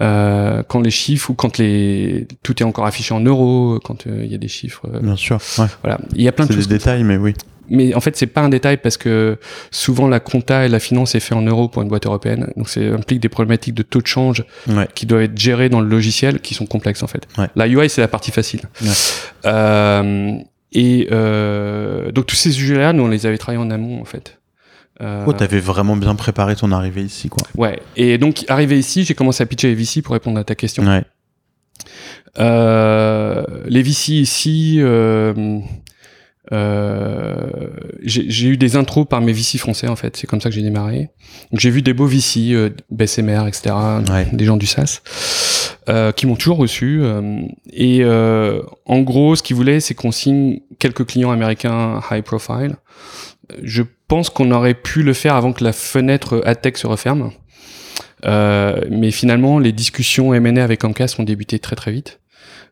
Euh, 0.00 0.62
quand 0.68 0.80
les 0.80 0.90
chiffres 0.90 1.30
ou 1.30 1.34
quand 1.34 1.58
les 1.58 2.26
tout 2.42 2.62
est 2.62 2.64
encore 2.64 2.86
affiché 2.86 3.12
en 3.14 3.20
euros, 3.20 3.78
quand 3.84 4.06
euh, 4.06 4.22
il 4.24 4.32
y 4.32 4.34
a 4.34 4.38
des 4.38 4.48
chiffres, 4.48 4.86
euh, 4.92 5.00
Bien 5.00 5.16
sûr, 5.16 5.38
ouais. 5.58 5.66
voilà, 5.82 5.98
il 6.14 6.22
y 6.22 6.28
a 6.28 6.32
plein 6.32 6.46
de 6.46 6.50
c'est 6.52 6.56
choses. 6.56 6.68
des 6.68 6.78
détails, 6.78 7.04
mais 7.04 7.16
oui. 7.18 7.34
Mais 7.68 7.94
en 7.94 8.00
fait, 8.00 8.16
c'est 8.16 8.26
pas 8.26 8.40
un 8.42 8.48
détail 8.48 8.78
parce 8.78 8.96
que 8.96 9.38
souvent 9.70 10.08
la 10.08 10.18
compta 10.20 10.66
et 10.66 10.68
la 10.68 10.78
finance 10.80 11.14
est 11.14 11.20
fait 11.20 11.34
en 11.34 11.42
euros 11.42 11.68
pour 11.68 11.80
une 11.82 11.88
boîte 11.88 12.06
européenne. 12.06 12.50
Donc, 12.56 12.68
ça 12.68 12.80
implique 12.80 13.20
des 13.20 13.28
problématiques 13.28 13.74
de 13.74 13.82
taux 13.82 14.00
de 14.02 14.06
change 14.06 14.44
Ouais. 14.68 14.88
qui 14.94 15.06
doivent 15.06 15.22
être 15.22 15.38
gérées 15.38 15.68
dans 15.68 15.80
le 15.80 15.88
logiciel, 15.88 16.40
qui 16.40 16.54
sont 16.54 16.66
complexes 16.66 17.02
en 17.02 17.06
fait. 17.06 17.26
Ouais. 17.38 17.48
La 17.54 17.68
UI, 17.68 17.88
c'est 17.88 18.00
la 18.00 18.08
partie 18.08 18.30
facile. 18.30 18.62
Ouais. 18.82 18.88
Euh, 19.46 20.32
et 20.72 21.08
euh, 21.12 22.12
donc 22.12 22.26
tous 22.26 22.36
ces 22.36 22.52
sujets-là, 22.52 22.92
nous 22.92 23.04
on 23.04 23.08
les 23.08 23.26
avait 23.26 23.38
travaillés 23.38 23.62
en 23.62 23.70
amont 23.70 24.00
en 24.00 24.04
fait. 24.04 24.38
Oh, 25.26 25.32
t'avais 25.32 25.58
vraiment 25.58 25.96
bien 25.96 26.14
préparé 26.14 26.54
ton 26.54 26.70
arrivée 26.70 27.02
ici, 27.02 27.28
quoi. 27.28 27.42
ouais. 27.56 27.80
Et 27.96 28.18
donc 28.18 28.44
arrivé 28.46 28.78
ici, 28.78 29.02
j'ai 29.02 29.14
commencé 29.14 29.42
à 29.42 29.46
pitcher 29.46 29.66
les 29.66 29.74
VC 29.74 30.00
pour 30.00 30.12
répondre 30.12 30.38
à 30.38 30.44
ta 30.44 30.54
question. 30.54 30.84
Ouais. 30.86 31.02
Euh, 32.38 33.44
les 33.66 33.82
VC 33.82 34.12
ici, 34.12 34.76
euh, 34.78 35.58
euh, 36.52 37.36
j'ai 38.02 38.46
eu 38.46 38.56
des 38.56 38.76
intros 38.76 39.06
par 39.08 39.20
mes 39.20 39.32
VC 39.32 39.58
français 39.58 39.88
en 39.88 39.96
fait. 39.96 40.16
C'est 40.16 40.26
comme 40.26 40.40
ça 40.40 40.48
que 40.50 40.54
j'ai 40.54 40.62
démarré. 40.62 41.10
Donc 41.50 41.60
j'ai 41.60 41.70
vu 41.70 41.82
des 41.82 41.94
beaux 41.94 42.06
VC, 42.06 42.52
euh, 42.52 42.70
BSMR, 42.90 43.46
etc. 43.46 43.74
Ouais. 44.10 44.28
Des 44.32 44.44
gens 44.44 44.56
du 44.56 44.66
SaaS 44.66 45.00
euh, 45.88 46.12
qui 46.12 46.26
m'ont 46.26 46.36
toujours 46.36 46.58
reçu. 46.58 47.00
euh, 47.02 47.40
et 47.72 48.00
euh, 48.02 48.62
en 48.86 49.00
gros, 49.00 49.34
ce 49.34 49.42
qu'ils 49.42 49.56
voulaient, 49.56 49.80
c'est 49.80 49.94
qu'on 49.94 50.12
signe 50.12 50.60
quelques 50.78 51.06
clients 51.06 51.30
américains 51.32 52.00
high 52.10 52.22
profile. 52.22 52.76
Je 53.62 53.82
pense 54.06 54.30
qu'on 54.30 54.52
aurait 54.52 54.74
pu 54.74 55.02
le 55.02 55.12
faire 55.12 55.34
avant 55.34 55.52
que 55.52 55.64
la 55.64 55.72
fenêtre 55.72 56.40
AdTech 56.44 56.78
se 56.78 56.86
referme. 56.86 57.32
mais 58.24 59.10
finalement, 59.10 59.58
les 59.58 59.72
discussions 59.72 60.32
M&A 60.32 60.62
avec 60.62 60.80
Comcast 60.80 61.18
ont 61.18 61.24
débuté 61.24 61.58
très 61.58 61.74
très 61.74 61.90
vite. 61.90 62.20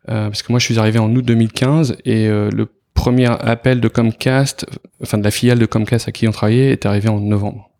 parce 0.06 0.42
que 0.42 0.52
moi, 0.52 0.60
je 0.60 0.66
suis 0.66 0.78
arrivé 0.78 0.98
en 0.98 1.14
août 1.14 1.24
2015 1.24 1.96
et 2.04 2.28
le 2.28 2.68
premier 2.94 3.26
appel 3.26 3.80
de 3.80 3.88
Comcast, 3.88 4.66
enfin 5.02 5.18
de 5.18 5.24
la 5.24 5.30
filiale 5.30 5.58
de 5.58 5.66
Comcast 5.66 6.06
à 6.08 6.12
qui 6.12 6.28
on 6.28 6.32
travaillait, 6.32 6.70
est 6.70 6.86
arrivé 6.86 7.08
en 7.08 7.18
novembre. 7.18 7.70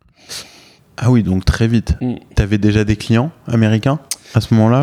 Ah 0.97 1.11
oui, 1.11 1.23
donc 1.23 1.45
très 1.45 1.69
vite. 1.69 1.97
Mm. 2.01 2.15
Tu 2.37 2.43
avais 2.43 2.59
déjà 2.59 2.85
des 2.85 2.97
clients 2.97 3.31
américains 3.47 4.01
à 4.35 4.41
ce 4.41 4.53
moment-là 4.55 4.83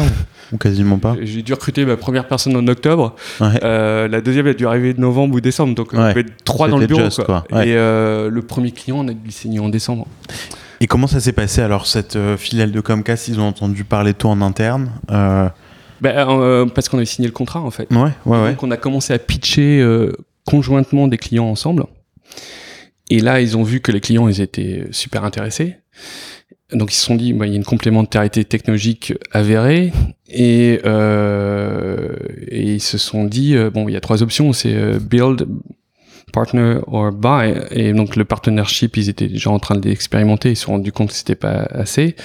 ou, 0.52 0.58
quasiment 0.58 0.98
pas 0.98 1.16
J'ai 1.22 1.42
dû 1.42 1.54
recruter 1.54 1.86
ma 1.86 1.98
première 1.98 2.28
personne 2.28 2.56
en 2.56 2.68
octobre. 2.68 3.16
Euh, 3.42 4.08
la 4.08 4.22
deuxième 4.22 4.48
a 4.48 4.54
dû 4.54 4.66
arriver 4.66 4.94
de 4.94 5.02
novembre 5.02 5.36
ou 5.36 5.42
décembre. 5.42 5.76
Donc 5.76 5.90
on 5.94 6.00
avait 6.00 6.26
trois 6.44 6.68
dans 6.68 6.78
le 6.78 6.88
bureau. 6.88 7.02
Et 7.02 7.76
euh, 7.76 8.30
le 8.30 8.42
premier 8.42 8.72
client, 8.72 9.00
on 9.00 9.08
a 9.08 9.14
dû 9.14 9.32
signer 9.32 9.60
en 9.60 9.70
décembre. 9.70 10.08
Et 10.80 10.88
comment 10.88 11.08
ça 11.08 11.20
s'est 11.20 11.34
passé 11.34 11.62
alors 11.62 11.88
cette 11.88 12.16
euh, 12.16 12.38
filiale 12.38 12.72
de 12.72 12.82
Comcast? 12.82 13.28
Ils 13.28 13.40
ont 13.40 13.48
entendu 13.48 13.84
parler 13.84 14.14
de 14.14 14.18
toi 14.18 14.32
en 14.32 14.42
interne 14.42 14.92
ben, 15.10 15.52
Parce 16.74 16.90
qu'on 16.90 16.98
avait 16.98 17.06
signé 17.06 17.28
le 17.28 17.34
contrat 17.34 17.62
en 17.62 17.72
fait. 17.72 17.92
Ouais, 17.92 18.12
ouais, 18.26 18.52
Donc 18.52 18.64
on 18.64 18.72
a 18.72 18.78
commencé 18.78 19.14
à 19.14 19.20
pitcher 19.20 19.84
conjointement 20.46 21.08
des 21.08 21.18
clients 21.18 21.48
ensemble. 21.48 21.86
Et 23.10 23.20
là, 23.20 23.42
ils 23.42 23.56
ont 23.58 23.64
vu 23.64 23.80
que 23.80 23.92
les 23.92 24.02
clients, 24.02 24.28
ils 24.28 24.42
étaient 24.42 24.88
super 24.92 25.24
intéressés. 25.24 25.78
Donc 26.74 26.92
ils 26.92 26.98
se 26.98 27.06
sont 27.06 27.16
dit, 27.16 27.32
bah, 27.32 27.46
il 27.46 27.52
y 27.52 27.54
a 27.54 27.58
une 27.58 27.64
complémentarité 27.64 28.44
technologique 28.44 29.14
avérée, 29.32 29.94
et, 30.28 30.82
euh, 30.86 32.14
et 32.48 32.74
ils 32.74 32.82
se 32.82 32.98
sont 32.98 33.24
dit, 33.24 33.56
euh, 33.56 33.70
bon, 33.70 33.88
il 33.88 33.94
y 33.94 33.96
a 33.96 34.02
trois 34.02 34.22
options, 34.22 34.52
c'est 34.52 34.74
euh, 34.74 35.00
build, 35.00 35.48
partner 36.34 36.80
or 36.88 37.14
buy. 37.14 37.54
Et 37.72 37.94
donc 37.94 38.18
le 38.18 38.26
partnership, 38.26 38.98
ils 38.98 39.08
étaient 39.08 39.30
déjà 39.30 39.50
en 39.50 39.60
train 39.60 39.78
d'expérimenter, 39.78 40.52
ils 40.52 40.56
se 40.58 40.66
sont 40.66 40.74
rendus 40.74 40.92
compte 40.92 41.10
que 41.10 41.16
c'était 41.16 41.36
pas 41.36 41.68
assez. 41.72 42.18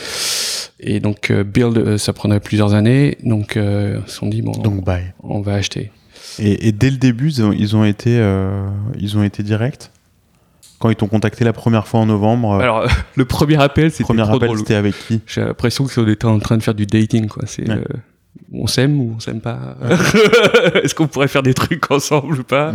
Et 0.81 0.99
donc 0.99 1.31
euh, 1.31 1.45
build, 1.45 1.97
ça 1.97 2.13
prendrait 2.13 2.41
plusieurs 2.41 2.75
années, 2.75 3.19
donc 3.23 3.53
ils 3.55 4.03
se 4.07 4.13
sont 4.13 4.27
dit, 4.27 4.43
bon, 4.43 4.53
donc 4.53 4.85
buy. 4.85 5.03
on 5.23 5.41
va 5.41 5.55
acheter. 5.55 5.93
Et, 6.41 6.67
et, 6.67 6.73
dès 6.73 6.91
le 6.91 6.97
début, 6.97 7.29
ils 7.29 7.43
ont, 7.45 7.53
ils 7.53 7.77
ont 7.77 7.85
été, 7.85 8.17
ils 8.99 9.17
ont 9.17 9.23
été 9.23 9.45
directs? 9.45 9.91
Quand 10.83 10.91
ils 10.91 10.97
t'ont 10.97 11.07
contacté 11.07 11.45
la 11.45 11.53
première 11.53 11.87
fois 11.87 12.01
en 12.01 12.07
novembre 12.07 12.55
euh, 12.55 12.59
Alors, 12.59 12.87
le 13.17 13.25
premier 13.25 13.63
appel, 13.63 13.93
c'était 13.93 14.03
premier 14.03 14.29
appel, 14.29 14.51
c'était 14.59 14.75
avec 14.75 14.97
qui 15.07 15.21
J'ai 15.29 15.43
l'impression 15.43 15.87
qu'on 15.87 16.09
était 16.09 16.25
en 16.25 16.41
train 16.41 16.57
de 16.57 16.63
faire 16.63 16.75
du 16.75 16.87
dating, 16.87 17.29
quoi. 17.29 17.45
C'est, 17.47 17.71
euh, 17.71 17.85
on 18.53 18.67
s'aime 18.67 19.01
ou 19.01 19.13
on 19.17 19.21
s'aime 19.21 19.41
pas 19.41 19.77
Est-ce 20.83 20.97
qu'on 20.97 21.07
pourrait 21.07 21.29
faire 21.29 21.45
des 21.45 21.55
trucs 21.55 21.89
ensemble 21.93 22.41
ou 22.41 22.43
pas 22.43 22.73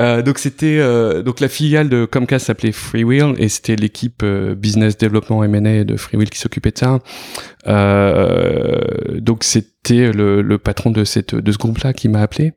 euh, 0.00 0.22
Donc 0.22 0.38
c'était 0.38 0.82
donc 1.22 1.40
la 1.40 1.48
filiale 1.48 1.88
de 1.88 2.06
Comcast 2.06 2.46
s'appelait 2.46 2.72
Freewheel 2.72 3.34
et 3.38 3.48
c'était 3.48 3.76
l'équipe 3.76 4.24
business 4.24 4.98
development 4.98 5.44
M&A 5.44 5.84
de 5.84 5.96
Freewheel 5.96 6.30
qui 6.30 6.38
s'occupait 6.38 6.72
de 6.72 6.78
ça. 6.78 6.98
donc 9.20 9.44
c'était 9.44 10.10
le, 10.12 10.42
le, 10.42 10.58
patron 10.58 10.90
de 10.90 11.04
cette 11.04 11.34
de 11.34 11.52
ce 11.52 11.58
groupe-là 11.58 11.92
qui 11.92 12.08
m'a 12.08 12.20
appelé. 12.20 12.54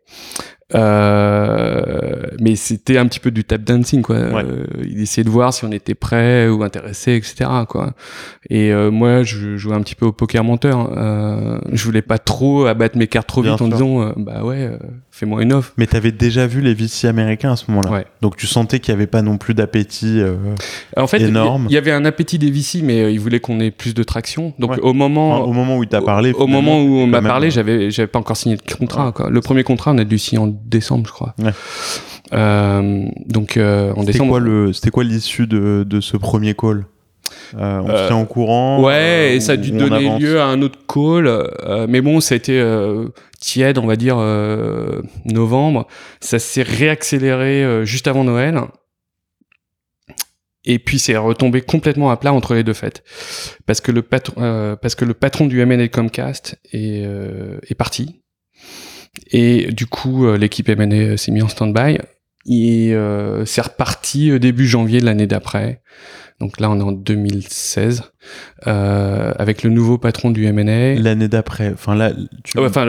Euh, 0.73 2.27
mais 2.39 2.55
c'était 2.55 2.97
un 2.97 3.05
petit 3.07 3.19
peu 3.19 3.31
du 3.31 3.43
tap 3.43 3.61
dancing 3.61 4.01
quoi. 4.01 4.15
Euh, 4.15 4.65
il 4.83 5.01
essayait 5.01 5.23
de 5.23 5.29
voir 5.29 5.53
si 5.53 5.65
on 5.65 5.71
était 5.71 5.95
prêt 5.95 6.47
ou 6.47 6.63
intéressé, 6.63 7.15
etc. 7.15 7.49
quoi. 7.67 7.93
Et 8.49 8.71
euh, 8.71 8.91
moi, 8.91 9.23
je 9.23 9.57
jouais 9.57 9.75
un 9.75 9.81
petit 9.81 9.95
peu 9.95 10.05
au 10.05 10.11
poker 10.11 10.43
menteur. 10.43 10.91
Euh, 10.97 11.59
je 11.71 11.83
voulais 11.83 12.01
pas 12.01 12.17
trop 12.17 12.65
abattre 12.65 12.97
mes 12.97 13.07
cartes 13.07 13.27
trop 13.27 13.41
vite 13.41 13.61
en 13.61 13.67
disant 13.67 14.13
bah 14.17 14.43
ouais, 14.43 14.71
fais-moi 15.11 15.43
une 15.43 15.53
offre. 15.53 15.73
Mais 15.77 15.87
t'avais 15.87 16.11
déjà 16.11 16.47
vu 16.47 16.61
les 16.61 16.73
VC 16.73 17.05
américains 17.07 17.51
à 17.53 17.55
ce 17.55 17.69
moment-là. 17.69 17.91
Ouais. 17.91 18.05
Donc 18.21 18.37
tu 18.37 18.47
sentais 18.47 18.79
qu'il 18.79 18.93
y 18.93 18.95
avait 18.95 19.07
pas 19.07 19.21
non 19.21 19.37
plus 19.37 19.53
d'appétit 19.53 20.21
en 20.97 21.07
fait, 21.07 21.21
énorme. 21.21 21.67
Il 21.69 21.73
y, 21.73 21.77
avait 21.77 21.91
un 21.91 22.05
appétit 22.05 22.39
des 22.39 22.49
VC, 22.49 22.81
mais 22.83 23.13
ils 23.13 23.19
voulaient 23.19 23.39
qu'on 23.39 23.59
ait 23.59 23.71
plus 23.71 23.93
de 23.93 24.03
traction. 24.03 24.53
Donc 24.59 24.77
au 24.81 24.93
moment, 24.93 25.43
au 25.43 25.53
moment 25.53 25.77
où 25.77 25.83
il 25.83 25.89
t'a 25.89 26.01
parlé, 26.01 26.31
au, 26.33 26.47
moment 26.47 26.81
où 26.81 26.95
on 26.97 27.07
m'a 27.07 27.21
parlé, 27.21 27.51
j'avais 27.51 27.91
j'avais 27.91 28.07
pas 28.07 28.19
encore 28.19 28.37
signé 28.37 28.57
de 28.57 28.73
contrat. 28.73 29.11
Quoi. 29.11 29.29
Le 29.29 29.41
premier 29.41 29.63
contrat, 29.63 29.91
on 29.91 29.97
a 29.97 30.03
dû 30.03 30.17
signer 30.17 30.41
en 30.41 30.47
décembre, 30.47 31.07
je 31.07 31.13
crois. 31.13 31.35
Euh, 32.33 33.05
donc 33.25 33.57
euh, 33.57 33.93
en 33.95 34.03
décembre. 34.03 34.31
Quoi 34.31 34.39
le, 34.39 34.73
c'était 34.73 34.89
quoi 34.89 35.03
l'issue 35.03 35.47
de, 35.47 35.85
de 35.87 36.01
ce 36.01 36.17
premier 36.17 36.53
call? 36.53 36.85
Euh, 37.57 37.81
on 37.83 37.87
se 37.87 38.07
tient 38.07 38.15
en 38.15 38.25
courant. 38.25 38.81
Ouais, 38.81 39.35
et 39.35 39.39
ça 39.41 39.53
a 39.53 39.57
dû 39.57 39.71
donner 39.71 40.17
lieu 40.17 40.39
à 40.39 40.45
un 40.45 40.61
autre 40.61 40.79
call. 40.87 41.29
mais 41.89 42.01
bon, 42.01 42.21
ça 42.21 42.35
a 42.35 42.37
été 42.37 42.61
tiède, 43.41 43.77
on 43.77 43.87
va 43.87 43.97
dire, 43.97 44.17
novembre. 45.25 45.87
Ça 46.21 46.39
s'est 46.39 46.63
réaccéléré 46.63 47.85
juste 47.85 48.07
avant 48.07 48.23
Noël. 48.23 48.61
Et 50.63 50.79
puis 50.79 50.99
c'est 50.99 51.17
retombé 51.17 51.61
complètement 51.61 52.11
à 52.11 52.17
plat 52.17 52.31
entre 52.31 52.53
les 52.53 52.63
deux 52.63 52.73
fêtes, 52.73 53.03
parce 53.65 53.81
que 53.81 53.91
le 53.91 54.03
patron, 54.03 54.77
parce 54.79 54.93
que 54.95 55.05
le 55.05 55.15
patron 55.15 55.47
du 55.47 55.65
MNL 55.65 55.89
Comcast 55.89 56.59
est, 56.71 57.75
parti. 57.75 58.21
Et 59.31 59.71
du 59.71 59.85
coup, 59.87 60.25
euh, 60.25 60.37
l'équipe 60.37 60.67
M&A 60.69 60.95
euh, 60.95 61.17
s'est 61.17 61.31
mise 61.31 61.43
en 61.43 61.47
stand-by. 61.47 61.99
Et 62.47 62.93
euh, 62.93 63.45
c'est 63.45 63.61
reparti 63.61 64.37
début 64.39 64.67
janvier 64.67 64.99
de 64.99 65.05
l'année 65.05 65.27
d'après. 65.27 65.81
Donc 66.39 66.59
là, 66.59 66.71
on 66.71 66.79
est 66.79 66.83
en 66.83 66.91
2016 66.91 68.01
euh, 68.65 69.31
avec 69.37 69.61
le 69.61 69.69
nouveau 69.69 69.99
patron 69.99 70.31
du 70.31 70.45
M&A. 70.45 70.99
L'année 70.99 71.27
d'après. 71.27 71.71
Enfin 71.71 71.93
là, 71.93 72.11
tu... 72.43 72.57
enfin 72.57 72.87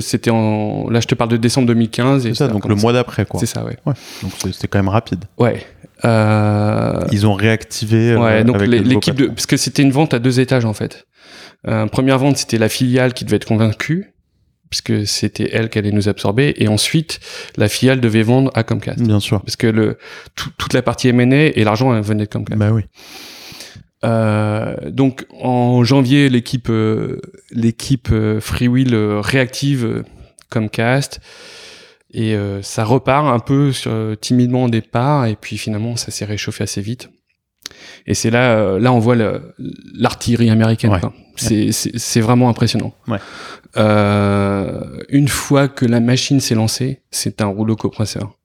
c'était 0.00 0.30
en. 0.30 0.90
Là, 0.90 1.00
je 1.00 1.06
te 1.06 1.14
parle 1.14 1.30
de 1.30 1.38
décembre 1.38 1.68
2015. 1.68 2.24
C'est 2.24 2.34
ça, 2.34 2.48
donc 2.48 2.68
le 2.68 2.74
mois 2.74 2.92
d'après, 2.92 3.24
quoi. 3.24 3.40
C'est 3.40 3.46
ça, 3.46 3.64
ouais. 3.64 3.78
ouais. 3.86 3.94
Donc 4.22 4.32
c'était 4.52 4.68
quand 4.68 4.78
même 4.78 4.90
rapide. 4.90 5.24
Ouais. 5.38 5.64
Euh... 6.04 7.00
Ils 7.10 7.26
ont 7.26 7.34
réactivé. 7.34 8.16
Ouais. 8.16 8.44
donc 8.44 8.60
l'équipe 8.60 9.14
de, 9.14 9.26
parce 9.28 9.46
que 9.46 9.56
c'était 9.56 9.82
une 9.82 9.92
vente 9.92 10.12
à 10.12 10.18
deux 10.18 10.40
étages 10.40 10.66
en 10.66 10.74
fait. 10.74 11.06
Euh, 11.68 11.86
première 11.86 12.18
vente, 12.18 12.38
c'était 12.38 12.58
la 12.58 12.68
filiale 12.68 13.12
qui 13.12 13.24
devait 13.24 13.36
être 13.36 13.46
convaincue 13.46 14.14
puisque 14.70 15.06
c'était 15.06 15.50
elle 15.52 15.68
qui 15.68 15.78
allait 15.78 15.92
nous 15.92 16.08
absorber, 16.08 16.54
et 16.56 16.68
ensuite 16.68 17.20
la 17.56 17.68
filiale 17.68 18.00
devait 18.00 18.22
vendre 18.22 18.50
à 18.54 18.62
Comcast. 18.62 19.02
Bien 19.02 19.20
sûr. 19.20 19.42
Parce 19.42 19.56
que 19.56 19.66
le 19.66 19.98
toute 20.34 20.72
la 20.72 20.82
partie 20.82 21.08
M&A 21.08 21.46
et 21.46 21.64
l'argent 21.64 22.00
venait 22.00 22.24
de 22.24 22.30
Comcast. 22.30 22.58
Bah 22.58 22.70
oui. 22.70 22.82
Euh, 24.04 24.74
donc 24.90 25.26
en 25.38 25.84
janvier, 25.84 26.28
l'équipe 26.28 26.70
euh, 26.70 27.20
l'équipe 27.50 28.08
euh, 28.12 28.40
Freewheel 28.40 28.94
euh, 28.94 29.20
réactive 29.20 30.04
Comcast 30.48 31.20
et 32.12 32.36
ça 32.62 32.82
repart 32.82 33.26
un 33.28 33.38
peu 33.38 33.70
sur, 33.70 33.92
timidement 34.20 34.64
au 34.64 34.68
départ 34.68 35.26
et 35.26 35.36
puis 35.36 35.56
finalement 35.56 35.94
ça 35.94 36.10
s'est 36.10 36.24
réchauffé 36.24 36.64
assez 36.64 36.80
vite. 36.80 37.08
Et 38.08 38.14
c'est 38.14 38.30
là 38.30 38.80
là 38.80 38.92
on 38.92 38.98
voit 38.98 39.14
l'artillerie 39.94 40.50
américaine. 40.50 40.90
Ouais. 40.90 41.00
C'est 41.40 42.20
vraiment 42.20 42.48
impressionnant. 42.48 42.92
Ouais. 43.08 43.18
Euh, 43.76 45.02
une 45.08 45.28
fois 45.28 45.68
que 45.68 45.86
la 45.86 46.00
machine 46.00 46.40
s'est 46.40 46.54
lancée, 46.54 47.02
c'est 47.10 47.40
un 47.40 47.46
rouleau 47.46 47.76
compresseur. 47.76 48.36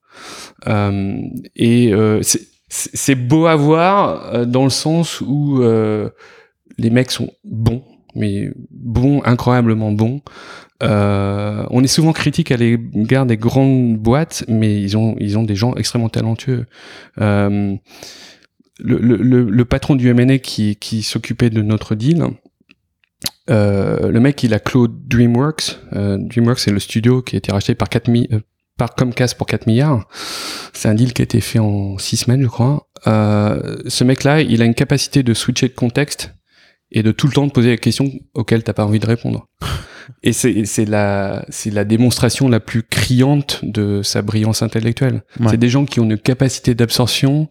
Euh, 0.66 1.16
et 1.56 1.92
euh, 1.92 2.22
c'est 2.68 3.14
beau 3.14 3.46
à 3.46 3.56
voir 3.56 4.34
euh, 4.34 4.44
dans 4.44 4.64
le 4.64 4.70
sens 4.70 5.20
où 5.20 5.62
euh, 5.62 6.10
les 6.78 6.90
mecs 6.90 7.10
sont 7.10 7.30
bons, 7.44 7.82
mais 8.14 8.50
bons, 8.70 9.22
incroyablement 9.24 9.92
bons. 9.92 10.20
Euh, 10.82 11.64
on 11.70 11.82
est 11.82 11.88
souvent 11.88 12.12
critique 12.12 12.50
à 12.50 12.56
l'égard 12.56 13.24
des 13.24 13.38
grandes 13.38 13.96
boîtes, 13.96 14.44
mais 14.48 14.80
ils 14.80 14.96
ont 14.96 15.16
ils 15.18 15.38
ont 15.38 15.42
des 15.42 15.54
gens 15.54 15.74
extrêmement 15.74 16.10
talentueux. 16.10 16.66
le, 17.18 17.78
le, 18.78 19.16
le, 19.16 19.64
patron 19.64 19.94
du 19.94 20.10
M&A 20.10 20.36
qui, 20.36 20.76
qui 20.76 21.02
s'occupait 21.02 21.48
de 21.48 21.62
notre 21.62 21.94
deal, 21.94 22.26
euh, 23.50 24.10
le 24.10 24.20
mec, 24.20 24.42
il 24.42 24.54
a 24.54 24.58
clos 24.58 24.88
DreamWorks. 24.88 25.78
Euh, 25.94 26.18
DreamWorks, 26.18 26.58
c'est 26.58 26.70
le 26.70 26.80
studio 26.80 27.22
qui 27.22 27.36
a 27.36 27.38
été 27.38 27.52
racheté 27.52 27.74
par 27.74 27.88
4 27.88 28.08
euh, 28.08 28.40
par 28.76 28.94
Comcast 28.94 29.36
pour 29.36 29.46
4 29.46 29.66
milliards. 29.66 30.06
C'est 30.72 30.88
un 30.88 30.94
deal 30.94 31.12
qui 31.12 31.22
a 31.22 31.24
été 31.24 31.40
fait 31.40 31.58
en 31.58 31.98
6 31.98 32.16
semaines, 32.16 32.42
je 32.42 32.48
crois. 32.48 32.88
Euh, 33.06 33.76
ce 33.86 34.04
mec-là, 34.04 34.42
il 34.42 34.62
a 34.62 34.64
une 34.64 34.74
capacité 34.74 35.22
de 35.22 35.34
switcher 35.34 35.68
de 35.68 35.74
contexte 35.74 36.34
et 36.90 37.02
de 37.02 37.12
tout 37.12 37.26
le 37.26 37.32
temps 37.32 37.46
de 37.46 37.52
poser 37.52 37.70
la 37.70 37.76
question 37.76 38.10
auxquelles 38.34 38.62
t'as 38.62 38.72
pas 38.72 38.84
envie 38.84 39.00
de 39.00 39.06
répondre. 39.06 39.46
Et 40.22 40.32
c'est 40.32 40.84
la, 40.84 41.44
la 41.66 41.84
démonstration 41.84 42.48
la 42.48 42.60
plus 42.60 42.84
criante 42.84 43.60
de 43.64 44.02
sa 44.02 44.22
brillance 44.22 44.62
intellectuelle. 44.62 45.22
C'est 45.50 45.56
des 45.56 45.68
gens 45.68 45.84
qui 45.84 45.98
ont 45.98 46.04
une 46.04 46.18
capacité 46.18 46.74
d'absorption 46.74 47.48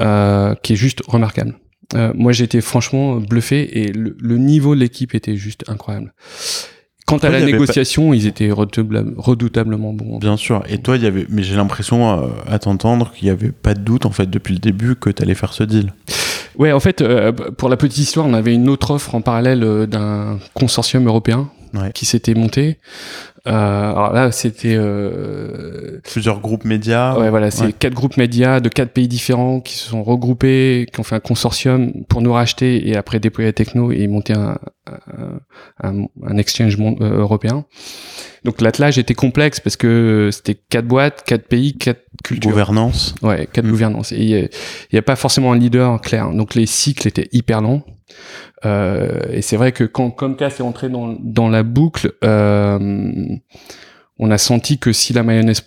euh, 0.00 0.54
qui 0.62 0.74
est 0.74 0.76
juste 0.76 1.02
remarquable. 1.06 1.58
Euh, 1.94 2.12
moi, 2.14 2.32
j'étais 2.32 2.60
franchement 2.60 3.16
bluffé 3.16 3.80
et 3.80 3.92
le, 3.92 4.38
niveau 4.38 4.74
de 4.74 4.80
l'équipe 4.80 5.14
était 5.14 5.36
juste 5.36 5.64
incroyable. 5.68 6.12
Quant 7.06 7.18
à 7.18 7.28
la 7.28 7.44
négociation, 7.44 8.14
ils 8.14 8.26
étaient 8.26 8.50
redoutablement 8.50 9.92
bons. 9.92 10.18
Bien 10.18 10.36
sûr. 10.36 10.62
Et 10.68 10.78
toi, 10.78 10.96
il 10.96 11.02
y 11.02 11.06
avait, 11.06 11.26
mais 11.28 11.42
j'ai 11.42 11.56
l'impression, 11.56 12.10
euh, 12.10 12.28
à 12.46 12.58
t'entendre, 12.58 13.12
qu'il 13.12 13.26
n'y 13.26 13.30
avait 13.30 13.52
pas 13.52 13.74
de 13.74 13.80
doute, 13.80 14.06
en 14.06 14.12
fait, 14.12 14.30
depuis 14.30 14.54
le 14.54 14.60
début, 14.60 14.96
que 14.96 15.10
tu 15.10 15.22
allais 15.22 15.34
faire 15.34 15.52
ce 15.52 15.64
deal. 15.64 15.92
Ouais, 16.56 16.72
en 16.72 16.80
fait, 16.80 17.02
euh, 17.02 17.32
pour 17.32 17.68
la 17.68 17.76
petite 17.76 17.98
histoire, 17.98 18.26
on 18.26 18.34
avait 18.34 18.54
une 18.54 18.68
autre 18.68 18.92
offre 18.92 19.14
en 19.14 19.20
parallèle 19.20 19.86
d'un 19.86 20.38
consortium 20.54 21.06
européen 21.06 21.50
qui 21.94 22.04
s'était 22.04 22.34
monté. 22.34 22.78
Alors 23.44 24.12
là, 24.12 24.30
c'était 24.32 24.78
plusieurs 26.04 26.40
groupes 26.40 26.64
médias. 26.64 27.18
Ouais, 27.18 27.30
voilà, 27.30 27.50
c'est 27.50 27.64
Ouais. 27.66 27.72
quatre 27.72 27.94
groupes 27.94 28.16
médias 28.16 28.60
de 28.60 28.68
quatre 28.68 28.92
pays 28.92 29.08
différents 29.08 29.60
qui 29.60 29.76
se 29.76 29.88
sont 29.88 30.02
regroupés, 30.02 30.86
qui 30.92 31.00
ont 31.00 31.02
fait 31.02 31.16
un 31.16 31.20
consortium 31.20 31.92
pour 32.08 32.22
nous 32.22 32.32
racheter 32.32 32.88
et 32.88 32.96
après 32.96 33.18
déployer 33.20 33.48
la 33.48 33.52
techno 33.52 33.90
et 33.92 34.06
monter 34.06 34.34
un, 34.34 34.58
un, 35.82 36.06
un- 36.22 36.36
exchange 36.38 36.76
euh, 36.80 37.18
européen. 37.18 37.64
Donc 38.44 38.60
l'attelage 38.60 38.98
était 38.98 39.14
complexe 39.14 39.60
parce 39.60 39.76
que 39.76 40.30
c'était 40.32 40.54
quatre 40.54 40.86
boîtes, 40.86 41.22
quatre 41.24 41.46
pays, 41.46 41.76
quatre 41.76 42.02
cultures. 42.24 42.50
Gouvernance. 42.50 43.14
Ouais, 43.22 43.48
quatre 43.52 43.66
Mm. 43.66 43.70
gouvernances. 43.70 44.12
Et 44.12 44.24
il 44.24 44.48
n'y 44.92 44.98
a, 44.98 45.02
pas 45.02 45.16
forcément 45.16 45.52
un 45.52 45.58
leader 45.58 46.00
clair. 46.00 46.30
Donc 46.32 46.54
les 46.54 46.66
cycles 46.66 47.06
étaient 47.08 47.28
hyper 47.32 47.60
longs. 47.60 47.82
Euh, 48.64 49.20
et 49.32 49.42
c'est 49.42 49.56
vrai 49.56 49.72
que 49.72 49.84
quand 49.84 50.10
Comcast 50.10 50.60
est 50.60 50.62
entré 50.62 50.88
dans, 50.88 51.16
dans 51.20 51.48
la 51.48 51.62
boucle, 51.62 52.12
euh, 52.24 52.78
on 54.18 54.30
a 54.30 54.38
senti 54.38 54.78
que 54.78 54.92
si 54.92 55.12
la 55.12 55.22
mayonnaise 55.24 55.62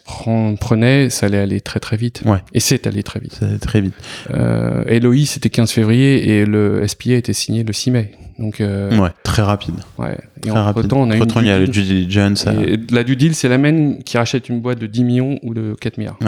prenait, 0.60 1.10
ça 1.10 1.26
allait 1.26 1.40
aller 1.40 1.60
très 1.62 1.80
très 1.80 1.98
vite. 1.98 2.22
Ouais. 2.26 2.38
Et 2.54 2.60
c'est 2.60 2.88
allé 2.88 3.04
très 3.04 3.20
vite. 3.20 3.38
Allait 3.42 3.58
très 3.58 3.82
vite. 3.82 3.96
Euh, 4.34 4.84
LOI 5.00 5.26
c'était 5.26 5.50
15 5.50 5.72
février 5.72 6.30
et 6.40 6.46
le 6.46 6.88
SPA 6.88 7.12
était 7.14 7.34
signé 7.34 7.64
le 7.64 7.74
6 7.74 7.92
mai. 7.92 8.12
Donc 8.40 8.62
euh, 8.62 8.98
Ouais, 8.98 9.10
très 9.24 9.42
rapide. 9.42 9.76
ouais. 9.98 10.18
Et 10.38 10.42
Très 10.42 10.52
entre 10.52 10.62
rapide. 10.62 10.88
temps, 10.90 11.02
on 11.02 11.10
a 11.12 11.16
une 11.18 11.26
il 11.42 11.48
y 11.48 11.52
a 11.52 11.60
le 11.60 11.68
due 11.68 11.84
diligence. 11.84 12.46
euh, 12.48 12.78
la 12.92 13.04
due 13.04 13.16
deal, 13.16 13.36
c'est 13.36 13.50
la 13.50 13.58
même 13.58 14.04
qui 14.04 14.18
rachète 14.18 14.48
une 14.50 14.62
boîte 14.62 14.80
de 14.80 14.88
10 14.88 15.04
millions 15.04 15.40
ou 15.44 15.54
de 15.54 15.76
4 15.80 15.98
milliards. 15.98 16.20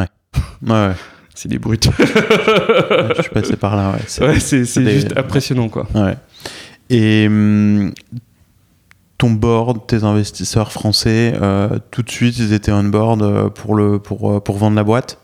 Ouais, 0.67 0.71
ouais. 0.71 0.91
C'est 1.33 1.49
des 1.49 1.59
brutes. 1.59 1.85
Ouais, 1.87 1.93
je 3.15 3.21
suis 3.21 3.31
passé 3.31 3.55
par 3.55 3.75
là, 3.75 3.91
ouais. 3.91 3.99
C'est- 4.07 4.25
Ouais, 4.25 4.39
c'est 4.39 4.65
c'est 4.65 4.81
des- 4.83 4.91
juste 4.93 5.13
impressionnant, 5.17 5.69
quoi. 5.69 5.87
Ouais. 5.93 6.15
Et 6.89 7.27
hum, 7.27 7.93
ton 9.17 9.31
board, 9.31 9.87
tes 9.87 10.03
investisseurs 10.03 10.71
français, 10.71 11.33
euh, 11.41 11.79
tout 11.91 12.03
de 12.03 12.09
suite, 12.09 12.37
ils 12.37 12.53
étaient 12.53 12.71
on 12.71 12.83
board 12.83 13.21
euh, 13.21 13.49
pour, 13.49 13.75
le, 13.75 13.99
pour, 13.99 14.31
euh, 14.31 14.39
pour 14.39 14.57
vendre 14.57 14.75
la 14.75 14.83
boîte 14.83 15.19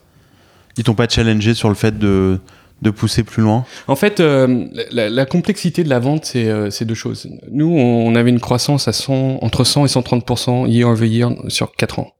Ils 0.77 0.83
t'ont 0.83 0.95
pas 0.95 1.07
challengé 1.07 1.53
sur 1.53 1.69
le 1.69 1.75
fait 1.75 1.97
de, 1.97 2.39
de 2.81 2.89
pousser 2.89 3.23
plus 3.23 3.43
loin? 3.43 3.65
En 3.87 3.95
fait, 3.95 4.19
euh, 4.19 4.65
la, 4.91 5.09
la 5.09 5.25
complexité 5.25 5.83
de 5.83 5.89
la 5.89 5.99
vente, 5.99 6.25
c'est 6.25 6.49
euh, 6.49 6.69
c'est 6.69 6.85
deux 6.85 6.95
choses. 6.95 7.27
Nous, 7.51 7.69
on 7.69 8.15
avait 8.15 8.29
une 8.29 8.39
croissance 8.39 8.87
à 8.87 8.93
100, 8.93 9.39
entre 9.41 9.63
100 9.63 9.85
et 9.85 9.89
130% 9.89 10.67
year 10.67 10.89
over 10.89 11.07
year 11.07 11.31
sur 11.47 11.71
4 11.71 11.99
ans. 11.99 12.13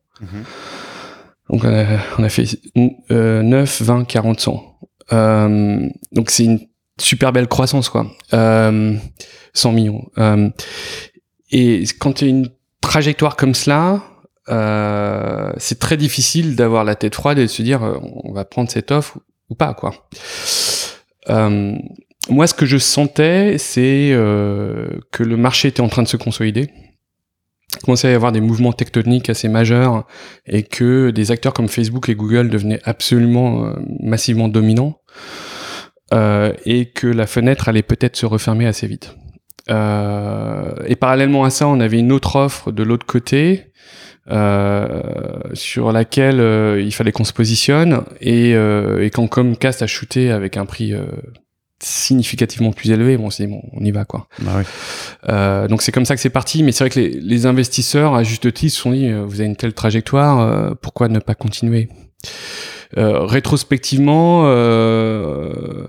Donc, 1.50 1.66
on 1.66 1.74
a, 1.74 1.86
on 2.18 2.24
a 2.24 2.30
fait 2.30 2.46
euh, 3.12 3.42
9, 3.42 3.82
20, 3.82 4.06
40, 4.06 4.40
100. 4.40 4.64
Euh, 5.12 5.90
donc, 6.14 6.30
c'est 6.30 6.46
une 6.46 6.60
super 7.00 7.32
belle 7.32 7.48
croissance, 7.48 7.90
quoi. 7.90 8.08
Euh, 8.34 8.96
100 9.54 9.72
millions. 9.72 10.10
Euh, 10.18 10.50
et 11.52 11.84
quand 12.00 12.22
une 12.22 12.50
trajectoire 12.82 13.36
comme 13.36 13.54
cela, 13.54 14.04
euh, 14.50 15.52
c'est 15.58 15.80
très 15.80 15.98
difficile 15.98 16.56
d'avoir 16.56 16.84
la 16.84 16.96
tête 16.96 17.16
froide 17.16 17.38
et 17.38 17.44
de 17.44 17.48
se 17.48 17.62
dire 17.62 17.84
euh, 17.84 17.98
on 18.24 18.34
va 18.34 18.46
prendre 18.46 18.70
cette 18.70 18.92
offre 18.92 19.20
ou 19.50 19.56
pas, 19.56 19.74
quoi. 19.74 19.94
Euh, 21.30 21.76
moi, 22.30 22.48
ce 22.48 22.54
que 22.54 22.66
je 22.66 22.78
sentais, 22.78 23.58
c'est 23.58 24.12
euh, 24.12 24.88
que 25.12 25.24
le 25.24 25.38
marché 25.38 25.70
était 25.70 25.82
en 25.82 25.90
train 25.90 26.04
de 26.04 26.08
se 26.08 26.18
consolider. 26.18 26.70
Commençait 27.84 28.08
à 28.10 28.12
y 28.12 28.14
avoir 28.14 28.32
des 28.32 28.42
mouvements 28.42 28.72
tectoniques 28.72 29.30
assez 29.30 29.48
majeurs 29.48 30.06
et 30.46 30.64
que 30.64 31.10
des 31.10 31.32
acteurs 31.32 31.54
comme 31.54 31.68
Facebook 31.68 32.08
et 32.08 32.16
Google 32.16 32.50
devenaient 32.50 32.82
absolument 32.84 33.74
massivement 34.00 34.48
dominants 34.48 35.00
euh, 36.14 36.54
et 36.66 36.86
que 36.86 37.08
la 37.08 37.26
fenêtre 37.26 37.70
allait 37.70 37.82
peut-être 37.82 38.16
se 38.16 38.26
refermer 38.26 38.68
assez 38.68 38.86
vite. 38.88 39.16
Euh, 39.70 40.74
et 40.86 40.96
parallèlement 40.96 41.44
à 41.44 41.50
ça, 41.50 41.68
on 41.68 41.80
avait 41.80 42.00
une 42.00 42.12
autre 42.12 42.36
offre 42.36 42.72
de 42.72 42.84
l'autre 42.84 43.06
côté 43.06 43.72
euh, 44.30 45.02
sur 45.54 45.92
laquelle 45.92 46.80
il 46.80 46.94
fallait 46.94 47.12
qu'on 47.12 47.24
se 47.24 47.34
positionne 47.34 48.04
et, 48.22 48.52
et 48.52 49.10
quand 49.10 49.28
Comcast 49.28 49.82
a 49.82 49.88
shooté 49.88 50.32
avec 50.32 50.58
un 50.58 50.66
prix 50.66 50.94
significativement 51.80 52.72
plus 52.74 52.92
élevé, 52.92 53.18
bon, 53.18 53.30
c'est 53.30 53.48
bon, 53.48 53.62
on 53.74 53.84
y 53.84 53.92
va 53.92 54.06
quoi. 54.06 54.28
Bah 54.40 54.52
oui. 54.58 55.68
Donc 55.70 55.82
c'est 55.82 55.92
comme 55.92 56.06
ça 56.06 56.16
que 56.16 56.22
c'est 56.22 56.30
parti, 56.30 56.62
mais 56.62 56.74
c'est 56.74 56.84
vrai 56.84 56.90
que 56.92 57.00
les, 57.00 57.10
les 57.10 57.46
investisseurs, 57.46 58.16
à 58.16 58.24
juste 58.24 58.54
titre, 58.54 58.76
se 58.76 58.82
sont 58.82 58.92
dit, 58.92 59.12
vous 59.12 59.40
avez 59.40 59.50
une 59.50 59.56
telle 59.56 59.74
trajectoire, 59.74 60.76
pourquoi 60.78 61.08
ne 61.08 61.20
pas 61.20 61.36
continuer? 61.36 61.90
Rétrospectivement, 62.96 64.44
euh, 64.46 65.88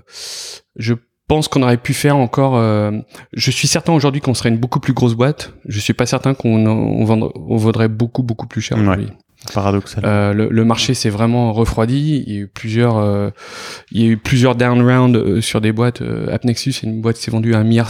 je 0.75 0.93
pense 1.27 1.47
qu'on 1.47 1.63
aurait 1.63 1.77
pu 1.77 1.93
faire 1.93 2.17
encore. 2.17 2.55
euh, 2.57 2.91
je 3.33 3.51
suis 3.51 3.67
certain 3.67 3.93
aujourd'hui 3.93 4.21
qu'on 4.21 4.33
serait 4.33 4.49
une 4.49 4.57
beaucoup 4.57 4.79
plus 4.79 4.93
grosse 4.93 5.15
boîte. 5.15 5.53
Je 5.67 5.79
suis 5.79 5.93
pas 5.93 6.05
certain 6.05 6.33
qu'on 6.33 6.65
on 6.65 7.55
vaudrait 7.57 7.87
beaucoup 7.89 8.23
beaucoup 8.23 8.47
plus 8.47 8.61
cher 8.61 8.77
Ouais. 8.77 8.83
aujourd'hui. 8.83 9.07
Paradoxal. 9.53 10.03
Euh, 10.07 10.33
le, 10.33 10.47
le 10.49 10.65
marché 10.65 10.95
s'est 10.95 11.09
vraiment 11.11 11.53
refroidi. 11.53 12.23
Il 12.25 12.33
y 12.33 12.37
a 12.37 12.39
eu 12.41 12.47
plusieurs, 12.47 12.97
euh, 12.97 13.29
il 13.91 14.01
y 14.01 14.05
a 14.05 14.07
eu 14.07 14.17
plusieurs 14.17 14.55
down 14.55 14.81
rounds 14.81 15.15
euh, 15.15 15.39
sur 15.41 15.61
des 15.61 15.71
boîtes. 15.71 16.01
Euh, 16.01 16.33
AppNexus, 16.33 16.71
c'est 16.73 16.87
une 16.87 16.99
boîte 16.99 17.17
qui 17.17 17.23
s'est 17.23 17.31
vendue 17.31 17.53
à 17.53 17.59
1,6 17.59 17.63
milliard 17.63 17.87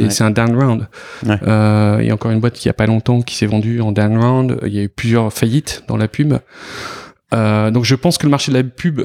et 0.00 0.04
Ouais. 0.04 0.10
c'est 0.10 0.24
un 0.24 0.30
down 0.30 0.56
round. 0.56 0.88
Ouais. 1.26 1.36
Euh, 1.46 1.98
il 2.00 2.06
y 2.06 2.10
a 2.10 2.14
encore 2.14 2.30
une 2.30 2.40
boîte 2.40 2.54
qui 2.54 2.70
a 2.70 2.72
pas 2.72 2.86
longtemps 2.86 3.20
qui 3.20 3.34
s'est 3.34 3.44
vendue 3.44 3.82
en 3.82 3.92
down 3.92 4.16
round. 4.16 4.58
Il 4.64 4.74
y 4.74 4.78
a 4.78 4.82
eu 4.82 4.88
plusieurs 4.88 5.30
faillites 5.30 5.84
dans 5.88 5.98
la 5.98 6.08
pub. 6.08 6.34
Euh, 7.34 7.70
donc 7.70 7.84
je 7.84 7.94
pense 7.94 8.18
que 8.18 8.26
le 8.26 8.30
marché 8.30 8.52
de 8.52 8.56
la 8.56 8.64
pub 8.64 9.02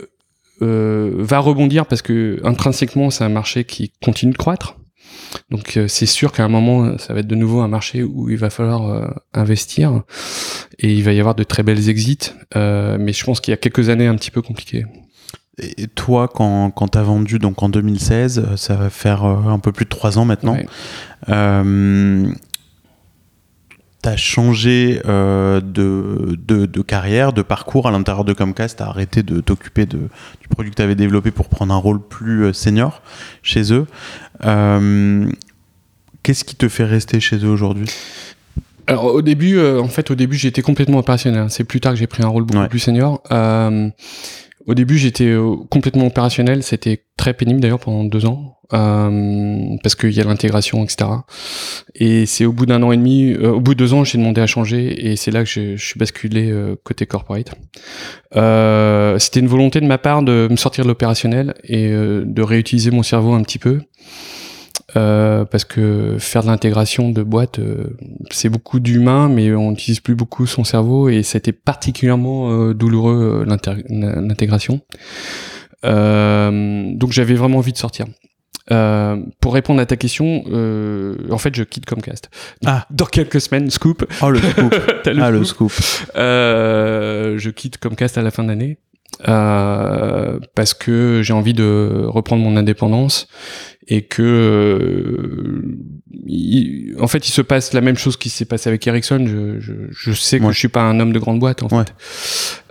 euh, 0.62 1.12
va 1.18 1.40
rebondir 1.40 1.86
parce 1.86 2.02
que 2.02 2.40
intrinsèquement 2.44 3.10
c'est 3.10 3.24
un 3.24 3.30
marché 3.30 3.64
qui 3.64 3.92
continue 4.04 4.34
de 4.34 4.38
croître. 4.38 4.78
Donc 5.50 5.78
euh, 5.78 5.88
c'est 5.88 6.06
sûr 6.06 6.32
qu'à 6.32 6.44
un 6.44 6.50
moment 6.50 6.98
ça 6.98 7.14
va 7.14 7.22
être 7.22 7.28
de 7.28 7.36
nouveau 7.36 7.62
un 7.62 7.68
marché 7.68 8.04
où 8.04 8.30
il 8.30 8.38
va 8.38 8.50
falloir 8.50 9.14
investir 9.34 10.04
et 10.78 10.94
il 10.94 11.04
va 11.04 11.14
y 11.14 11.20
avoir 11.20 11.36
de 11.36 11.44
très 11.44 11.64
belles 11.64 11.90
exits. 11.90 12.34
Mais 12.56 13.14
je 13.14 13.24
pense 13.24 13.42
qu'il 13.42 13.52
y 13.52 13.54
a 13.54 13.58
quelques 13.58 13.90
années 13.90 14.08
un 14.08 14.16
petit 14.16 14.32
peu 14.32 14.42
compliquées. 14.42 14.86
Et 15.78 15.88
toi, 15.88 16.28
quand, 16.34 16.72
quand 16.72 16.90
tu 16.90 16.98
as 16.98 17.04
vendu 17.04 17.40
donc 17.40 17.62
en 17.64 17.70
2016, 17.70 18.40
euh, 18.40 18.58
ça 18.58 18.76
va 18.76 18.90
faire 18.90 19.24
un 19.24 19.60
peu 19.60 19.72
plus 19.72 19.86
de 19.86 19.90
trois 19.90 20.18
ans 20.18 20.26
maintenant, 20.26 20.54
Ouais. 20.54 20.66
Euh, 24.00 24.04
tu 24.04 24.10
as 24.10 24.18
changé 24.18 25.02
euh, 25.06 25.60
de, 25.62 26.38
de, 26.48 26.66
de 26.66 26.82
carrière, 26.82 27.34
de 27.34 27.42
parcours 27.42 27.88
à 27.88 27.92
l'intérieur 27.92 28.24
de 28.26 28.34
Comcast, 28.34 28.78
tu 28.78 28.84
as 28.84 28.88
arrêté 28.88 29.24
de 29.24 29.42
t'occuper 29.42 29.86
du 29.86 29.98
produit 30.50 30.72
que 30.72 30.76
tu 30.78 30.82
avais 30.82 30.96
développé 30.96 31.32
pour 31.32 31.50
prendre 31.50 31.74
un 31.74 31.78
rôle 31.78 32.00
plus 32.02 32.46
euh, 32.46 32.54
senior 32.54 33.02
chez 33.44 33.74
eux. 33.74 33.86
Euh, 34.46 35.30
Qu'est-ce 36.24 36.44
qui 36.44 36.56
te 36.56 36.68
fait 36.68 36.84
rester 36.84 37.20
chez 37.22 37.38
eux 37.38 37.50
aujourd'hui? 37.50 37.90
Alors 38.88 39.06
au 39.06 39.22
début, 39.22 39.58
euh, 39.58 39.80
en 39.82 39.88
fait, 39.88 40.12
au 40.12 40.16
début, 40.16 40.36
j'étais 40.36 40.62
complètement 40.62 40.98
opérationnel. 40.98 41.46
C'est 41.50 41.64
plus 41.64 41.80
tard 41.80 41.94
que 41.94 42.00
j'ai 42.00 42.08
pris 42.08 42.24
un 42.24 42.28
rôle 42.28 42.44
beaucoup 42.44 42.60
Ouais. 42.60 42.68
plus 42.68 42.80
senior. 42.80 43.22
Euh, 43.32 43.88
au 44.70 44.76
début, 44.76 45.00
j'étais 45.00 45.26
euh, 45.26 45.56
complètement 45.70 46.06
opérationnel. 46.06 46.62
C'était 46.62 47.04
très 47.18 47.34
pénible 47.34 47.60
d'ailleurs 47.60 47.80
pendant 47.80 48.04
deux 48.04 48.28
ans 48.28 48.60
euh, 48.72 49.76
parce 49.82 49.96
qu'il 49.96 50.12
y 50.12 50.22
a 50.22 50.24
l'intégration, 50.24 50.84
etc. 50.84 51.10
Et 51.96 52.28
c'est 52.28 52.46
au 52.46 52.54
bout 52.54 52.68
d'un 52.68 52.84
an 52.84 52.92
et 52.92 52.98
demi, 52.98 53.34
euh, 53.34 53.54
au 53.54 53.60
bout 53.60 53.74
de 53.74 53.80
deux 53.80 53.96
ans, 53.96 54.04
j'ai 54.04 54.20
demandé 54.20 54.42
à 54.42 54.46
changer 54.46 55.10
et 55.10 55.16
c'est 55.16 55.32
là 55.32 55.44
que 55.44 55.50
je, 55.50 55.76
suis 55.76 55.98
basculé 55.98 56.52
euh, 56.52 56.76
côté 56.84 57.08
corporate. 57.08 57.56
Euh, 58.36 59.18
C'était 59.18 59.40
une 59.40 59.48
volonté 59.48 59.82
de 59.82 59.88
ma 59.88 59.98
part 59.98 60.22
de 60.22 60.48
me 60.52 60.56
sortir 60.56 60.84
de 60.84 60.90
l'opérationnel 60.90 61.56
et 61.64 61.88
euh, 61.88 62.24
de 62.24 62.42
réutiliser 62.44 62.92
mon 62.92 63.02
cerveau 63.02 63.34
un 63.34 63.42
petit 63.42 63.60
peu. 63.60 63.82
Euh, 64.96 65.46
parce 65.46 65.66
que 65.66 66.18
faire 66.20 66.42
de 66.42 66.48
l'intégration 66.48 67.12
de 67.12 67.22
boîtes, 67.22 67.60
euh, 67.60 67.96
c'est 68.32 68.50
beaucoup 68.50 68.80
d'humain, 68.80 69.30
mais 69.30 69.54
on 69.54 69.72
n'utilise 69.72 70.00
plus 70.00 70.16
beaucoup 70.16 70.48
son 70.48 70.64
cerveau 70.64 71.10
et 71.10 71.22
c'était 71.24 71.52
particulièrement 71.52 72.52
euh, 72.52 72.74
douloureux 72.74 73.46
euh, 73.48 73.82
l'intégration. 73.90 74.82
Euh, 75.86 76.92
donc 76.94 77.12
j'avais 77.12 77.36
vraiment 77.36 77.60
envie 77.60 77.74
de 77.74 77.78
sortir. 77.78 78.06
Euh, 78.72 79.18
pour 79.42 79.54
répondre 79.54 79.82
à 79.82 79.86
ta 79.86 79.96
question, 79.96 80.44
euh, 80.52 81.16
en 81.32 81.38
fait, 81.40 81.56
je 81.56 81.64
quitte 81.64 81.86
Comcast. 81.86 82.30
Ah. 82.66 82.86
Dans 82.92 83.06
quelques 83.06 83.42
semaines, 83.42 83.70
scoop. 83.70 84.06
Oh 84.22 84.30
le 84.30 84.40
scoop 84.40 84.76
le 85.06 85.22
Ah 85.22 85.32
le 85.32 85.44
scoop. 85.44 85.72
scoop 85.72 86.12
Euh, 86.16 87.38
je 87.38 87.50
quitte 87.50 87.78
Comcast 87.78 88.18
à 88.18 88.22
la 88.22 88.32
fin 88.32 88.44
d'année 88.44 88.78
euh, 89.28 90.40
parce 90.56 90.74
que 90.74 91.22
j'ai 91.24 91.34
envie 91.34 91.54
de 91.54 92.04
reprendre 92.06 92.44
mon 92.44 92.56
indépendance 92.58 93.28
et 93.88 94.04
que 94.04 94.22
euh, 94.22 95.78
il- 96.26 96.96
en 97.00 97.08
fait 97.08 97.28
il 97.28 97.32
se 97.32 97.42
passe 97.42 97.74
la 97.74 97.82
même 97.82 97.98
chose 97.98 98.18
qui 98.18 98.30
s'est 98.30 98.46
passé 98.46 98.70
avec 98.70 98.86
Ericsson. 98.88 99.26
Je, 99.28 99.60
je, 99.60 99.74
je 99.90 100.12
sais 100.14 100.40
que 100.40 100.46
Ouais. 100.46 100.54
je 100.54 100.60
suis 100.60 100.68
pas 100.68 100.82
un 100.84 101.00
homme 101.00 101.12
de 101.14 101.20
grande 101.20 101.40
boîte 101.40 101.64
en 101.64 101.68
Ouais. 101.76 101.84
fait. 101.86 101.94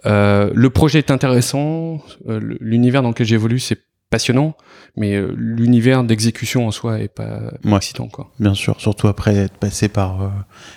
Euh, 0.07 0.51
le 0.55 0.71
projet 0.71 0.99
est 0.99 1.11
intéressant, 1.11 2.01
euh, 2.29 2.41
l'univers 2.61 3.03
dans 3.03 3.09
lequel 3.09 3.27
j'évolue 3.27 3.59
c'est 3.59 3.81
passionnant, 4.11 4.57
mais 4.97 5.15
euh, 5.17 5.33
l'univers 5.37 6.03
d'exécution 6.03 6.67
en 6.67 6.71
soi 6.71 6.99
est 7.01 7.09
pas 7.09 7.41
Ouais. 7.65 7.77
excitant 7.77 8.09
quoi. 8.09 8.31
Bien 8.41 8.55
sûr, 8.55 8.81
surtout 8.81 9.07
après 9.07 9.37
être 9.37 9.59
passé 9.59 9.89
par, 9.89 10.23
euh, 10.23 10.29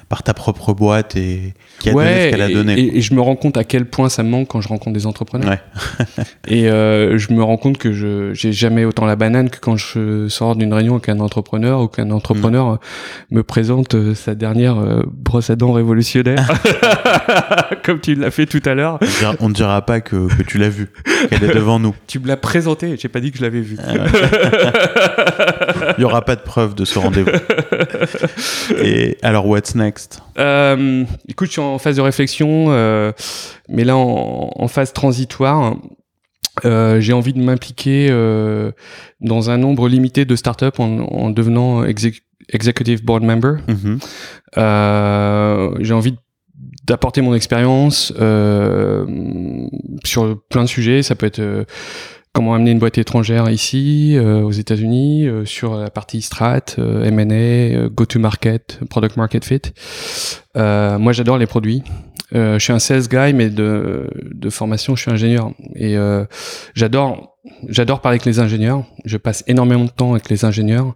par 0.10 0.22
ta 0.24 0.34
propre 0.34 0.74
boîte 0.74 1.16
et 1.16 1.54
qui 1.80 1.90
a 1.90 1.94
donné 1.94 2.26
ce 2.26 2.30
qu'elle 2.32 2.42
a 2.42 2.50
donné. 2.50 2.74
et- 2.80 2.98
et 2.98 3.02
je 3.02 3.14
me 3.14 3.22
rends 3.22 3.38
compte 3.38 3.56
à 3.58 3.64
quel 3.64 3.86
point 3.86 4.10
ça 4.10 4.24
me 4.24 4.30
manque 4.30 4.50
quand 4.50 4.60
je 4.62 4.68
rencontre 4.68 4.94
des 4.94 5.06
entrepreneurs. 5.08 5.50
Ouais. 5.50 5.62
et 6.48 6.70
euh, 6.70 7.18
je 7.18 7.32
me 7.34 7.42
rends 7.42 7.58
compte 7.58 7.78
que 7.78 7.94
je 7.94 8.34
j'ai 8.34 8.52
jamais 8.52 8.84
autant 8.86 9.06
la 9.06 9.16
banane 9.16 9.50
que 9.50 9.60
quand 9.60 9.78
je 9.78 10.28
sors 10.28 10.56
d'une 10.58 10.74
réunion 10.74 10.96
avec 10.96 11.08
un 11.10 11.20
entrepreneur 11.22 11.82
ou 11.82 11.88
qu'un 11.88 12.12
entrepreneur 12.12 12.52
Mm. 13.32 13.36
me 13.36 13.44
présente 13.44 14.14
sa 14.14 14.36
dernière 14.36 14.78
euh, 14.78 15.04
brosse 15.08 15.50
à 15.50 15.56
dents 15.56 15.72
révolutionnaire, 15.72 16.50
comme 17.86 18.00
tu 18.02 18.16
l'as 18.16 18.32
fait 18.32 18.46
tout 18.46 18.62
à 18.66 18.74
l'heure. 18.74 19.00
On 19.40 19.48
ne 19.50 19.54
dira 19.54 19.82
pas 19.86 20.02
que, 20.02 20.28
que 20.36 20.44
tu 20.44 20.58
l'as 20.58 20.70
vue, 20.70 20.90
qu'elle 21.30 21.44
est 21.46 21.54
devant 21.54 21.80
nous. 21.80 21.96
Tu 22.08 22.20
me 22.20 22.28
l'as 22.28 22.38
présenté, 22.38 22.96
j'ai 23.00 23.08
pas 23.08 23.21
dit 23.22 23.32
que 23.32 23.38
je 23.38 23.44
l'avais 23.44 23.62
vu. 23.62 23.78
Il 25.98 26.00
n'y 26.00 26.04
aura 26.04 26.22
pas 26.24 26.36
de 26.36 26.42
preuve 26.42 26.76
de 26.76 26.84
ce 26.86 27.00
rendez-vous. 27.00 27.32
Et 28.84 29.18
alors, 29.22 29.48
what's 29.48 29.76
next? 29.76 30.22
Euh, 30.38 31.06
écoute, 31.30 31.48
je 31.48 31.54
suis 31.54 31.62
en 31.62 31.78
phase 31.80 31.96
de 31.96 32.02
réflexion, 32.02 32.68
euh, 32.70 33.12
mais 33.70 33.84
là 33.86 33.96
en, 33.96 34.52
en 34.54 34.68
phase 34.68 34.92
transitoire. 34.94 35.76
Euh, 36.66 37.00
j'ai 37.00 37.14
envie 37.14 37.32
de 37.34 37.40
m'impliquer 37.40 38.10
dans 39.22 39.50
un 39.50 39.58
nombre 39.58 39.88
limité 39.88 40.26
de 40.26 40.36
startups 40.36 40.80
en, 40.80 41.00
en 41.00 41.30
devenant 41.30 41.84
exec- 41.86 42.24
executive 42.50 43.04
board 43.06 43.24
member. 43.24 43.54
Mhm. 43.68 44.00
Euh, 44.58 45.72
j'ai 45.80 45.94
envie 45.94 46.16
d'apporter 46.84 47.22
mon 47.22 47.34
expérience 47.36 48.12
euh, 48.20 49.06
sur 50.04 50.38
plein 50.50 50.64
de 50.64 50.68
sujets. 50.68 51.04
Ça 51.04 51.16
peut 51.16 51.26
être 51.28 51.40
euh, 51.40 51.64
comment 52.34 52.54
amener 52.54 52.72
une 52.72 52.80
boîte 52.80 52.98
étrangère 52.98 53.50
ici, 53.50 54.14
euh, 54.16 54.42
aux 54.42 54.52
États-Unis, 54.52 55.28
euh, 55.28 55.46
sur 55.46 55.76
la 55.76 55.90
partie 55.90 56.22
strat, 56.22 56.62
euh, 56.80 57.04
M&A, 57.04 57.34
euh, 57.34 57.90
go-to-market, 57.90 58.80
product 58.90 59.18
market 59.18 59.44
fit. 59.44 59.62
Euh, 60.56 60.98
moi, 60.98 61.12
j'adore 61.12 61.38
les 61.38 61.46
produits. 61.46 61.84
Euh, 62.34 62.58
je 62.58 62.64
suis 62.64 62.74
un 62.74 62.80
sales 62.80 63.08
guy, 63.10 63.34
mais 63.34 63.50
de, 63.50 64.10
de 64.34 64.50
formation, 64.50 64.96
je 64.96 65.02
suis 65.02 65.12
ingénieur. 65.12 65.52
Et 65.76 65.98
j'adore, 66.74 67.38
j'adore 67.68 68.00
parler 68.00 68.16
avec 68.16 68.26
les 68.26 68.40
ingénieurs. 68.40 68.86
Je 69.04 69.18
passe 69.18 69.44
énormément 69.48 69.86
de 69.86 69.90
temps 69.90 70.12
avec 70.14 70.30
les 70.30 70.46
ingénieurs. 70.46 70.96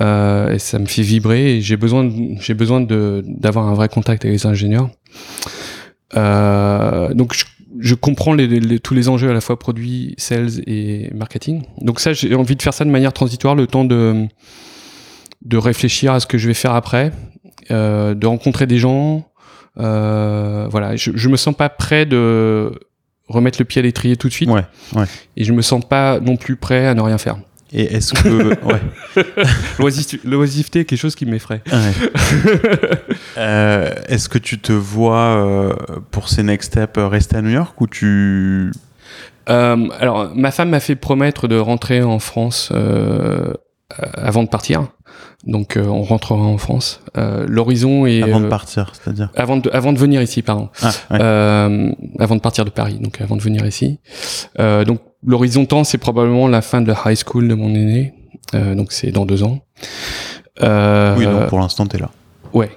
Et 0.00 0.58
ça 0.58 0.78
me 0.78 0.86
fait 0.86 1.02
vibrer. 1.02 1.56
Et 1.56 1.60
j'ai 1.60 1.76
besoin, 1.76 2.08
j'ai 2.40 2.54
besoin 2.54 2.80
de 2.80 3.22
d'avoir 3.26 3.68
un 3.68 3.74
vrai 3.74 3.90
contact 3.90 4.24
avec 4.24 4.34
les 4.34 4.46
ingénieurs. 4.46 4.88
Donc 6.14 7.34
je, 7.34 7.44
je 7.84 7.94
comprends 7.94 8.32
les, 8.32 8.46
les- 8.48 8.80
tous 8.80 8.94
les 8.94 9.08
enjeux 9.08 9.28
à 9.30 9.34
la 9.34 9.40
fois 9.42 9.58
produits, 9.58 10.14
sales 10.16 10.60
et 10.66 11.10
marketing. 11.14 11.62
Donc 11.80 12.00
ça, 12.00 12.12
j'ai 12.14 12.34
envie 12.34 12.56
de 12.56 12.62
faire 12.62 12.72
ça 12.74 12.84
de 12.84 12.90
manière 12.90 13.12
transitoire, 13.12 13.54
le 13.54 13.66
temps 13.66 13.84
de 13.84 14.26
de 15.44 15.56
réfléchir 15.58 16.12
à 16.14 16.20
ce 16.20 16.26
que 16.26 16.38
je 16.38 16.48
vais 16.48 16.54
faire 16.54 16.74
après, 16.74 17.12
euh, 17.70 18.14
de 18.14 18.26
rencontrer 18.26 18.66
des 18.66 18.78
gens. 18.78 19.26
Euh, 19.78 20.66
voilà, 20.70 20.96
je, 20.96 21.10
je 21.14 21.28
me 21.28 21.36
sens 21.36 21.54
pas 21.54 21.68
prêt 21.68 22.06
de 22.06 22.72
remettre 23.28 23.58
le 23.60 23.66
pied 23.66 23.80
à 23.80 23.82
l'étrier 23.82 24.16
tout 24.16 24.28
de 24.28 24.32
suite. 24.32 24.48
Ouais, 24.48 24.64
ouais. 24.96 25.04
Et 25.36 25.44
je 25.44 25.52
me 25.52 25.60
sens 25.62 25.84
pas 25.86 26.18
non 26.20 26.36
plus 26.36 26.56
prêt 26.56 26.86
à 26.86 26.94
ne 26.94 27.02
rien 27.02 27.18
faire. 27.18 27.36
Et 27.74 27.96
est-ce 27.96 28.14
que. 28.14 28.28
ouais. 28.64 28.80
L'oisiveté 29.78 30.20
l'oisiveté 30.24 30.80
est 30.80 30.84
quelque 30.84 30.98
chose 30.98 31.16
qui 31.16 31.26
m'effraie. 31.26 31.62
Ouais. 31.70 31.92
Euh, 33.36 33.92
Est-ce 34.06 34.28
que 34.28 34.38
tu 34.38 34.60
te 34.60 34.72
vois 34.72 35.16
euh, 35.44 35.74
pour 36.12 36.28
ces 36.28 36.44
next 36.44 36.70
steps 36.70 36.96
euh, 36.98 37.08
rester 37.08 37.36
à 37.36 37.42
New 37.42 37.50
York 37.50 37.80
ou 37.80 37.88
tu. 37.88 38.70
Euh, 39.48 39.88
alors, 39.98 40.30
ma 40.36 40.52
femme 40.52 40.70
m'a 40.70 40.78
fait 40.78 40.94
promettre 40.94 41.48
de 41.48 41.56
rentrer 41.58 42.00
en 42.02 42.20
France 42.20 42.72
avant 43.90 44.44
de 44.44 44.48
partir. 44.48 44.86
Donc, 45.46 45.76
euh, 45.76 45.84
on 45.84 46.02
rentrera 46.02 46.40
en 46.40 46.56
France. 46.58 47.00
Euh, 47.16 47.44
L'horizon 47.46 48.06
est 48.06 48.22
Avant 48.22 48.40
de 48.40 48.48
partir, 48.48 48.92
c'est-à-dire 48.94 49.30
avant 49.36 49.58
de 49.58 49.68
avant 49.72 49.92
de 49.92 49.98
venir 49.98 50.22
ici, 50.22 50.42
pardon. 50.42 50.70
Ah, 50.82 50.88
ouais. 51.10 51.18
Euh, 51.20 51.92
avant 52.18 52.36
de 52.36 52.40
partir 52.40 52.64
de 52.64 52.70
Paris, 52.70 52.98
donc 52.98 53.20
avant 53.20 53.36
de 53.36 53.42
venir 53.42 53.66
ici. 53.66 54.00
Euh, 54.58 54.84
donc, 54.84 55.00
l'horizon 55.26 55.66
temps, 55.66 55.84
c'est 55.84 55.98
probablement 55.98 56.48
la 56.48 56.62
fin 56.62 56.80
de 56.80 56.88
la 56.88 56.96
high 57.06 57.16
school 57.16 57.48
de 57.48 57.54
mon 57.54 57.68
aîné. 57.74 58.14
Euh, 58.54 58.74
donc, 58.74 58.92
c'est 58.92 59.10
dans 59.10 59.26
deux 59.26 59.42
ans. 59.42 59.64
Euh, 60.62 61.16
Oui, 61.18 61.24
donc 61.24 61.48
pour 61.48 61.58
l'instant, 61.58 61.86
t'es 61.86 61.98
là. 61.98 62.10
Ouais. 62.52 62.70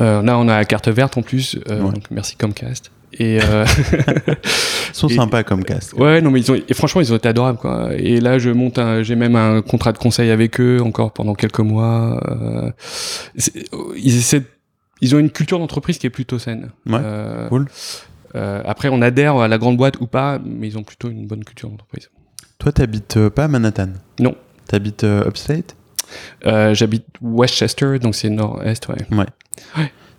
Euh, 0.00 0.22
là, 0.22 0.38
on 0.38 0.48
a 0.48 0.56
la 0.56 0.64
carte 0.64 0.88
verte 0.88 1.16
en 1.18 1.22
plus. 1.22 1.58
Ouais. 1.68 1.78
Donc, 1.78 2.10
merci 2.10 2.36
Comcast. 2.36 2.90
Et 3.18 3.36
Ils 3.38 3.42
sont 4.92 5.08
Et- 5.10 5.14
sympas 5.14 5.42
comme 5.42 5.64
cast. 5.64 5.94
Ouais, 5.94 6.20
non, 6.20 6.30
mais 6.30 6.40
ils 6.40 6.52
ont, 6.52 6.54
et 6.54 6.74
franchement, 6.74 7.00
ils 7.00 7.12
ont 7.12 7.16
été 7.16 7.28
adorables, 7.28 7.58
quoi. 7.58 7.90
Et 7.96 8.20
là, 8.20 8.38
je 8.38 8.50
monte 8.50 8.78
un, 8.78 9.02
j'ai 9.02 9.16
même 9.16 9.34
un 9.34 9.62
contrat 9.62 9.92
de 9.92 9.98
conseil 9.98 10.30
avec 10.30 10.60
eux 10.60 10.80
encore 10.84 11.12
pendant 11.12 11.34
quelques 11.34 11.60
mois. 11.60 12.20
Ils 13.96 14.16
essaient, 14.16 14.42
ils 15.00 15.14
ont 15.14 15.18
une 15.18 15.30
culture 15.30 15.58
d'entreprise 15.58 15.98
qui 15.98 16.06
est 16.06 16.10
plutôt 16.10 16.38
saine. 16.38 16.70
Ouais, 16.86 17.00
cool. 17.48 17.66
Euh, 18.34 18.62
après, 18.64 18.88
on 18.88 19.02
adhère 19.02 19.36
à 19.36 19.48
la 19.48 19.58
grande 19.58 19.76
boîte 19.76 20.00
ou 20.00 20.06
pas, 20.06 20.38
mais 20.44 20.68
ils 20.68 20.78
ont 20.78 20.82
plutôt 20.82 21.10
une 21.10 21.26
bonne 21.26 21.44
culture 21.44 21.68
d'entreprise. 21.68 22.10
Toi, 22.58 22.72
t'habites 22.72 23.16
euh, 23.16 23.30
pas 23.30 23.44
à 23.44 23.48
Manhattan? 23.48 23.90
Non. 24.20 24.34
T'habites 24.66 25.04
euh, 25.04 25.26
upstate? 25.26 25.76
J'habite 26.44 27.06
Westchester, 27.20 27.98
donc 27.98 28.14
c'est 28.14 28.30
nord-est, 28.30 28.88
ouais. 28.88 28.96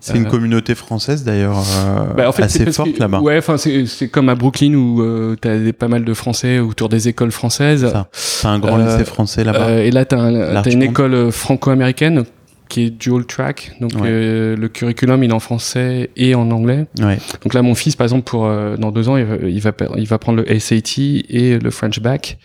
C'est 0.00 0.16
une 0.16 0.26
communauté 0.26 0.74
française 0.74 1.24
d'ailleurs 1.24 1.58
euh, 1.58 2.14
Bah, 2.14 2.28
en 2.28 2.32
fait, 2.32 2.48
c'est 2.48 2.62
assez 2.62 2.72
forte 2.72 2.98
là-bas. 2.98 3.20
Ouais, 3.20 3.36
enfin, 3.36 3.56
c'est, 3.58 4.08
comme 4.08 4.30
à 4.30 4.34
Brooklyn 4.34 4.74
où 4.74 5.02
euh, 5.02 5.36
t'as 5.38 5.72
pas 5.72 5.88
mal 5.88 6.04
de 6.04 6.14
Français 6.14 6.58
autour 6.58 6.88
des 6.88 7.08
écoles 7.08 7.30
françaises. 7.30 7.90
Ça. 7.90 8.08
T'as 8.42 8.48
un 8.48 8.58
grand 8.58 8.78
Euh, 8.78 8.86
lycée 8.86 9.04
français 9.04 9.44
là-bas. 9.44 9.72
Et 9.80 9.90
là, 9.90 10.06
tu 10.06 10.14
as, 10.14 10.62
une 10.70 10.82
école 10.82 11.30
franco-américaine 11.30 12.24
qui 12.70 12.84
est 12.86 12.90
dual 12.90 13.26
track. 13.26 13.72
Donc, 13.82 13.92
Ouais. 13.96 14.00
euh, 14.06 14.56
le 14.56 14.68
curriculum, 14.68 15.22
il 15.22 15.30
est 15.30 15.34
en 15.34 15.40
français 15.40 16.08
et 16.16 16.34
en 16.34 16.50
anglais. 16.50 16.86
Ouais. 17.00 17.18
Donc 17.42 17.52
là, 17.52 17.60
mon 17.60 17.74
fils, 17.74 17.96
par 17.96 18.06
exemple, 18.06 18.24
pour 18.24 18.46
euh, 18.46 18.76
dans 18.78 18.90
deux 18.92 19.10
ans, 19.10 19.18
il 19.18 19.24
va, 19.26 19.36
il 19.42 19.60
va, 19.60 19.72
il 19.98 20.06
va 20.06 20.18
prendre 20.18 20.42
le 20.42 20.58
SAT 20.58 21.24
et 21.28 21.58
le 21.58 21.70
French 21.70 22.00
Back. 22.00 22.38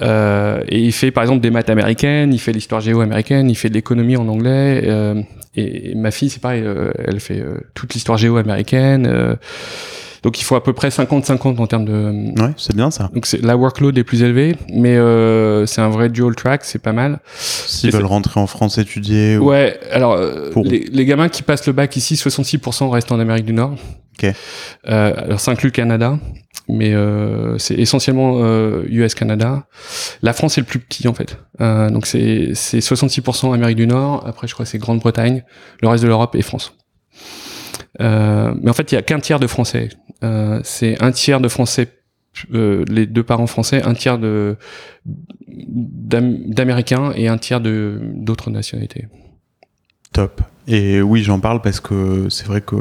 Euh, 0.00 0.62
et 0.68 0.80
il 0.80 0.92
fait, 0.92 1.10
par 1.10 1.22
exemple, 1.22 1.40
des 1.40 1.50
maths 1.50 1.70
américaines, 1.70 2.32
il 2.34 2.40
fait 2.40 2.52
l'histoire 2.52 2.80
géo 2.80 3.00
américaine, 3.00 3.48
il 3.48 3.54
fait 3.54 3.68
de 3.68 3.74
l'économie 3.74 4.16
en 4.16 4.26
anglais. 4.28 4.82
euh, 4.84 5.22
et, 5.54 5.94
ma 5.94 6.10
fille, 6.10 6.30
c'est 6.30 6.40
pareil, 6.42 6.62
euh, 6.64 6.90
elle 7.06 7.20
fait 7.20 7.40
euh, 7.40 7.58
toute 7.74 7.94
l'histoire 7.94 8.18
géo 8.18 8.36
américaine. 8.36 9.06
Euh, 10.22 10.28
donc, 10.28 10.40
il 10.40 10.44
faut 10.44 10.54
à 10.56 10.62
peu 10.62 10.72
près 10.72 10.88
50-50 10.88 11.58
en 11.58 11.66
termes 11.66 11.84
de, 11.84 12.40
Ouais, 12.40 12.52
c'est 12.56 12.74
bien 12.76 12.90
ça. 12.90 13.10
donc 13.12 13.26
la 13.42 13.56
workload 13.56 13.96
est 13.98 14.04
plus 14.04 14.22
élevée, 14.22 14.56
mais 14.72 14.96
euh, 14.96 15.66
c'est 15.66 15.80
un 15.80 15.88
vrai 15.90 16.08
dual 16.08 16.34
track, 16.36 16.64
c'est 16.64 16.78
pas 16.80 16.92
mal. 16.92 17.18
S'ils 17.36 17.88
Et 17.90 17.92
veulent 17.92 18.04
rentrer 18.06 18.38
en 18.40 18.46
France 18.46 18.78
étudier. 18.78 19.36
ou- 19.36 19.48
Ouais, 19.48 19.78
alors 19.90 20.12
euh, 20.12 20.50
Pour- 20.50 20.64
les, 20.64 20.80
les 20.90 21.04
gamins 21.04 21.28
qui 21.28 21.42
passent 21.42 21.66
le 21.66 21.72
bac 21.72 21.96
ici, 21.96 22.14
66% 22.14 22.88
restent 22.90 23.12
en 23.12 23.18
Amérique 23.20 23.44
du 23.46 23.52
Nord. 23.52 23.74
Ok. 24.18 24.30
Euh, 24.88 25.14
alors 25.16 25.40
ça 25.40 25.50
inclut 25.52 25.68
le 25.68 25.72
Canada, 25.72 26.18
mais 26.68 26.92
euh, 26.94 27.56
c'est 27.58 27.74
essentiellement 27.74 28.40
euh, 28.42 28.82
US 28.90 29.14
Canada. 29.14 29.64
La 30.22 30.32
France 30.34 30.58
est 30.58 30.60
le 30.60 30.66
plus 30.66 30.78
petit 30.80 31.08
en 31.08 31.14
fait. 31.14 31.38
Euh, 31.62 31.88
donc 31.88 32.06
c'est 32.06 32.50
c'est 32.54 32.78
66% 32.80 33.54
Amérique 33.54 33.78
du 33.78 33.86
Nord. 33.86 34.22
Après 34.26 34.46
je 34.46 34.52
crois 34.54 34.66
c'est 34.66 34.78
Grande-Bretagne. 34.78 35.42
Le 35.80 35.88
reste 35.88 36.02
de 36.04 36.08
l'Europe 36.08 36.36
est 36.36 36.42
France. 36.42 36.74
Euh, 38.00 38.54
mais 38.62 38.70
en 38.70 38.72
fait 38.74 38.90
il 38.92 38.94
y 38.94 38.98
a 38.98 39.02
qu'un 39.02 39.20
tiers 39.20 39.38
de 39.40 39.46
Français. 39.46 39.90
Euh, 40.24 40.60
c'est 40.64 41.02
un 41.02 41.10
tiers 41.12 41.40
de 41.40 41.48
Français. 41.48 41.88
euh, 42.54 42.84
les 42.88 43.04
deux 43.06 43.22
parents 43.22 43.46
français, 43.46 43.82
un 43.82 43.92
tiers 43.92 44.18
de 44.18 44.56
d'Am- 45.46 46.38
d'Américains 46.46 47.12
et 47.14 47.28
un 47.28 47.36
tiers 47.36 47.60
de 47.60 48.00
d'autres 48.14 48.50
nationalités. 48.50 49.06
Top. 50.12 50.40
Et 50.66 51.02
oui, 51.02 51.22
j'en 51.22 51.40
parle 51.40 51.60
parce 51.60 51.80
que 51.80 52.28
c'est 52.30 52.46
vrai 52.46 52.62
que 52.62 52.76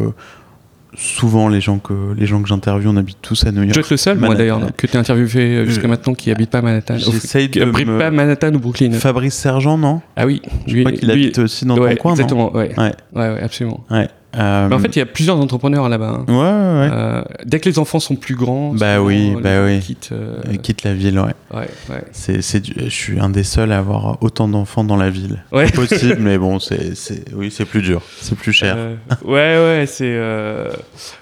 souvent 0.96 1.48
les 1.50 1.62
gens 1.62 1.80
que 1.80 2.14
les 2.18 2.26
gens 2.26 2.42
que 2.42 2.48
j'interviewe, 2.48 2.90
on 2.92 2.98
habite 2.98 3.18
tous 3.22 3.46
à 3.46 3.52
New 3.52 3.62
Je 3.62 3.68
York. 3.68 3.74
dois 3.74 3.82
être 3.84 3.90
le 3.92 3.98
seul, 3.98 4.18
moi 4.20 4.36
d'ailleurs, 4.36 4.62
que 4.76 4.88
tu 4.88 4.96
as 4.98 5.00
interviewé 5.00 5.66
jusqu'à 5.66 5.84
Je- 5.84 5.88
maintenant 5.88 6.14
qui 6.14 6.32
habite 6.32 6.50
pas 6.50 6.60
à 6.60 6.62
Manhattan. 6.62 6.98
J'essaye 6.98 7.50
de 7.50 7.66
me- 7.66 7.98
pas 7.98 8.12
Manhattan 8.12 8.54
ou 8.54 8.60
Brooklyn. 8.60 8.92
Fabrice 8.94 9.36
Sergent, 9.36 9.78
non? 9.78 10.02
Ah 10.16 10.26
oui, 10.26 10.42
Je 10.68 10.80
crois 10.80 10.92
qu'il 10.94 11.10
habite 11.12 11.40
aussi 11.40 11.66
dans 11.66 11.78
ouais, 11.78 11.96
ton 11.96 12.02
coin, 12.02 12.12
non? 12.12 12.16
exactement, 12.16 12.54
ouais. 12.56 12.70
Ouais. 12.78 12.92
ouais, 13.14 13.34
ouais, 13.34 13.42
absolument. 13.42 13.84
Ouais. 13.90 14.08
Euh, 14.38 14.68
Mais 14.70 14.76
en 14.76 14.80
fait, 14.80 14.96
il 14.96 15.00
y 15.00 15.02
a 15.02 15.06
plusieurs 15.06 15.38
entrepreneurs 15.38 15.90
là-bas. 15.90 16.20
hein. 16.20 16.26
ouais, 16.28 16.34
ouais, 16.36 16.40
ouais. 16.42 16.90
Euh, 16.94 17.22
dès 17.46 17.60
que 17.60 17.68
les 17.68 17.80
enfants 17.80 18.00
sont 18.00 18.16
plus 18.16 18.36
grands, 18.36 18.74
Bah 18.74 18.96
souvent, 18.96 19.08
oui, 19.08 19.36
bah 19.44 19.66
oui. 19.66 19.80
quittent, 19.82 20.10
euh, 20.14 20.38
Il 20.50 20.60
quitte 20.60 20.84
la 20.84 20.94
ville, 20.94 21.20
ouais. 21.20 21.34
ouais, 21.54 21.70
ouais. 21.90 22.04
C'est, 22.14 22.42
c'est, 22.42 22.62
du- 22.62 22.74
je 22.78 22.90
suis 22.90 23.20
un 23.20 23.30
des 23.30 23.44
seuls 23.44 23.72
à 23.74 23.80
avoir 23.80 24.18
autant 24.24 24.48
d'enfants 24.48 24.86
dans 24.86 24.96
la 24.96 25.10
ville. 25.10 25.44
Ouais. 25.52 25.70
Possible, 25.72 26.18
mais 26.20 26.38
bon, 26.38 26.60
c'est, 26.60 26.96
c'est, 26.96 27.26
oui, 27.36 27.52
c'est 27.52 27.66
plus 27.66 27.82
dur, 27.82 28.02
c'est 28.22 28.36
plus 28.38 28.54
cher. 28.54 28.78
Ouais, 29.26 29.34
ouais, 29.58 29.86
c'est. 29.86 30.18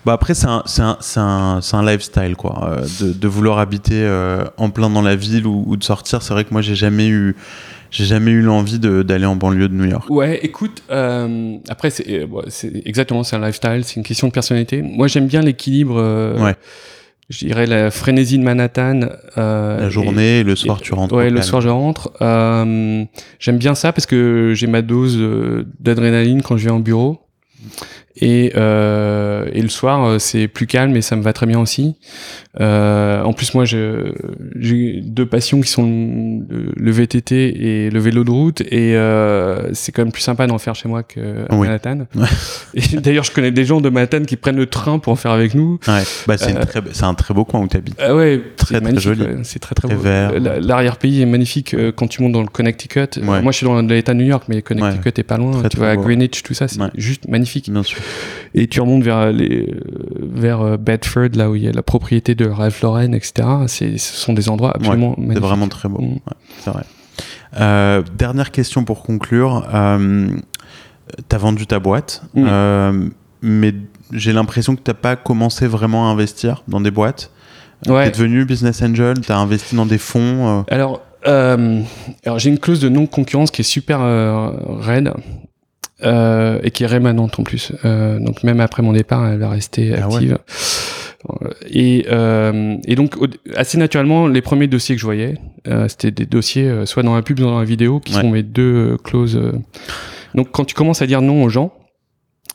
Bah 0.05 0.13
après, 0.13 0.33
c'est 0.33 0.47
un, 0.47 0.61
c'est 0.65 0.81
un, 0.83 0.97
c'est 0.99 1.19
un, 1.19 1.59
c'est 1.61 1.75
un 1.77 1.83
lifestyle, 1.85 2.35
quoi. 2.35 2.77
de, 3.01 3.11
de 3.13 3.27
vouloir 3.27 3.59
habiter 3.59 4.07
en 4.57 4.69
plein 4.69 4.89
dans 4.89 5.01
la 5.01 5.15
ville 5.15 5.47
ou, 5.47 5.63
ou 5.67 5.77
de 5.77 5.83
sortir. 5.83 6.21
C'est 6.21 6.33
vrai 6.33 6.43
que 6.43 6.49
moi, 6.51 6.61
j'ai 6.61 6.75
jamais 6.75 7.07
eu, 7.07 7.35
j'ai 7.91 8.05
jamais 8.05 8.31
eu 8.31 8.41
l'envie 8.41 8.79
d'aller 8.79 9.25
en 9.25 9.35
banlieue 9.35 9.67
de 9.69 9.73
New 9.73 9.85
York. 9.89 10.09
Ouais, 10.09 10.39
écoute, 10.43 10.83
euh, 10.91 11.57
après, 11.69 11.89
c'est 11.89 12.21
euh, 12.21 12.27
bon, 12.27 12.41
exactement, 12.85 13.23
c'est 13.23 13.35
un 13.35 13.45
lifestyle, 13.45 13.81
c'est 13.83 13.95
une 13.95 14.03
question 14.03 14.27
de 14.27 14.33
personnalité. 14.33 14.81
Moi, 14.81 15.07
j'aime 15.07 15.27
bien 15.27 15.41
l'équilibre. 15.41 15.97
euh, 15.97 16.37
Ouais. 16.43 16.55
je 17.29 17.45
dirais 17.45 17.65
la 17.67 17.91
frénésie 17.91 18.37
de 18.37 18.43
Manhattan. 18.43 19.01
Euh, 19.37 19.79
la 19.81 19.89
journée, 19.89 20.39
et, 20.39 20.43
le 20.43 20.55
soir 20.55 20.81
tu 20.81 20.93
rentres. 20.93 21.13
Ouais, 21.15 21.29
le 21.29 21.41
soir 21.41 21.61
je 21.61 21.69
rentre. 21.69 22.11
Euh, 22.21 23.03
J'aime 23.39 23.57
bien 23.57 23.75
ça 23.75 23.91
parce 23.93 24.05
que 24.05 24.53
j'ai 24.55 24.67
ma 24.67 24.81
dose 24.81 25.17
d'adrénaline 25.79 26.41
quand 26.41 26.57
je 26.57 26.65
vais 26.65 26.71
en 26.71 26.79
bureau. 26.79 27.19
Et, 28.21 28.51
euh, 28.55 29.45
et 29.53 29.61
le 29.61 29.69
soir, 29.69 30.19
c'est 30.19 30.47
plus 30.47 30.67
calme 30.67 30.95
et 30.95 31.01
ça 31.01 31.15
me 31.15 31.21
va 31.21 31.31
très 31.33 31.45
bien 31.45 31.59
aussi. 31.59 31.95
Euh, 32.59 33.21
en 33.21 33.33
plus, 33.33 33.53
moi, 33.53 33.63
j'ai 33.65 35.01
deux 35.01 35.25
passions 35.25 35.61
qui 35.61 35.69
sont 35.69 36.43
le, 36.49 36.91
VTT 36.91 37.35
et 37.35 37.89
le 37.89 37.99
vélo 37.99 38.23
de 38.23 38.31
route. 38.31 38.61
Et 38.61 38.95
euh, 38.95 39.71
c'est 39.73 39.91
quand 39.91 40.03
même 40.03 40.11
plus 40.11 40.23
sympa 40.23 40.47
d'en 40.47 40.57
faire 40.57 40.75
chez 40.75 40.89
moi 40.89 41.03
qu'à 41.03 41.21
Manhattan. 41.51 42.07
D'ailleurs, 42.93 43.23
je 43.23 43.31
connais 43.31 43.51
des 43.51 43.65
gens 43.65 43.81
de 43.81 43.89
Manhattan 43.89 44.23
qui 44.23 44.35
prennent 44.35 44.57
le 44.57 44.65
train 44.65 44.97
pour 44.99 45.13
en 45.13 45.15
faire 45.15 45.31
avec 45.31 45.53
nous. 45.53 45.79
Ouais. 45.87 46.01
Bah, 46.27 46.37
c'est 46.37 46.55
euh, 46.55 47.07
un 47.07 47.13
très 47.13 47.33
beau 47.33 47.45
coin 47.45 47.61
où 47.61 47.67
tu 47.67 47.77
habites. 47.77 47.95
Ah 47.99 48.15
ouais, 48.15 48.41
très, 48.57 48.81
très 48.81 48.99
joli. 48.99 49.25
C'est 49.43 49.59
très 49.59 49.75
très, 49.75 49.87
beau. 49.87 50.01
L'arrière-pays 50.03 51.21
est 51.21 51.27
magnifique 51.27 51.75
euh, 51.75 51.91
quand 51.95 52.07
tu 52.07 52.23
montes 52.23 52.33
dans 52.33 52.41
le 52.41 52.47
Connecticut. 52.47 53.19
moi, 53.21 53.41
je 53.45 53.51
suis 53.51 53.65
dans 53.65 53.81
l'État 53.81 54.13
de 54.13 54.19
New 54.19 54.25
York, 54.25 54.45
mais 54.47 54.61
Connecticut 54.63 55.13
est 55.17 55.23
pas 55.23 55.37
loin. 55.37 55.61
tu 55.69 55.77
vois, 55.77 55.89
à 55.89 55.95
Greenwich, 55.95 56.41
tout 56.41 56.55
ça, 56.55 56.67
c'est 56.67 56.79
juste 56.95 57.27
magnifique. 57.27 57.69
Bien 57.69 57.83
sûr. 57.83 57.99
Et 58.55 58.67
tu 58.67 58.81
remontes 58.81 59.03
vers 59.03 59.31
les 59.31 59.71
vers 60.19 60.77
Bedford, 60.79 61.29
là 61.35 61.49
où 61.49 61.55
il 61.55 61.63
y 61.63 61.67
a 61.67 61.71
la 61.71 61.83
propriété 61.83 62.33
de 62.33 62.48
Ralph 62.51 62.81
Lauren, 62.81 63.13
etc. 63.13 63.47
Ce 63.67 63.97
sont 63.97 64.33
des 64.33 64.49
endroits 64.49 64.71
absolument 64.75 65.15
magnifiques. 65.17 65.33
C'est 65.35 65.47
vraiment 65.47 65.67
très 65.67 65.89
beau. 65.89 66.01
Mm. 66.01 66.19
c'est 66.59 66.71
vrai. 66.71 66.83
Euh, 67.59 68.03
dernière 68.17 68.51
question 68.51 68.83
pour 68.83 69.03
conclure. 69.03 69.67
Euh, 69.73 70.29
tu 71.27 71.35
as 71.35 71.39
vendu 71.39 71.65
ta 71.65 71.79
boîte, 71.79 72.21
euh, 72.37 73.09
mais 73.41 73.73
j'ai 74.11 74.33
l'impression 74.33 74.75
que 74.75 74.81
tu 74.81 74.91
n'as 74.91 74.95
pas 74.95 75.15
commencé 75.15 75.67
vraiment 75.67 76.07
à 76.07 76.11
investir 76.11 76.63
dans 76.67 76.81
des 76.81 76.91
boîtes. 76.91 77.31
Ouais. 77.87 78.03
Tu 78.03 78.09
es 78.09 78.11
devenu 78.11 78.45
business 78.45 78.81
angel, 78.81 79.21
tu 79.21 79.31
as 79.31 79.37
investi 79.37 79.75
dans 79.75 79.85
des 79.85 79.97
fonds. 79.97 80.65
Alors, 80.69 81.01
alors 81.25 82.39
j'ai 82.39 82.49
une 82.49 82.59
clause 82.59 82.79
de 82.79 82.89
non-concurrence 82.89 83.51
qui 83.51 83.61
est 83.61 83.65
super 83.65 84.01
raide. 84.79 85.13
et 86.03 86.71
qui 86.71 86.83
est 86.83 86.87
rémanente 86.87 87.39
en 87.39 87.43
plus. 87.43 87.71
donc 87.83 88.43
même 88.43 88.59
après 88.59 88.83
mon 88.83 88.93
départ, 88.93 89.27
elle 89.27 89.39
va 89.39 89.49
rester 89.49 89.95
ah 89.95 90.05
active. 90.05 90.37
Et, 91.69 92.05
euh, 92.09 92.77
et 92.85 92.95
donc 92.95 93.15
assez 93.55 93.77
naturellement, 93.77 94.27
les 94.27 94.41
premiers 94.41 94.67
dossiers 94.67 94.95
que 94.95 95.01
je 95.01 95.05
voyais, 95.05 95.35
euh, 95.67 95.87
c'était 95.87 96.11
des 96.11 96.25
dossiers 96.25 96.69
euh, 96.69 96.85
soit 96.85 97.03
dans 97.03 97.15
la 97.15 97.21
pub, 97.21 97.39
soit 97.39 97.49
dans 97.49 97.59
la 97.59 97.65
vidéo, 97.65 97.99
qui 97.99 98.13
sont 98.13 98.29
mes 98.29 98.43
deux 98.43 98.97
clauses. 99.03 99.39
Donc 100.33 100.51
quand 100.51 100.65
tu 100.65 100.75
commences 100.75 101.01
à 101.01 101.07
dire 101.07 101.21
non 101.21 101.43
aux 101.43 101.49
gens, 101.49 101.73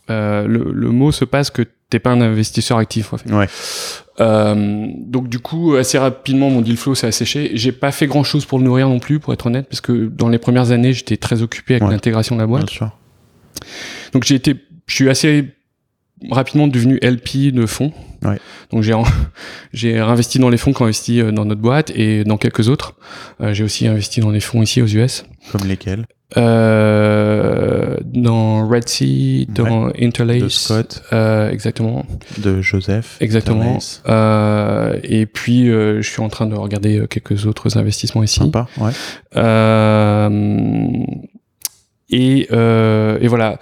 le, 0.09 0.47
le, 0.47 0.91
mot 0.91 1.13
se 1.13 1.25
passe 1.25 1.51
que 1.51 1.63
t'es 1.91 1.99
pas 1.99 2.11
un 2.11 2.21
investisseur 2.21 2.79
actif 2.79 3.13
en 3.13 3.19
fait. 3.19 3.31
Ouais. 3.31 3.47
Euh, 4.21 4.87
donc 4.99 5.29
du 5.29 5.41
coup 5.41 5.75
assez 5.75 5.99
rapidement 5.99 6.49
mon 6.49 6.61
deal 6.61 6.77
flow 6.77 6.95
s'est 6.95 7.07
asséché. 7.07 7.51
J'ai 7.55 7.73
pas 7.73 7.93
fait 7.93 8.07
grand 8.07 8.25
chose 8.25 8.47
pour 8.47 8.59
le 8.59 8.65
nourrir 8.65 8.89
non 8.89 9.01
plus 9.01 9.19
pour 9.19 9.33
être 9.33 9.47
honnête 9.47 9.67
parce 9.69 9.81
que 9.81 10.07
dans 10.07 10.29
les 10.29 10.39
premières 10.39 10.71
années 10.71 10.93
j'étais 10.93 11.17
très 11.17 11.43
occupé 11.43 11.77
avec 11.77 11.89
l'intégration 11.89 12.37
de 12.37 12.41
la 12.41 12.47
boîte. 12.47 12.67
Bien 12.67 12.75
sûr. 12.75 12.99
Donc 14.13 14.25
j'ai 14.25 14.37
été, 14.37 14.57
je 14.87 14.95
suis 14.95 15.11
assez 15.11 15.54
rapidement 16.31 16.67
devenu 16.69 16.99
LP 17.03 17.53
de 17.53 17.67
fonds. 17.67 17.93
Ouais. 18.23 18.39
Donc 18.71 18.83
j'ai 18.83 18.95
j'ai 19.73 19.99
investi 19.99 20.39
dans 20.39 20.49
les 20.49 20.57
fonds 20.57 20.73
qui 20.73 20.83
ont 20.83 20.87
investi 20.87 21.21
euh, 21.21 21.31
dans 21.31 21.45
notre 21.45 21.61
boîte 21.61 21.91
et 21.95 22.25
dans 22.25 22.37
quelques 22.37 22.69
autres. 22.69 22.95
Euh, 23.41 23.53
j'ai 23.55 23.65
aussi 23.65 23.87
investi 23.87 24.21
dans 24.21 24.31
les 24.31 24.41
fonds 24.41 24.63
ici 24.63 24.83
aux 24.83 24.87
US. 24.87 25.25
Comme 25.53 25.67
lesquels? 25.69 26.07
Euh, 26.37 27.97
Dans 28.05 28.67
Red 28.67 28.89
Sea, 28.89 29.47
dans 29.49 29.91
Interlace. 30.01 30.43
De 30.43 30.49
Scott. 30.49 31.03
Euh, 31.13 31.51
exactement. 31.51 32.05
De 32.39 32.61
Joseph. 32.61 33.19
Exactement. 33.21 33.79
Euh, 34.09 34.99
et 35.05 35.27
puis 35.27 35.67
je 35.67 36.03
suis 36.03 36.23
en 36.23 36.29
train 36.29 36.47
de 36.47 36.57
regarder 36.57 37.05
quelques 37.09 37.47
autres 37.47 37.79
investissements 37.79 38.23
ici. 38.25 38.41
Sympa, 38.41 38.67
ouais. 38.79 38.91
et, 42.11 42.49
et 42.51 43.29
voilà. 43.29 43.59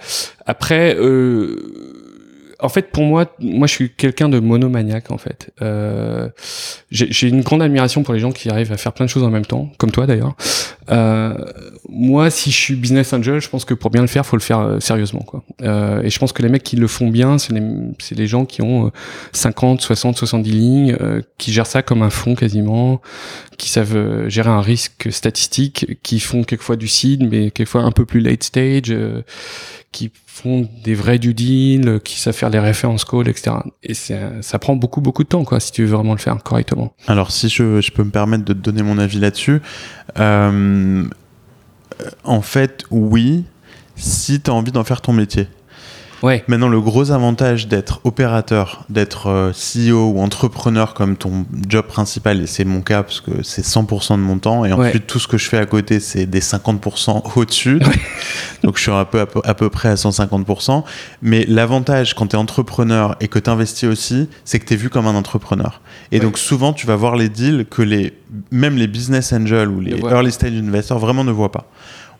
Après. 0.47 0.95
Euh, 0.97 2.02
en 2.63 2.69
fait, 2.69 2.91
pour 2.91 3.03
moi, 3.03 3.25
moi, 3.39 3.67
je 3.67 3.73
suis 3.73 3.89
quelqu'un 3.91 4.29
de 4.29 4.39
monomaniaque, 4.39 5.11
en 5.11 5.17
fait. 5.17 5.51
Euh, 5.61 6.29
j'ai 6.91 7.27
une 7.27 7.41
grande 7.41 7.61
admiration 7.61 8.03
pour 8.03 8.13
les 8.13 8.21
gens 8.21 8.31
qui 8.31 8.49
arrivent 8.49 8.71
à 8.71 8.77
faire 8.77 8.93
plein 8.93 9.05
de 9.05 9.09
choses 9.09 9.23
en 9.23 9.29
même 9.29 9.45
temps, 9.45 9.69
comme 9.77 9.91
toi 9.91 10.07
d'ailleurs. 10.07 10.33
Euh, 10.89 11.33
moi, 11.95 12.29
si 12.29 12.51
je 12.51 12.57
suis 12.57 12.75
business 12.75 13.13
angel, 13.13 13.39
je 13.39 13.47
pense 13.47 13.65
que 13.65 13.73
pour 13.73 13.91
bien 13.91 14.01
le 14.01 14.07
faire, 14.07 14.25
faut 14.25 14.35
le 14.35 14.41
faire 14.41 14.59
euh, 14.59 14.79
sérieusement, 14.79 15.21
quoi. 15.21 15.43
Euh, 15.61 16.01
et 16.01 16.09
je 16.09 16.17
pense 16.17 16.33
que 16.33 16.41
les 16.41 16.49
mecs 16.49 16.63
qui 16.63 16.75
le 16.75 16.87
font 16.87 17.07
bien, 17.07 17.37
c'est 17.37 17.53
les, 17.53 17.61
les, 18.15 18.27
gens 18.27 18.45
qui 18.45 18.61
ont 18.61 18.91
50, 19.31 19.81
60, 19.81 20.17
70 20.17 20.51
lignes, 20.51 20.97
euh, 20.99 21.21
qui 21.37 21.53
gèrent 21.53 21.67
ça 21.67 21.83
comme 21.83 22.01
un 22.01 22.09
fond 22.09 22.33
quasiment, 22.33 23.01
qui 23.57 23.69
savent 23.69 23.95
euh, 23.95 24.29
gérer 24.29 24.49
un 24.49 24.61
risque 24.61 25.11
statistique, 25.11 25.97
qui 26.01 26.19
font 26.19 26.43
quelquefois 26.43 26.75
du 26.75 26.87
seed, 26.87 27.29
mais 27.29 27.51
quelquefois 27.51 27.83
un 27.83 27.91
peu 27.91 28.05
plus 28.05 28.21
late 28.21 28.43
stage, 28.43 28.93
qui 29.91 30.11
font 30.25 30.67
des 30.83 30.95
vrais 30.95 31.19
due 31.19 31.35
deals, 31.35 31.99
qui 32.03 32.19
savent 32.19 32.33
faire 32.33 32.49
les 32.49 32.59
références 32.59 33.05
calls, 33.05 33.29
etc. 33.29 33.51
Et 33.83 33.93
ça 33.93 34.59
prend 34.59 34.75
beaucoup, 34.75 34.99
beaucoup 34.99 35.23
de 35.23 35.29
temps, 35.29 35.43
quoi, 35.43 35.59
si 35.59 35.71
tu 35.71 35.83
veux 35.83 35.95
vraiment 35.95 36.13
le 36.13 36.19
faire 36.19 36.35
correctement. 36.41 36.95
Alors, 37.07 37.31
si 37.31 37.49
je, 37.49 37.81
je 37.81 37.91
peux 37.91 38.03
me 38.03 38.09
permettre 38.09 38.43
de 38.43 38.53
te 38.53 38.57
donner 38.57 38.81
mon 38.81 38.97
avis 38.97 39.19
là-dessus, 39.19 39.61
euh, 40.17 41.03
en 42.23 42.41
fait, 42.41 42.83
oui, 42.91 43.43
si 43.95 44.41
tu 44.41 44.49
as 44.51 44.53
envie 44.53 44.71
d'en 44.71 44.83
faire 44.83 45.01
ton 45.01 45.13
métier. 45.13 45.47
Maintenant, 46.47 46.69
le 46.69 46.79
gros 46.79 47.11
avantage 47.11 47.67
d'être 47.67 47.99
opérateur, 48.05 48.85
d'être 48.89 49.27
euh, 49.27 49.51
CEO 49.51 50.11
ou 50.11 50.19
entrepreneur 50.21 50.93
comme 50.93 51.17
ton 51.17 51.45
job 51.67 51.85
principal, 51.85 52.41
et 52.41 52.47
c'est 52.47 52.63
mon 52.63 52.81
cas 52.81 53.03
parce 53.03 53.19
que 53.19 53.43
c'est 53.43 53.65
100% 53.65 54.13
de 54.13 54.17
mon 54.17 54.37
temps, 54.37 54.63
et 54.63 54.71
ensuite 54.71 55.05
tout 55.05 55.19
ce 55.19 55.27
que 55.27 55.37
je 55.37 55.49
fais 55.49 55.57
à 55.57 55.65
côté, 55.65 55.99
c'est 55.99 56.25
des 56.25 56.39
50% 56.39 57.23
au-dessus. 57.35 57.79
Donc 58.63 58.77
je 58.77 58.83
suis 58.83 58.91
un 58.91 59.03
peu, 59.03 59.25
à, 59.43 59.53
peu, 59.53 59.69
près 59.69 59.89
à 59.89 59.95
150%. 59.95 60.83
Mais 61.21 61.45
l'avantage 61.47 62.13
quand 62.13 62.27
tu 62.27 62.35
es 62.37 62.39
entrepreneur 62.39 63.17
et 63.19 63.27
que 63.27 63.39
tu 63.39 63.49
investis 63.49 63.89
aussi, 63.89 64.29
c'est 64.45 64.59
que 64.59 64.65
tu 64.65 64.75
es 64.75 64.77
vu 64.77 64.89
comme 64.89 65.07
un 65.07 65.15
entrepreneur. 65.15 65.81
Et 66.13 66.19
donc 66.19 66.37
souvent, 66.37 66.71
tu 66.71 66.87
vas 66.87 66.95
voir 66.95 67.17
les 67.17 67.27
deals 67.27 67.65
que 67.69 67.81
les, 67.81 68.13
même 68.51 68.77
les 68.77 68.87
business 68.87 69.33
angels 69.33 69.67
ou 69.67 69.81
les 69.81 69.99
early 69.99 70.31
stage 70.31 70.53
investors 70.53 70.99
vraiment 70.99 71.25
ne 71.25 71.31
voient 71.31 71.51
pas 71.51 71.67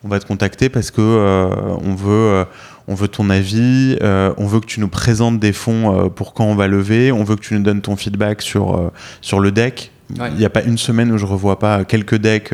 on 0.04 0.10
va 0.10 0.20
te 0.20 0.26
contacter 0.26 0.70
parce 0.70 0.92
que 0.92 1.02
euh, 1.02 1.48
on 1.84 1.96
veut 1.96 2.12
euh, 2.12 2.46
on 2.88 2.96
veut 2.96 3.08
ton 3.08 3.30
avis, 3.30 3.98
euh, 4.02 4.34
on 4.38 4.48
veut 4.48 4.60
que 4.60 4.66
tu 4.66 4.80
nous 4.80 4.88
présentes 4.88 5.40
des 5.40 5.54
fonds 5.54 6.12
pour 6.16 6.34
quand 6.34 6.46
on 6.46 6.56
va 6.56 6.68
lever, 6.68 7.12
on 7.12 7.24
veut 7.24 7.36
que 7.36 7.42
tu 7.42 7.54
nous 7.54 7.64
donnes 7.64 7.82
ton 7.82 7.96
feedback 7.96 8.42
sur 8.42 8.92
sur 9.22 9.40
le 9.40 9.52
deck. 9.52 9.92
Il 10.16 10.36
n'y 10.36 10.46
a 10.46 10.50
pas 10.50 10.62
une 10.62 10.78
semaine 10.78 11.12
où 11.12 11.18
je 11.18 11.26
revois 11.26 11.58
pas 11.60 11.86
quelques 11.86 12.16
decks 12.18 12.54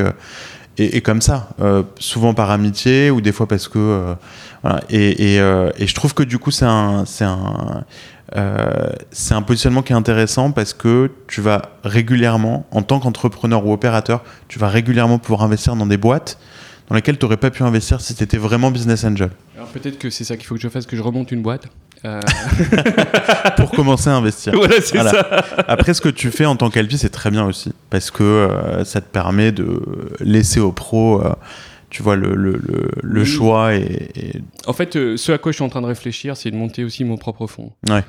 et, 0.78 1.00
comme 1.02 1.20
ça, 1.20 1.50
souvent 1.98 2.32
par 2.32 2.50
amitié 2.50 3.10
ou 3.10 3.20
des 3.20 3.32
fois 3.32 3.46
parce 3.46 3.68
que 3.68 4.14
voilà. 4.62 4.80
et, 4.88 5.36
et, 5.36 5.86
je 5.86 5.94
trouve 5.94 6.14
que 6.14 6.22
du 6.22 6.38
coup 6.38 6.50
c'est 6.50 6.64
un 6.64 7.04
c'est 7.04 7.24
un 7.24 7.84
c'est 9.10 9.34
un 9.34 9.42
positionnement 9.42 9.82
qui 9.82 9.92
est 9.92 9.96
intéressant 9.96 10.52
parce 10.52 10.72
que 10.72 11.10
tu 11.26 11.40
vas 11.40 11.62
régulièrement, 11.84 12.66
en 12.70 12.82
tant 12.82 13.00
qu'entrepreneur 13.00 13.66
ou 13.66 13.72
opérateur, 13.72 14.22
tu 14.48 14.58
vas 14.58 14.68
régulièrement 14.68 15.18
pouvoir 15.18 15.42
investir 15.42 15.76
dans 15.76 15.86
des 15.86 15.96
boîtes 15.96 16.38
dans 16.90 16.96
laquelle 16.96 17.16
tu 17.16 17.24
n'aurais 17.24 17.36
pas 17.36 17.50
pu 17.50 17.62
investir 17.62 18.00
si 18.00 18.16
tu 18.16 18.24
étais 18.24 18.36
vraiment 18.36 18.72
business 18.72 19.04
angel 19.04 19.30
Alors 19.56 19.68
peut-être 19.68 19.98
que 19.98 20.10
c'est 20.10 20.24
ça 20.24 20.36
qu'il 20.36 20.46
faut 20.46 20.56
que 20.56 20.60
je 20.60 20.68
fasse, 20.68 20.86
que 20.86 20.96
je 20.96 21.02
remonte 21.02 21.32
une 21.32 21.40
boîte. 21.42 21.66
Euh. 22.06 22.18
Pour 23.58 23.72
commencer 23.72 24.08
à 24.08 24.16
investir. 24.16 24.54
Voilà, 24.56 24.80
c'est 24.80 24.96
ça. 24.96 25.44
Après, 25.68 25.92
ce 25.92 26.00
que 26.00 26.08
tu 26.08 26.30
fais 26.30 26.46
en 26.46 26.56
tant 26.56 26.70
qu'alpi, 26.70 26.96
c'est 26.96 27.10
très 27.10 27.30
bien 27.30 27.44
aussi, 27.44 27.74
parce 27.90 28.10
que 28.10 28.22
euh, 28.22 28.84
ça 28.86 29.02
te 29.02 29.06
permet 29.06 29.52
de 29.52 29.82
laisser 30.20 30.60
aux 30.60 30.72
pros... 30.72 31.22
Euh, 31.22 31.34
tu 31.90 32.02
vois 32.02 32.16
le, 32.16 32.34
le, 32.34 32.58
le, 33.02 33.24
choix 33.24 33.74
et, 33.74 34.40
en 34.68 34.72
fait 34.72 34.92
ce 34.94 35.32
à 35.32 35.38
quoi 35.38 35.50
je 35.50 35.56
suis 35.56 35.64
en 35.64 35.68
train 35.68 35.82
de 35.82 35.88
réfléchir 35.88 36.36
c'est 36.36 36.52
de 36.52 36.54
monter 36.54 36.84
aussi 36.84 37.02
mon 37.02 37.16
propre 37.16 37.48
fonds 37.48 37.72
ouais. 37.88 38.04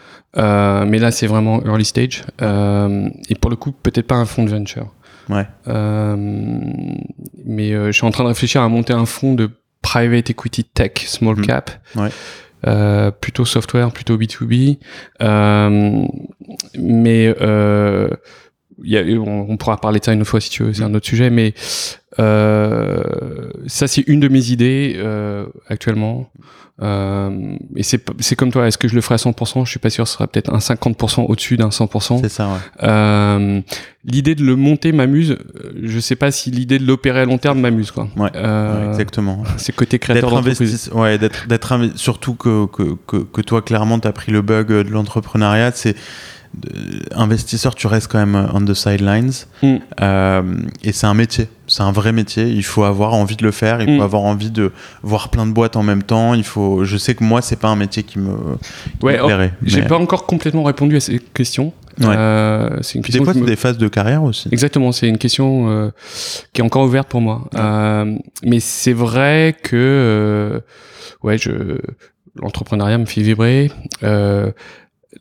mais 0.86 1.00
là 1.00 1.10
c'est 1.10 1.26
vraiment 1.26 1.64
early 1.66 1.84
stage 1.84 2.22
et 2.40 3.36
pour 3.42 3.50
le 3.50 3.56
coup 3.56 3.72
peut-être 3.72 4.06
pas 4.06 4.18
un 4.18 4.26
fonds 4.26 4.46
de 4.46 4.52
venture 4.52 4.94
Ouais. 5.30 5.48
Euh, 5.68 6.16
mais 7.46 7.74
euh, 7.74 7.88
je 7.88 7.92
suis 7.92 8.06
en 8.06 8.12
train 8.12 8.24
de 8.24 8.30
réfléchir 8.30 8.62
à 8.62 8.70
monter 8.70 8.94
un 8.94 9.06
fonds 9.06 9.34
de 9.34 9.50
private 9.82 10.30
equity 10.30 10.64
tech 10.64 10.94
small 11.06 11.38
mm. 11.38 11.46
cap. 11.46 11.72
Ouais. 11.96 12.10
Euh, 12.68 13.10
plutôt 13.10 13.46
software, 13.46 13.92
plutôt 13.92 14.18
B2B. 14.18 14.78
Euh, 15.22 16.06
mais 16.78 17.34
euh, 17.42 18.10
y 18.84 18.98
a, 18.98 19.02
on, 19.20 19.48
on, 19.50 19.58
pourra 19.58 19.78
parler 19.78 20.00
de 20.00 20.06
ça 20.06 20.14
une 20.14 20.22
autre 20.22 20.30
fois 20.30 20.42
si 20.42 20.50
tu 20.50 20.64
veux, 20.64 20.74
c'est 20.74 20.84
un 20.84 20.94
autre 20.94 21.08
sujet. 21.08 21.30
Mais 21.30 21.54
euh, 22.20 23.04
ça, 23.68 23.88
c'est 23.88 24.04
une 24.08 24.20
de 24.20 24.28
mes 24.28 24.52
idées 24.52 24.96
euh, 24.98 25.46
actuellement. 25.68 26.30
Euh, 26.82 27.58
et 27.76 27.84
c'est 27.84 28.36
comme 28.36 28.52
toi, 28.52 28.68
est-ce 28.68 28.78
que 28.78 28.88
je 28.88 28.96
le 28.96 29.02
ferai 29.02 29.16
à 29.16 29.18
100% 29.18 29.66
Je 29.66 29.70
suis 29.70 29.80
pas 29.80 29.92
sûr, 29.92 30.08
ce 30.08 30.14
sera 30.14 30.28
peut-être 30.28 30.52
un 30.52 30.58
50% 30.58 31.26
au-dessus 31.28 31.58
d'un 31.58 31.70
100%. 31.70 32.22
C'est 32.22 32.30
ça, 32.30 32.48
ouais. 32.48 32.58
Euh, 32.84 33.62
l'idée 34.04 34.34
de 34.34 34.44
le 34.44 34.56
monter 34.56 34.92
m'amuse. 34.92 35.38
Je 35.84 36.00
sais 36.00 36.16
pas 36.16 36.32
si 36.32 36.50
l'idée 36.50 36.80
de 36.80 36.86
l'opérer 36.86 37.22
à 37.22 37.26
long 37.26 37.38
terme 37.38 37.60
m'amuse, 37.60 37.92
quoi. 37.92 38.08
Ouais, 38.18 38.30
euh, 38.36 38.90
exactement. 38.90 39.44
C'est 39.58 39.76
côté 39.76 40.00
créateur 40.00 40.32
d'entreprise. 40.32 40.90
Ouais, 40.94 41.20
d'être, 41.20 41.48
d'être 41.48 41.78
surtout 41.96 42.34
que, 42.34 42.66
que, 42.66 42.96
que, 43.06 43.18
que, 43.18 43.42
toi, 43.42 43.62
clairement, 43.62 44.00
tu 44.00 44.08
as 44.08 44.14
pris 44.14 44.32
le 44.32 44.42
bug 44.42 44.70
de 44.70 44.90
l'entrepreneuriat. 44.90 45.72
C'est 45.74 45.96
investisseur, 47.16 47.76
tu 47.76 47.88
restes 47.88 48.12
quand 48.12 48.20
même 48.26 48.50
on 48.54 48.64
the 48.66 48.74
sidelines. 48.74 49.32
Mm. 49.64 49.76
Euh, 50.02 50.42
et 50.84 50.92
c'est 50.92 51.08
un 51.08 51.14
métier, 51.14 51.48
c'est 51.68 51.82
un 51.84 51.92
vrai 51.92 52.12
métier. 52.12 52.48
Il 52.48 52.64
faut 52.64 52.84
avoir 52.84 53.14
envie 53.14 53.36
de 53.36 53.44
le 53.44 53.52
faire, 53.52 53.82
il 53.82 53.94
Mm. 53.94 53.98
faut 53.98 54.04
avoir 54.04 54.24
envie 54.24 54.52
de 54.52 54.72
voir 55.04 55.30
plein 55.30 55.46
de 55.46 55.52
boîtes 55.54 55.76
en 55.76 55.84
même 55.84 56.04
temps. 56.04 56.34
Il 56.34 56.44
faut, 56.44 56.84
je 56.84 56.98
sais 56.98 57.16
que 57.16 57.24
moi, 57.24 57.42
c'est 57.42 57.56
pas 57.60 57.70
un 57.70 57.76
métier 57.76 58.04
qui 58.04 58.20
me, 58.20 58.34
qui 59.00 59.06
Ouais, 59.06 59.18
me 59.18 59.24
oh. 59.24 59.50
J'ai 59.64 59.82
mais- 59.82 59.88
pas 59.88 59.98
encore 59.98 60.26
complètement 60.26 60.64
répondu 60.64 60.96
à 60.98 61.00
cette 61.00 61.32
question. 61.34 61.74
Ouais. 62.00 62.08
Euh, 62.10 62.78
c'est 62.82 62.96
une 62.96 63.02
Puis 63.02 63.12
des 63.14 63.20
question 63.20 63.34
fois, 63.34 63.42
me- 63.42 63.46
des 63.48 63.56
phases 63.56 63.78
de 63.78 63.88
carrière 63.88 64.24
aussi. 64.24 64.48
Exactement, 64.52 64.92
c'est 64.92 65.08
une 65.10 65.18
question 65.18 65.70
euh, 65.70 65.92
qui 66.54 66.62
est 66.62 66.64
encore 66.64 66.84
ouverte 66.86 67.10
pour 67.10 67.22
moi. 67.22 67.50
Euh, 67.56 68.16
mais 68.44 68.60
c'est 68.60 68.94
vrai 68.94 69.56
que 69.62 69.76
euh, 69.76 70.60
ouais, 71.24 71.38
je 71.38 71.78
l'entrepreneuriat 72.42 72.98
me 72.98 73.06
fait 73.06 73.22
vibrer. 73.22 73.72
Euh, 74.04 74.52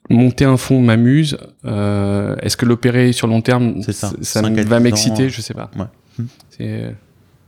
monter 0.08 0.44
un 0.44 0.56
fonds 0.56 0.80
m'amuse. 0.80 1.38
Euh, 1.64 2.36
Est-ce 2.42 2.56
que 2.56 2.66
l'opérer 2.66 3.12
sur 3.12 3.26
long 3.26 3.40
terme, 3.40 3.82
ça. 3.82 4.12
va 4.42 4.80
m'exciter 4.80 5.26
ans. 5.26 5.28
Je 5.28 5.40
sais 5.40 5.54
pas. 5.54 5.70
Ouais. 5.76 5.84
Hmm. 6.18 6.26
C'est 6.50 6.68
euh, 6.68 6.90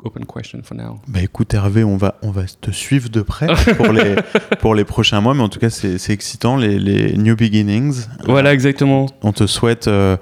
open 0.05 0.25
question 0.25 0.61
for 0.63 0.77
now. 0.77 1.01
Bah 1.09 1.21
écoute 1.23 1.53
Hervé, 1.55 1.85
on 1.85 1.97
va, 1.97 2.17
on 2.23 2.31
va 2.31 2.43
te 2.61 2.71
suivre 2.71 3.09
de 3.09 3.23
près 3.23 3.47
pour 3.77 3.93
les, 3.93 4.17
pour 4.61 4.75
les 4.75 4.85
prochains 4.85 5.21
mois, 5.21 5.35
mais 5.35 5.43
en 5.43 5.49
tout 5.49 5.61
cas 5.61 5.71
c'est 5.71 6.11
excitant, 6.11 6.57
les, 6.57 6.79
les 6.79 7.17
new 7.17 7.37
beginnings. 7.37 8.05
Voilà, 8.25 8.53
exactement. 8.53 9.07
On 9.23 9.33
te 9.33 9.47
souhaite, 9.47 9.89
euh, 9.89 10.17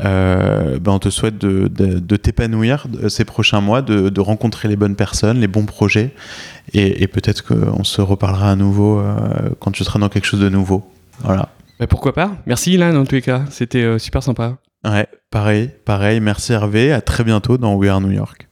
euh, 0.00 0.78
bah, 0.78 0.92
on 0.92 0.98
te 0.98 1.10
souhaite 1.10 1.38
de, 1.38 1.68
de, 1.68 1.98
de 1.98 2.16
t'épanouir 2.16 2.86
euh, 3.02 3.08
ces 3.08 3.24
prochains 3.24 3.60
mois, 3.60 3.82
de, 3.82 4.08
de 4.08 4.20
rencontrer 4.20 4.68
les 4.68 4.76
bonnes 4.76 4.96
personnes, 4.96 5.38
les 5.40 5.48
bons 5.48 5.66
projets, 5.66 6.12
et, 6.72 7.02
et 7.02 7.06
peut-être 7.06 7.42
qu'on 7.44 7.84
se 7.84 8.00
reparlera 8.00 8.50
à 8.50 8.56
nouveau 8.56 8.98
euh, 8.98 9.50
quand 9.60 9.70
tu 9.70 9.84
seras 9.84 9.98
dans 9.98 10.08
quelque 10.08 10.26
chose 10.26 10.40
de 10.40 10.48
nouveau. 10.48 10.84
Voilà. 11.20 11.48
Bah, 11.78 11.86
pourquoi 11.86 12.12
pas 12.12 12.36
Merci 12.46 12.74
Ilan 12.74 12.94
en 12.94 13.04
tous 13.04 13.16
les 13.16 13.22
cas, 13.22 13.44
c'était 13.50 13.82
euh, 13.82 13.98
super 13.98 14.22
sympa. 14.22 14.58
Ouais, 14.84 15.06
pareil, 15.30 15.70
pareil. 15.84 16.20
Merci 16.20 16.52
Hervé, 16.52 16.92
à 16.92 17.00
très 17.00 17.24
bientôt 17.24 17.58
dans 17.58 17.74
We 17.74 17.88
Are 17.90 18.00
New 18.00 18.12
York. 18.12 18.48